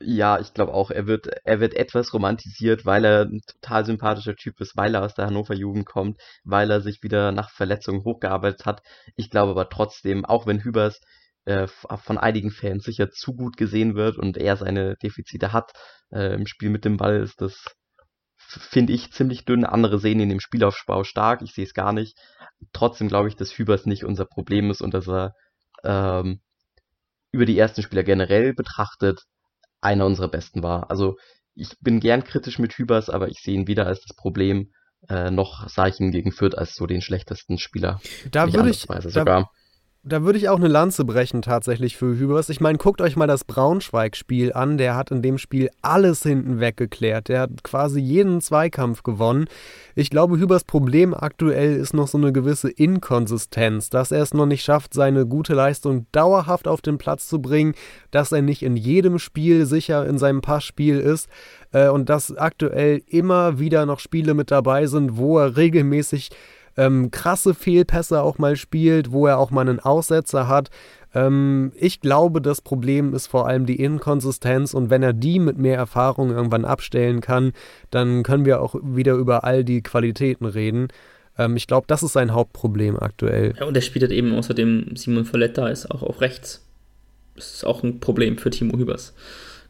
Ja, 0.00 0.38
ich 0.38 0.54
glaube 0.54 0.72
auch, 0.74 0.92
er 0.92 1.08
wird, 1.08 1.26
er 1.44 1.58
wird 1.58 1.74
etwas 1.74 2.14
romantisiert, 2.14 2.86
weil 2.86 3.04
er 3.04 3.22
ein 3.22 3.40
total 3.44 3.84
sympathischer 3.84 4.36
Typ 4.36 4.60
ist, 4.60 4.76
weil 4.76 4.94
er 4.94 5.02
aus 5.04 5.14
der 5.14 5.26
Hannover 5.26 5.54
Jugend 5.54 5.86
kommt, 5.86 6.20
weil 6.44 6.70
er 6.70 6.80
sich 6.80 7.02
wieder 7.02 7.32
nach 7.32 7.50
Verletzungen 7.50 8.04
hochgearbeitet 8.04 8.64
hat. 8.64 8.80
Ich 9.16 9.28
glaube 9.28 9.50
aber 9.50 9.68
trotzdem, 9.68 10.24
auch 10.24 10.46
wenn 10.46 10.62
Hübers 10.62 11.00
äh, 11.46 11.66
von 11.66 12.16
einigen 12.16 12.52
Fans 12.52 12.84
sicher 12.84 13.10
zu 13.10 13.34
gut 13.34 13.56
gesehen 13.56 13.96
wird 13.96 14.18
und 14.18 14.36
er 14.36 14.56
seine 14.56 14.96
Defizite 15.02 15.52
hat 15.52 15.72
äh, 16.12 16.34
im 16.34 16.46
Spiel 16.46 16.70
mit 16.70 16.84
dem 16.84 16.96
Ball, 16.96 17.20
ist 17.20 17.40
das, 17.40 17.64
finde 18.48 18.92
ich, 18.92 19.12
ziemlich 19.12 19.44
dünn. 19.44 19.64
Andere 19.64 19.98
sehen 19.98 20.20
ihn 20.20 20.30
im 20.30 20.40
Spielaufbau 20.40 21.04
stark, 21.04 21.42
ich 21.42 21.52
sehe 21.52 21.64
es 21.64 21.74
gar 21.74 21.92
nicht. 21.92 22.16
Trotzdem 22.72 23.08
glaube 23.08 23.28
ich, 23.28 23.36
dass 23.36 23.56
Hübers 23.56 23.86
nicht 23.86 24.04
unser 24.04 24.24
Problem 24.24 24.70
ist 24.70 24.80
und 24.80 24.94
dass 24.94 25.08
er 25.08 25.34
ähm, 25.84 26.40
über 27.30 27.44
die 27.44 27.58
ersten 27.58 27.82
Spieler 27.82 28.02
generell 28.02 28.54
betrachtet 28.54 29.22
einer 29.80 30.06
unserer 30.06 30.28
besten 30.28 30.62
war. 30.62 30.90
Also 30.90 31.16
ich 31.54 31.76
bin 31.80 32.00
gern 32.00 32.24
kritisch 32.24 32.58
mit 32.58 32.72
Hübers, 32.74 33.10
aber 33.10 33.28
ich 33.28 33.40
sehe 33.40 33.54
ihn 33.54 33.68
weder 33.68 33.86
als 33.86 34.00
das 34.00 34.16
Problem, 34.16 34.72
äh, 35.08 35.30
noch 35.30 35.68
sah 35.68 35.86
ich 35.86 36.00
ihn 36.00 36.10
gegen 36.10 36.32
Fürth 36.32 36.56
als 36.56 36.74
so 36.74 36.86
den 36.86 37.02
schlechtesten 37.02 37.58
Spieler. 37.58 38.00
Da 38.30 38.52
würde 38.52 38.70
ich, 38.70 38.86
da, 38.86 39.48
da 40.08 40.22
würde 40.22 40.38
ich 40.38 40.48
auch 40.48 40.56
eine 40.56 40.68
Lanze 40.68 41.04
brechen 41.04 41.42
tatsächlich 41.42 41.96
für 41.96 42.18
Hübers. 42.18 42.48
Ich 42.48 42.60
meine, 42.60 42.78
guckt 42.78 43.00
euch 43.00 43.16
mal 43.16 43.26
das 43.26 43.44
Braunschweig-Spiel 43.44 44.52
an. 44.52 44.78
Der 44.78 44.96
hat 44.96 45.10
in 45.10 45.22
dem 45.22 45.38
Spiel 45.38 45.70
alles 45.82 46.22
hinten 46.22 46.60
weggeklärt. 46.60 47.28
Der 47.28 47.40
hat 47.42 47.62
quasi 47.62 48.00
jeden 48.00 48.40
Zweikampf 48.40 49.02
gewonnen. 49.02 49.46
Ich 49.94 50.10
glaube, 50.10 50.38
Hübers 50.38 50.64
Problem 50.64 51.12
aktuell 51.12 51.76
ist 51.76 51.92
noch 51.92 52.08
so 52.08 52.16
eine 52.16 52.32
gewisse 52.32 52.70
Inkonsistenz, 52.70 53.90
dass 53.90 54.10
er 54.10 54.22
es 54.22 54.32
noch 54.32 54.46
nicht 54.46 54.64
schafft, 54.64 54.94
seine 54.94 55.26
gute 55.26 55.54
Leistung 55.54 56.06
dauerhaft 56.12 56.68
auf 56.68 56.80
den 56.80 56.98
Platz 56.98 57.28
zu 57.28 57.42
bringen, 57.42 57.74
dass 58.10 58.32
er 58.32 58.42
nicht 58.42 58.62
in 58.62 58.76
jedem 58.76 59.18
Spiel 59.18 59.66
sicher 59.66 60.06
in 60.06 60.18
seinem 60.18 60.40
Passspiel 60.40 60.98
ist 60.98 61.28
äh, 61.72 61.88
und 61.88 62.08
dass 62.08 62.34
aktuell 62.36 63.02
immer 63.06 63.58
wieder 63.58 63.84
noch 63.86 64.00
Spiele 64.00 64.34
mit 64.34 64.50
dabei 64.50 64.86
sind, 64.86 65.16
wo 65.16 65.38
er 65.38 65.56
regelmäßig 65.56 66.30
ähm, 66.78 67.10
krasse 67.10 67.52
Fehlpässe 67.52 68.22
auch 68.22 68.38
mal 68.38 68.56
spielt, 68.56 69.10
wo 69.10 69.26
er 69.26 69.38
auch 69.38 69.50
mal 69.50 69.68
einen 69.68 69.80
Aussetzer 69.80 70.48
hat. 70.48 70.70
Ähm, 71.14 71.72
ich 71.74 72.00
glaube, 72.00 72.40
das 72.40 72.62
Problem 72.62 73.12
ist 73.12 73.26
vor 73.26 73.48
allem 73.48 73.66
die 73.66 73.82
Inkonsistenz 73.82 74.72
und 74.72 74.88
wenn 74.88 75.02
er 75.02 75.12
die 75.12 75.40
mit 75.40 75.58
mehr 75.58 75.76
Erfahrung 75.76 76.30
irgendwann 76.30 76.64
abstellen 76.64 77.20
kann, 77.20 77.52
dann 77.90 78.22
können 78.22 78.44
wir 78.44 78.62
auch 78.62 78.76
wieder 78.80 79.14
über 79.14 79.44
all 79.44 79.64
die 79.64 79.82
Qualitäten 79.82 80.46
reden. 80.46 80.88
Ähm, 81.36 81.56
ich 81.56 81.66
glaube, 81.66 81.86
das 81.88 82.04
ist 82.04 82.12
sein 82.12 82.32
Hauptproblem 82.32 82.96
aktuell. 82.98 83.54
Ja, 83.58 83.66
und 83.66 83.76
er 83.76 83.82
spielt 83.82 84.04
halt 84.04 84.12
eben 84.12 84.34
außerdem 84.34 84.92
Simon 84.94 85.24
Folletta 85.24 85.68
ist 85.68 85.90
auch 85.90 86.02
auf 86.02 86.20
rechts. 86.20 86.64
Das 87.34 87.54
ist 87.54 87.64
auch 87.64 87.82
ein 87.82 87.98
Problem 87.98 88.38
für 88.38 88.50
Timo 88.50 88.78
Hübers 88.78 89.14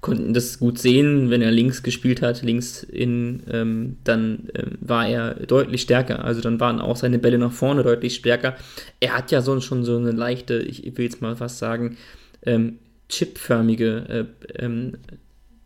konnten 0.01 0.33
das 0.33 0.59
gut 0.59 0.79
sehen, 0.79 1.29
wenn 1.31 1.43
er 1.43 1.51
links 1.51 1.83
gespielt 1.83 2.23
hat, 2.23 2.43
links 2.43 2.83
in, 2.85 3.43
ähm, 3.51 3.97
dann 4.05 4.49
ähm, 4.55 4.79
war 4.81 5.09
er 5.09 5.35
deutlich 5.35 5.83
stärker. 5.83 6.25
Also 6.25 6.41
dann 6.41 6.61
waren 6.61 6.81
auch 6.81 6.97
seine 6.97 7.19
Bälle 7.19 7.39
nach 7.39 7.53
vorne 7.53 7.83
deutlich 7.83 8.15
stärker. 8.15 8.57
Er 9.01 9.17
hat 9.17 9.33
ja 9.33 9.43
so, 9.43 9.61
schon 9.61 9.85
so 9.85 9.97
eine 9.97 10.13
leichte, 10.13 10.59
ich 10.59 10.85
will 10.97 11.05
jetzt 11.05 11.21
mal 11.21 11.35
fast 11.35 11.59
sagen, 11.59 11.97
ähm, 12.43 12.79
chipförmige, 13.09 14.29
äh, 14.55 14.65
ähm, 14.65 14.99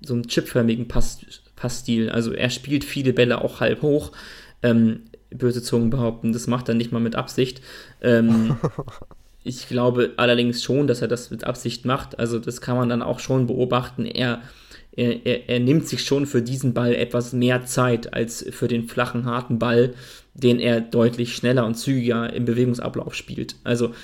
so 0.01 0.15
einen 0.15 0.27
chipförmigen 0.27 0.89
Pass, 0.89 1.21
Passstil. 1.55 2.09
Also 2.09 2.33
er 2.33 2.49
spielt 2.49 2.85
viele 2.85 3.13
Bälle 3.13 3.43
auch 3.43 3.61
halb 3.61 3.83
hoch. 3.83 4.13
Ähm, 4.63 5.01
böse 5.31 5.63
Zungen 5.63 5.91
behaupten, 5.91 6.33
das 6.33 6.47
macht 6.47 6.69
er 6.69 6.75
nicht 6.75 6.93
mal 6.93 7.01
mit 7.01 7.17
Absicht. 7.17 7.61
Ich 9.45 9.69
glaube 9.69 10.13
allerdings 10.17 10.63
schon, 10.63 10.87
dass 10.87 11.03
er 11.03 11.09
das 11.09 11.31
mit 11.31 11.45
Absicht 11.45 11.85
macht. 11.85 12.19
Also 12.19 12.39
das 12.39 12.61
kann 12.61 12.77
man 12.77 12.89
dann 12.89 13.03
auch 13.03 13.19
schon 13.19 13.47
beobachten. 13.47 14.07
Er, 14.07 14.41
er, 14.95 15.27
er, 15.27 15.49
er 15.49 15.61
nimmt 15.61 15.89
sich 15.89 16.05
schon 16.05 16.27
für 16.27 16.43
diesen 16.43 16.75
Ball 16.75 16.95
etwas 16.95 17.33
mehr 17.33 17.65
Zeit 17.65 18.15
als 18.15 18.45
für 18.51 18.69
den 18.69 18.89
flachen, 18.89 19.25
harten 19.25 19.59
Ball, 19.59 19.95
den 20.35 20.61
er 20.61 20.81
deutlich 20.81 21.35
schneller 21.35 21.67
und 21.67 21.75
zügiger 21.75 22.33
im 22.33 22.45
Bewegungsablauf 22.45 23.15
spielt. 23.15 23.57
Also 23.65 23.95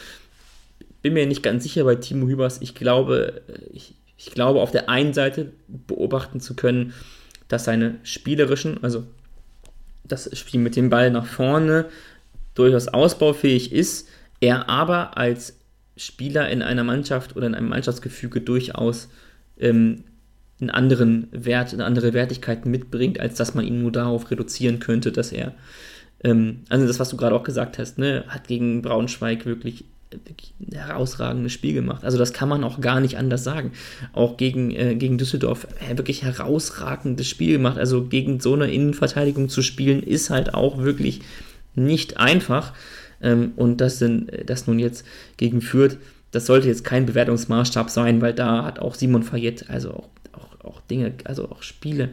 bin 1.03 1.15
mir 1.15 1.27
nicht 1.27 1.43
ganz 1.43 1.63
sicher 1.63 1.85
bei 1.85 1.95
Timo 1.95 2.27
Hübers. 2.27 2.61
Ich 2.61 2.75
glaube, 2.75 3.43
ich, 3.73 3.95
Ich 4.17 4.33
glaube, 4.33 4.61
auf 4.61 4.73
der 4.73 4.89
einen 4.89 5.15
Seite 5.15 5.53
beobachten 5.69 6.41
zu 6.41 6.55
können, 6.57 6.93
dass 7.47 7.65
seine 7.65 7.95
spielerischen, 8.03 8.83
also 8.83 9.05
das 10.03 10.37
Spiel 10.37 10.59
mit 10.59 10.75
dem 10.75 10.91
Ball 10.91 11.13
nach 11.13 11.27
vorne 11.27 11.87
durchaus 12.55 12.89
ausbaufähig 12.89 13.71
ist, 13.73 14.09
er 14.41 14.69
aber 14.69 15.17
als 15.17 15.59
Spieler 15.97 16.49
in 16.49 16.63
einer 16.63 16.85
Mannschaft 16.85 17.37
oder 17.37 17.47
in 17.47 17.55
einem 17.55 17.69
Mannschaftsgefüge 17.69 18.41
durchaus 18.41 19.09
ähm, 19.59 20.05
einen 20.61 20.71
anderen 20.71 21.29
Wert, 21.33 21.73
eine 21.73 21.85
andere 21.85 22.13
Wertigkeit 22.13 22.67
mitbringt, 22.67 23.21
als 23.21 23.37
dass 23.37 23.55
man 23.55 23.65
ihn 23.65 23.83
nur 23.83 23.93
darauf 23.93 24.31
reduzieren 24.31 24.81
könnte, 24.81 25.13
dass 25.13 25.33
er, 25.33 25.55
ähm, 26.25 26.61
also 26.69 26.87
das, 26.87 26.99
was 26.99 27.11
du 27.11 27.17
gerade 27.17 27.35
auch 27.35 27.45
gesagt 27.45 27.79
hast, 27.79 27.99
ne, 27.99 28.25
hat 28.29 28.49
gegen 28.49 28.83
Braunschweig 28.83 29.47
wirklich, 29.47 29.85
ein 30.11 30.75
herausragendes 30.75 31.53
Spiel 31.53 31.75
gemacht. 31.75 32.03
Also 32.03 32.17
das 32.17 32.33
kann 32.33 32.49
man 32.49 32.65
auch 32.65 32.81
gar 32.81 32.99
nicht 33.01 33.19
anders 33.19 33.45
sagen. 33.45 33.73
Auch 34.15 34.39
gegen, 34.39 34.71
äh, 34.71 34.95
gegen 34.95 35.19
Düsseldorf 35.19 35.67
äh, 35.87 35.99
wirklich 35.99 36.23
herausragendes 36.23 37.29
Spiel 37.29 37.53
gemacht. 37.53 37.77
Also 37.77 38.05
gegen 38.05 38.41
so 38.41 38.55
eine 38.55 38.73
Innenverteidigung 38.73 39.51
zu 39.51 39.61
spielen, 39.61 40.03
ist 40.03 40.31
halt 40.31 40.55
auch 40.55 40.79
wirklich 40.79 41.21
nicht 41.75 42.17
einfach. 42.17 42.73
Ähm, 43.21 43.53
und 43.57 43.81
das, 43.81 43.99
sind, 43.99 44.31
das 44.47 44.67
nun 44.67 44.79
jetzt 44.79 45.05
gegen 45.37 45.61
Fürth, 45.61 45.99
das 46.31 46.47
sollte 46.47 46.69
jetzt 46.69 46.85
kein 46.85 47.07
Bewertungsmaßstab 47.07 47.89
sein, 47.89 48.21
weil 48.21 48.35
da 48.35 48.65
hat 48.65 48.79
auch 48.79 48.95
Simon 48.95 49.23
Fayette, 49.23 49.69
also 49.69 49.93
auch 49.93 50.09
auch 50.69 50.81
Dinge, 50.83 51.15
also 51.25 51.51
auch 51.51 51.63
Spiele, 51.63 52.11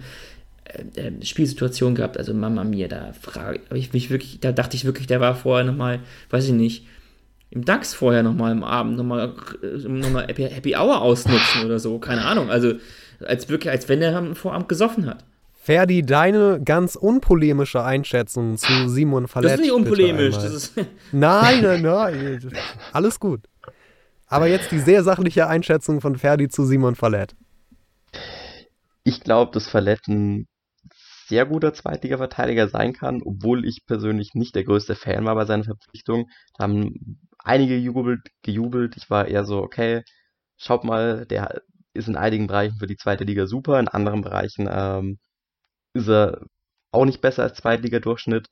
äh, 0.66 1.08
äh, 1.08 1.26
Spielsituationen 1.26 1.96
gehabt, 1.96 2.18
also 2.18 2.34
Mama 2.34 2.64
mir, 2.64 2.88
da 2.88 3.14
frage 3.14 3.60
ich 3.74 3.94
mich 3.94 4.10
wirklich, 4.10 4.40
da 4.40 4.52
dachte 4.52 4.76
ich 4.76 4.86
wirklich, 4.86 5.08
der 5.08 5.22
war 5.22 5.36
vorher 5.36 5.66
nochmal, 5.66 6.00
weiß 6.30 6.46
ich 6.46 6.54
nicht, 6.54 6.88
im 7.52 7.64
DAX 7.64 7.94
vorher 7.94 8.24
nochmal 8.24 8.52
im 8.52 8.64
Abend 8.64 8.98
nochmal 8.98 9.34
äh, 9.62 9.88
noch 9.88 10.10
mal 10.10 10.28
Happy, 10.28 10.44
Happy 10.44 10.76
Hour 10.76 11.02
ausnutzen 11.02 11.66
oder 11.66 11.80
so, 11.80 12.00
keine 12.00 12.26
Ahnung, 12.26 12.50
also 12.50 12.74
als 13.26 13.48
wirklich, 13.50 13.72
als 13.72 13.88
wenn 13.88 14.02
er 14.02 14.16
am 14.16 14.36
Vorabend 14.36 14.70
gesoffen 14.70 15.06
hat. 15.06 15.24
Ferdi, 15.66 16.04
deine 16.04 16.62
ganz 16.64 16.96
unpolemische 16.96 17.84
Einschätzung 17.84 18.56
zu 18.56 18.88
Simon 18.88 19.28
Verletz. 19.28 19.54
Das 19.54 19.60
ist 19.62 19.66
nicht 19.66 19.74
unpolemisch. 19.74 20.36
Das 20.36 20.54
ist 20.54 20.78
nein, 21.12 21.64
nein, 21.64 21.82
nein. 21.82 22.54
Alles 22.94 23.20
gut. 23.20 23.48
Aber 24.28 24.46
jetzt 24.46 24.72
die 24.72 24.78
sehr 24.78 25.04
sachliche 25.04 25.48
Einschätzung 25.48 26.02
von 26.02 26.18
Ferdi 26.18 26.50
zu 26.50 26.66
Simon 26.66 26.94
Verlet. 26.94 27.36
Ich 29.04 29.22
glaube, 29.22 29.52
dass 29.54 29.68
Verlet 29.68 30.08
ein 30.08 30.46
sehr 31.26 31.48
guter 31.48 31.74
Zweitliga-Verteidiger 31.74 32.68
sein 32.68 32.94
kann, 32.94 33.24
obwohl 33.26 33.66
ich 33.66 33.88
persönlich 33.88 34.36
nicht 34.36 34.54
der 34.54 34.66
größte 34.66 34.94
Fan 34.94 35.26
war 35.26 35.34
bei 35.34 35.46
seiner 35.46 35.64
Verpflichtung. 35.64 36.30
Da 36.60 36.66
haben 36.66 37.18
einige 37.40 37.78
gejubelt, 37.78 38.22
gejubelt. 38.44 38.98
Ich 38.98 39.10
war 39.10 39.28
eher 39.28 39.46
so, 39.46 39.64
okay, 39.64 40.04
schaut 40.58 40.84
mal, 40.84 41.26
der 41.26 41.64
ist 41.96 42.08
in 42.08 42.18
einigen 42.18 42.46
Bereichen 42.46 42.78
für 42.78 42.86
die 42.86 42.98
zweite 42.98 43.24
Liga 43.24 43.48
super, 43.48 43.80
in 43.80 43.88
anderen 43.88 44.22
Bereichen 44.22 44.70
ähm, 44.72 45.18
ist 45.96 46.10
er 46.10 46.46
auch 46.92 47.06
nicht 47.06 47.22
besser 47.22 47.44
als 47.44 47.58
Zweitliga-Durchschnitt. 47.58 48.48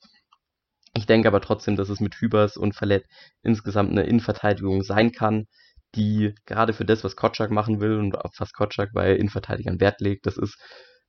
Ich 0.94 1.06
denke 1.06 1.28
aber 1.28 1.40
trotzdem, 1.40 1.76
dass 1.76 1.88
es 1.88 2.00
mit 2.00 2.14
Hübers 2.16 2.56
und 2.56 2.74
Verlet 2.74 3.04
insgesamt 3.42 3.90
eine 3.90 4.04
Innenverteidigung 4.04 4.82
sein 4.82 5.12
kann, 5.12 5.46
die 5.94 6.34
gerade 6.46 6.72
für 6.72 6.84
das, 6.84 7.04
was 7.04 7.16
Kotschak 7.16 7.50
machen 7.50 7.80
will 7.80 7.98
und 7.98 8.16
auf 8.16 8.32
was 8.38 8.52
Kotschak 8.52 8.90
bei 8.92 9.14
Innenverteidigern 9.14 9.80
Wert 9.80 10.00
legt, 10.00 10.26
das 10.26 10.36
ist 10.36 10.58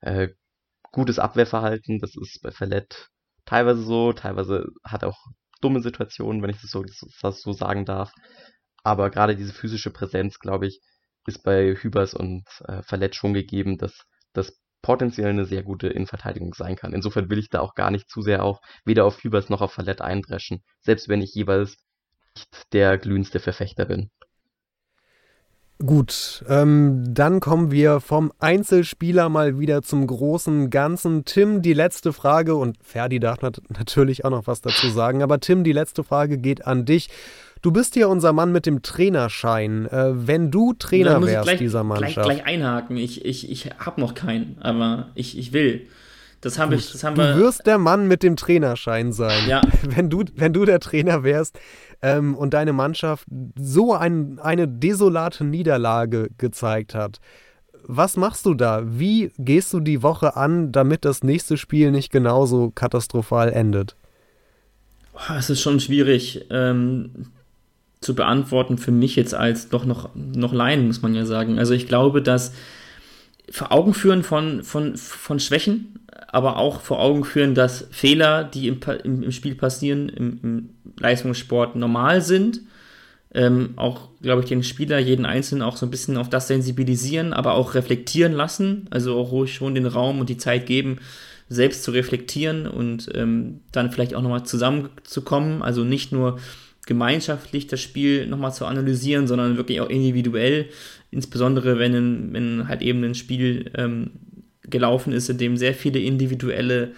äh, 0.02 0.30
gutes 0.92 1.20
Abwehrverhalten, 1.20 2.00
das 2.00 2.16
ist 2.16 2.42
bei 2.42 2.52
Verlet 2.52 3.10
teilweise 3.46 3.82
so, 3.82 4.14
teilweise 4.14 4.68
hat 4.84 5.04
er 5.04 5.10
auch 5.10 5.26
dumme 5.62 5.82
Situationen, 5.82 6.42
wenn 6.42 6.50
ich 6.50 6.62
das 6.62 6.72
so, 6.72 6.84
das 7.22 7.42
so 7.42 7.54
sagen 7.54 7.86
darf. 7.86 8.12
Aber 8.84 9.10
gerade 9.10 9.36
diese 9.36 9.54
physische 9.54 9.92
Präsenz, 9.92 10.40
glaube 10.40 10.68
ich, 10.68 10.82
ist 11.28 11.44
bei 11.44 11.76
Hübers 11.76 12.14
und 12.14 12.44
äh, 12.68 12.84
Verlet 12.84 13.16
schon 13.16 13.34
gegeben, 13.34 13.78
dass 13.78 14.06
das 14.34 14.54
potenziell 14.86 15.32
eine 15.32 15.46
sehr 15.46 15.64
gute 15.64 15.88
Innenverteidigung 15.88 16.54
sein 16.54 16.76
kann. 16.76 16.94
Insofern 16.94 17.28
will 17.32 17.40
ich 17.40 17.50
da 17.50 17.60
auch 17.60 17.74
gar 17.74 17.90
nicht 17.90 18.08
zu 18.08 18.22
sehr 18.22 18.44
auch 18.44 18.62
weder 18.86 19.06
auf 19.06 19.24
Hübers 19.24 19.50
noch 19.50 19.62
auf 19.62 19.74
Verlet 19.74 20.00
eindreschen, 20.00 20.62
selbst 20.80 21.10
wenn 21.10 21.24
ich 21.24 21.34
jeweils 21.34 21.78
nicht 22.36 22.72
der 22.72 23.00
glühendste 23.00 23.40
Verfechter 23.40 23.86
bin. 23.86 24.12
Gut, 25.84 26.46
ähm, 26.48 27.04
dann 27.08 27.40
kommen 27.40 27.72
wir 27.72 28.00
vom 28.00 28.32
Einzelspieler 28.38 29.28
mal 29.28 29.58
wieder 29.60 29.82
zum 29.82 30.06
großen 30.06 30.70
Ganzen. 30.70 31.26
Tim, 31.26 31.64
die 31.64 31.74
letzte 31.74 32.14
Frage 32.14 32.56
und 32.56 32.78
Ferdi 32.84 33.20
darf 33.20 33.42
nat 33.42 33.60
natürlich 33.70 34.24
auch 34.24 34.30
noch 34.30 34.46
was 34.46 34.62
dazu 34.62 34.88
sagen, 34.90 35.24
aber 35.24 35.40
Tim, 35.40 35.64
die 35.64 35.74
letzte 35.74 36.04
Frage 36.04 36.38
geht 36.38 36.68
an 36.68 36.86
dich. 36.86 37.10
Du 37.66 37.72
bist 37.72 37.96
ja 37.96 38.06
unser 38.06 38.32
Mann 38.32 38.52
mit 38.52 38.68
dem 38.68 38.84
Trainerschein. 38.84 39.88
Äh, 39.88 40.28
wenn 40.28 40.52
du 40.52 40.74
Trainer 40.74 41.20
wärst 41.26 41.46
gleich, 41.46 41.58
dieser 41.58 41.84
Mannschaft. 41.84 42.14
Gleich, 42.14 42.44
gleich 42.44 42.46
einhaken. 42.46 42.96
Ich, 42.96 43.26
ich, 43.26 43.50
ich 43.50 43.72
habe 43.80 44.00
noch 44.00 44.14
keinen, 44.14 44.60
aber 44.62 45.10
ich, 45.16 45.36
ich 45.36 45.52
will. 45.52 45.88
Das 46.42 46.60
haben, 46.60 46.74
ich, 46.74 46.92
das 46.92 47.04
haben 47.04 47.16
du 47.16 47.24
wir. 47.24 47.34
Du 47.34 47.40
wirst 47.40 47.66
der 47.66 47.80
Mann 47.80 48.08
mit 48.08 48.22
dem 48.22 48.36
Trainerschein 48.36 49.14
sein. 49.14 49.50
Ja. 49.50 49.64
Wenn 49.82 50.12
du, 50.12 50.26
wenn 50.36 50.54
du 50.54 50.64
der 50.66 50.80
Trainer 50.80 51.24
wärst 51.24 51.58
ähm, 52.04 52.36
und 52.36 52.54
deine 52.54 52.72
Mannschaft 52.72 53.26
so 53.60 53.96
ein, 53.96 54.38
eine 54.38 54.68
desolate 54.68 55.44
Niederlage 55.44 56.30
gezeigt 56.38 56.94
hat, 56.94 57.20
was 57.82 58.16
machst 58.16 58.46
du 58.46 58.54
da? 58.54 58.84
Wie 58.86 59.32
gehst 59.40 59.74
du 59.74 59.80
die 59.80 60.04
Woche 60.04 60.36
an, 60.36 60.72
damit 60.72 61.04
das 61.04 61.24
nächste 61.24 61.58
Spiel 61.58 61.90
nicht 61.90 62.12
genauso 62.12 62.70
katastrophal 62.70 63.52
endet? 63.52 63.96
Es 65.36 65.50
ist 65.50 65.62
schon 65.62 65.80
schwierig 65.80 66.46
ähm, 66.52 67.32
zu 68.02 68.16
beantworten 68.16 68.78
für 68.78 68.92
mich 68.92 69.16
jetzt 69.16 69.34
als 69.34 69.70
doch 69.70 69.86
noch, 69.86 70.10
noch 70.16 70.54
Laien, 70.54 70.88
muss 70.88 71.02
man 71.02 71.16
ja 71.16 71.26
sagen. 71.26 71.58
Also 71.60 71.74
ich 71.74 71.88
glaube, 71.88 72.22
dass 72.22 72.54
vor 73.50 73.72
Augen 73.72 73.94
führen 73.94 74.24
von, 74.24 74.64
von, 74.64 74.96
von 74.98 75.40
Schwächen, 75.40 76.00
aber 76.28 76.58
auch 76.58 76.82
vor 76.82 77.00
Augen 77.00 77.24
führen, 77.24 77.56
dass 77.56 77.88
Fehler, 77.92 78.44
die 78.44 78.68
im, 78.68 78.80
im, 79.04 79.24
im 79.24 79.32
Spiel 79.32 79.56
passieren, 79.56 80.10
im, 80.10 80.40
im, 80.44 80.70
Leistungssport 81.00 81.76
normal 81.76 82.22
sind. 82.22 82.62
Ähm, 83.34 83.74
auch, 83.76 84.10
glaube 84.22 84.42
ich, 84.42 84.48
den 84.48 84.64
Spieler, 84.64 84.98
jeden 84.98 85.26
Einzelnen 85.26 85.62
auch 85.62 85.76
so 85.76 85.86
ein 85.86 85.92
bisschen 85.92 86.16
auf 86.16 86.30
das 86.30 86.48
sensibilisieren, 86.48 87.34
aber 87.34 87.54
auch 87.56 87.74
reflektieren 87.74 88.32
lassen. 88.32 88.88
Also 88.92 89.18
auch 89.18 89.32
ruhig 89.32 89.54
schon 89.54 89.76
den 89.76 89.86
Raum 89.86 90.20
und 90.20 90.30
die 90.30 90.38
Zeit 90.38 90.66
geben, 90.66 91.00
selbst 91.50 91.84
zu 91.84 91.92
reflektieren 91.92 92.66
und 92.66 93.10
ähm, 93.14 93.60
dann 93.74 93.92
vielleicht 93.92 94.16
auch 94.16 94.22
nochmal 94.22 94.46
zusammenzukommen. 94.46 95.62
Also 95.62 95.84
nicht 95.84 96.14
nur 96.14 96.40
gemeinschaftlich 96.86 97.68
das 97.68 97.82
Spiel 97.82 98.28
nochmal 98.28 98.54
zu 98.54 98.66
analysieren, 98.66 99.28
sondern 99.28 99.58
wirklich 99.58 99.82
auch 99.82 99.90
individuell, 99.90 100.70
insbesondere 101.12 101.80
wenn, 101.80 102.34
wenn 102.34 102.68
halt 102.68 102.82
eben 102.82 103.04
ein 103.04 103.16
Spiel 103.16 103.72
ähm, 103.76 104.12
gelaufen 104.62 105.14
ist, 105.14 105.30
in 105.30 105.38
dem 105.38 105.58
sehr 105.58 105.74
viele 105.74 106.00
individuelle 106.00 106.92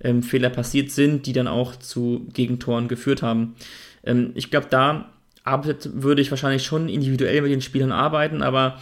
ähm, 0.00 0.22
Fehler 0.22 0.50
passiert 0.50 0.90
sind, 0.90 1.26
die 1.26 1.32
dann 1.32 1.48
auch 1.48 1.76
zu 1.76 2.26
Gegentoren 2.32 2.88
geführt 2.88 3.22
haben. 3.22 3.54
Ähm, 4.04 4.32
ich 4.34 4.50
glaube, 4.50 4.66
da 4.70 5.10
arbeitet, 5.44 6.02
würde 6.02 6.22
ich 6.22 6.30
wahrscheinlich 6.30 6.64
schon 6.64 6.88
individuell 6.88 7.42
mit 7.42 7.52
den 7.52 7.60
Spielern 7.60 7.92
arbeiten, 7.92 8.42
aber 8.42 8.80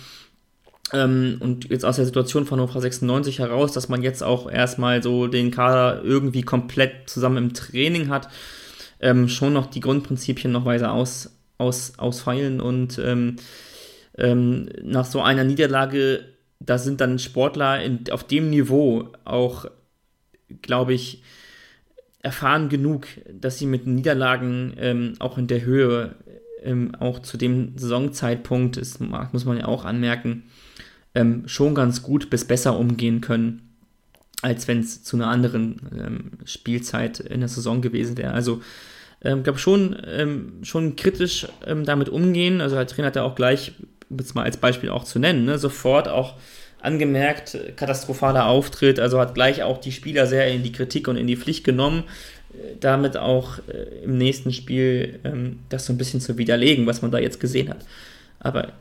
ähm, 0.93 1.37
und 1.41 1.71
jetzt 1.71 1.85
aus 1.85 1.97
der 1.97 2.05
Situation 2.05 2.47
von 2.47 2.61
Hannover 2.61 2.81
96 2.81 3.39
heraus, 3.39 3.73
dass 3.73 3.89
man 3.89 4.03
jetzt 4.03 4.23
auch 4.23 4.51
erstmal 4.51 5.03
so 5.03 5.27
den 5.27 5.51
Kader 5.51 6.03
irgendwie 6.05 6.43
komplett 6.43 7.09
zusammen 7.09 7.39
im 7.39 7.55
Training 7.55 8.09
hat, 8.09 8.29
ähm, 9.03 9.29
schon 9.29 9.53
noch 9.53 9.67
die 9.67 9.81
Grundprinzipien 9.81 10.53
noch 10.53 10.65
weiter 10.65 10.93
aus, 10.93 11.37
aus, 11.59 11.99
ausfeilen 11.99 12.61
und 12.61 12.99
ähm, 12.99 13.37
ähm, 14.17 14.69
nach 14.83 15.05
so 15.05 15.23
einer 15.23 15.45
Niederlage, 15.45 16.25
da 16.61 16.79
sind 16.79 17.01
dann 17.01 17.19
Sportler 17.19 17.83
in, 17.83 18.05
auf 18.11 18.25
dem 18.25 18.51
Niveau 18.51 19.09
auch, 19.25 19.67
glaube 20.63 20.95
ich, 20.95 21.23
erfahren 22.21 22.69
genug, 22.69 23.09
dass 23.33 23.59
sie 23.59 23.67
mit 23.67 23.87
Niederlagen 23.87 24.75
ähm, 24.79 25.15
auch 25.19 25.39
in 25.39 25.49
der 25.49 25.65
Höhe, 25.65 26.15
ähm, 26.63 26.95
auch 26.95 27.19
zu 27.19 27.37
dem 27.37 27.77
Saisonzeitpunkt, 27.77 28.77
das 28.77 29.01
muss 29.01 29.45
man 29.45 29.59
ja 29.59 29.65
auch 29.67 29.85
anmerken, 29.85 30.45
ähm, 31.15 31.49
schon 31.49 31.75
ganz 31.75 32.03
gut 32.03 32.31
bis 32.31 32.45
besser 32.45 32.79
umgehen 32.79 33.21
können, 33.21 33.72
als 34.43 34.69
wenn 34.69 34.81
es 34.81 35.03
zu 35.03 35.17
einer 35.17 35.29
anderen 35.29 35.81
ähm, 35.97 36.31
Spielzeit 36.45 37.21
in 37.21 37.41
der 37.41 37.49
Saison 37.49 37.81
gewesen 37.81 38.19
wäre. 38.19 38.33
Also 38.33 38.61
ähm, 39.25 39.43
glaube 39.45 39.59
schon, 39.59 39.97
ähm, 40.07 40.59
schon 40.63 40.97
kritisch 40.97 41.47
ähm, 41.67 41.85
damit 41.85 42.09
umgehen. 42.09 42.61
Also 42.61 42.77
der 42.77 42.87
Trainer 42.87 43.09
hat 43.09 43.17
ja 43.17 43.23
auch 43.23 43.37
gleich, 43.37 43.73
jetzt 44.11 44.35
mal 44.35 44.43
als 44.43 44.57
Beispiel 44.57 44.91
auch 44.91 45.05
zu 45.05 45.19
nennen, 45.19 45.45
ne, 45.45 45.59
sofort 45.59 46.09
auch 46.09 46.35
angemerkt, 46.81 47.57
katastrophaler 47.77 48.47
Auftritt, 48.47 48.99
also 48.99 49.21
hat 49.21 49.35
gleich 49.35 49.63
auch 49.63 49.79
die 49.79 49.93
Spieler 49.93 50.27
sehr 50.27 50.49
in 50.49 50.65
die 50.65 50.73
Kritik 50.73 51.07
und 51.07 51.17
in 51.17 51.29
die 51.29 51.37
Pflicht 51.37 51.63
genommen, 51.63 52.03
äh, 52.53 52.77
damit 52.81 53.17
auch 53.17 53.59
äh, 53.69 54.05
im 54.05 54.19
nächsten 54.19 54.53
Spiel 54.53 55.21
ähm, 55.23 55.61
das 55.69 55.87
so 55.87 55.93
ein 55.93 55.99
bisschen 55.99 56.21
zu 56.21 56.37
widerlegen, 56.37 56.87
was 56.87 57.01
man 57.01 57.13
da 57.13 57.19
jetzt 57.19 57.39
gesehen 57.39 57.69
hat. 57.69 57.87
Aber 58.41 58.73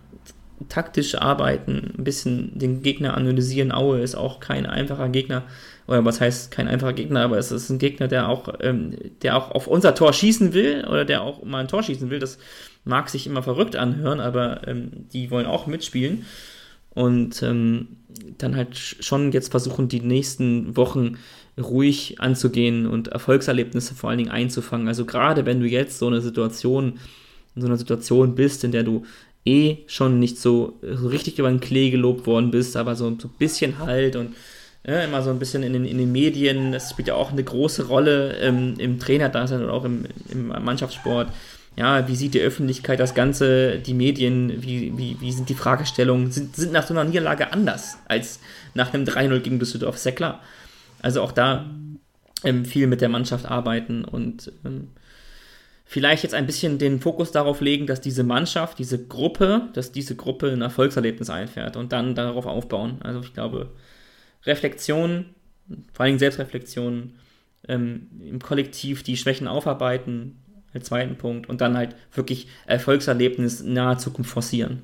taktisch 0.70 1.16
arbeiten, 1.16 1.93
ein 1.97 2.03
bisschen 2.03 2.57
den 2.57 2.82
Gegner 2.84 3.16
analysieren. 3.16 3.72
Aue 3.72 3.99
ist 3.99 4.16
auch 4.16 4.39
kein 4.39 4.66
einfacher 4.66 5.09
Gegner. 5.09 5.43
Oder 5.88 6.05
was 6.05 6.22
heißt 6.22 6.51
kein 6.51 6.68
einfacher 6.68 6.93
Gegner, 6.93 7.22
aber 7.22 7.38
es 7.38 7.51
ist 7.51 7.70
ein 7.70 7.80
Gegner, 7.80 8.07
der 8.07 8.30
auch, 8.30 8.53
ähm, 8.62 8.95
der 9.24 9.36
auch 9.38 9.51
auf 9.51 9.68
unser 9.68 9.95
Tor 9.95 10.14
schießen 10.14 10.53
will 10.53 10.86
oder 10.88 11.05
der 11.05 11.22
auch 11.24 11.43
mal 11.43 11.59
ein 11.59 11.68
Tor 11.68 11.84
schießen 11.84 12.09
will. 12.09 12.20
Das 12.20 12.38
mag 12.86 13.09
sich 13.09 13.28
immer 13.28 13.43
verrückt 13.43 13.76
anhören, 13.76 14.20
aber 14.20 14.68
ähm, 14.68 15.07
die 15.12 15.32
wollen 15.32 15.45
auch 15.45 15.68
mitspielen. 15.68 16.26
und 16.93 17.41
ähm, 17.43 17.88
dann 18.38 18.55
halt 18.55 18.78
schon 18.78 19.32
jetzt 19.32 19.51
versuchen, 19.51 19.88
die 19.88 20.01
nächsten 20.01 20.76
Wochen 20.76 21.18
ruhig 21.59 22.20
anzugehen 22.20 22.86
und 22.88 23.09
Erfolgserlebnisse 23.09 23.95
vor 23.95 24.09
allen 24.09 24.20
Dingen 24.20 24.32
einzufangen. 24.32 24.88
Also 24.88 25.05
gerade 25.05 25.45
wenn 25.45 25.59
du 25.59 25.68
jetzt 25.68 25.99
so 25.99 26.07
eine 26.07 26.22
Situation, 26.22 26.99
in 27.55 27.62
so 27.62 27.68
einer 27.68 27.78
Situation 27.78 28.36
bist, 28.36 28.64
in 28.64 28.72
der 28.72 28.84
du 28.84 29.05
eh 29.46 29.78
schon 29.88 30.20
nicht 30.20 30.39
so, 30.39 30.80
richtig 30.82 31.39
über 31.39 31.50
den 31.50 31.60
Klee 31.60 31.89
gelobt 31.89 32.28
worden 32.28 32.52
bist, 32.52 32.78
aber 32.78 32.96
so, 32.96 33.06
so 33.20 33.28
ein 33.28 33.34
bisschen 33.38 33.80
halt 33.80 34.16
und 34.16 34.36
ja, 34.86 35.04
immer 35.04 35.22
so 35.22 35.30
ein 35.30 35.39
bisschen 35.39 35.62
in 35.64 35.74
den, 35.74 35.86
in 35.86 35.98
den 35.98 36.12
Medien, 36.12 36.72
das 36.72 36.89
spielt 36.89 37.08
ja 37.08 37.14
auch 37.14 37.32
eine 37.32 37.44
große 37.44 37.88
Rolle 37.88 38.38
ähm, 38.38 38.76
im 38.80 39.00
Trainerdasein 39.00 39.64
oder 39.64 39.74
auch 39.74 39.86
im, 39.86 40.06
im 40.30 40.48
Mannschaftssport. 40.48 41.30
Ja, 41.78 42.08
wie 42.08 42.16
sieht 42.16 42.34
die 42.34 42.42
Öffentlichkeit 42.42 43.00
das 43.00 43.14
Ganze, 43.14 43.80
die 43.80 43.94
Medien, 43.94 44.62
wie, 44.62 44.92
wie, 44.98 45.18
wie 45.22 45.32
sind 45.32 45.50
die 45.50 45.56
Fragestellungen, 45.56 46.32
sind, 46.32 46.56
sind 46.56 46.74
nach 46.74 46.86
so 46.86 46.94
einer 46.94 47.04
Niederlage 47.04 47.54
anders 47.54 47.98
als 48.08 48.39
nach 48.74 48.94
einem 48.94 49.06
3-0 49.06 49.39
gegen 49.39 49.60
Düsseldorf, 49.60 50.04
ja 50.04 50.12
klar. 50.12 50.42
Also 51.02 51.22
auch 51.22 51.32
da 51.32 51.66
ähm, 52.44 52.66
viel 52.66 52.88
mit 52.88 53.02
der 53.02 53.10
Mannschaft 53.10 53.46
arbeiten 53.46 54.04
und 54.04 54.52
ähm, 54.66 54.89
vielleicht 55.92 56.24
jetzt 56.24 56.34
ein 56.34 56.46
bisschen 56.46 56.78
den 56.78 57.02
Fokus 57.02 57.34
darauf 57.34 57.60
legen, 57.60 57.86
dass 57.86 58.00
diese 58.00 58.24
Mannschaft, 58.24 58.80
diese 58.80 59.08
Gruppe, 59.08 59.68
dass 59.74 59.92
diese 59.92 60.16
Gruppe 60.16 60.50
ein 60.50 60.62
Erfolgserlebnis 60.62 61.30
einfährt 61.30 61.76
und 61.76 61.92
dann 61.92 62.16
darauf 62.16 62.46
aufbauen. 62.46 63.00
Also 63.04 63.20
ich 63.20 63.34
glaube, 63.34 63.72
Reflexion, 64.46 65.26
vor 65.92 66.06
allem 66.06 66.18
Selbstreflexion, 66.18 67.16
ähm, 67.68 68.08
im 68.22 68.39
Kollektiv 68.39 69.04
die 69.04 69.18
Schwächen 69.18 69.50
aufarbeiten, 69.50 70.39
als 70.74 70.86
zweiten 70.86 71.18
Punkt, 71.18 71.50
und 71.50 71.60
dann 71.60 71.76
halt 71.76 71.98
wirklich 72.14 72.48
Erfolgserlebnis 72.68 73.60
in 73.60 73.74
naher 73.74 73.98
Zukunft 73.98 74.32
forcieren. 74.32 74.84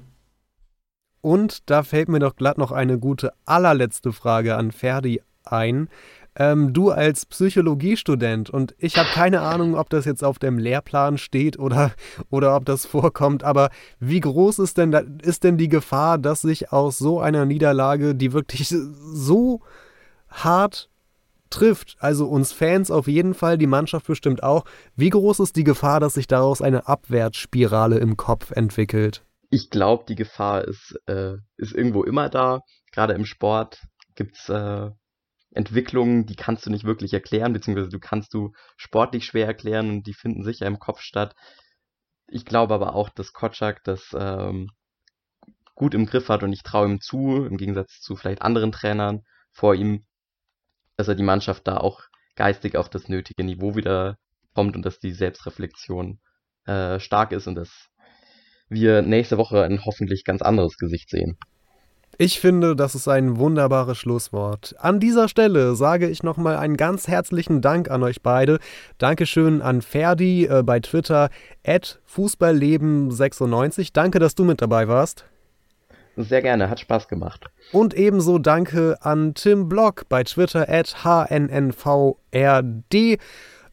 Und 1.21 1.69
da 1.69 1.83
fällt 1.83 2.09
mir 2.09 2.19
doch 2.19 2.35
glatt 2.35 2.57
noch 2.57 2.73
eine 2.73 2.99
gute 2.99 3.31
allerletzte 3.45 4.11
Frage 4.11 4.57
an 4.57 4.73
Ferdi 4.73 5.21
ein. 5.45 5.87
Ähm, 6.39 6.71
du 6.71 6.91
als 6.91 7.25
Psychologiestudent 7.25 8.51
und 8.51 8.75
ich 8.77 8.97
habe 8.97 9.09
keine 9.09 9.41
Ahnung, 9.41 9.75
ob 9.75 9.89
das 9.89 10.05
jetzt 10.05 10.23
auf 10.23 10.37
dem 10.37 10.59
Lehrplan 10.59 11.17
steht 11.17 11.57
oder, 11.57 11.91
oder 12.29 12.55
ob 12.55 12.65
das 12.65 12.85
vorkommt, 12.85 13.43
aber 13.43 13.71
wie 13.99 14.19
groß 14.19 14.59
ist 14.59 14.77
denn, 14.77 14.93
ist 15.23 15.43
denn 15.43 15.57
die 15.57 15.67
Gefahr, 15.67 16.19
dass 16.19 16.41
sich 16.41 16.71
aus 16.71 16.99
so 16.99 17.19
einer 17.19 17.45
Niederlage, 17.45 18.13
die 18.13 18.33
wirklich 18.33 18.69
so 19.13 19.61
hart 20.29 20.89
trifft, 21.49 21.95
also 21.99 22.27
uns 22.27 22.51
Fans 22.51 22.91
auf 22.91 23.07
jeden 23.07 23.33
Fall, 23.33 23.57
die 23.57 23.67
Mannschaft 23.67 24.05
bestimmt 24.05 24.43
auch, 24.43 24.65
wie 24.95 25.09
groß 25.09 25.39
ist 25.39 25.55
die 25.55 25.63
Gefahr, 25.63 25.99
dass 25.99 26.15
sich 26.15 26.27
daraus 26.27 26.61
eine 26.61 26.87
Abwärtsspirale 26.87 27.97
im 27.97 28.15
Kopf 28.15 28.51
entwickelt? 28.51 29.23
Ich 29.49 29.69
glaube, 29.69 30.03
die 30.07 30.15
Gefahr 30.15 30.65
ist, 30.65 30.99
äh, 31.07 31.35
ist 31.55 31.73
irgendwo 31.73 32.03
immer 32.03 32.29
da. 32.29 32.61
Gerade 32.91 33.13
im 33.13 33.25
Sport 33.25 33.79
gibt's 34.15 34.49
äh, 34.49 34.89
Entwicklungen, 35.57 36.25
die 36.25 36.35
kannst 36.35 36.65
du 36.65 36.69
nicht 36.69 36.85
wirklich 36.85 37.13
erklären, 37.13 37.53
beziehungsweise 37.53 37.89
du 37.89 37.99
kannst 37.99 38.33
du 38.33 38.53
sportlich 38.77 39.25
schwer 39.25 39.47
erklären 39.47 39.89
und 39.89 40.07
die 40.07 40.13
finden 40.13 40.43
sicher 40.43 40.65
im 40.65 40.79
Kopf 40.79 41.01
statt. 41.01 41.35
Ich 42.27 42.45
glaube 42.45 42.73
aber 42.73 42.95
auch, 42.95 43.09
dass 43.09 43.33
Kotschak 43.33 43.83
das 43.83 44.15
ähm, 44.17 44.69
gut 45.75 45.93
im 45.93 46.05
Griff 46.05 46.29
hat 46.29 46.43
und 46.43 46.53
ich 46.53 46.63
traue 46.63 46.87
ihm 46.87 47.01
zu, 47.01 47.45
im 47.45 47.57
Gegensatz 47.57 47.99
zu 47.99 48.15
vielleicht 48.15 48.41
anderen 48.41 48.71
Trainern 48.71 49.23
vor 49.51 49.75
ihm, 49.75 50.05
dass 50.95 51.07
er 51.07 51.15
die 51.15 51.23
Mannschaft 51.23 51.67
da 51.67 51.77
auch 51.77 52.01
geistig 52.35 52.75
auf 52.75 52.89
das 52.89 53.07
nötige 53.07 53.43
Niveau 53.43 53.75
wieder 53.75 54.17
kommt 54.53 54.75
und 54.75 54.83
dass 54.83 54.99
die 54.99 55.11
Selbstreflexion 55.11 56.19
äh, 56.65 56.99
stark 56.99 57.31
ist 57.31 57.47
und 57.47 57.55
dass 57.55 57.89
wir 58.69 59.01
nächste 59.01 59.37
Woche 59.37 59.63
ein 59.63 59.85
hoffentlich 59.85 60.23
ganz 60.23 60.41
anderes 60.41 60.77
Gesicht 60.77 61.09
sehen. 61.09 61.37
Ich 62.19 62.39
finde, 62.39 62.75
das 62.75 62.95
ist 62.95 63.07
ein 63.07 63.37
wunderbares 63.37 63.99
Schlusswort. 63.99 64.73
An 64.79 64.99
dieser 64.99 65.27
Stelle 65.27 65.75
sage 65.75 66.09
ich 66.09 66.23
nochmal 66.23 66.57
einen 66.57 66.75
ganz 66.75 67.07
herzlichen 67.07 67.61
Dank 67.61 67.91
an 67.91 68.01
euch 68.01 68.23
beide. 68.23 68.57
Dankeschön 68.97 69.61
an 69.61 69.83
Ferdi 69.83 70.45
äh, 70.45 70.63
bei 70.63 70.79
Twitter, 70.79 71.29
at 71.63 71.99
Fußballleben96. 72.11 73.91
Danke, 73.93 74.17
dass 74.17 74.33
du 74.33 74.45
mit 74.45 74.63
dabei 74.63 74.87
warst. 74.87 75.25
Sehr 76.15 76.41
gerne, 76.41 76.71
hat 76.71 76.79
Spaß 76.79 77.07
gemacht. 77.07 77.51
Und 77.71 77.93
ebenso 77.93 78.39
danke 78.39 78.97
an 79.01 79.35
Tim 79.35 79.69
Block 79.69 80.09
bei 80.09 80.23
Twitter, 80.23 80.67
at 80.67 81.03
HNNVRD 81.03 82.15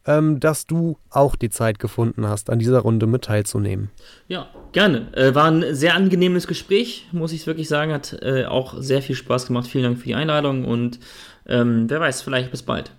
ähm, 0.05 0.39
dass 0.39 0.67
du 0.67 0.97
auch 1.09 1.35
die 1.35 1.49
Zeit 1.49 1.79
gefunden 1.79 2.27
hast, 2.27 2.49
an 2.49 2.59
dieser 2.59 2.79
Runde 2.79 3.07
mit 3.07 3.23
teilzunehmen. 3.23 3.89
Ja, 4.27 4.47
gerne. 4.71 5.13
Äh, 5.15 5.33
war 5.35 5.45
ein 5.45 5.75
sehr 5.75 5.95
angenehmes 5.95 6.47
Gespräch, 6.47 7.07
muss 7.11 7.33
ich 7.33 7.47
wirklich 7.47 7.67
sagen. 7.67 7.91
Hat 7.91 8.17
äh, 8.21 8.45
auch 8.45 8.75
sehr 8.77 9.01
viel 9.01 9.15
Spaß 9.15 9.47
gemacht. 9.47 9.67
Vielen 9.67 9.83
Dank 9.83 9.97
für 9.97 10.05
die 10.05 10.15
Einladung 10.15 10.65
und 10.65 10.99
ähm, 11.47 11.89
wer 11.89 11.99
weiß, 11.99 12.21
vielleicht 12.21 12.51
bis 12.51 12.63
bald. 12.63 12.91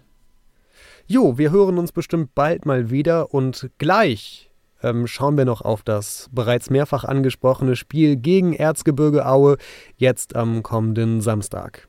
Jo, 1.06 1.38
wir 1.38 1.52
hören 1.52 1.78
uns 1.78 1.92
bestimmt 1.92 2.34
bald 2.34 2.66
mal 2.66 2.90
wieder 2.90 3.32
und 3.32 3.70
gleich 3.78 4.50
ähm, 4.82 5.06
schauen 5.06 5.36
wir 5.36 5.44
noch 5.44 5.62
auf 5.62 5.82
das 5.82 6.28
bereits 6.32 6.70
mehrfach 6.70 7.04
angesprochene 7.04 7.76
Spiel 7.76 8.16
gegen 8.16 8.52
Erzgebirge 8.52 9.26
Aue 9.26 9.56
jetzt 9.96 10.36
am 10.36 10.62
kommenden 10.62 11.20
Samstag. 11.20 11.88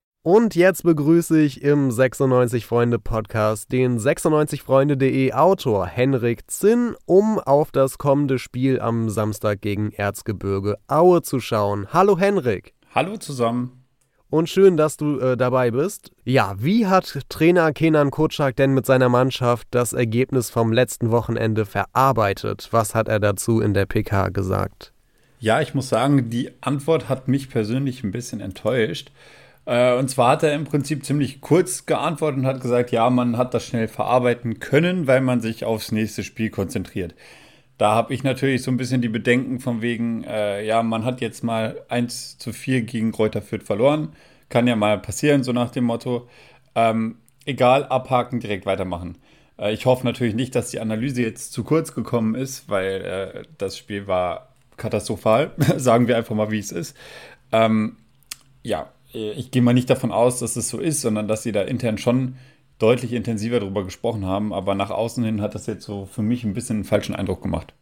Und 0.23 0.53
jetzt 0.53 0.83
begrüße 0.83 1.41
ich 1.41 1.63
im 1.63 1.89
96 1.89 2.67
Freunde 2.67 2.99
Podcast 2.99 3.71
den 3.71 3.97
96freunde.de 3.97 5.33
Autor 5.33 5.87
Henrik 5.87 6.41
Zinn, 6.45 6.95
um 7.07 7.39
auf 7.39 7.71
das 7.71 7.97
kommende 7.97 8.37
Spiel 8.37 8.79
am 8.79 9.09
Samstag 9.09 9.61
gegen 9.61 9.91
Erzgebirge 9.91 10.77
Aue 10.87 11.23
zu 11.23 11.39
schauen. 11.39 11.87
Hallo 11.91 12.19
Henrik. 12.19 12.75
Hallo 12.93 13.17
zusammen. 13.17 13.83
Und 14.29 14.47
schön, 14.47 14.77
dass 14.77 14.95
du 14.95 15.17
äh, 15.17 15.35
dabei 15.35 15.71
bist. 15.71 16.11
Ja, 16.23 16.53
wie 16.59 16.85
hat 16.85 17.21
Trainer 17.29 17.73
Kenan 17.73 18.11
Kotschak 18.11 18.55
denn 18.55 18.75
mit 18.75 18.85
seiner 18.85 19.09
Mannschaft 19.09 19.69
das 19.71 19.91
Ergebnis 19.91 20.51
vom 20.51 20.71
letzten 20.71 21.09
Wochenende 21.09 21.65
verarbeitet? 21.65 22.67
Was 22.69 22.93
hat 22.93 23.07
er 23.07 23.19
dazu 23.19 23.59
in 23.59 23.73
der 23.73 23.87
PK 23.87 24.29
gesagt? 24.29 24.93
Ja, 25.39 25.59
ich 25.61 25.73
muss 25.73 25.89
sagen, 25.89 26.29
die 26.29 26.51
Antwort 26.61 27.09
hat 27.09 27.27
mich 27.27 27.49
persönlich 27.49 28.03
ein 28.03 28.11
bisschen 28.11 28.39
enttäuscht. 28.39 29.11
Äh, 29.71 29.93
und 29.93 30.09
zwar 30.09 30.31
hat 30.31 30.43
er 30.43 30.53
im 30.53 30.65
Prinzip 30.65 31.05
ziemlich 31.05 31.39
kurz 31.39 31.85
geantwortet 31.85 32.39
und 32.39 32.45
hat 32.45 32.59
gesagt, 32.59 32.91
ja, 32.91 33.09
man 33.09 33.37
hat 33.37 33.53
das 33.53 33.65
schnell 33.65 33.87
verarbeiten 33.87 34.59
können, 34.59 35.07
weil 35.07 35.21
man 35.21 35.39
sich 35.39 35.63
aufs 35.63 35.93
nächste 35.93 36.25
Spiel 36.25 36.49
konzentriert. 36.49 37.15
Da 37.77 37.95
habe 37.95 38.13
ich 38.13 38.23
natürlich 38.23 38.63
so 38.63 38.71
ein 38.71 38.75
bisschen 38.75 39.01
die 39.01 39.07
Bedenken 39.07 39.61
von 39.61 39.81
wegen, 39.81 40.25
äh, 40.25 40.65
ja, 40.65 40.83
man 40.83 41.05
hat 41.05 41.21
jetzt 41.21 41.41
mal 41.43 41.81
1 41.87 42.37
zu 42.37 42.51
4 42.51 42.81
gegen 42.81 43.13
Kräuter 43.13 43.41
Fürth 43.41 43.63
verloren. 43.63 44.09
Kann 44.49 44.67
ja 44.67 44.75
mal 44.75 44.99
passieren, 44.99 45.41
so 45.43 45.53
nach 45.53 45.71
dem 45.71 45.85
Motto. 45.85 46.27
Ähm, 46.75 47.19
egal, 47.45 47.85
abhaken, 47.85 48.41
direkt 48.41 48.65
weitermachen. 48.65 49.19
Äh, 49.57 49.73
ich 49.73 49.85
hoffe 49.85 50.05
natürlich 50.05 50.35
nicht, 50.35 50.53
dass 50.53 50.71
die 50.71 50.81
Analyse 50.81 51.21
jetzt 51.21 51.53
zu 51.53 51.63
kurz 51.63 51.95
gekommen 51.95 52.35
ist, 52.35 52.69
weil 52.69 53.01
äh, 53.01 53.43
das 53.57 53.77
Spiel 53.77 54.05
war 54.05 54.49
katastrophal. 54.75 55.51
Sagen 55.77 56.09
wir 56.09 56.17
einfach 56.17 56.35
mal, 56.35 56.51
wie 56.51 56.59
es 56.59 56.73
ist. 56.73 56.97
Ähm, 57.53 57.95
ja, 58.63 58.89
ich 59.13 59.51
gehe 59.51 59.61
mal 59.61 59.73
nicht 59.73 59.89
davon 59.89 60.11
aus, 60.11 60.39
dass 60.39 60.55
es 60.55 60.69
so 60.69 60.79
ist, 60.79 61.01
sondern 61.01 61.27
dass 61.27 61.43
sie 61.43 61.51
da 61.51 61.61
intern 61.61 61.97
schon 61.97 62.35
deutlich 62.79 63.13
intensiver 63.13 63.59
darüber 63.59 63.83
gesprochen 63.83 64.25
haben. 64.25 64.53
Aber 64.53 64.75
nach 64.75 64.89
außen 64.89 65.23
hin 65.23 65.41
hat 65.41 65.55
das 65.55 65.67
jetzt 65.67 65.85
so 65.85 66.05
für 66.05 66.21
mich 66.21 66.43
ein 66.43 66.53
bisschen 66.53 66.77
einen 66.77 66.85
falschen 66.85 67.15
Eindruck 67.15 67.41
gemacht. 67.41 67.73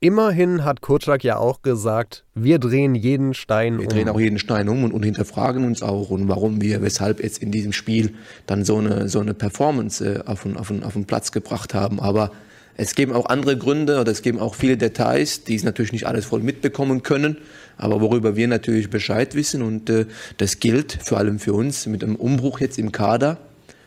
Immerhin 0.00 0.64
hat 0.64 0.82
Kurczak 0.82 1.24
ja 1.24 1.38
auch 1.38 1.62
gesagt, 1.62 2.24
wir 2.34 2.58
drehen 2.58 2.94
jeden 2.94 3.32
Stein 3.32 3.78
wir 3.78 3.78
um. 3.78 3.84
Wir 3.84 3.88
drehen 3.88 4.08
auch 4.10 4.20
jeden 4.20 4.38
Stein 4.38 4.68
um 4.68 4.84
und, 4.84 4.92
und, 4.92 5.02
hinterfragen 5.02 5.64
uns 5.64 5.82
auch 5.82 6.10
und 6.10 6.28
warum 6.28 6.60
wir, 6.60 6.82
weshalb 6.82 7.22
jetzt 7.22 7.38
in 7.38 7.50
diesem 7.50 7.72
Spiel 7.72 8.14
dann 8.46 8.66
so 8.66 8.76
eine, 8.76 9.08
so 9.08 9.20
eine 9.20 9.32
Performance 9.32 10.04
äh, 10.04 10.22
auf, 10.26 10.42
den, 10.42 10.58
auf, 10.58 10.70
auf 10.70 10.92
den 10.92 11.06
Platz 11.06 11.32
gebracht 11.32 11.72
haben. 11.72 12.00
Aber 12.00 12.32
es 12.76 12.94
geben 12.94 13.12
auch 13.12 13.26
andere 13.26 13.56
Gründe 13.56 13.98
oder 14.00 14.12
es 14.12 14.20
geben 14.20 14.40
auch 14.40 14.54
viele 14.54 14.76
Details, 14.76 15.44
die 15.44 15.54
es 15.54 15.62
natürlich 15.62 15.92
nicht 15.92 16.06
alles 16.06 16.26
voll 16.26 16.40
mitbekommen 16.40 17.02
können, 17.02 17.38
aber 17.76 18.00
worüber 18.00 18.36
wir 18.36 18.48
natürlich 18.48 18.90
Bescheid 18.90 19.34
wissen 19.34 19.62
und 19.62 19.90
äh, 19.90 20.06
das 20.36 20.60
gilt 20.60 20.98
vor 21.02 21.18
allem 21.18 21.38
für 21.38 21.52
uns 21.52 21.86
mit 21.86 22.02
einem 22.02 22.16
Umbruch 22.16 22.60
jetzt 22.60 22.78
im 22.78 22.92
Kader, 22.92 23.38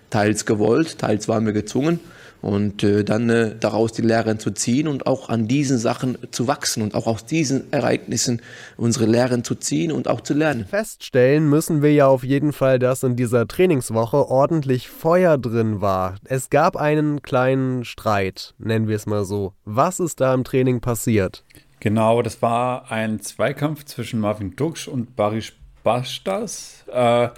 teils 0.09 0.45
gewollt, 0.45 0.99
teils 0.99 1.27
waren 1.27 1.45
wir 1.45 1.53
gezwungen 1.53 1.99
und 2.41 2.84
äh, 2.84 3.03
dann 3.03 3.30
äh, 3.30 3.55
daraus 3.59 3.91
die 3.91 4.01
Lehren 4.01 4.39
zu 4.39 4.51
ziehen 4.51 4.88
und 4.88 5.07
auch 5.07 5.30
an 5.30 5.47
diesen 5.47 5.77
Sachen 5.77 6.18
zu 6.31 6.47
wachsen 6.47 6.84
und 6.84 6.95
auch 6.95 7.07
aus 7.07 7.26
diesen 7.26 7.72
Ereignissen 7.72 8.41
unsere 8.77 9.05
Lehren 9.05 9.43
zu 9.43 9.55
ziehen 9.55 9.91
und 9.91 10.07
auch 10.07 10.22
zu 10.22 10.34
lernen. 10.34 10.65
Feststellen 10.65 11.49
müssen 11.49 11.81
wir 11.81 11.93
ja 11.93 12.07
auf 12.07 12.23
jeden 12.23 12.53
Fall, 12.53 12.80
dass 12.80 13.03
in 13.03 13.15
dieser 13.15 13.47
Trainingswoche 13.47 14.30
ordentlich 14.30 14.89
Feuer 14.89 15.38
drin 15.38 15.81
war. 15.81 16.15
Es 16.26 16.49
gab 16.49 16.76
einen 16.76 17.22
kleinen 17.22 17.85
Streit, 17.85 18.53
nennen 18.57 18.88
wir 18.88 18.95
es 18.95 19.05
mal 19.05 19.26
so. 19.26 19.53
Was 19.65 19.99
ist 19.99 20.22
da 20.22 20.34
im 20.34 20.43
Training 20.43 20.80
passiert? 20.80 21.43
Genau, 21.79 22.21
das 22.21 22.41
war 22.41 22.91
ein 22.91 23.19
Zweikampf 23.19 23.85
zwischen 23.85 24.19
Marvin 24.19 24.55
Duksch 24.55 24.87
und 24.87 25.15
Barish 25.15 25.53
Bastas. 25.83 26.83
Äh, 26.91 27.29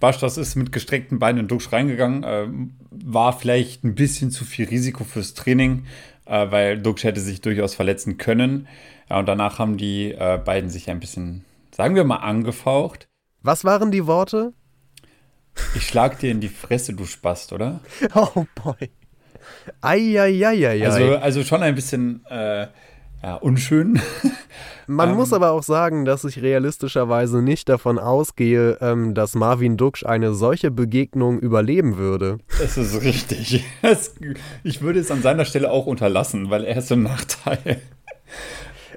Bastas 0.00 0.38
ist 0.38 0.54
mit 0.54 0.70
gestreckten 0.70 1.18
Beinen 1.18 1.40
in 1.40 1.48
Duksch 1.48 1.72
reingegangen, 1.72 2.22
äh, 2.22 2.46
war 2.90 3.32
vielleicht 3.32 3.84
ein 3.84 3.94
bisschen 3.94 4.30
zu 4.30 4.44
viel 4.44 4.68
Risiko 4.68 5.04
fürs 5.04 5.34
Training, 5.34 5.86
äh, 6.26 6.50
weil 6.50 6.78
Duksch 6.78 7.04
hätte 7.04 7.20
sich 7.20 7.40
durchaus 7.40 7.74
verletzen 7.74 8.16
können. 8.18 8.68
Ja, 9.10 9.18
und 9.18 9.26
danach 9.26 9.58
haben 9.58 9.76
die 9.76 10.12
äh, 10.12 10.38
beiden 10.42 10.70
sich 10.70 10.88
ein 10.90 11.00
bisschen, 11.00 11.44
sagen 11.72 11.94
wir 11.94 12.04
mal, 12.04 12.16
angefaucht. 12.16 13.08
Was 13.42 13.64
waren 13.64 13.90
die 13.90 14.06
Worte? 14.06 14.52
Ich 15.74 15.86
schlag 15.86 16.20
dir 16.20 16.30
in 16.30 16.40
die 16.40 16.48
Fresse, 16.48 16.94
du 16.94 17.04
Spast, 17.04 17.52
oder? 17.52 17.80
Oh 18.14 18.46
boy. 18.62 18.90
Eieieiei. 19.80 20.84
Also, 20.86 21.16
also 21.16 21.44
schon 21.44 21.62
ein 21.62 21.74
bisschen 21.74 22.24
äh, 22.26 22.68
ja, 23.22 23.34
unschön. 23.36 24.00
Man 24.86 25.10
Ähm, 25.10 25.16
muss 25.16 25.32
aber 25.34 25.50
auch 25.50 25.62
sagen, 25.62 26.04
dass 26.06 26.24
ich 26.24 26.40
realistischerweise 26.40 27.42
nicht 27.42 27.68
davon 27.68 27.98
ausgehe, 27.98 28.78
ähm, 28.80 29.14
dass 29.14 29.34
Marvin 29.34 29.76
Duksch 29.76 30.04
eine 30.06 30.32
solche 30.32 30.70
Begegnung 30.70 31.38
überleben 31.38 31.98
würde. 31.98 32.38
Das 32.58 32.78
ist 32.78 33.02
richtig. 33.02 33.64
Es, 33.82 34.14
ich 34.64 34.80
würde 34.80 35.00
es 35.00 35.10
an 35.10 35.22
seiner 35.22 35.44
Stelle 35.44 35.70
auch 35.70 35.86
unterlassen, 35.86 36.48
weil 36.50 36.64
er 36.64 36.78
ist 36.78 36.90
im 36.90 37.02
Nachteil. 37.02 37.80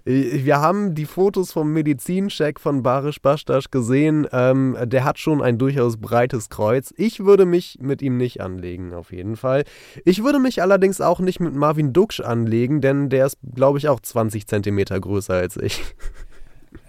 Äh, 0.06 0.44
Wir 0.44 0.60
haben 0.60 0.96
die 0.96 1.06
Fotos 1.06 1.52
vom 1.52 1.72
Medizincheck 1.74 2.60
von 2.60 2.84
Barisch 2.84 3.22
Bastasch 3.22 3.72
gesehen. 3.72 4.28
Ähm, 4.32 4.78
der 4.84 5.04
hat 5.04 5.20
schon 5.20 5.42
ein 5.42 5.58
durchaus 5.58 5.98
breites 5.98 6.50
Kreuz. 6.50 6.94
Ich 6.98 7.24
würde 7.26 7.46
mich 7.46 7.78
mit 7.82 8.02
ihm 8.02 8.18
nicht 8.18 8.42
anlegen, 8.42 8.94
auf 8.94 9.12
jeden 9.12 9.36
Fall. 9.36 9.64
Ich 10.06 10.24
würde 10.24 10.40
mich 10.40 10.62
allerdings 10.62 11.02
auch 11.02 11.20
nicht 11.20 11.40
mit 11.40 11.54
Marvin 11.56 11.94
Duksch 11.94 12.20
anlegen, 12.20 12.82
denn 12.82 13.10
der 13.10 13.26
ist, 13.28 13.38
glaube 13.56 13.78
ich, 13.78 13.90
auch 13.90 14.00
20 14.00 14.48
Zentimeter 14.48 15.00
größer 15.00 15.34
als 15.36 15.58
ich. 15.58 15.84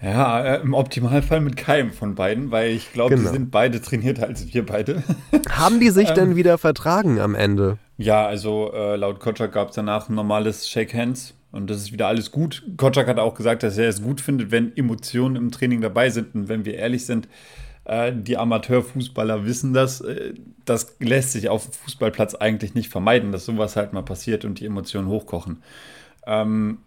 Ja, 0.01 0.41
äh, 0.43 0.61
im 0.63 0.75
Optimalfall 0.75 1.41
mit 1.41 1.57
keinem 1.57 1.91
von 1.93 2.15
beiden, 2.15 2.51
weil 2.51 2.71
ich 2.73 2.93
glaube, 2.93 3.15
Genau. 3.17 3.31
die 3.31 3.37
sind 3.37 3.51
beide 3.51 3.81
trainierter 3.81 4.27
als 4.27 4.53
wir 4.53 4.65
beide. 4.67 5.03
Haben 5.51 5.81
die 5.81 5.91
sich 5.91 6.11
denn 6.11 6.37
wieder 6.37 6.59
vertragen 6.59 7.21
am 7.21 7.35
Ende? 7.35 7.79
Ja, 7.99 8.27
also 8.27 8.73
äh, 8.73 8.97
laut 8.97 9.21
Kotschak 9.21 9.53
gab 9.53 9.69
es 9.71 9.75
danach 9.77 10.09
ein 10.09 10.15
normales 10.15 10.69
Shake 10.69 10.95
Hands 10.95 11.35
und 11.53 11.69
das 11.69 11.77
ist 11.79 11.93
wieder 11.93 12.09
alles 12.09 12.31
gut. 12.31 12.65
Kotschak 12.79 13.07
hat 13.07 13.19
auch 13.19 13.35
gesagt, 13.35 13.63
dass 13.63 13.77
er 13.77 13.89
es 13.89 14.03
gut 14.03 14.23
findet, 14.23 14.51
wenn 14.51 14.75
Emotionen 14.77 15.37
im 15.37 15.51
Training 15.51 15.83
dabei 15.83 16.09
sind. 16.09 16.35
Und 16.35 16.49
wenn 16.49 16.65
wir 16.65 16.75
ehrlich 16.75 17.05
sind, 17.05 17.29
äh, 17.85 18.13
die 18.15 18.39
Amateurfußballer 18.39 19.45
wissen 19.45 19.75
das. 19.75 20.01
Äh, 20.01 20.35
das 20.65 20.97
lässt 20.99 21.33
sich 21.33 21.49
auf 21.51 21.65
dem 21.65 21.73
Fußballplatz 21.73 22.35
eigentlich 22.35 22.75
nicht 22.75 22.89
vermeiden, 22.89 23.33
dass 23.33 23.45
sowas 23.45 23.77
halt 23.77 23.93
mal 23.93 24.03
passiert 24.03 24.45
und 24.45 24.61
die 24.61 24.67
Emotionen 24.67 25.09
hochkochen. 25.09 25.63
Ähm, 26.27 26.79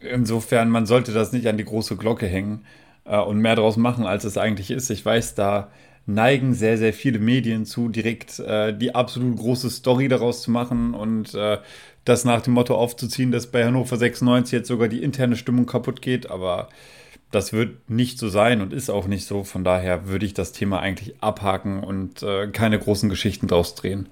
insofern, 0.00 0.70
man 0.70 0.86
sollte 0.86 1.12
das 1.12 1.32
nicht 1.32 1.46
an 1.46 1.58
die 1.58 1.64
große 1.64 1.96
Glocke 1.96 2.26
hängen 2.26 2.64
äh, 3.04 3.18
und 3.18 3.38
mehr 3.38 3.56
draus 3.56 3.76
machen, 3.76 4.06
als 4.06 4.24
es 4.24 4.38
eigentlich 4.38 4.70
ist. 4.70 4.88
Ich 4.88 5.04
weiß, 5.04 5.34
da 5.34 5.70
neigen 6.06 6.54
sehr, 6.54 6.78
sehr 6.78 6.92
viele 6.92 7.18
Medien 7.18 7.66
zu, 7.66 7.88
direkt 7.88 8.38
die 8.38 8.94
absolut 8.94 9.36
große 9.38 9.68
Story 9.70 10.06
daraus 10.06 10.40
zu 10.40 10.52
machen 10.52 10.94
und 10.94 11.34
äh, 11.34 11.58
das 12.06 12.24
nach 12.24 12.40
dem 12.40 12.54
Motto 12.54 12.74
aufzuziehen, 12.74 13.32
dass 13.32 13.48
bei 13.48 13.64
Hannover 13.64 13.96
96 13.96 14.52
jetzt 14.52 14.68
sogar 14.68 14.88
die 14.88 15.02
interne 15.02 15.36
Stimmung 15.36 15.66
kaputt 15.66 16.00
geht, 16.00 16.30
aber 16.30 16.68
das 17.30 17.52
wird 17.52 17.90
nicht 17.90 18.18
so 18.18 18.28
sein 18.28 18.62
und 18.62 18.72
ist 18.72 18.90
auch 18.90 19.06
nicht 19.06 19.26
so. 19.26 19.44
Von 19.44 19.64
daher 19.64 20.06
würde 20.06 20.24
ich 20.24 20.32
das 20.32 20.52
Thema 20.52 20.78
eigentlich 20.78 21.22
abhaken 21.22 21.82
und 21.82 22.22
äh, 22.22 22.46
keine 22.48 22.78
großen 22.78 23.08
Geschichten 23.08 23.48
draus 23.48 23.74
drehen. 23.74 24.08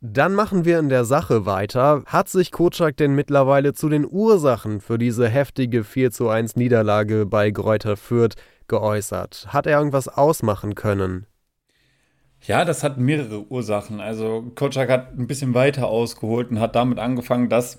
Dann 0.00 0.34
machen 0.34 0.64
wir 0.64 0.78
in 0.78 0.88
der 0.88 1.04
Sache 1.04 1.44
weiter. 1.44 2.02
Hat 2.06 2.30
sich 2.30 2.52
Kotschak 2.52 2.96
denn 2.96 3.14
mittlerweile 3.14 3.74
zu 3.74 3.90
den 3.90 4.06
Ursachen 4.10 4.80
für 4.80 4.96
diese 4.96 5.28
heftige 5.28 5.84
4 5.84 6.10
zu 6.10 6.30
1 6.30 6.56
Niederlage 6.56 7.26
bei 7.26 7.50
Greuther 7.50 7.98
Fürth 7.98 8.36
geäußert? 8.66 9.48
Hat 9.48 9.66
er 9.66 9.78
irgendwas 9.78 10.08
ausmachen 10.08 10.74
können? 10.74 11.26
Ja, 12.46 12.64
das 12.64 12.82
hat 12.82 12.98
mehrere 12.98 13.50
Ursachen. 13.50 14.00
Also 14.00 14.50
Kotschak 14.54 14.88
hat 14.88 15.18
ein 15.18 15.26
bisschen 15.26 15.54
weiter 15.54 15.88
ausgeholt 15.88 16.50
und 16.50 16.60
hat 16.60 16.74
damit 16.74 16.98
angefangen, 16.98 17.48
dass 17.48 17.78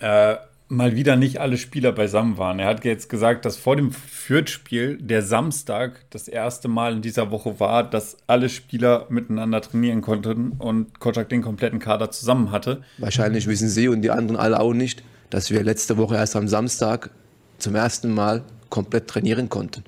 äh, 0.00 0.36
mal 0.68 0.96
wieder 0.96 1.16
nicht 1.16 1.40
alle 1.40 1.56
Spieler 1.56 1.92
beisammen 1.92 2.38
waren. 2.38 2.58
Er 2.58 2.66
hat 2.66 2.84
jetzt 2.84 3.08
gesagt, 3.08 3.44
dass 3.44 3.56
vor 3.56 3.76
dem 3.76 3.92
Fürth-Spiel 3.92 4.98
der 4.98 5.22
Samstag 5.22 6.04
das 6.10 6.26
erste 6.26 6.68
Mal 6.68 6.94
in 6.94 7.02
dieser 7.02 7.30
Woche 7.30 7.60
war, 7.60 7.88
dass 7.88 8.16
alle 8.26 8.48
Spieler 8.48 9.06
miteinander 9.08 9.60
trainieren 9.60 10.00
konnten 10.00 10.52
und 10.58 10.98
Kotschak 11.00 11.28
den 11.28 11.42
kompletten 11.42 11.78
Kader 11.78 12.10
zusammen 12.10 12.50
hatte. 12.50 12.82
Wahrscheinlich 12.98 13.46
wissen 13.46 13.68
Sie 13.68 13.88
und 13.88 14.02
die 14.02 14.10
anderen 14.10 14.38
alle 14.38 14.58
auch 14.58 14.74
nicht, 14.74 15.02
dass 15.30 15.50
wir 15.50 15.62
letzte 15.62 15.96
Woche 15.96 16.16
erst 16.16 16.34
am 16.34 16.48
Samstag 16.48 17.10
zum 17.58 17.74
ersten 17.74 18.12
Mal 18.12 18.42
komplett 18.70 19.08
trainieren 19.08 19.48
konnten. 19.48 19.84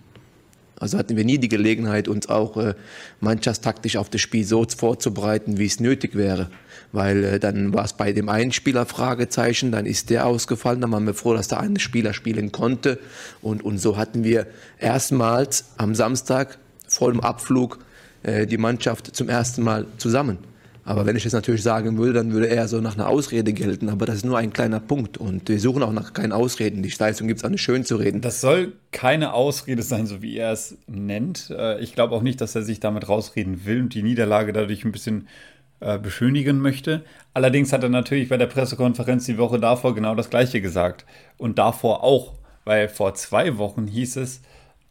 Also 0.79 0.99
hatten 0.99 1.17
wir 1.17 1.25
nie 1.25 1.39
die 1.39 1.49
Gelegenheit, 1.49 2.07
uns 2.07 2.29
auch 2.29 2.57
äh, 2.59 2.75
mannschaftstaktisch 3.21 3.97
auf 3.97 4.11
das 4.11 4.21
Spiel 4.21 4.45
so 4.45 4.67
vorzubereiten, 4.77 5.59
wie 5.59 5.67
es 5.67 5.81
nötig 5.81 6.15
wäre. 6.15 6.51
Weil 6.93 7.25
äh, 7.25 7.41
dann 7.41 7.73
war 7.73 7.85
es 7.85 7.95
bei 7.95 8.13
dem 8.13 8.29
einen 8.29 8.53
Spieler 8.53 8.85
Fragezeichen, 8.85 9.73
dann 9.73 9.87
ist 9.87 10.11
der 10.11 10.27
ausgefallen, 10.27 10.83
dann 10.83 10.93
waren 10.93 11.07
wir 11.07 11.15
froh, 11.15 11.35
dass 11.35 11.49
der 11.49 11.61
eine 11.61 11.81
Spieler 11.81 12.13
spielen 12.13 12.53
konnte. 12.53 12.99
Und, 13.41 13.65
und 13.65 13.79
so 13.79 13.97
hatten 13.97 14.23
wir 14.23 14.47
erstmals 14.79 15.65
am 15.79 15.95
Samstag 15.95 16.59
vor 16.87 17.11
dem 17.11 17.21
Abflug 17.21 17.79
äh, 18.23 18.47
die 18.47 18.59
Mannschaft 18.59 19.17
zum 19.17 19.29
ersten 19.29 19.63
Mal 19.63 19.87
zusammen. 19.97 20.39
Aber 20.87 21.05
wenn 21.05 21.17
ich 21.17 21.25
das 21.25 21.33
natürlich 21.33 21.65
sagen 21.65 21.99
würde, 21.99 22.13
dann 22.13 22.33
würde 22.33 22.49
er 22.49 22.69
so 22.69 22.81
nach 22.81 22.95
einer 22.95 23.09
Ausrede 23.09 23.53
gelten. 23.53 23.89
Aber 23.89 24.07
das 24.07 24.17
ist 24.17 24.25
nur 24.25 24.39
ein 24.39 24.53
kleiner 24.53 24.79
Punkt. 24.79 25.19
Und 25.19 25.49
wir 25.49 25.59
suchen 25.59 25.83
auch 25.83 25.91
nach 25.91 26.13
keinen 26.13 26.31
Ausreden. 26.31 26.85
Die 26.85 26.95
Leistung 26.97 27.27
gibt 27.27 27.41
es 27.41 27.45
auch 27.45 27.51
nicht 27.51 27.63
schön 27.63 27.85
zu 27.85 27.97
reden. 27.97 28.21
Das 28.21 28.41
soll 28.41 28.73
keine 28.93 29.35
Ausrede 29.35 29.83
sein, 29.83 30.07
so 30.07 30.23
wie 30.23 30.37
er 30.37 30.53
es 30.53 30.79
nennt. 30.87 31.51
Äh, 31.51 31.81
Ich 31.81 31.95
glaube 31.97 32.15
auch 32.15 32.23
nicht, 32.23 32.41
dass 32.41 32.55
er 32.55 32.63
sich 32.63 32.79
damit 32.79 33.09
rausreden 33.09 33.67
will 33.67 33.81
und 33.81 33.95
die 33.95 34.05
Niederlage 34.05 34.53
dadurch 34.53 34.85
ein 34.85 34.93
bisschen 34.93 35.27
äh, 35.81 35.99
beschönigen 35.99 36.61
möchte. 36.61 37.03
Allerdings 37.35 37.73
hat 37.73 37.83
er 37.83 37.89
natürlich 37.89 38.29
bei 38.29 38.37
der 38.37 38.47
Pressekonferenz 38.47 39.27
die 39.27 39.39
Woche 39.39 39.59
davor 39.59 39.93
genau 39.93 40.15
das 40.15 40.31
Gleiche 40.31 40.61
gesagt. 40.61 41.05
Und 41.37 41.59
davor 41.59 42.05
auch, 42.05 42.35
weil 42.65 42.89
vor 42.89 43.15
zwei 43.15 43.59
Wochen 43.59 43.89
hieß 43.89 44.17
es, 44.19 44.41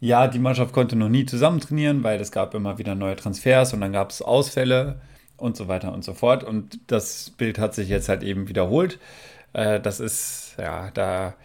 ja, 0.02 0.28
die 0.28 0.40
Mannschaft 0.40 0.74
konnte 0.74 0.98
noch 0.98 1.08
nie 1.08 1.26
zusammen 1.26 1.62
trainieren, 1.62 2.04
weil 2.04 2.20
es 2.20 2.34
gab 2.34 2.54
immer 2.54 2.78
wieder 2.80 2.96
neue 2.96 3.16
Transfers 3.16 3.74
und 3.74 3.80
dann 3.80 3.94
gab 3.94 4.10
es 4.12 4.22
Ausfälle 4.22 5.00
und 5.38 5.58
so 5.58 5.68
weiter 5.68 5.94
und 5.94 6.04
so 6.04 6.14
fort. 6.14 6.44
Und 6.44 6.80
das 6.88 7.32
Bild 7.32 7.60
hat 7.60 7.74
sich 7.74 7.90
jetzt 7.90 8.10
halt 8.10 8.24
eben 8.24 8.48
wiederholt. 8.48 9.00
Äh, 9.54 9.80
das 9.80 10.00
ist, 10.00 10.56
ja, 10.58 10.92
da 10.94 11.36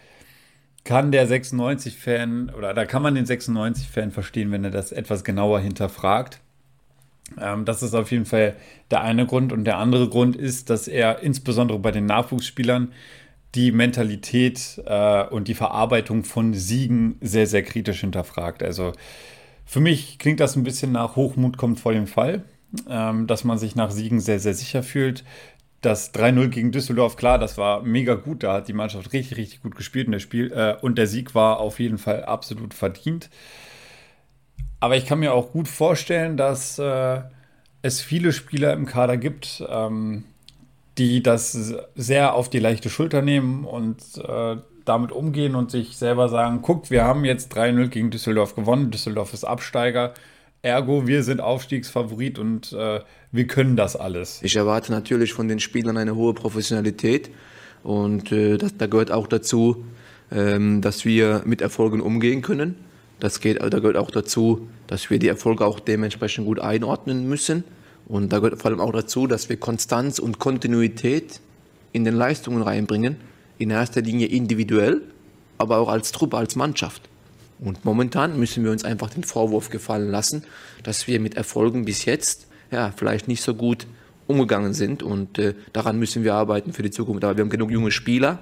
kann 0.83 1.11
der 1.11 1.27
96-Fan 1.27 2.51
oder 2.57 2.73
da 2.73 2.85
kann 2.85 3.03
man 3.03 3.15
den 3.15 3.25
96-Fan 3.25 4.11
verstehen, 4.11 4.51
wenn 4.51 4.63
er 4.63 4.71
das 4.71 4.91
etwas 4.91 5.23
genauer 5.23 5.59
hinterfragt. 5.59 6.39
Ähm, 7.39 7.65
das 7.65 7.83
ist 7.83 7.93
auf 7.93 8.11
jeden 8.11 8.25
Fall 8.25 8.55
der 8.89 9.01
eine 9.01 9.25
Grund. 9.25 9.53
Und 9.53 9.65
der 9.65 9.77
andere 9.77 10.09
Grund 10.09 10.35
ist, 10.35 10.69
dass 10.69 10.87
er 10.87 11.21
insbesondere 11.21 11.79
bei 11.79 11.91
den 11.91 12.05
Nachwuchsspielern 12.05 12.91
die 13.55 13.71
Mentalität 13.71 14.81
äh, 14.85 15.25
und 15.25 15.47
die 15.47 15.53
Verarbeitung 15.53 16.23
von 16.23 16.53
Siegen 16.53 17.17
sehr, 17.21 17.47
sehr 17.47 17.63
kritisch 17.63 18.01
hinterfragt. 18.01 18.63
Also 18.63 18.93
für 19.65 19.81
mich 19.81 20.19
klingt 20.19 20.39
das 20.39 20.55
ein 20.55 20.63
bisschen 20.63 20.91
nach 20.91 21.15
Hochmut 21.15 21.57
kommt 21.57 21.79
vor 21.79 21.93
dem 21.93 22.07
Fall, 22.07 22.43
ähm, 22.89 23.27
dass 23.27 23.43
man 23.43 23.57
sich 23.57 23.75
nach 23.75 23.91
Siegen 23.91 24.19
sehr, 24.19 24.39
sehr 24.39 24.53
sicher 24.53 24.83
fühlt. 24.83 25.23
Das 25.81 26.13
3-0 26.13 26.49
gegen 26.49 26.71
Düsseldorf, 26.71 27.15
klar, 27.15 27.39
das 27.39 27.57
war 27.57 27.81
mega 27.81 28.13
gut. 28.13 28.43
Da 28.43 28.53
hat 28.53 28.67
die 28.67 28.73
Mannschaft 28.73 29.13
richtig, 29.13 29.37
richtig 29.37 29.61
gut 29.63 29.75
gespielt 29.75 30.05
in 30.05 30.11
der 30.11 30.19
Spiel. 30.19 30.51
Äh, 30.51 30.75
und 30.81 30.97
der 30.97 31.07
Sieg 31.07 31.33
war 31.33 31.59
auf 31.59 31.79
jeden 31.79 31.97
Fall 31.97 32.23
absolut 32.23 32.73
verdient. 32.73 33.29
Aber 34.79 34.95
ich 34.95 35.05
kann 35.05 35.19
mir 35.19 35.33
auch 35.33 35.51
gut 35.51 35.67
vorstellen, 35.67 36.37
dass 36.37 36.79
äh, 36.79 37.21
es 37.81 38.01
viele 38.01 38.31
Spieler 38.31 38.73
im 38.73 38.85
Kader 38.85 39.17
gibt, 39.17 39.63
ähm, 39.69 40.23
die 40.97 41.23
das 41.23 41.75
sehr 41.95 42.33
auf 42.35 42.49
die 42.49 42.59
leichte 42.59 42.89
Schulter 42.89 43.21
nehmen 43.21 43.63
und 43.65 44.01
äh, 44.17 44.57
damit 44.85 45.11
umgehen 45.11 45.55
und 45.55 45.71
sich 45.71 45.97
selber 45.97 46.29
sagen, 46.29 46.59
guck, 46.61 46.89
wir 46.89 47.03
haben 47.03 47.25
jetzt 47.25 47.55
3-0 47.55 47.87
gegen 47.87 48.11
Düsseldorf 48.11 48.55
gewonnen, 48.55 48.91
Düsseldorf 48.91 49.33
ist 49.33 49.43
Absteiger, 49.43 50.13
ergo 50.61 51.07
wir 51.07 51.23
sind 51.23 51.41
Aufstiegsfavorit 51.41 52.39
und 52.39 52.73
äh, 52.73 53.01
wir 53.31 53.47
können 53.47 53.75
das 53.75 53.95
alles. 53.95 54.39
Ich 54.43 54.55
erwarte 54.55 54.91
natürlich 54.91 55.33
von 55.33 55.47
den 55.47 55.59
Spielern 55.59 55.97
eine 55.97 56.15
hohe 56.15 56.33
Professionalität 56.33 57.31
und 57.83 58.31
äh, 58.31 58.57
das, 58.57 58.77
da 58.77 58.87
gehört 58.87 59.11
auch 59.11 59.27
dazu, 59.27 59.85
ähm, 60.31 60.81
dass 60.81 61.05
wir 61.05 61.43
mit 61.45 61.61
Erfolgen 61.61 62.01
umgehen 62.01 62.41
können. 62.41 62.75
Das 63.19 63.39
geht, 63.39 63.61
da 63.61 63.69
gehört 63.69 63.97
auch 63.97 64.11
dazu, 64.11 64.67
dass 64.87 65.09
wir 65.09 65.19
die 65.19 65.27
Erfolge 65.27 65.65
auch 65.65 65.79
dementsprechend 65.79 66.47
gut 66.47 66.59
einordnen 66.59 67.29
müssen. 67.29 67.63
Und 68.07 68.33
da 68.33 68.39
gehört 68.39 68.59
vor 68.59 68.71
allem 68.71 68.79
auch 68.79 68.91
dazu, 68.91 69.27
dass 69.27 69.47
wir 69.47 69.57
Konstanz 69.57 70.17
und 70.17 70.39
Kontinuität 70.39 71.39
in 71.91 72.03
den 72.03 72.15
Leistungen 72.15 72.63
reinbringen. 72.63 73.17
In 73.59 73.69
erster 73.69 74.01
Linie 74.01 74.27
individuell, 74.27 75.03
aber 75.59 75.77
auch 75.77 75.87
als 75.87 76.11
Truppe, 76.11 76.37
als 76.37 76.55
Mannschaft. 76.55 77.10
Und 77.61 77.85
momentan 77.85 78.39
müssen 78.39 78.63
wir 78.63 78.71
uns 78.71 78.83
einfach 78.83 79.11
den 79.11 79.23
Vorwurf 79.23 79.69
gefallen 79.69 80.09
lassen, 80.09 80.43
dass 80.83 81.07
wir 81.07 81.19
mit 81.19 81.35
Erfolgen 81.35 81.85
bis 81.85 82.05
jetzt 82.05 82.47
ja, 82.71 82.91
vielleicht 82.95 83.27
nicht 83.27 83.43
so 83.43 83.53
gut 83.53 83.85
umgegangen 84.27 84.73
sind. 84.73 85.03
Und 85.03 85.37
äh, 85.37 85.53
daran 85.71 85.99
müssen 85.99 86.23
wir 86.23 86.33
arbeiten 86.33 86.73
für 86.73 86.81
die 86.81 86.91
Zukunft. 86.91 87.23
Aber 87.23 87.37
wir 87.37 87.43
haben 87.43 87.49
genug 87.49 87.71
junge 87.71 87.91
Spieler, 87.91 88.39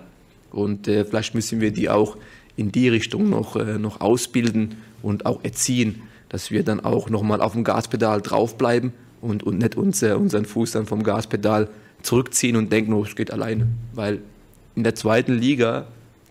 Und 0.51 0.87
äh, 0.87 1.03
vielleicht 1.05 1.35
müssen 1.35 1.59
wir 1.61 1.71
die 1.71 1.89
auch 1.89 2.17
in 2.55 2.71
die 2.71 2.89
Richtung 2.89 3.29
noch, 3.29 3.55
äh, 3.55 3.77
noch 3.77 4.01
ausbilden 4.01 4.77
und 5.01 5.25
auch 5.25 5.43
erziehen, 5.43 6.01
dass 6.29 6.51
wir 6.51 6.63
dann 6.63 6.79
auch 6.79 7.09
nochmal 7.09 7.41
auf 7.41 7.53
dem 7.53 7.63
Gaspedal 7.63 8.21
draufbleiben 8.21 8.93
und, 9.21 9.43
und 9.43 9.59
nicht 9.59 9.75
uns, 9.75 10.01
äh, 10.01 10.13
unseren 10.13 10.45
Fuß 10.45 10.71
dann 10.71 10.85
vom 10.85 11.03
Gaspedal 11.03 11.69
zurückziehen 12.03 12.55
und 12.55 12.71
denken, 12.71 12.93
oh, 12.93 13.03
es 13.03 13.15
geht 13.15 13.31
alleine. 13.31 13.67
Weil 13.93 14.21
in 14.75 14.83
der 14.83 14.95
zweiten 14.95 15.33
Liga 15.33 15.87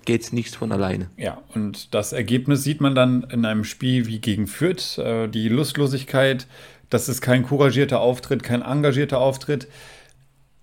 geht 0.08 0.22
es 0.22 0.32
nicht 0.32 0.56
von 0.56 0.72
alleine. 0.72 1.10
Ja, 1.18 1.42
und 1.54 1.92
das 1.94 2.14
Ergebnis 2.14 2.64
sieht 2.64 2.80
man 2.80 2.94
dann 2.94 3.24
in 3.24 3.44
einem 3.44 3.62
Spiel 3.62 4.06
wie 4.06 4.20
gegen 4.20 4.46
Fürth. 4.46 4.96
Äh, 4.96 5.28
die 5.28 5.50
Lustlosigkeit, 5.50 6.46
das 6.88 7.10
ist 7.10 7.20
kein 7.20 7.42
couragierter 7.42 8.00
Auftritt, 8.00 8.42
kein 8.42 8.62
engagierter 8.62 9.18
Auftritt. 9.18 9.68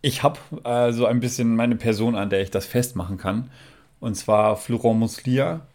Ich 0.02 0.24
habe 0.24 0.40
äh, 0.64 0.92
so 0.94 1.06
ein 1.06 1.20
bisschen 1.20 1.56
meine 1.56 1.76
Person, 1.76 2.16
an 2.16 2.32
der 2.32 2.42
ich 2.42 2.50
das 2.50 2.66
festmachen 2.66 3.18
kann. 3.20 3.52
Und 4.00 4.16
zwar 4.16 4.58
Florent 4.58 4.98
Muslia. 4.98 5.68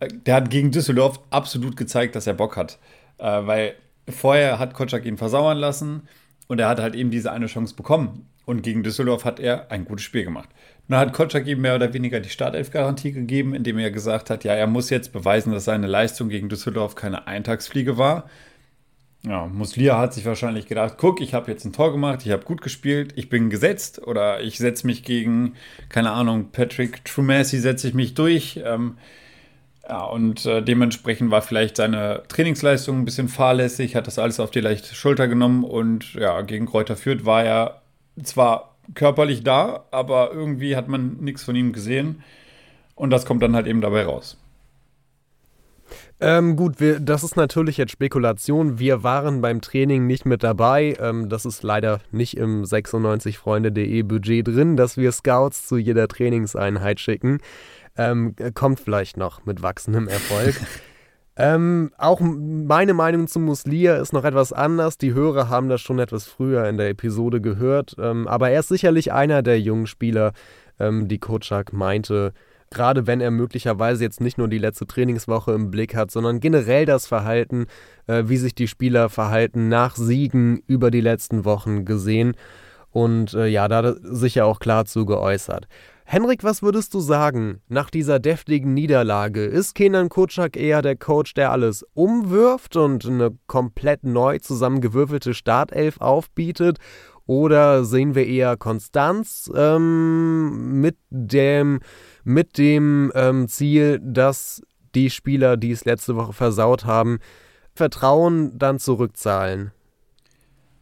Äh, 0.00 0.08
der 0.08 0.36
hat 0.36 0.48
gegen 0.48 0.70
Düsseldorf 0.70 1.20
absolut 1.28 1.76
gezeigt, 1.76 2.16
dass 2.16 2.26
er 2.26 2.32
Bock 2.32 2.56
hat. 2.56 2.78
Äh, 3.18 3.24
weil 3.44 3.74
vorher 4.08 4.58
hat 4.58 4.72
Kotschak 4.72 5.04
ihn 5.04 5.18
versauern 5.18 5.58
lassen 5.58 6.08
und 6.46 6.60
er 6.60 6.68
hat 6.70 6.80
halt 6.80 6.94
eben 6.94 7.10
diese 7.10 7.30
eine 7.30 7.46
Chance 7.46 7.74
bekommen. 7.74 8.26
Und 8.46 8.62
gegen 8.62 8.82
Düsseldorf 8.82 9.26
hat 9.26 9.38
er 9.38 9.70
ein 9.70 9.84
gutes 9.84 10.06
Spiel 10.06 10.24
gemacht. 10.24 10.48
Dann 10.88 11.00
hat 11.00 11.12
Kotschak 11.12 11.46
ihm 11.46 11.60
mehr 11.60 11.74
oder 11.74 11.92
weniger 11.92 12.18
die 12.20 12.30
Startelf-Garantie 12.30 13.12
gegeben, 13.12 13.54
indem 13.54 13.78
er 13.78 13.90
gesagt 13.90 14.30
hat, 14.30 14.44
ja, 14.44 14.54
er 14.54 14.66
muss 14.66 14.88
jetzt 14.88 15.12
beweisen, 15.12 15.52
dass 15.52 15.66
seine 15.66 15.86
Leistung 15.86 16.30
gegen 16.30 16.48
Düsseldorf 16.48 16.94
keine 16.94 17.26
Eintagsfliege 17.26 17.98
war. 17.98 18.28
Ja, 19.26 19.46
Muslia 19.46 19.98
hat 19.98 20.14
sich 20.14 20.24
wahrscheinlich 20.24 20.66
gedacht, 20.66 20.94
guck, 20.96 21.20
ich 21.20 21.34
habe 21.34 21.50
jetzt 21.50 21.64
ein 21.64 21.72
Tor 21.72 21.92
gemacht, 21.92 22.20
ich 22.24 22.30
habe 22.32 22.44
gut 22.44 22.62
gespielt, 22.62 23.12
ich 23.16 23.28
bin 23.28 23.50
gesetzt 23.50 24.00
oder 24.06 24.40
ich 24.40 24.58
setze 24.58 24.86
mich 24.86 25.02
gegen, 25.02 25.54
keine 25.88 26.12
Ahnung, 26.12 26.50
Patrick 26.52 27.04
Trumassi 27.04 27.58
setze 27.58 27.88
ich 27.88 27.94
mich 27.94 28.14
durch. 28.14 28.60
Ähm, 28.64 28.96
ja, 29.86 30.04
und 30.04 30.46
äh, 30.46 30.62
dementsprechend 30.62 31.30
war 31.30 31.42
vielleicht 31.42 31.76
seine 31.76 32.22
Trainingsleistung 32.28 33.00
ein 33.00 33.04
bisschen 33.04 33.28
fahrlässig, 33.28 33.96
hat 33.96 34.06
das 34.06 34.18
alles 34.18 34.38
auf 34.38 34.50
die 34.50 34.60
leichte 34.60 34.94
Schulter 34.94 35.28
genommen 35.28 35.64
und 35.64 36.14
ja, 36.14 36.40
gegen 36.42 36.66
Kräuter 36.66 36.96
Fürth 36.96 37.24
war 37.24 37.44
er 37.44 37.82
zwar 38.22 38.67
körperlich 38.94 39.42
da, 39.42 39.84
aber 39.90 40.32
irgendwie 40.32 40.76
hat 40.76 40.88
man 40.88 41.16
nichts 41.20 41.44
von 41.44 41.56
ihm 41.56 41.72
gesehen. 41.72 42.22
Und 42.94 43.10
das 43.10 43.26
kommt 43.26 43.42
dann 43.42 43.54
halt 43.54 43.66
eben 43.66 43.80
dabei 43.80 44.04
raus. 44.04 44.38
Ähm, 46.20 46.56
gut, 46.56 46.80
wir, 46.80 46.98
das 46.98 47.22
ist 47.22 47.36
natürlich 47.36 47.76
jetzt 47.76 47.92
Spekulation. 47.92 48.80
Wir 48.80 49.04
waren 49.04 49.40
beim 49.40 49.60
Training 49.60 50.06
nicht 50.06 50.26
mit 50.26 50.42
dabei. 50.42 50.96
Ähm, 51.00 51.28
das 51.28 51.46
ist 51.46 51.62
leider 51.62 52.00
nicht 52.10 52.36
im 52.36 52.64
96freunde.de 52.64 54.02
Budget 54.02 54.48
drin, 54.48 54.76
dass 54.76 54.96
wir 54.96 55.12
Scouts 55.12 55.68
zu 55.68 55.76
jeder 55.76 56.08
Trainingseinheit 56.08 56.98
schicken. 56.98 57.38
Ähm, 57.96 58.34
kommt 58.54 58.80
vielleicht 58.80 59.16
noch 59.16 59.44
mit 59.46 59.62
wachsendem 59.62 60.08
Erfolg. 60.08 60.56
Ähm, 61.40 61.92
auch 61.98 62.18
meine 62.20 62.94
Meinung 62.94 63.28
zu 63.28 63.38
Muslia 63.38 63.96
ist 63.96 64.12
noch 64.12 64.24
etwas 64.24 64.52
anders. 64.52 64.98
Die 64.98 65.14
Hörer 65.14 65.48
haben 65.48 65.68
das 65.68 65.80
schon 65.80 66.00
etwas 66.00 66.24
früher 66.24 66.68
in 66.68 66.76
der 66.78 66.88
Episode 66.88 67.40
gehört. 67.40 67.94
Ähm, 67.96 68.26
aber 68.26 68.50
er 68.50 68.60
ist 68.60 68.68
sicherlich 68.68 69.12
einer 69.12 69.42
der 69.42 69.60
jungen 69.60 69.86
Spieler, 69.86 70.32
ähm, 70.80 71.06
die 71.06 71.18
Kotschak 71.18 71.72
meinte. 71.72 72.32
Gerade 72.70 73.06
wenn 73.06 73.20
er 73.20 73.30
möglicherweise 73.30 74.02
jetzt 74.02 74.20
nicht 74.20 74.36
nur 74.36 74.48
die 74.48 74.58
letzte 74.58 74.88
Trainingswoche 74.88 75.52
im 75.52 75.70
Blick 75.70 75.94
hat, 75.94 76.10
sondern 76.10 76.40
generell 76.40 76.86
das 76.86 77.06
Verhalten, 77.06 77.66
äh, 78.08 78.24
wie 78.26 78.36
sich 78.36 78.56
die 78.56 78.68
Spieler 78.68 79.08
verhalten 79.08 79.68
nach 79.68 79.94
Siegen 79.94 80.60
über 80.66 80.90
die 80.90 81.00
letzten 81.00 81.44
Wochen 81.44 81.84
gesehen. 81.84 82.34
Und 82.90 83.34
äh, 83.34 83.46
ja, 83.46 83.68
da 83.68 83.94
sich 84.02 84.34
ja 84.34 84.44
auch 84.44 84.58
klar 84.58 84.86
zu 84.86 85.06
geäußert. 85.06 85.68
Henrik, 86.10 86.42
was 86.42 86.62
würdest 86.62 86.94
du 86.94 87.00
sagen 87.00 87.60
nach 87.68 87.90
dieser 87.90 88.18
deftigen 88.18 88.72
Niederlage? 88.72 89.44
Ist 89.44 89.74
Kenan 89.74 90.08
Kutschak 90.08 90.56
eher 90.56 90.80
der 90.80 90.96
Coach, 90.96 91.34
der 91.34 91.52
alles 91.52 91.84
umwirft 91.92 92.76
und 92.76 93.04
eine 93.04 93.36
komplett 93.46 94.04
neu 94.04 94.38
zusammengewürfelte 94.38 95.34
Startelf 95.34 96.00
aufbietet? 96.00 96.78
Oder 97.26 97.84
sehen 97.84 98.14
wir 98.14 98.26
eher 98.26 98.56
Konstanz 98.56 99.50
ähm, 99.54 100.80
mit 100.80 100.96
dem, 101.10 101.80
mit 102.24 102.56
dem 102.56 103.12
ähm, 103.14 103.46
Ziel, 103.46 104.00
dass 104.02 104.62
die 104.94 105.10
Spieler, 105.10 105.58
die 105.58 105.72
es 105.72 105.84
letzte 105.84 106.16
Woche 106.16 106.32
versaut 106.32 106.86
haben, 106.86 107.18
Vertrauen 107.74 108.58
dann 108.58 108.78
zurückzahlen? 108.78 109.72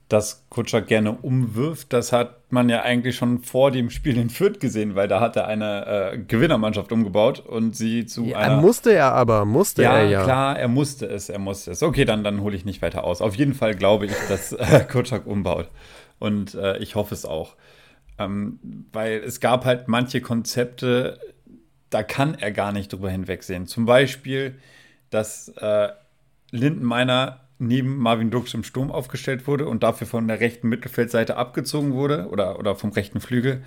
Dass 0.09 0.47
Kutscher 0.51 0.83
gerne 0.83 1.13
umwirft, 1.13 1.93
das 1.93 2.13
hat 2.13 2.53
man 2.53 2.69
ja 2.69 2.83
eigentlich 2.83 3.17
schon 3.17 3.41
vor 3.43 3.73
dem 3.73 3.91
Spiel 3.91 4.17
in 4.19 4.31
Fürth 4.31 4.61
gesehen, 4.61 4.95
weil 4.95 5.09
da 5.09 5.21
hat 5.21 5.35
er 5.35 5.49
eine 5.49 5.87
äh, 5.87 6.19
Gewinnermannschaft 6.19 6.93
umgebaut 6.93 7.41
und 7.41 7.75
sie 7.75 8.07
zu 8.07 8.27
ja, 8.27 8.39
einer. 8.39 8.61
Musste 8.61 8.93
er 8.93 9.13
aber, 9.13 9.45
musste 9.45 9.83
ja, 9.83 9.99
er 9.99 10.09
ja. 10.09 10.23
klar, 10.23 10.59
er 10.59 10.69
musste 10.69 11.07
es, 11.07 11.29
er 11.29 11.41
musste 11.41 11.73
es. 11.73 11.83
Okay, 11.83 12.05
dann, 12.05 12.23
dann 12.23 12.41
hole 12.41 12.55
ich 12.55 12.65
nicht 12.65 12.83
weiter 12.83 13.03
aus. 13.03 13.21
Auf 13.21 13.35
jeden 13.35 13.55
Fall 13.55 13.75
glaube 13.75 14.07
ich, 14.07 14.13
dass 14.29 14.53
äh, 14.53 14.87
Kutschak 14.89 15.27
umbaut. 15.27 15.69
Und 16.21 16.55
äh, 16.55 16.79
ich 16.79 16.95
hoffe 16.95 17.13
es 17.13 17.25
auch. 17.25 17.57
Ähm, 18.19 18.61
weil 18.93 19.19
es 19.19 19.41
gab 19.41 19.65
halt 19.65 19.89
manche 19.89 20.21
Konzepte, 20.21 21.19
da 21.91 22.05
kann 22.05 22.35
er 22.35 22.53
gar 22.53 22.73
nicht 22.73 22.93
drüber 22.93 23.11
hinwegsehen. 23.11 23.67
Zum 23.67 23.87
Beispiel, 23.87 24.59
dass 25.11 25.49
äh, 25.49 25.89
Lindenmeiner 26.53 27.41
neben 27.59 27.97
Marvin 27.99 28.31
Dux 28.31 28.53
im 28.55 28.65
Sturm 28.65 28.91
aufgestellt 28.91 29.47
wurde 29.47 29.67
und 29.67 29.83
dafür 29.83 30.07
von 30.07 30.29
der 30.29 30.41
rechten 30.41 30.69
Mittelfeldseite 30.69 31.37
abgezogen 31.37 31.95
wurde 31.95 32.29
oder, 32.29 32.59
oder 32.59 32.75
vom 32.75 32.91
rechten 32.91 33.21
Flügel, 33.21 33.63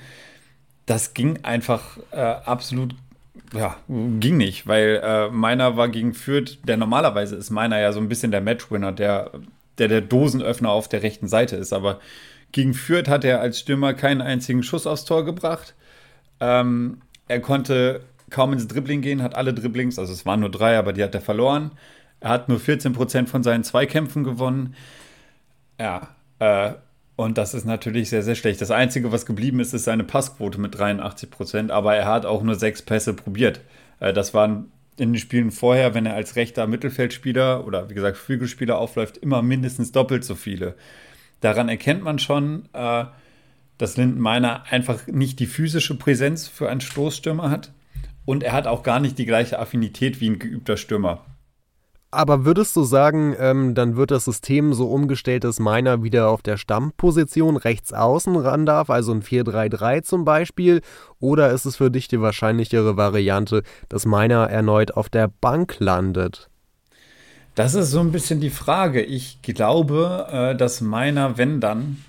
das 0.86 1.14
ging 1.14 1.40
einfach 1.44 1.98
äh, 2.12 2.18
absolut, 2.18 2.96
ja, 3.54 3.78
ging 3.88 4.38
nicht, 4.38 4.68
weil 4.68 5.02
äh, 5.04 5.30
meiner 5.30 5.78
war 5.78 5.90
gegen 5.90 6.14
Fürth, 6.14 6.60
der 6.64 6.78
normalerweise 6.78 7.36
ist 7.36 7.50
meiner 7.50 7.80
ja 7.80 7.92
so 7.92 8.00
ein 8.00 8.10
bisschen 8.10 8.32
der 8.32 8.42
Matchwinner, 8.42 8.92
der, 8.92 9.32
der 9.78 9.88
der 9.88 10.02
Dosenöffner 10.02 10.70
auf 10.70 10.88
der 10.88 11.04
rechten 11.04 11.28
Seite 11.28 11.56
ist, 11.56 11.74
aber 11.74 12.00
gegen 12.52 12.74
Fürth 12.74 13.08
hat 13.08 13.24
er 13.24 13.42
als 13.42 13.60
Stürmer 13.60 13.94
keinen 13.94 14.22
einzigen 14.22 14.64
Schuss 14.64 14.88
aufs 14.88 15.06
Tor 15.06 15.24
gebracht. 15.24 15.76
Ähm, 16.40 17.02
er 17.28 17.40
konnte 17.42 18.02
kaum 18.30 18.54
ins 18.54 18.68
Dribbling 18.68 19.02
gehen, 19.02 19.22
hat 19.22 19.36
alle 19.36 19.54
Dribblings, 19.54 20.00
also 20.00 20.14
es 20.14 20.26
waren 20.26 20.40
nur 20.40 20.52
drei, 20.52 20.78
aber 20.78 20.94
die 20.94 21.04
hat 21.04 21.14
er 21.16 21.22
verloren. 21.22 21.72
Er 22.20 22.30
hat 22.30 22.50
nur 22.50 22.60
14% 22.60 23.28
von 23.28 23.44
seinen 23.44 23.64
Zweikämpfen 23.64 24.24
gewonnen. 24.24 24.76
Ja, 25.80 26.10
äh, 26.40 26.74
und 27.16 27.38
das 27.38 27.54
ist 27.54 27.66
natürlich 27.66 28.10
sehr, 28.10 28.24
sehr 28.24 28.36
schlecht. 28.36 28.62
Das 28.62 28.72
Einzige, 28.72 29.12
was 29.12 29.26
geblieben 29.26 29.60
ist, 29.60 29.74
ist 29.74 29.84
seine 29.84 30.04
Passquote 30.04 30.60
mit 30.60 30.76
83%, 30.76 31.70
aber 31.70 31.96
er 31.96 32.06
hat 32.06 32.26
auch 32.26 32.44
nur 32.44 32.56
sechs 32.56 32.82
Pässe 32.82 33.14
probiert. 33.14 33.62
Äh, 34.00 34.14
das 34.14 34.34
waren 34.34 34.72
in 34.98 35.14
den 35.14 35.20
Spielen 35.20 35.52
vorher, 35.52 35.94
wenn 35.94 36.06
er 36.06 36.16
als 36.16 36.36
rechter 36.36 36.68
Mittelfeldspieler 36.68 37.66
oder 37.66 37.90
wie 37.90 37.94
gesagt 37.94 38.18
Flügelspieler 38.18 38.78
aufläuft, 38.78 39.18
immer 39.18 39.42
mindestens 39.42 39.92
doppelt 39.92 40.24
so 40.24 40.36
viele. 40.36 40.76
Daran 41.42 41.70
erkennt 41.70 42.04
man 42.04 42.20
schon, 42.20 42.68
äh, 42.74 43.06
dass 43.78 43.96
Lindenmeiner 43.96 44.64
einfach 44.70 45.08
nicht 45.08 45.40
die 45.40 45.46
physische 45.46 45.98
Präsenz 45.98 46.48
für 46.48 46.70
einen 46.70 46.82
Stoßstürmer 46.82 47.50
hat. 47.50 47.72
Und 48.26 48.44
er 48.44 48.52
hat 48.52 48.68
auch 48.68 48.84
gar 48.84 49.00
nicht 49.00 49.18
die 49.18 49.26
gleiche 49.26 49.58
Affinität 49.58 50.22
wie 50.22 50.30
ein 50.30 50.38
geübter 50.38 50.78
Stürmer. 50.78 51.26
Aber 52.12 52.44
würdest 52.44 52.76
du 52.76 52.84
sagen, 52.84 53.36
ähm, 53.38 53.76
dann 53.76 53.96
wird 53.96 54.10
das 54.10 54.26
System 54.26 54.74
so 54.74 54.90
umgestellt, 54.90 55.44
dass 55.44 55.60
Meiner 55.60 56.02
wieder 56.02 56.30
auf 56.30 56.42
der 56.42 56.58
Stammposition 56.58 57.56
rechts 57.56 57.94
außen 57.94 58.36
ran 58.36 58.66
darf, 58.66 58.90
also 58.90 59.12
ein 59.12 59.22
4-3-3 59.22 60.02
zum 60.02 60.26
Beispiel? 60.26 60.82
Oder 61.20 61.52
ist 61.52 61.66
es 61.66 61.76
für 61.76 61.92
dich 61.92 62.08
die 62.08 62.20
wahrscheinlichere 62.20 62.98
Variante, 62.98 63.62
dass 63.90 64.08
Meiner 64.08 64.50
erneut 64.50 64.92
auf 64.92 65.10
der 65.10 65.30
Bank 65.40 65.76
landet? 65.80 66.50
Das 67.54 67.76
ist 67.76 67.92
so 67.92 68.00
ein 68.00 68.12
bisschen 68.12 68.40
die 68.40 68.50
Frage. 68.50 69.04
Ich 69.04 69.44
glaube, 69.44 70.28
äh, 70.32 70.56
dass 70.56 70.82
Meiner, 70.82 71.38
wenn 71.38 71.60
dann, 71.60 72.04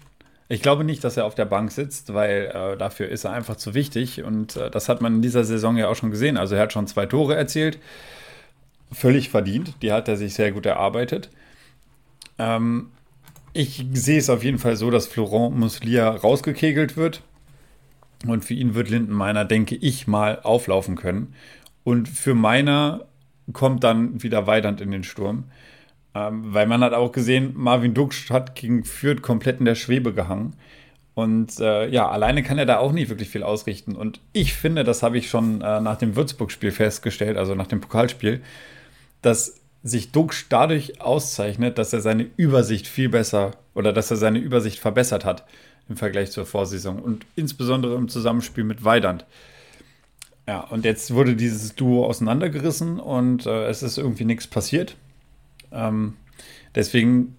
ich 0.48 0.62
glaube 0.62 0.84
nicht, 0.84 1.04
dass 1.04 1.18
er 1.18 1.26
auf 1.26 1.34
der 1.34 1.44
Bank 1.44 1.72
sitzt, 1.72 2.14
weil 2.14 2.50
äh, 2.54 2.78
dafür 2.78 3.10
ist 3.10 3.24
er 3.24 3.32
einfach 3.32 3.56
zu 3.56 3.74
wichtig. 3.74 4.22
Und 4.22 4.56
äh, 4.56 4.70
das 4.70 4.88
hat 4.88 5.02
man 5.02 5.16
in 5.16 5.22
dieser 5.22 5.44
Saison 5.44 5.76
ja 5.76 5.88
auch 5.88 5.96
schon 5.96 6.10
gesehen. 6.10 6.38
Also 6.38 6.54
er 6.54 6.62
hat 6.62 6.72
schon 6.72 6.86
zwei 6.86 7.04
Tore 7.04 7.36
erzielt 7.36 7.78
völlig 8.92 9.30
verdient. 9.30 9.74
Die 9.82 9.92
hat 9.92 10.08
er 10.08 10.16
sich 10.16 10.34
sehr 10.34 10.52
gut 10.52 10.66
erarbeitet. 10.66 11.30
Ähm, 12.38 12.90
ich 13.52 13.84
sehe 13.92 14.18
es 14.18 14.30
auf 14.30 14.44
jeden 14.44 14.58
Fall 14.58 14.76
so, 14.76 14.90
dass 14.90 15.06
Florent 15.06 15.56
Muslia 15.56 16.10
rausgekegelt 16.10 16.96
wird. 16.96 17.22
Und 18.26 18.44
für 18.44 18.54
ihn 18.54 18.74
wird 18.74 18.90
Lindenmeiner, 18.90 19.44
denke 19.44 19.76
ich, 19.76 20.06
mal 20.06 20.40
auflaufen 20.42 20.96
können. 20.96 21.34
Und 21.84 22.08
für 22.08 22.34
Meiner 22.34 23.06
kommt 23.52 23.82
dann 23.82 24.22
wieder 24.22 24.46
Weidand 24.46 24.80
in 24.80 24.90
den 24.90 25.04
Sturm. 25.04 25.44
Ähm, 26.14 26.52
weil 26.52 26.66
man 26.66 26.82
hat 26.82 26.92
auch 26.92 27.12
gesehen, 27.12 27.52
Marvin 27.56 27.94
Duksch 27.94 28.30
hat 28.30 28.54
gegen 28.54 28.84
Fürth 28.84 29.22
komplett 29.22 29.60
in 29.60 29.64
der 29.64 29.74
Schwebe 29.74 30.12
gehangen. 30.12 30.54
Und 31.14 31.58
äh, 31.60 31.88
ja, 31.88 32.08
alleine 32.08 32.42
kann 32.42 32.58
er 32.58 32.66
da 32.66 32.78
auch 32.78 32.92
nicht 32.92 33.08
wirklich 33.08 33.28
viel 33.28 33.42
ausrichten. 33.42 33.96
Und 33.96 34.20
ich 34.32 34.54
finde, 34.54 34.84
das 34.84 35.02
habe 35.02 35.18
ich 35.18 35.28
schon 35.28 35.60
äh, 35.60 35.80
nach 35.80 35.96
dem 35.96 36.16
Würzburg-Spiel 36.16 36.72
festgestellt, 36.72 37.36
also 37.36 37.54
nach 37.54 37.66
dem 37.66 37.80
Pokalspiel, 37.80 38.42
dass 39.22 39.60
sich 39.82 40.12
Duxch 40.12 40.46
dadurch 40.48 41.00
auszeichnet, 41.00 41.78
dass 41.78 41.92
er 41.92 42.00
seine 42.00 42.28
Übersicht 42.36 42.86
viel 42.86 43.08
besser 43.08 43.52
oder 43.74 43.92
dass 43.92 44.10
er 44.10 44.16
seine 44.16 44.38
Übersicht 44.38 44.78
verbessert 44.78 45.24
hat 45.24 45.46
im 45.88 45.96
Vergleich 45.96 46.30
zur 46.30 46.46
Vorsaison 46.46 46.98
und 47.00 47.26
insbesondere 47.36 47.96
im 47.96 48.08
Zusammenspiel 48.08 48.64
mit 48.64 48.84
Weidand. 48.84 49.24
Ja, 50.46 50.60
und 50.60 50.84
jetzt 50.84 51.12
wurde 51.14 51.36
dieses 51.36 51.74
Duo 51.74 52.06
auseinandergerissen 52.06 53.00
und 53.00 53.46
äh, 53.46 53.66
es 53.66 53.82
ist 53.82 53.98
irgendwie 53.98 54.24
nichts 54.24 54.46
passiert. 54.46 54.96
Ähm, 55.72 56.16
deswegen 56.74 57.36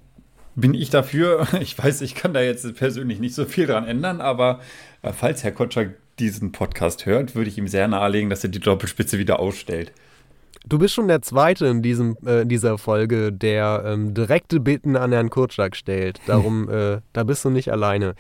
bin 0.56 0.74
ich 0.74 0.90
dafür. 0.90 1.48
Ich 1.62 1.78
weiß, 1.78 2.02
ich 2.02 2.16
kann 2.16 2.34
da 2.34 2.42
jetzt 2.42 2.76
persönlich 2.76 3.20
nicht 3.20 3.36
so 3.36 3.46
viel 3.46 3.68
dran 3.68 3.86
ändern, 3.88 4.22
aber 4.22 4.62
äh, 5.02 5.14
falls 5.14 5.44
Herr 5.44 5.52
Kotschak 5.52 5.96
diesen 6.20 6.52
Podcast 6.52 7.06
hört, 7.06 7.36
würde 7.36 7.50
ich 7.50 7.58
ihm 7.58 7.68
sehr 7.68 7.88
nahelegen, 7.88 8.30
dass 8.30 8.44
er 8.44 8.50
die 8.50 8.60
Doppelspitze 8.60 9.18
wieder 9.18 9.40
ausstellt. 9.40 9.92
Du 10.66 10.78
bist 10.78 10.94
schon 10.94 11.08
der 11.08 11.22
Zweite 11.22 11.68
in 11.68 11.82
diesem, 11.82 12.16
äh, 12.26 12.46
dieser 12.46 12.78
Folge, 12.78 13.34
der 13.34 13.84
ähm, 13.86 14.14
direkte 14.14 14.60
Bitten 14.60 14.96
an 14.96 15.12
Herrn 15.12 15.30
Kurczak 15.30 15.76
stellt. 15.76 16.20
Darum, 16.28 16.70
äh, 16.70 17.02
da 17.14 17.24
bist 17.24 17.44
du 17.46 17.50
nicht 17.50 17.72
alleine. 17.72 18.16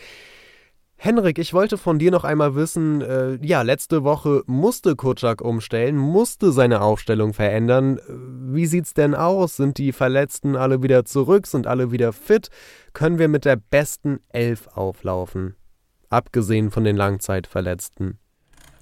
Henrik, 1.03 1.39
ich 1.39 1.53
wollte 1.55 1.80
von 1.80 1.97
dir 1.97 2.11
noch 2.11 2.23
einmal 2.23 2.53
wissen, 2.53 3.01
äh, 3.01 3.39
ja, 3.41 3.63
letzte 3.63 4.03
Woche 4.03 4.43
musste 4.45 4.95
Kurczak 4.95 5.41
umstellen, 5.41 5.97
musste 5.97 6.51
seine 6.51 6.81
Aufstellung 6.81 7.34
verändern. 7.34 7.99
Wie 8.07 8.68
sieht's 8.68 8.93
denn 8.93 9.15
aus? 9.15 9.57
Sind 9.57 9.80
die 9.80 9.93
Verletzten 9.93 10.55
alle 10.55 10.84
wieder 10.84 11.03
zurück? 11.03 11.47
Sind 11.47 11.65
alle 11.65 11.91
wieder 11.91 12.13
fit? 12.13 12.49
Können 12.93 13.18
wir 13.18 13.30
mit 13.30 13.45
der 13.45 13.55
besten 13.55 14.19
Elf 14.30 14.68
auflaufen? 14.76 15.55
Abgesehen 16.09 16.69
von 16.69 16.84
den 16.84 16.97
Langzeitverletzten. 16.97 18.19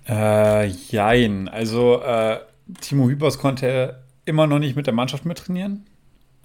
Äh, 0.06 0.66
jein. 0.66 1.48
Also, 1.48 2.02
äh, 2.02 2.40
Timo 2.82 3.10
Hübers 3.10 3.38
konnte 3.38 4.04
immer 4.26 4.48
noch 4.48 4.60
nicht 4.60 4.76
mit 4.76 4.86
der 4.86 4.94
Mannschaft 4.94 5.26
mittrainieren. 5.26 5.86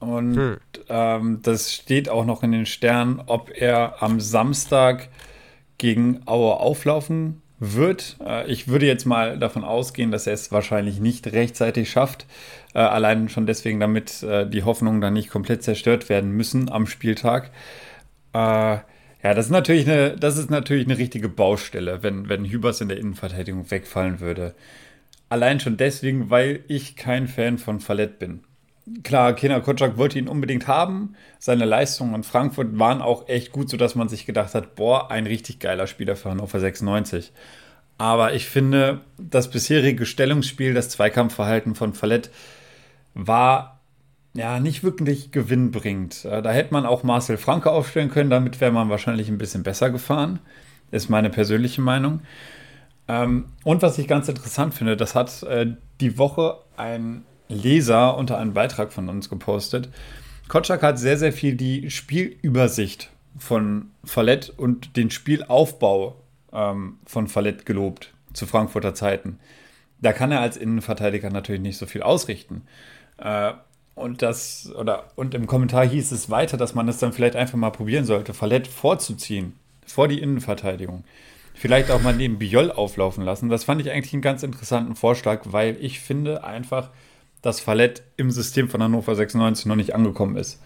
Und 0.00 0.36
hm. 0.36 0.56
ähm, 0.88 1.38
das 1.42 1.72
steht 1.72 2.08
auch 2.08 2.24
noch 2.24 2.42
in 2.42 2.52
den 2.52 2.66
Sternen, 2.66 3.22
ob 3.26 3.50
er 3.54 4.02
am 4.02 4.20
Samstag 4.20 5.08
gegen 5.78 6.22
Aue 6.26 6.54
auflaufen 6.54 7.42
wird. 7.58 8.16
Äh, 8.24 8.50
ich 8.50 8.68
würde 8.68 8.86
jetzt 8.86 9.06
mal 9.06 9.38
davon 9.38 9.64
ausgehen, 9.64 10.10
dass 10.10 10.26
er 10.26 10.34
es 10.34 10.52
wahrscheinlich 10.52 11.00
nicht 11.00 11.26
rechtzeitig 11.32 11.90
schafft. 11.90 12.26
Äh, 12.74 12.78
allein 12.80 13.28
schon 13.28 13.46
deswegen, 13.46 13.80
damit 13.80 14.22
äh, 14.22 14.48
die 14.48 14.62
Hoffnungen 14.64 15.00
dann 15.00 15.14
nicht 15.14 15.30
komplett 15.30 15.62
zerstört 15.62 16.08
werden 16.08 16.32
müssen 16.32 16.70
am 16.70 16.86
Spieltag. 16.86 17.50
Äh, 18.32 18.38
ja, 18.38 19.32
das 19.32 19.46
ist 19.46 19.52
natürlich 19.52 19.88
eine, 19.88 20.16
das 20.16 20.36
ist 20.36 20.50
natürlich 20.50 20.86
eine 20.86 20.98
richtige 20.98 21.30
Baustelle, 21.30 22.02
wenn, 22.02 22.28
wenn 22.28 22.44
Hübers 22.44 22.82
in 22.82 22.88
der 22.88 22.98
Innenverteidigung 22.98 23.70
wegfallen 23.70 24.20
würde. 24.20 24.54
Allein 25.28 25.60
schon 25.60 25.76
deswegen, 25.76 26.30
weil 26.30 26.64
ich 26.68 26.96
kein 26.96 27.28
Fan 27.28 27.58
von 27.58 27.80
Fallett 27.80 28.18
bin. 28.18 28.44
Klar, 29.02 29.32
Kena 29.32 29.60
Kotschak 29.60 29.96
wollte 29.96 30.18
ihn 30.18 30.28
unbedingt 30.28 30.68
haben. 30.68 31.14
Seine 31.38 31.64
Leistungen 31.64 32.14
in 32.14 32.22
Frankfurt 32.22 32.78
waren 32.78 33.00
auch 33.00 33.28
echt 33.28 33.50
gut, 33.50 33.70
sodass 33.70 33.94
man 33.94 34.08
sich 34.08 34.26
gedacht 34.26 34.54
hat, 34.54 34.74
boah, 34.74 35.10
ein 35.10 35.26
richtig 35.26 35.58
geiler 35.58 35.86
Spieler 35.86 36.16
für 36.16 36.30
Hannover 36.30 36.60
96. 36.60 37.32
Aber 37.96 38.34
ich 38.34 38.46
finde, 38.46 39.00
das 39.18 39.50
bisherige 39.50 40.04
Stellungsspiel, 40.04 40.74
das 40.74 40.90
Zweikampfverhalten 40.90 41.74
von 41.74 41.94
Fallett 41.94 42.30
war 43.14 43.80
ja 44.34 44.60
nicht 44.60 44.82
wirklich 44.82 45.30
gewinnbringend. 45.30 46.24
Äh, 46.24 46.42
da 46.42 46.50
hätte 46.50 46.74
man 46.74 46.86
auch 46.86 47.04
Marcel 47.04 47.36
Franke 47.38 47.70
aufstellen 47.70 48.10
können, 48.10 48.30
damit 48.30 48.60
wäre 48.60 48.72
man 48.72 48.90
wahrscheinlich 48.90 49.28
ein 49.28 49.38
bisschen 49.38 49.62
besser 49.62 49.90
gefahren. 49.90 50.40
Ist 50.90 51.08
meine 51.08 51.30
persönliche 51.30 51.80
Meinung. 51.80 52.20
Ähm, 53.08 53.46
und 53.64 53.82
was 53.82 53.98
ich 53.98 54.08
ganz 54.08 54.28
interessant 54.28 54.74
finde, 54.74 54.96
das 54.96 55.14
hat 55.14 55.42
äh, 55.44 55.66
die 56.00 56.18
Woche 56.18 56.58
ein 56.76 57.24
Leser 57.48 58.16
unter 58.16 58.38
einem 58.38 58.54
Beitrag 58.54 58.92
von 58.92 59.08
uns 59.08 59.28
gepostet. 59.28 59.88
Kotschak 60.48 60.82
hat 60.82 60.98
sehr, 60.98 61.18
sehr 61.18 61.32
viel 61.32 61.54
die 61.54 61.90
Spielübersicht 61.90 63.10
von 63.38 63.90
Fallett 64.04 64.52
und 64.56 64.96
den 64.96 65.10
Spielaufbau 65.10 66.16
ähm, 66.52 66.98
von 67.04 67.28
Fallett 67.28 67.66
gelobt 67.66 68.12
zu 68.32 68.46
Frankfurter 68.46 68.94
Zeiten. 68.94 69.38
Da 70.00 70.12
kann 70.12 70.32
er 70.32 70.40
als 70.40 70.56
Innenverteidiger 70.56 71.30
natürlich 71.30 71.62
nicht 71.62 71.78
so 71.78 71.86
viel 71.86 72.02
ausrichten. 72.02 72.62
Äh, 73.18 73.52
und 73.94 74.22
das, 74.22 74.72
oder, 74.74 75.10
und 75.14 75.34
im 75.34 75.46
Kommentar 75.46 75.86
hieß 75.86 76.10
es 76.12 76.28
weiter, 76.28 76.56
dass 76.56 76.74
man 76.74 76.88
es 76.88 76.98
dann 76.98 77.12
vielleicht 77.12 77.36
einfach 77.36 77.56
mal 77.56 77.70
probieren 77.70 78.04
sollte, 78.04 78.34
Fallett 78.34 78.66
vorzuziehen, 78.66 79.54
vor 79.86 80.08
die 80.08 80.20
Innenverteidigung. 80.20 81.04
Vielleicht 81.54 81.90
auch 81.90 82.02
mal 82.02 82.14
neben 82.14 82.38
Biol 82.38 82.70
auflaufen 82.70 83.24
lassen. 83.24 83.48
Das 83.48 83.64
fand 83.64 83.80
ich 83.80 83.90
eigentlich 83.90 84.12
einen 84.12 84.22
ganz 84.22 84.42
interessanten 84.42 84.96
Vorschlag, 84.96 85.42
weil 85.44 85.76
ich 85.80 86.00
finde 86.00 86.44
einfach, 86.44 86.90
dass 87.42 87.60
Fallett 87.60 88.02
im 88.16 88.30
System 88.30 88.68
von 88.68 88.82
Hannover 88.82 89.14
96 89.14 89.66
noch 89.66 89.76
nicht 89.76 89.94
angekommen 89.94 90.36
ist. 90.36 90.60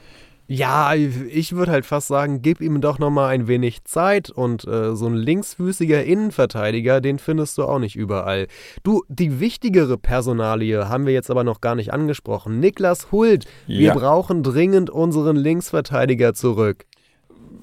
Ja, 0.51 0.95
ich 0.95 1.55
würde 1.55 1.73
halt 1.73 1.85
fast 1.85 2.09
sagen, 2.09 2.41
gib 2.41 2.63
ihm 2.63 2.81
doch 2.81 2.99
noch 2.99 3.11
mal 3.11 3.29
ein 3.29 3.49
wenig 3.49 3.85
Zeit 3.85 4.31
und 4.31 4.67
äh, 4.67 4.97
so 4.97 5.07
ein 5.07 5.15
linksfüßiger 5.15 6.03
Innenverteidiger, 6.05 7.03
den 7.03 7.19
findest 7.19 7.59
du 7.59 7.65
auch 7.65 7.79
nicht 7.79 7.97
überall. 7.97 8.47
Du, 8.83 9.05
die 9.09 9.41
wichtigere 9.41 9.99
Personalie 9.99 10.89
haben 10.89 11.05
wir 11.05 11.13
jetzt 11.13 11.31
aber 11.31 11.45
noch 11.45 11.61
gar 11.61 11.75
nicht 11.75 11.93
angesprochen. 11.93 12.61
Niklas 12.61 13.13
Hult, 13.13 13.45
ja. 13.67 13.79
wir 13.79 13.93
brauchen 13.93 14.43
dringend 14.43 14.89
unseren 14.89 15.37
Linksverteidiger 15.37 16.33
zurück. 16.33 16.87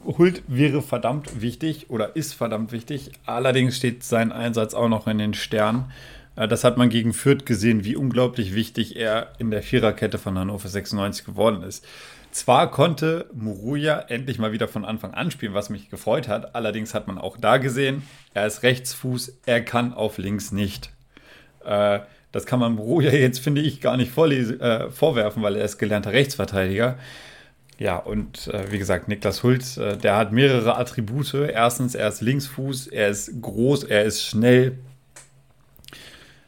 Hult 0.06 0.44
wäre 0.48 0.82
verdammt 0.82 1.42
wichtig 1.42 1.90
oder 1.90 2.16
ist 2.16 2.34
verdammt 2.34 2.72
wichtig. 2.72 3.12
Allerdings 3.26 3.78
steht 3.78 4.04
sein 4.04 4.32
Einsatz 4.32 4.74
auch 4.74 4.90
noch 4.90 5.08
in 5.08 5.18
den 5.18 5.34
Sternen. 5.34 5.86
Äh, 6.36 6.48
das 6.48 6.64
hat 6.64 6.78
man 6.78 6.90
gegen 6.90 7.14
Fürth 7.14 7.46
gesehen, 7.46 7.84
wie 7.84 7.96
unglaublich 7.96 8.54
wichtig 8.54 8.96
er 8.96 9.34
in 9.40 9.52
der 9.52 9.64
Viererkette 9.64 10.18
von 10.18 10.38
Hannover 10.38 10.68
96 10.68 11.26
geworden 11.26 11.64
ist. 11.64 11.86
Zwar 12.32 12.70
konnte 12.70 13.30
Muruya 13.34 14.00
endlich 14.10 14.40
mal 14.40 14.52
wieder 14.52 14.68
von 14.68 14.84
Anfang 14.84 15.14
an 15.14 15.32
spielen, 15.32 15.54
was 15.54 15.70
mich 15.70 15.90
gefreut 15.90 16.28
hat. 16.28 16.54
Allerdings 16.54 16.94
hat 16.94 17.08
man 17.08 17.18
auch 17.18 17.38
da 17.38 17.58
gesehen, 17.58 18.04
er 18.34 18.46
ist 18.46 18.62
Rechtsfuß, 18.62 19.40
er 19.46 19.62
kann 19.62 19.94
auf 19.94 20.18
links 20.18 20.52
nicht. 20.52 20.92
Äh, 21.64 22.00
das 22.34 22.46
kann 22.46 22.60
man 22.60 22.76
Muruya 22.76 23.12
jetzt, 23.12 23.40
finde 23.40 23.62
ich, 23.62 23.80
gar 23.80 23.96
nicht 23.96 24.18
äh, 24.18 24.92
vorwerfen, 24.92 25.42
weil 25.42 25.56
er 25.56 25.64
ist 25.64 25.78
gelernter 25.78 26.12
Rechtsverteidiger. 26.12 26.98
Ja, 27.78 27.98
und 27.98 28.48
äh, 28.48 28.72
wie 28.72 28.78
gesagt, 28.78 29.08
Niklas 29.08 29.44
Hult, 29.44 29.78
äh, 29.78 29.98
der 29.98 30.16
hat 30.16 30.32
mehrere 30.32 30.78
Attribute. 30.78 31.34
Erstens, 31.34 31.94
er 31.94 32.08
ist 32.08 32.22
Linksfuß, 32.22 32.88
er 32.88 33.10
ist 33.10 33.42
groß, 33.42 33.84
er 33.84 34.04
ist 34.04 34.24
schnell, 34.24 34.78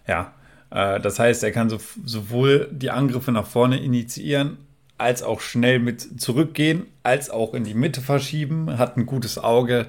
ja, 0.07 0.33
äh, 0.71 0.99
das 0.99 1.19
heißt, 1.19 1.43
er 1.43 1.51
kann 1.51 1.69
so, 1.69 1.79
sowohl 2.05 2.69
die 2.71 2.91
Angriffe 2.91 3.31
nach 3.31 3.45
vorne 3.45 3.79
initiieren, 3.79 4.57
als 4.97 5.21
auch 5.21 5.41
schnell 5.41 5.79
mit 5.79 6.19
zurückgehen, 6.21 6.87
als 7.03 7.29
auch 7.29 7.53
in 7.53 7.63
die 7.63 7.75
Mitte 7.75 8.01
verschieben, 8.01 8.77
hat 8.77 8.97
ein 8.97 9.05
gutes 9.05 9.37
Auge. 9.37 9.87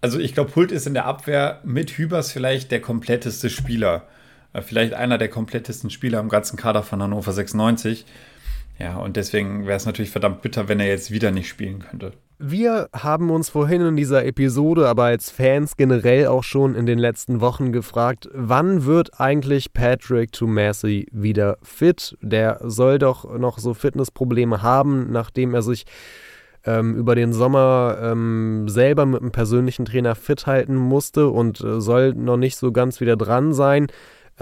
Also 0.00 0.18
ich 0.18 0.34
glaube, 0.34 0.54
Hult 0.54 0.70
ist 0.70 0.86
in 0.86 0.94
der 0.94 1.06
Abwehr 1.06 1.60
mit 1.64 1.92
Hübers 1.92 2.30
vielleicht 2.32 2.70
der 2.70 2.80
kompletteste 2.80 3.50
Spieler. 3.50 4.06
Äh, 4.52 4.62
vielleicht 4.62 4.94
einer 4.94 5.18
der 5.18 5.28
komplettesten 5.28 5.90
Spieler 5.90 6.20
im 6.20 6.28
ganzen 6.28 6.56
Kader 6.56 6.82
von 6.82 7.02
Hannover 7.02 7.32
96. 7.32 8.04
Ja, 8.82 8.96
und 8.96 9.16
deswegen 9.16 9.64
wäre 9.64 9.76
es 9.76 9.86
natürlich 9.86 10.10
verdammt 10.10 10.42
bitter, 10.42 10.66
wenn 10.66 10.80
er 10.80 10.88
jetzt 10.88 11.12
wieder 11.12 11.30
nicht 11.30 11.48
spielen 11.48 11.78
könnte. 11.78 12.14
Wir 12.40 12.88
haben 12.92 13.30
uns 13.30 13.48
vorhin 13.48 13.80
in 13.80 13.96
dieser 13.96 14.24
Episode, 14.24 14.88
aber 14.88 15.04
als 15.04 15.30
Fans 15.30 15.76
generell 15.76 16.26
auch 16.26 16.42
schon 16.42 16.74
in 16.74 16.84
den 16.84 16.98
letzten 16.98 17.40
Wochen 17.40 17.70
gefragt, 17.70 18.28
wann 18.34 18.84
wird 18.84 19.20
eigentlich 19.20 19.72
Patrick 19.72 20.32
Tomasi 20.32 21.06
wieder 21.12 21.58
fit? 21.62 22.16
Der 22.22 22.58
soll 22.64 22.98
doch 22.98 23.38
noch 23.38 23.60
so 23.60 23.72
Fitnessprobleme 23.72 24.62
haben, 24.62 25.12
nachdem 25.12 25.54
er 25.54 25.62
sich 25.62 25.84
ähm, 26.64 26.96
über 26.96 27.14
den 27.14 27.32
Sommer 27.32 27.98
ähm, 28.02 28.68
selber 28.68 29.06
mit 29.06 29.20
einem 29.20 29.30
persönlichen 29.30 29.84
Trainer 29.84 30.16
fit 30.16 30.48
halten 30.48 30.74
musste 30.74 31.28
und 31.28 31.60
äh, 31.60 31.80
soll 31.80 32.14
noch 32.14 32.36
nicht 32.36 32.56
so 32.56 32.72
ganz 32.72 33.00
wieder 33.00 33.14
dran 33.16 33.52
sein. 33.52 33.86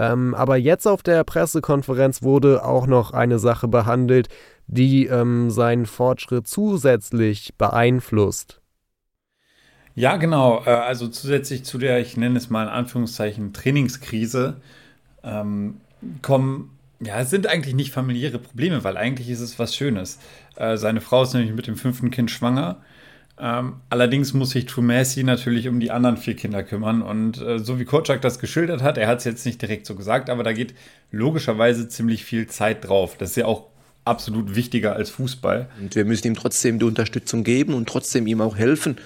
Ähm, 0.01 0.33
aber 0.33 0.57
jetzt 0.57 0.87
auf 0.87 1.03
der 1.03 1.23
Pressekonferenz 1.23 2.23
wurde 2.23 2.65
auch 2.65 2.87
noch 2.87 3.11
eine 3.11 3.37
Sache 3.37 3.67
behandelt, 3.67 4.29
die 4.65 5.05
ähm, 5.05 5.51
seinen 5.51 5.85
Fortschritt 5.85 6.47
zusätzlich 6.47 7.53
beeinflusst. 7.55 8.61
Ja, 9.93 10.17
genau. 10.17 10.63
Äh, 10.65 10.71
also 10.71 11.07
zusätzlich 11.07 11.65
zu 11.65 11.77
der, 11.77 11.99
ich 11.99 12.17
nenne 12.17 12.39
es 12.39 12.49
mal 12.49 12.63
in 12.63 12.69
Anführungszeichen, 12.69 13.53
Trainingskrise, 13.53 14.55
ähm, 15.23 15.77
kommen, 16.23 16.75
ja, 16.99 17.19
es 17.19 17.29
sind 17.29 17.45
eigentlich 17.45 17.75
nicht 17.75 17.91
familiäre 17.91 18.39
Probleme, 18.39 18.83
weil 18.83 18.97
eigentlich 18.97 19.29
ist 19.29 19.41
es 19.41 19.59
was 19.59 19.75
Schönes. 19.75 20.17
Äh, 20.55 20.77
seine 20.77 21.01
Frau 21.01 21.21
ist 21.21 21.35
nämlich 21.35 21.53
mit 21.53 21.67
dem 21.67 21.75
fünften 21.75 22.09
Kind 22.09 22.31
schwanger 22.31 22.77
allerdings 23.37 24.33
muss 24.33 24.51
sich 24.51 24.65
Trumasi 24.65 25.23
natürlich 25.23 25.67
um 25.67 25.79
die 25.79 25.91
anderen 25.91 26.17
vier 26.17 26.35
Kinder 26.35 26.63
kümmern. 26.63 27.01
Und 27.01 27.41
äh, 27.41 27.59
so 27.59 27.79
wie 27.79 27.85
Kotschak 27.85 28.21
das 28.21 28.39
geschildert 28.39 28.83
hat, 28.83 28.97
er 28.97 29.07
hat 29.07 29.19
es 29.19 29.25
jetzt 29.25 29.45
nicht 29.45 29.61
direkt 29.61 29.85
so 29.85 29.95
gesagt, 29.95 30.29
aber 30.29 30.43
da 30.43 30.53
geht 30.53 30.73
logischerweise 31.11 31.87
ziemlich 31.87 32.23
viel 32.23 32.47
Zeit 32.47 32.87
drauf. 32.87 33.17
Das 33.17 33.31
ist 33.31 33.35
ja 33.37 33.45
auch 33.45 33.67
absolut 34.05 34.55
wichtiger 34.55 34.95
als 34.95 35.09
Fußball. 35.09 35.69
Und 35.79 35.95
wir 35.95 36.05
müssen 36.05 36.27
ihm 36.27 36.35
trotzdem 36.35 36.79
die 36.79 36.85
Unterstützung 36.85 37.43
geben 37.43 37.73
und 37.73 37.87
trotzdem 37.87 38.27
ihm 38.27 38.41
auch 38.41 38.57
helfen. 38.57 38.97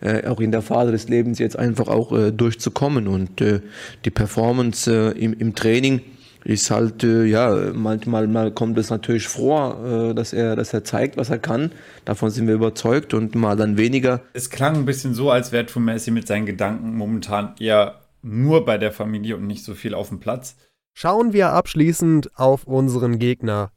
Äh, 0.00 0.26
auch 0.26 0.40
in 0.40 0.50
der 0.50 0.62
Phase 0.62 0.90
des 0.90 1.08
Lebens 1.08 1.38
jetzt 1.38 1.56
einfach 1.56 1.86
auch 1.86 2.10
äh, 2.12 2.32
durchzukommen 2.32 3.06
und 3.06 3.40
äh, 3.40 3.60
die 4.04 4.10
Performance 4.10 4.90
äh, 4.90 5.18
im, 5.18 5.32
im 5.38 5.54
Training 5.54 6.00
ist 6.44 6.70
halt, 6.70 7.04
äh, 7.04 7.24
ja, 7.24 7.72
manchmal 7.72 8.26
mal 8.26 8.50
kommt 8.50 8.78
es 8.78 8.90
natürlich 8.90 9.28
vor, 9.28 9.84
äh, 9.84 10.14
dass, 10.14 10.32
er, 10.32 10.56
dass 10.56 10.72
er 10.72 10.84
zeigt, 10.84 11.16
was 11.16 11.30
er 11.30 11.38
kann. 11.38 11.72
Davon 12.04 12.30
sind 12.30 12.46
wir 12.46 12.54
überzeugt 12.54 13.14
und 13.14 13.34
mal 13.34 13.56
dann 13.56 13.76
weniger. 13.76 14.20
Es 14.32 14.50
klang 14.50 14.76
ein 14.76 14.84
bisschen 14.84 15.14
so, 15.14 15.30
als 15.30 15.52
wäre 15.52 15.66
Messi 15.78 16.10
mit 16.10 16.26
seinen 16.26 16.46
Gedanken 16.46 16.96
momentan 16.96 17.54
eher 17.58 18.00
nur 18.22 18.64
bei 18.64 18.78
der 18.78 18.92
Familie 18.92 19.36
und 19.36 19.46
nicht 19.46 19.64
so 19.64 19.74
viel 19.74 19.94
auf 19.94 20.08
dem 20.08 20.20
Platz. 20.20 20.56
Schauen 20.94 21.32
wir 21.32 21.50
abschließend 21.50 22.38
auf 22.38 22.64
unseren 22.64 23.18
Gegner. 23.18 23.70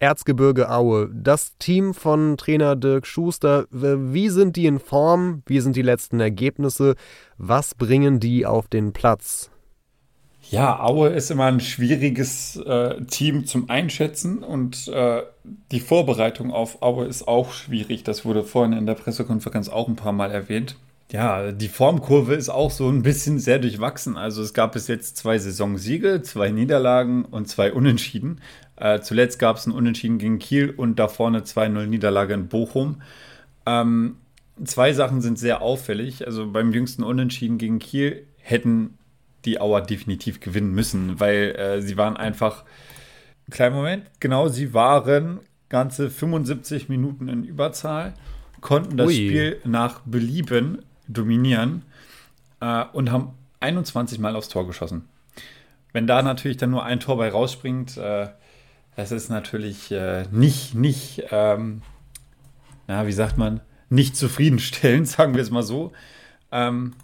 Erzgebirge 0.00 0.70
Aue, 0.70 1.10
das 1.12 1.56
Team 1.58 1.92
von 1.92 2.36
Trainer 2.36 2.76
Dirk 2.76 3.04
Schuster, 3.04 3.66
wie 3.70 4.28
sind 4.28 4.54
die 4.54 4.66
in 4.66 4.78
Form? 4.78 5.42
Wie 5.46 5.58
sind 5.58 5.74
die 5.74 5.82
letzten 5.82 6.20
Ergebnisse? 6.20 6.94
Was 7.36 7.74
bringen 7.74 8.20
die 8.20 8.46
auf 8.46 8.68
den 8.68 8.92
Platz? 8.92 9.50
Ja, 10.50 10.80
Aue 10.82 11.08
ist 11.08 11.30
immer 11.30 11.44
ein 11.44 11.60
schwieriges 11.60 12.56
äh, 12.56 13.02
Team 13.04 13.44
zum 13.44 13.68
Einschätzen 13.68 14.38
und 14.42 14.88
äh, 14.88 15.22
die 15.70 15.80
Vorbereitung 15.80 16.52
auf 16.52 16.80
Aue 16.80 17.04
ist 17.04 17.28
auch 17.28 17.52
schwierig. 17.52 18.02
Das 18.02 18.24
wurde 18.24 18.44
vorhin 18.44 18.72
in 18.72 18.86
der 18.86 18.94
Pressekonferenz 18.94 19.68
auch 19.68 19.88
ein 19.88 19.96
paar 19.96 20.12
Mal 20.12 20.30
erwähnt. 20.30 20.76
Ja, 21.12 21.52
die 21.52 21.68
Formkurve 21.68 22.34
ist 22.34 22.48
auch 22.48 22.70
so 22.70 22.88
ein 22.88 23.02
bisschen 23.02 23.38
sehr 23.38 23.58
durchwachsen. 23.58 24.16
Also 24.16 24.42
es 24.42 24.54
gab 24.54 24.72
bis 24.72 24.88
jetzt 24.88 25.18
zwei 25.18 25.38
Saisonsiege, 25.38 26.22
zwei 26.22 26.50
Niederlagen 26.50 27.26
und 27.26 27.48
zwei 27.48 27.72
Unentschieden. 27.72 28.40
Äh, 28.76 29.00
zuletzt 29.00 29.38
gab 29.38 29.56
es 29.56 29.66
ein 29.66 29.72
Unentschieden 29.72 30.18
gegen 30.18 30.38
Kiel 30.38 30.70
und 30.70 30.98
da 30.98 31.08
vorne 31.08 31.40
2-0 31.40 31.86
Niederlage 31.86 32.32
in 32.32 32.48
Bochum. 32.48 33.02
Ähm, 33.66 34.16
zwei 34.64 34.94
Sachen 34.94 35.20
sind 35.20 35.38
sehr 35.38 35.60
auffällig. 35.60 36.26
Also 36.26 36.50
beim 36.50 36.72
jüngsten 36.72 37.02
Unentschieden 37.02 37.58
gegen 37.58 37.78
Kiel 37.78 38.26
hätten 38.38 38.97
die 39.44 39.60
Auer 39.60 39.80
definitiv 39.80 40.40
gewinnen 40.40 40.72
müssen, 40.72 41.20
weil 41.20 41.54
äh, 41.56 41.82
sie 41.82 41.96
waren 41.96 42.16
einfach. 42.16 42.64
Kleinen 43.50 43.74
Moment, 43.74 44.10
genau, 44.20 44.48
sie 44.48 44.74
waren 44.74 45.40
ganze 45.70 46.10
75 46.10 46.88
Minuten 46.90 47.28
in 47.28 47.44
Überzahl, 47.44 48.12
konnten 48.60 48.96
das 48.96 49.08
Ui. 49.08 49.14
Spiel 49.14 49.60
nach 49.64 50.00
Belieben 50.00 50.82
dominieren 51.06 51.82
äh, 52.60 52.84
und 52.92 53.10
haben 53.10 53.32
21 53.60 54.18
Mal 54.18 54.36
aufs 54.36 54.48
Tor 54.48 54.66
geschossen. 54.66 55.08
Wenn 55.92 56.06
da 56.06 56.22
natürlich 56.22 56.58
dann 56.58 56.70
nur 56.70 56.84
ein 56.84 57.00
Tor 57.00 57.16
bei 57.16 57.30
rausspringt, 57.30 57.96
äh, 57.96 58.28
das 58.96 59.12
ist 59.12 59.30
natürlich 59.30 59.90
äh, 59.92 60.24
nicht, 60.30 60.74
nicht, 60.74 61.24
ähm, 61.30 61.82
na, 62.86 63.06
wie 63.06 63.12
sagt 63.12 63.38
man, 63.38 63.60
nicht 63.90 64.16
zufriedenstellend, 64.16 65.08
sagen 65.08 65.34
wir 65.34 65.42
es 65.42 65.50
mal 65.50 65.62
so. 65.62 65.92
Ähm, 66.50 66.94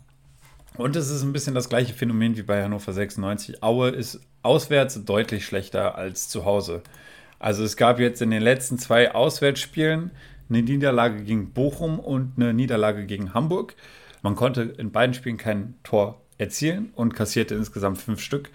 und 0.76 0.96
es 0.96 1.10
ist 1.10 1.22
ein 1.22 1.32
bisschen 1.32 1.54
das 1.54 1.68
gleiche 1.68 1.94
Phänomen 1.94 2.36
wie 2.36 2.42
bei 2.42 2.62
Hannover 2.62 2.92
96. 2.92 3.62
Aue 3.62 3.90
ist 3.90 4.20
auswärts 4.42 5.04
deutlich 5.04 5.44
schlechter 5.46 5.96
als 5.96 6.28
zu 6.28 6.44
Hause. 6.44 6.82
Also 7.38 7.62
es 7.62 7.76
gab 7.76 8.00
jetzt 8.00 8.22
in 8.22 8.30
den 8.30 8.42
letzten 8.42 8.78
zwei 8.78 9.14
Auswärtsspielen 9.14 10.10
eine 10.48 10.62
Niederlage 10.62 11.22
gegen 11.22 11.50
Bochum 11.52 11.98
und 11.98 12.32
eine 12.36 12.52
Niederlage 12.54 13.06
gegen 13.06 13.34
Hamburg. 13.34 13.74
Man 14.22 14.34
konnte 14.36 14.62
in 14.62 14.90
beiden 14.90 15.14
Spielen 15.14 15.36
kein 15.36 15.74
Tor 15.82 16.20
erzielen 16.38 16.90
und 16.94 17.14
kassierte 17.14 17.54
insgesamt 17.54 17.98
fünf 17.98 18.20
Stück. 18.20 18.50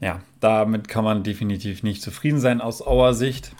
Ja, 0.00 0.20
damit 0.40 0.88
kann 0.88 1.04
man 1.04 1.22
definitiv 1.22 1.82
nicht 1.82 2.02
zufrieden 2.02 2.40
sein 2.40 2.60
aus 2.60 2.84
Auer 2.84 3.14
Sicht. 3.14 3.54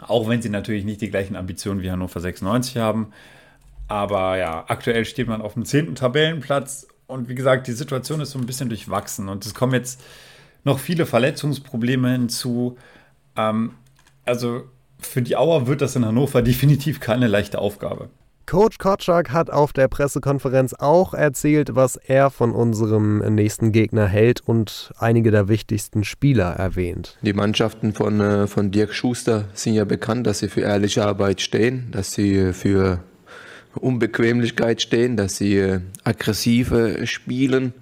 Auch 0.00 0.28
wenn 0.28 0.42
sie 0.42 0.48
natürlich 0.48 0.84
nicht 0.84 1.00
die 1.00 1.10
gleichen 1.10 1.36
Ambitionen 1.36 1.82
wie 1.82 1.90
Hannover 1.90 2.20
96 2.20 2.78
haben. 2.78 3.12
Aber 3.92 4.38
ja, 4.38 4.64
aktuell 4.68 5.04
steht 5.04 5.28
man 5.28 5.42
auf 5.42 5.52
dem 5.52 5.66
10. 5.66 5.96
Tabellenplatz. 5.96 6.86
Und 7.06 7.28
wie 7.28 7.34
gesagt, 7.34 7.66
die 7.66 7.72
Situation 7.72 8.22
ist 8.22 8.30
so 8.30 8.38
ein 8.38 8.46
bisschen 8.46 8.70
durchwachsen. 8.70 9.28
Und 9.28 9.44
es 9.44 9.52
kommen 9.52 9.74
jetzt 9.74 10.02
noch 10.64 10.78
viele 10.78 11.04
Verletzungsprobleme 11.04 12.10
hinzu. 12.10 12.78
Ähm, 13.36 13.72
also 14.24 14.62
für 14.98 15.20
die 15.20 15.36
Auer 15.36 15.66
wird 15.66 15.82
das 15.82 15.94
in 15.94 16.06
Hannover 16.06 16.40
definitiv 16.42 17.00
keine 17.00 17.26
leichte 17.26 17.58
Aufgabe. 17.58 18.08
Coach 18.46 18.78
Kotschak 18.78 19.30
hat 19.30 19.50
auf 19.50 19.74
der 19.74 19.88
Pressekonferenz 19.88 20.72
auch 20.78 21.12
erzählt, 21.12 21.74
was 21.74 21.96
er 21.96 22.30
von 22.30 22.52
unserem 22.52 23.18
nächsten 23.34 23.72
Gegner 23.72 24.06
hält 24.06 24.40
und 24.40 24.90
einige 24.98 25.30
der 25.30 25.48
wichtigsten 25.48 26.02
Spieler 26.02 26.54
erwähnt. 26.54 27.18
Die 27.20 27.34
Mannschaften 27.34 27.92
von, 27.92 28.20
äh, 28.20 28.46
von 28.46 28.70
Dirk 28.70 28.94
Schuster 28.94 29.50
sind 29.52 29.74
ja 29.74 29.84
bekannt, 29.84 30.26
dass 30.26 30.38
sie 30.38 30.48
für 30.48 30.62
ehrliche 30.62 31.04
Arbeit 31.04 31.42
stehen, 31.42 31.88
dass 31.92 32.12
sie 32.12 32.54
für 32.54 33.00
Unbequemlichkeit 33.74 34.82
stehen, 34.82 35.16
dass 35.16 35.36
sie 35.36 35.56
äh, 35.56 35.80
aggressive 36.04 37.06
spielen 37.06 37.72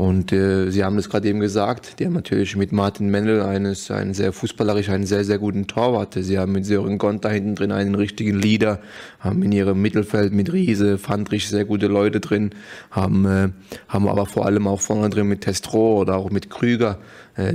und 0.00 0.32
äh, 0.32 0.70
Sie 0.70 0.82
haben 0.82 0.96
es 0.96 1.10
gerade 1.10 1.28
eben 1.28 1.40
gesagt, 1.40 2.00
die 2.00 2.06
haben 2.06 2.14
natürlich 2.14 2.56
mit 2.56 2.72
Martin 2.72 3.10
Mendel 3.10 3.42
eines, 3.42 3.90
einen 3.90 4.14
sehr 4.14 4.32
fußballerisch, 4.32 4.88
einen 4.88 5.04
sehr, 5.04 5.26
sehr 5.26 5.36
guten 5.36 5.66
Torwart. 5.66 6.14
Sie 6.14 6.38
haben 6.38 6.52
mit 6.52 6.64
Sören 6.64 6.96
Gonta 6.96 7.28
hinten 7.28 7.54
drin 7.54 7.70
einen 7.70 7.94
richtigen 7.94 8.40
Leader, 8.40 8.80
haben 9.18 9.42
in 9.42 9.52
ihrem 9.52 9.82
Mittelfeld 9.82 10.32
mit 10.32 10.54
Riese, 10.54 10.96
Fandrich 10.96 11.50
sehr 11.50 11.66
gute 11.66 11.86
Leute 11.86 12.20
drin, 12.20 12.52
haben, 12.90 13.26
äh, 13.26 13.50
haben 13.88 14.08
aber 14.08 14.24
vor 14.24 14.46
allem 14.46 14.66
auch 14.68 14.80
vorne 14.80 15.10
drin 15.10 15.28
mit 15.28 15.42
Testro 15.42 16.00
oder 16.00 16.16
auch 16.16 16.30
mit 16.30 16.48
Krüger, 16.48 16.98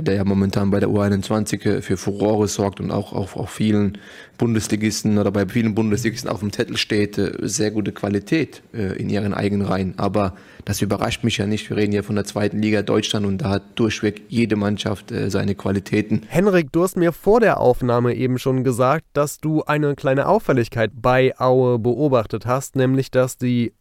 der 0.00 0.14
ja 0.14 0.24
momentan 0.24 0.70
bei 0.70 0.80
der 0.80 0.88
U21 0.88 1.80
für 1.82 1.96
Furore 1.96 2.48
sorgt 2.48 2.80
und 2.80 2.90
auch 2.90 3.12
auf 3.12 3.50
vielen 3.50 3.98
Bundesligisten 4.36 5.18
oder 5.18 5.30
bei 5.30 5.46
vielen 5.46 5.74
Bundesligisten 5.74 6.30
auf 6.30 6.40
dem 6.40 6.52
Zettel 6.52 6.76
steht, 6.76 7.18
äh, 7.18 7.32
sehr 7.42 7.70
gute 7.70 7.92
Qualität 7.92 8.62
äh, 8.72 8.98
in 8.98 9.08
ihren 9.08 9.34
eigenen 9.34 9.66
Reihen. 9.66 9.94
Aber 9.96 10.34
das 10.64 10.82
überrascht 10.82 11.24
mich 11.24 11.38
ja 11.38 11.46
nicht. 11.46 11.68
Wir 11.70 11.76
reden 11.76 11.92
hier 11.92 12.04
von 12.04 12.16
der 12.16 12.24
zweiten 12.24 12.60
Liga 12.60 12.82
Deutschland 12.82 13.26
und 13.26 13.38
da 13.38 13.50
hat 13.50 13.62
durchweg 13.76 14.22
jede 14.28 14.56
Mannschaft 14.56 15.12
äh, 15.12 15.30
seine 15.30 15.54
Qualitäten. 15.54 16.22
Henrik, 16.28 16.72
du 16.72 16.82
hast 16.82 16.96
mir 16.96 17.12
vor 17.12 17.40
der 17.40 17.60
Aufnahme 17.60 18.14
eben 18.14 18.38
schon 18.38 18.64
gesagt, 18.64 19.06
dass 19.12 19.38
du 19.38 19.62
eine 19.64 19.94
kleine 19.94 20.26
Auffälligkeit 20.28 20.90
bei 20.94 21.38
Aue 21.38 21.78
beobachtet 21.78 22.46
hast, 22.46 22.76
nämlich 22.76 23.10
dass 23.10 23.36
die 23.36 23.72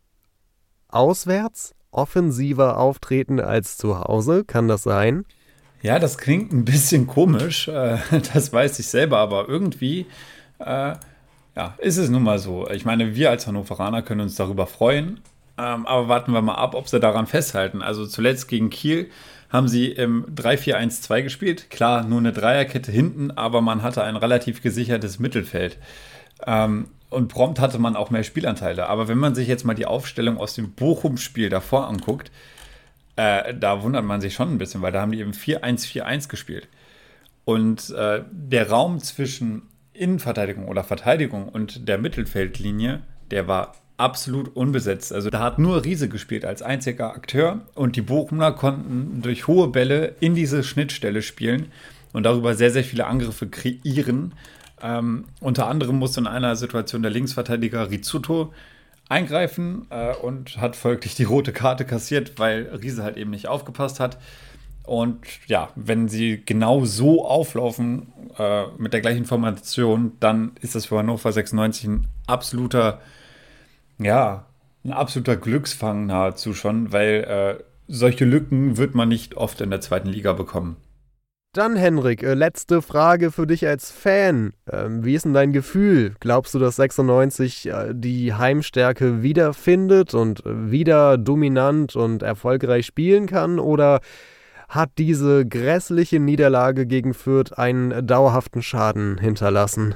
auswärts 0.88 1.73
offensiver 1.91 2.77
auftreten 2.77 3.40
als 3.40 3.77
zu 3.77 3.99
Hause. 3.99 4.44
Kann 4.45 4.68
das 4.68 4.84
sein? 4.84 5.26
Ja, 5.86 5.99
das 5.99 6.18
klingt 6.18 6.52
ein 6.52 6.66
bisschen 6.66 7.06
komisch. 7.06 7.68
Äh, 7.68 7.99
das 8.34 8.52
weiß 8.52 8.80
ich 8.80 8.88
selber, 8.88 9.20
aber 9.20 9.48
irgendwie 9.48 10.07
äh, 10.57 10.95
ja, 11.56 11.76
ist 11.78 11.98
es 11.98 12.10
nun 12.10 12.24
mal 12.24 12.40
so. 12.40 12.68
Ich 12.72 12.86
meine, 12.86 13.14
wir 13.14 13.30
als 13.30 13.45
Hannoveraner 13.45 14.02
können 14.02 14.22
uns 14.22 14.34
darüber 14.34 14.66
freuen, 14.66 15.20
ähm, 15.60 15.86
aber 15.86 16.07
warten 16.07 16.32
wir 16.32 16.41
mal 16.41 16.56
ab, 16.56 16.74
ob 16.74 16.90
sie 16.90 16.99
daran 16.99 17.28
festhalten. 17.28 17.84
Also 17.84 18.07
zuletzt 18.07 18.48
gegen 18.48 18.72
Kiel 18.72 19.12
haben 19.52 19.68
sie 19.68 19.90
im 19.90 20.26
3-4-1-2 20.34 21.22
gespielt. 21.22 21.70
Klar, 21.70 22.03
nur 22.03 22.18
eine 22.18 22.34
Dreierkette 22.34 22.91
hinten, 22.91 23.30
aber 23.30 23.62
man 23.62 23.84
hatte 23.84 24.03
ein 24.03 24.16
relativ 24.16 24.64
gesichertes 24.64 25.20
Mittelfeld. 25.20 25.78
Ähm, 26.48 26.88
und 27.12 27.28
prompt 27.28 27.60
hatte 27.60 27.78
man 27.78 27.95
auch 27.95 28.10
mehr 28.10 28.24
Spielanteile. 28.24 28.90
Aber 28.90 29.07
wenn 29.07 29.20
man 29.20 29.36
sich 29.36 29.48
jetzt 29.48 29.66
mal 29.66 29.76
die 29.76 29.86
Aufstellung 29.86 30.40
aus 30.40 30.56
dem 30.56 30.72
Bochum-Spiel 30.72 31.49
davor 31.49 31.88
anguckt, 31.88 32.32
äh, 33.16 33.54
da 33.54 33.82
wundert 33.82 34.04
man 34.04 34.22
sich 34.22 34.34
schon 34.34 34.52
ein 34.52 34.58
bisschen, 34.58 34.82
weil 34.82 34.92
da 34.92 35.02
haben 35.02 35.12
die 35.12 35.20
eben 35.20 35.32
4-1-4-1 35.32 36.30
gespielt. 36.30 36.68
Und 37.46 37.92
äh, 37.92 38.24
der 38.32 38.70
Raum 38.70 39.00
zwischen 39.00 39.64
Innenverteidigung 39.94 40.68
oder 40.68 40.84
Verteidigung 40.84 41.48
und 41.48 41.88
der 41.88 41.98
Mittelfeldlinie, 41.98 43.02
der 43.32 43.48
war 43.48 43.74
absolut 43.98 44.56
unbesetzt. 44.56 45.14
Also 45.14 45.30
da 45.30 45.40
hat 45.40 45.60
nur 45.60 45.86
Riese 45.86 46.10
gespielt 46.10 46.44
als 46.44 46.62
einziger 46.62 47.14
Akteur 47.14 47.62
und 47.76 47.96
die 47.96 48.02
Bochumer 48.02 48.52
konnten 48.52 49.22
durch 49.22 49.48
hohe 49.48 49.70
Bälle 49.70 50.16
in 50.20 50.36
diese 50.36 50.64
Schnittstelle 50.64 51.22
spielen 51.22 51.68
und 52.12 52.24
darüber 52.24 52.56
sehr, 52.56 52.72
sehr 52.72 52.84
viele 52.84 53.08
Angriffe 53.08 53.48
kreieren. 53.48 54.34
Ähm, 54.82 55.26
unter 55.40 55.68
anderem 55.68 55.98
musste 55.98 56.20
in 56.20 56.28
einer 56.28 56.56
Situation 56.58 57.04
der 57.04 57.12
Linksverteidiger 57.12 57.90
Rizzuto 57.90 58.54
eingreifen 59.10 59.88
äh, 59.90 60.14
und 60.15 60.57
hat 60.57 60.76
folglich 60.76 61.15
die 61.15 61.23
rote 61.23 61.53
Karte 61.53 61.86
kassiert, 61.86 62.38
weil 62.38 62.68
Riese 62.82 63.03
halt 63.03 63.18
eben 63.18 63.32
nicht 63.32 63.48
aufgepasst 63.48 63.99
hat. 63.99 64.18
Und 64.84 65.19
ja, 65.48 65.69
wenn 65.76 66.07
sie 66.07 66.41
genau 66.45 66.86
so 66.86 67.26
auflaufen 67.26 68.14
äh, 68.38 68.65
mit 68.77 68.94
der 68.94 69.02
gleichen 69.02 69.26
Formation, 69.26 70.14
dann 70.19 70.52
ist 70.61 70.76
das 70.76 70.86
für 70.86 70.99
Hannover 70.99 71.32
96 71.32 71.86
ein 71.86 72.07
absoluter 72.27 72.99
ja, 73.99 74.45
ein 74.84 74.94
absoluter 74.94 75.36
Glücksfang 75.36 76.06
nahezu 76.06 76.53
schon, 76.53 76.91
weil 76.91 77.57
äh, 77.60 77.64
solche 77.88 78.26
Lücken 78.26 78.77
wird 78.77 78.95
man 78.95 79.10
nicht 79.10 79.36
oft 79.36 79.61
in 79.61 79.69
der 79.69 79.82
zweiten 79.82 80.10
Liga 80.10 80.34
bekommen. 80.34 80.77
Dann, 81.56 81.77
Henrik, 81.77 82.22
äh, 82.22 82.34
letzte 82.34 82.82
Frage 82.82 83.32
für 83.32 83.48
dich 83.48 83.65
als 83.65 83.90
Fan. 83.90 84.52
Ähm, 84.69 85.06
wie 85.06 85.15
ist 85.15 85.23
denn 85.23 85.34
dein 85.34 85.53
Gefühl? 85.53 86.14
Glaubst 86.19 86.53
du, 86.53 86.60
dass 86.60 86.76
96 86.76 87.68
äh, 87.68 87.94
die 87.94 88.34
Heimstärke 88.34 89.23
wiederfindet 89.23 90.14
und 90.14 90.45
äh, 90.45 90.69
wieder 90.69 91.18
dominant 91.18 91.95
und 91.95 92.23
erfolgreich 92.23 92.86
spielen 92.86 93.26
kann? 93.26 93.60
Oder 93.60 94.02
hat 94.68 94.90
diese 94.98 95.45
grässliche 95.45 96.19
Niederlage 96.19 96.86
gegen 96.86 97.14
Fürth 97.14 97.53
einen 97.57 98.06
dauerhaften 98.06 98.61
Schaden 98.61 99.18
hinterlassen? 99.18 99.95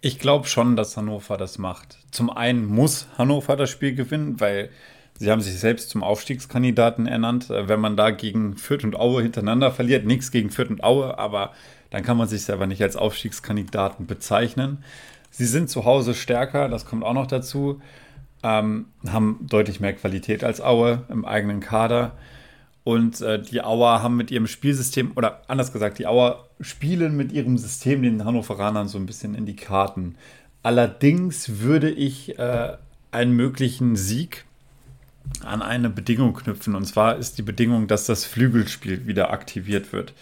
Ich 0.00 0.20
glaube 0.20 0.46
schon, 0.46 0.76
dass 0.76 0.96
Hannover 0.96 1.36
das 1.38 1.58
macht. 1.58 1.98
Zum 2.12 2.30
einen 2.30 2.66
muss 2.66 3.08
Hannover 3.18 3.56
das 3.56 3.70
Spiel 3.70 3.96
gewinnen, 3.96 4.38
weil 4.38 4.70
sie 5.18 5.30
haben 5.30 5.40
sich 5.40 5.58
selbst 5.58 5.90
zum 5.90 6.02
Aufstiegskandidaten 6.02 7.06
ernannt. 7.06 7.50
Äh, 7.50 7.68
wenn 7.68 7.80
man 7.80 7.96
da 7.96 8.10
gegen 8.10 8.56
Fürth 8.56 8.84
und 8.84 8.96
Aue 8.96 9.22
hintereinander 9.22 9.70
verliert, 9.70 10.06
nichts 10.06 10.30
gegen 10.30 10.50
Fürth 10.50 10.70
und 10.70 10.84
Aue, 10.84 11.18
aber 11.18 11.52
dann 11.90 12.02
kann 12.02 12.16
man 12.16 12.28
sich 12.28 12.42
selber 12.42 12.66
nicht 12.66 12.82
als 12.82 12.96
Aufstiegskandidaten 12.96 14.06
bezeichnen. 14.06 14.84
Sie 15.30 15.46
sind 15.46 15.70
zu 15.70 15.84
Hause 15.84 16.14
stärker, 16.14 16.68
das 16.68 16.86
kommt 16.86 17.04
auch 17.04 17.14
noch 17.14 17.26
dazu. 17.26 17.80
ähm, 18.42 18.86
haben 19.06 19.46
deutlich 19.48 19.80
mehr 19.80 19.92
Qualität 19.94 20.44
als 20.44 20.60
Aue 20.60 21.04
im 21.08 21.24
eigenen 21.24 21.60
Kader. 21.60 22.12
Und 22.84 23.20
äh, 23.20 23.40
die 23.40 23.62
Auer 23.62 24.02
haben 24.02 24.16
mit 24.16 24.30
ihrem 24.30 24.46
Spielsystem, 24.48 25.12
oder 25.14 25.42
anders 25.46 25.72
gesagt, 25.72 25.98
die 25.98 26.06
Auer 26.06 26.48
spielen 26.60 27.16
mit 27.16 27.32
ihrem 27.32 27.56
System 27.58 28.02
den 28.02 28.24
Hannoveranern 28.24 28.88
so 28.88 28.98
ein 28.98 29.06
bisschen 29.06 29.34
in 29.34 29.46
die 29.46 29.56
Karten. 29.56 30.16
Allerdings 30.64 31.60
würde 31.60 31.90
ich 31.90 32.38
äh, 32.38 32.76
einen 33.12 33.32
möglichen 33.32 33.94
Sieg 33.96 34.44
an 35.44 35.62
eine 35.62 35.90
Bedingung 35.90 36.34
knüpfen. 36.34 36.74
Und 36.74 36.84
zwar 36.84 37.16
ist 37.16 37.38
die 37.38 37.42
Bedingung, 37.42 37.86
dass 37.86 38.06
das 38.06 38.24
Flügelspiel 38.24 39.06
wieder 39.06 39.30
aktiviert 39.30 39.92
wird. 39.92 40.12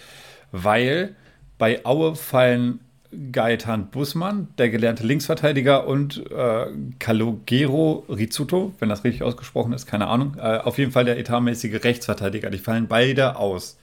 Weil 0.52 1.14
bei 1.58 1.84
Aue 1.84 2.16
fallen 2.16 2.80
Gaetan 3.32 3.90
Bussmann, 3.90 4.48
der 4.58 4.70
gelernte 4.70 5.04
Linksverteidiger, 5.04 5.86
und 5.86 6.30
äh, 6.30 6.66
Calogero 7.00 8.04
Rizzuto, 8.08 8.72
wenn 8.78 8.88
das 8.88 9.02
richtig 9.02 9.24
ausgesprochen 9.24 9.72
ist, 9.72 9.86
keine 9.86 10.06
Ahnung. 10.06 10.36
Äh, 10.38 10.58
auf 10.58 10.78
jeden 10.78 10.92
Fall 10.92 11.04
der 11.04 11.18
etatmäßige 11.18 11.82
Rechtsverteidiger. 11.82 12.50
Die 12.50 12.58
fallen 12.58 12.86
beide 12.86 13.36
aus. 13.36 13.78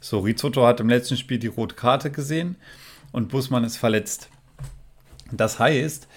So, 0.00 0.20
Rizzuto 0.20 0.66
hat 0.66 0.80
im 0.80 0.88
letzten 0.88 1.16
Spiel 1.16 1.38
die 1.38 1.46
rote 1.46 1.74
Karte 1.74 2.10
gesehen 2.10 2.56
und 3.12 3.28
Bussmann 3.28 3.64
ist 3.64 3.76
verletzt. 3.76 4.28
Das 5.30 5.58
heißt, 5.58 6.08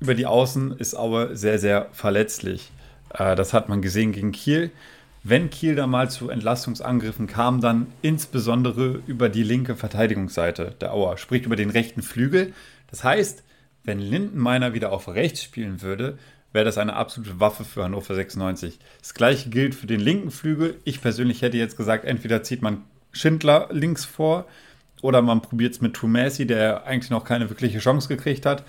über 0.00 0.14
die 0.14 0.26
Außen 0.26 0.76
ist 0.78 0.94
Aue 0.94 1.36
sehr, 1.36 1.58
sehr 1.58 1.88
verletzlich. 1.92 2.70
Äh, 3.14 3.36
das 3.36 3.52
hat 3.52 3.68
man 3.68 3.82
gesehen 3.82 4.12
gegen 4.12 4.32
Kiel. 4.32 4.70
Wenn 5.22 5.50
Kiel 5.50 5.74
da 5.74 5.86
mal 5.86 6.08
zu 6.08 6.30
Entlastungsangriffen 6.30 7.26
kam, 7.26 7.60
dann 7.60 7.88
insbesondere 8.00 9.00
über 9.06 9.28
die 9.28 9.42
linke 9.42 9.74
Verteidigungsseite 9.74 10.76
der 10.80 10.94
Auer, 10.94 11.18
sprich 11.18 11.44
über 11.44 11.56
den 11.56 11.70
rechten 11.70 12.02
Flügel. 12.02 12.52
Das 12.90 13.02
heißt, 13.02 13.42
wenn 13.82 13.98
Lindenmeiner 13.98 14.72
wieder 14.72 14.92
auf 14.92 15.08
rechts 15.08 15.42
spielen 15.42 15.82
würde, 15.82 16.18
wäre 16.52 16.64
das 16.64 16.78
eine 16.78 16.94
absolute 16.94 17.40
Waffe 17.40 17.64
für 17.64 17.84
Hannover 17.84 18.14
96. 18.14 18.78
Das 19.00 19.14
gleiche 19.14 19.50
gilt 19.50 19.74
für 19.74 19.86
den 19.86 20.00
linken 20.00 20.30
Flügel. 20.30 20.76
Ich 20.84 21.00
persönlich 21.00 21.42
hätte 21.42 21.56
jetzt 21.56 21.76
gesagt, 21.76 22.04
entweder 22.04 22.42
zieht 22.42 22.62
man 22.62 22.84
Schindler 23.12 23.68
links 23.72 24.04
vor 24.04 24.46
oder 25.02 25.22
man 25.22 25.42
probiert 25.42 25.74
es 25.74 25.80
mit 25.80 25.94
Tumasi, 25.94 26.46
der 26.46 26.86
eigentlich 26.86 27.10
noch 27.10 27.24
keine 27.24 27.50
wirkliche 27.50 27.78
Chance 27.78 28.08
gekriegt 28.08 28.46
hat. 28.46 28.64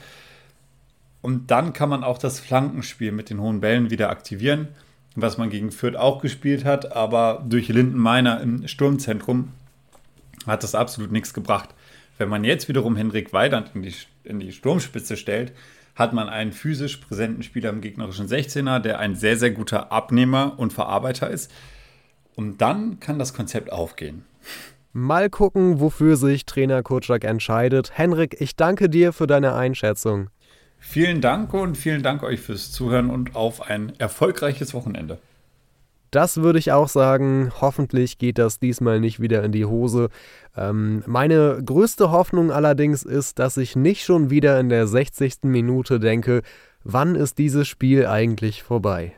Und 1.27 1.51
dann 1.51 1.73
kann 1.73 1.89
man 1.89 2.03
auch 2.03 2.17
das 2.17 2.39
Flankenspiel 2.39 3.11
mit 3.11 3.29
den 3.29 3.41
hohen 3.41 3.59
Bällen 3.59 3.91
wieder 3.91 4.09
aktivieren 4.09 4.69
was 5.19 5.39
man 5.39 5.49
gegen 5.49 5.71
Fürth 5.71 5.95
auch 5.95 6.21
gespielt 6.21 6.63
hat, 6.63 6.95
aber 6.95 7.43
durch 7.45 7.67
Lindenmeiner 7.69 8.39
im 8.39 8.67
Sturmzentrum 8.67 9.51
hat 10.45 10.63
das 10.63 10.75
absolut 10.75 11.11
nichts 11.11 11.33
gebracht. 11.33 11.69
Wenn 12.19 12.29
man 12.29 12.43
jetzt 12.43 12.69
wiederum 12.69 12.95
Henrik 12.95 13.33
Weidand 13.33 13.71
in 13.73 13.81
die, 13.81 13.93
in 14.23 14.39
die 14.39 14.51
Sturmspitze 14.51 15.17
stellt, 15.17 15.53
hat 15.95 16.13
man 16.13 16.29
einen 16.29 16.51
physisch 16.51 16.97
präsenten 16.97 17.41
Spieler 17.41 17.71
im 17.71 17.81
gegnerischen 17.81 18.27
16er, 18.27 18.79
der 18.79 18.99
ein 18.99 19.15
sehr, 19.15 19.37
sehr 19.37 19.49
guter 19.49 19.91
Abnehmer 19.91 20.53
und 20.57 20.71
Verarbeiter 20.71 21.31
ist. 21.31 21.51
Und 22.35 22.61
dann 22.61 22.99
kann 22.99 23.17
das 23.17 23.33
Konzept 23.33 23.71
aufgehen. 23.71 24.23
Mal 24.93 25.31
gucken, 25.31 25.79
wofür 25.79 26.15
sich 26.15 26.45
Trainer 26.45 26.83
Kurczak 26.83 27.23
entscheidet. 27.23 27.97
Henrik, 27.97 28.39
ich 28.39 28.55
danke 28.55 28.87
dir 28.87 29.13
für 29.13 29.25
deine 29.25 29.55
Einschätzung. 29.55 30.29
Vielen 30.89 31.19
Dank 31.19 31.53
und 31.53 31.77
vielen 31.77 32.01
Dank 32.01 32.23
euch 32.23 32.39
fürs 32.39 32.71
Zuhören 32.71 33.09
und 33.09 33.35
auf 33.35 33.69
ein 33.69 33.91
erfolgreiches 33.99 34.73
Wochenende. 34.73 35.17
Das 36.11 36.37
würde 36.37 36.59
ich 36.59 36.71
auch 36.71 36.87
sagen. 36.87 37.51
Hoffentlich 37.59 38.17
geht 38.17 38.37
das 38.37 38.57
diesmal 38.57 39.01
nicht 39.01 39.19
wieder 39.19 39.43
in 39.43 39.51
die 39.51 39.65
Hose. 39.65 40.07
Ähm, 40.55 41.03
meine 41.05 41.61
größte 41.63 42.09
Hoffnung 42.11 42.51
allerdings 42.51 43.03
ist, 43.03 43.37
dass 43.37 43.57
ich 43.57 43.75
nicht 43.75 44.05
schon 44.05 44.29
wieder 44.29 44.57
in 44.61 44.69
der 44.69 44.87
60. 44.87 45.39
Minute 45.43 45.99
denke, 45.99 46.41
wann 46.85 47.15
ist 47.15 47.37
dieses 47.37 47.67
Spiel 47.67 48.07
eigentlich 48.07 48.63
vorbei? 48.63 49.11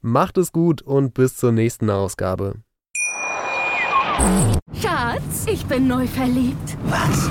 Macht 0.00 0.36
es 0.38 0.50
gut 0.50 0.82
und 0.82 1.14
bis 1.14 1.36
zur 1.36 1.52
nächsten 1.52 1.88
Ausgabe. 1.88 2.56
Schatz, 4.74 5.46
ich 5.46 5.64
bin 5.66 5.86
neu 5.86 6.08
verliebt. 6.08 6.76
Was? 6.86 7.30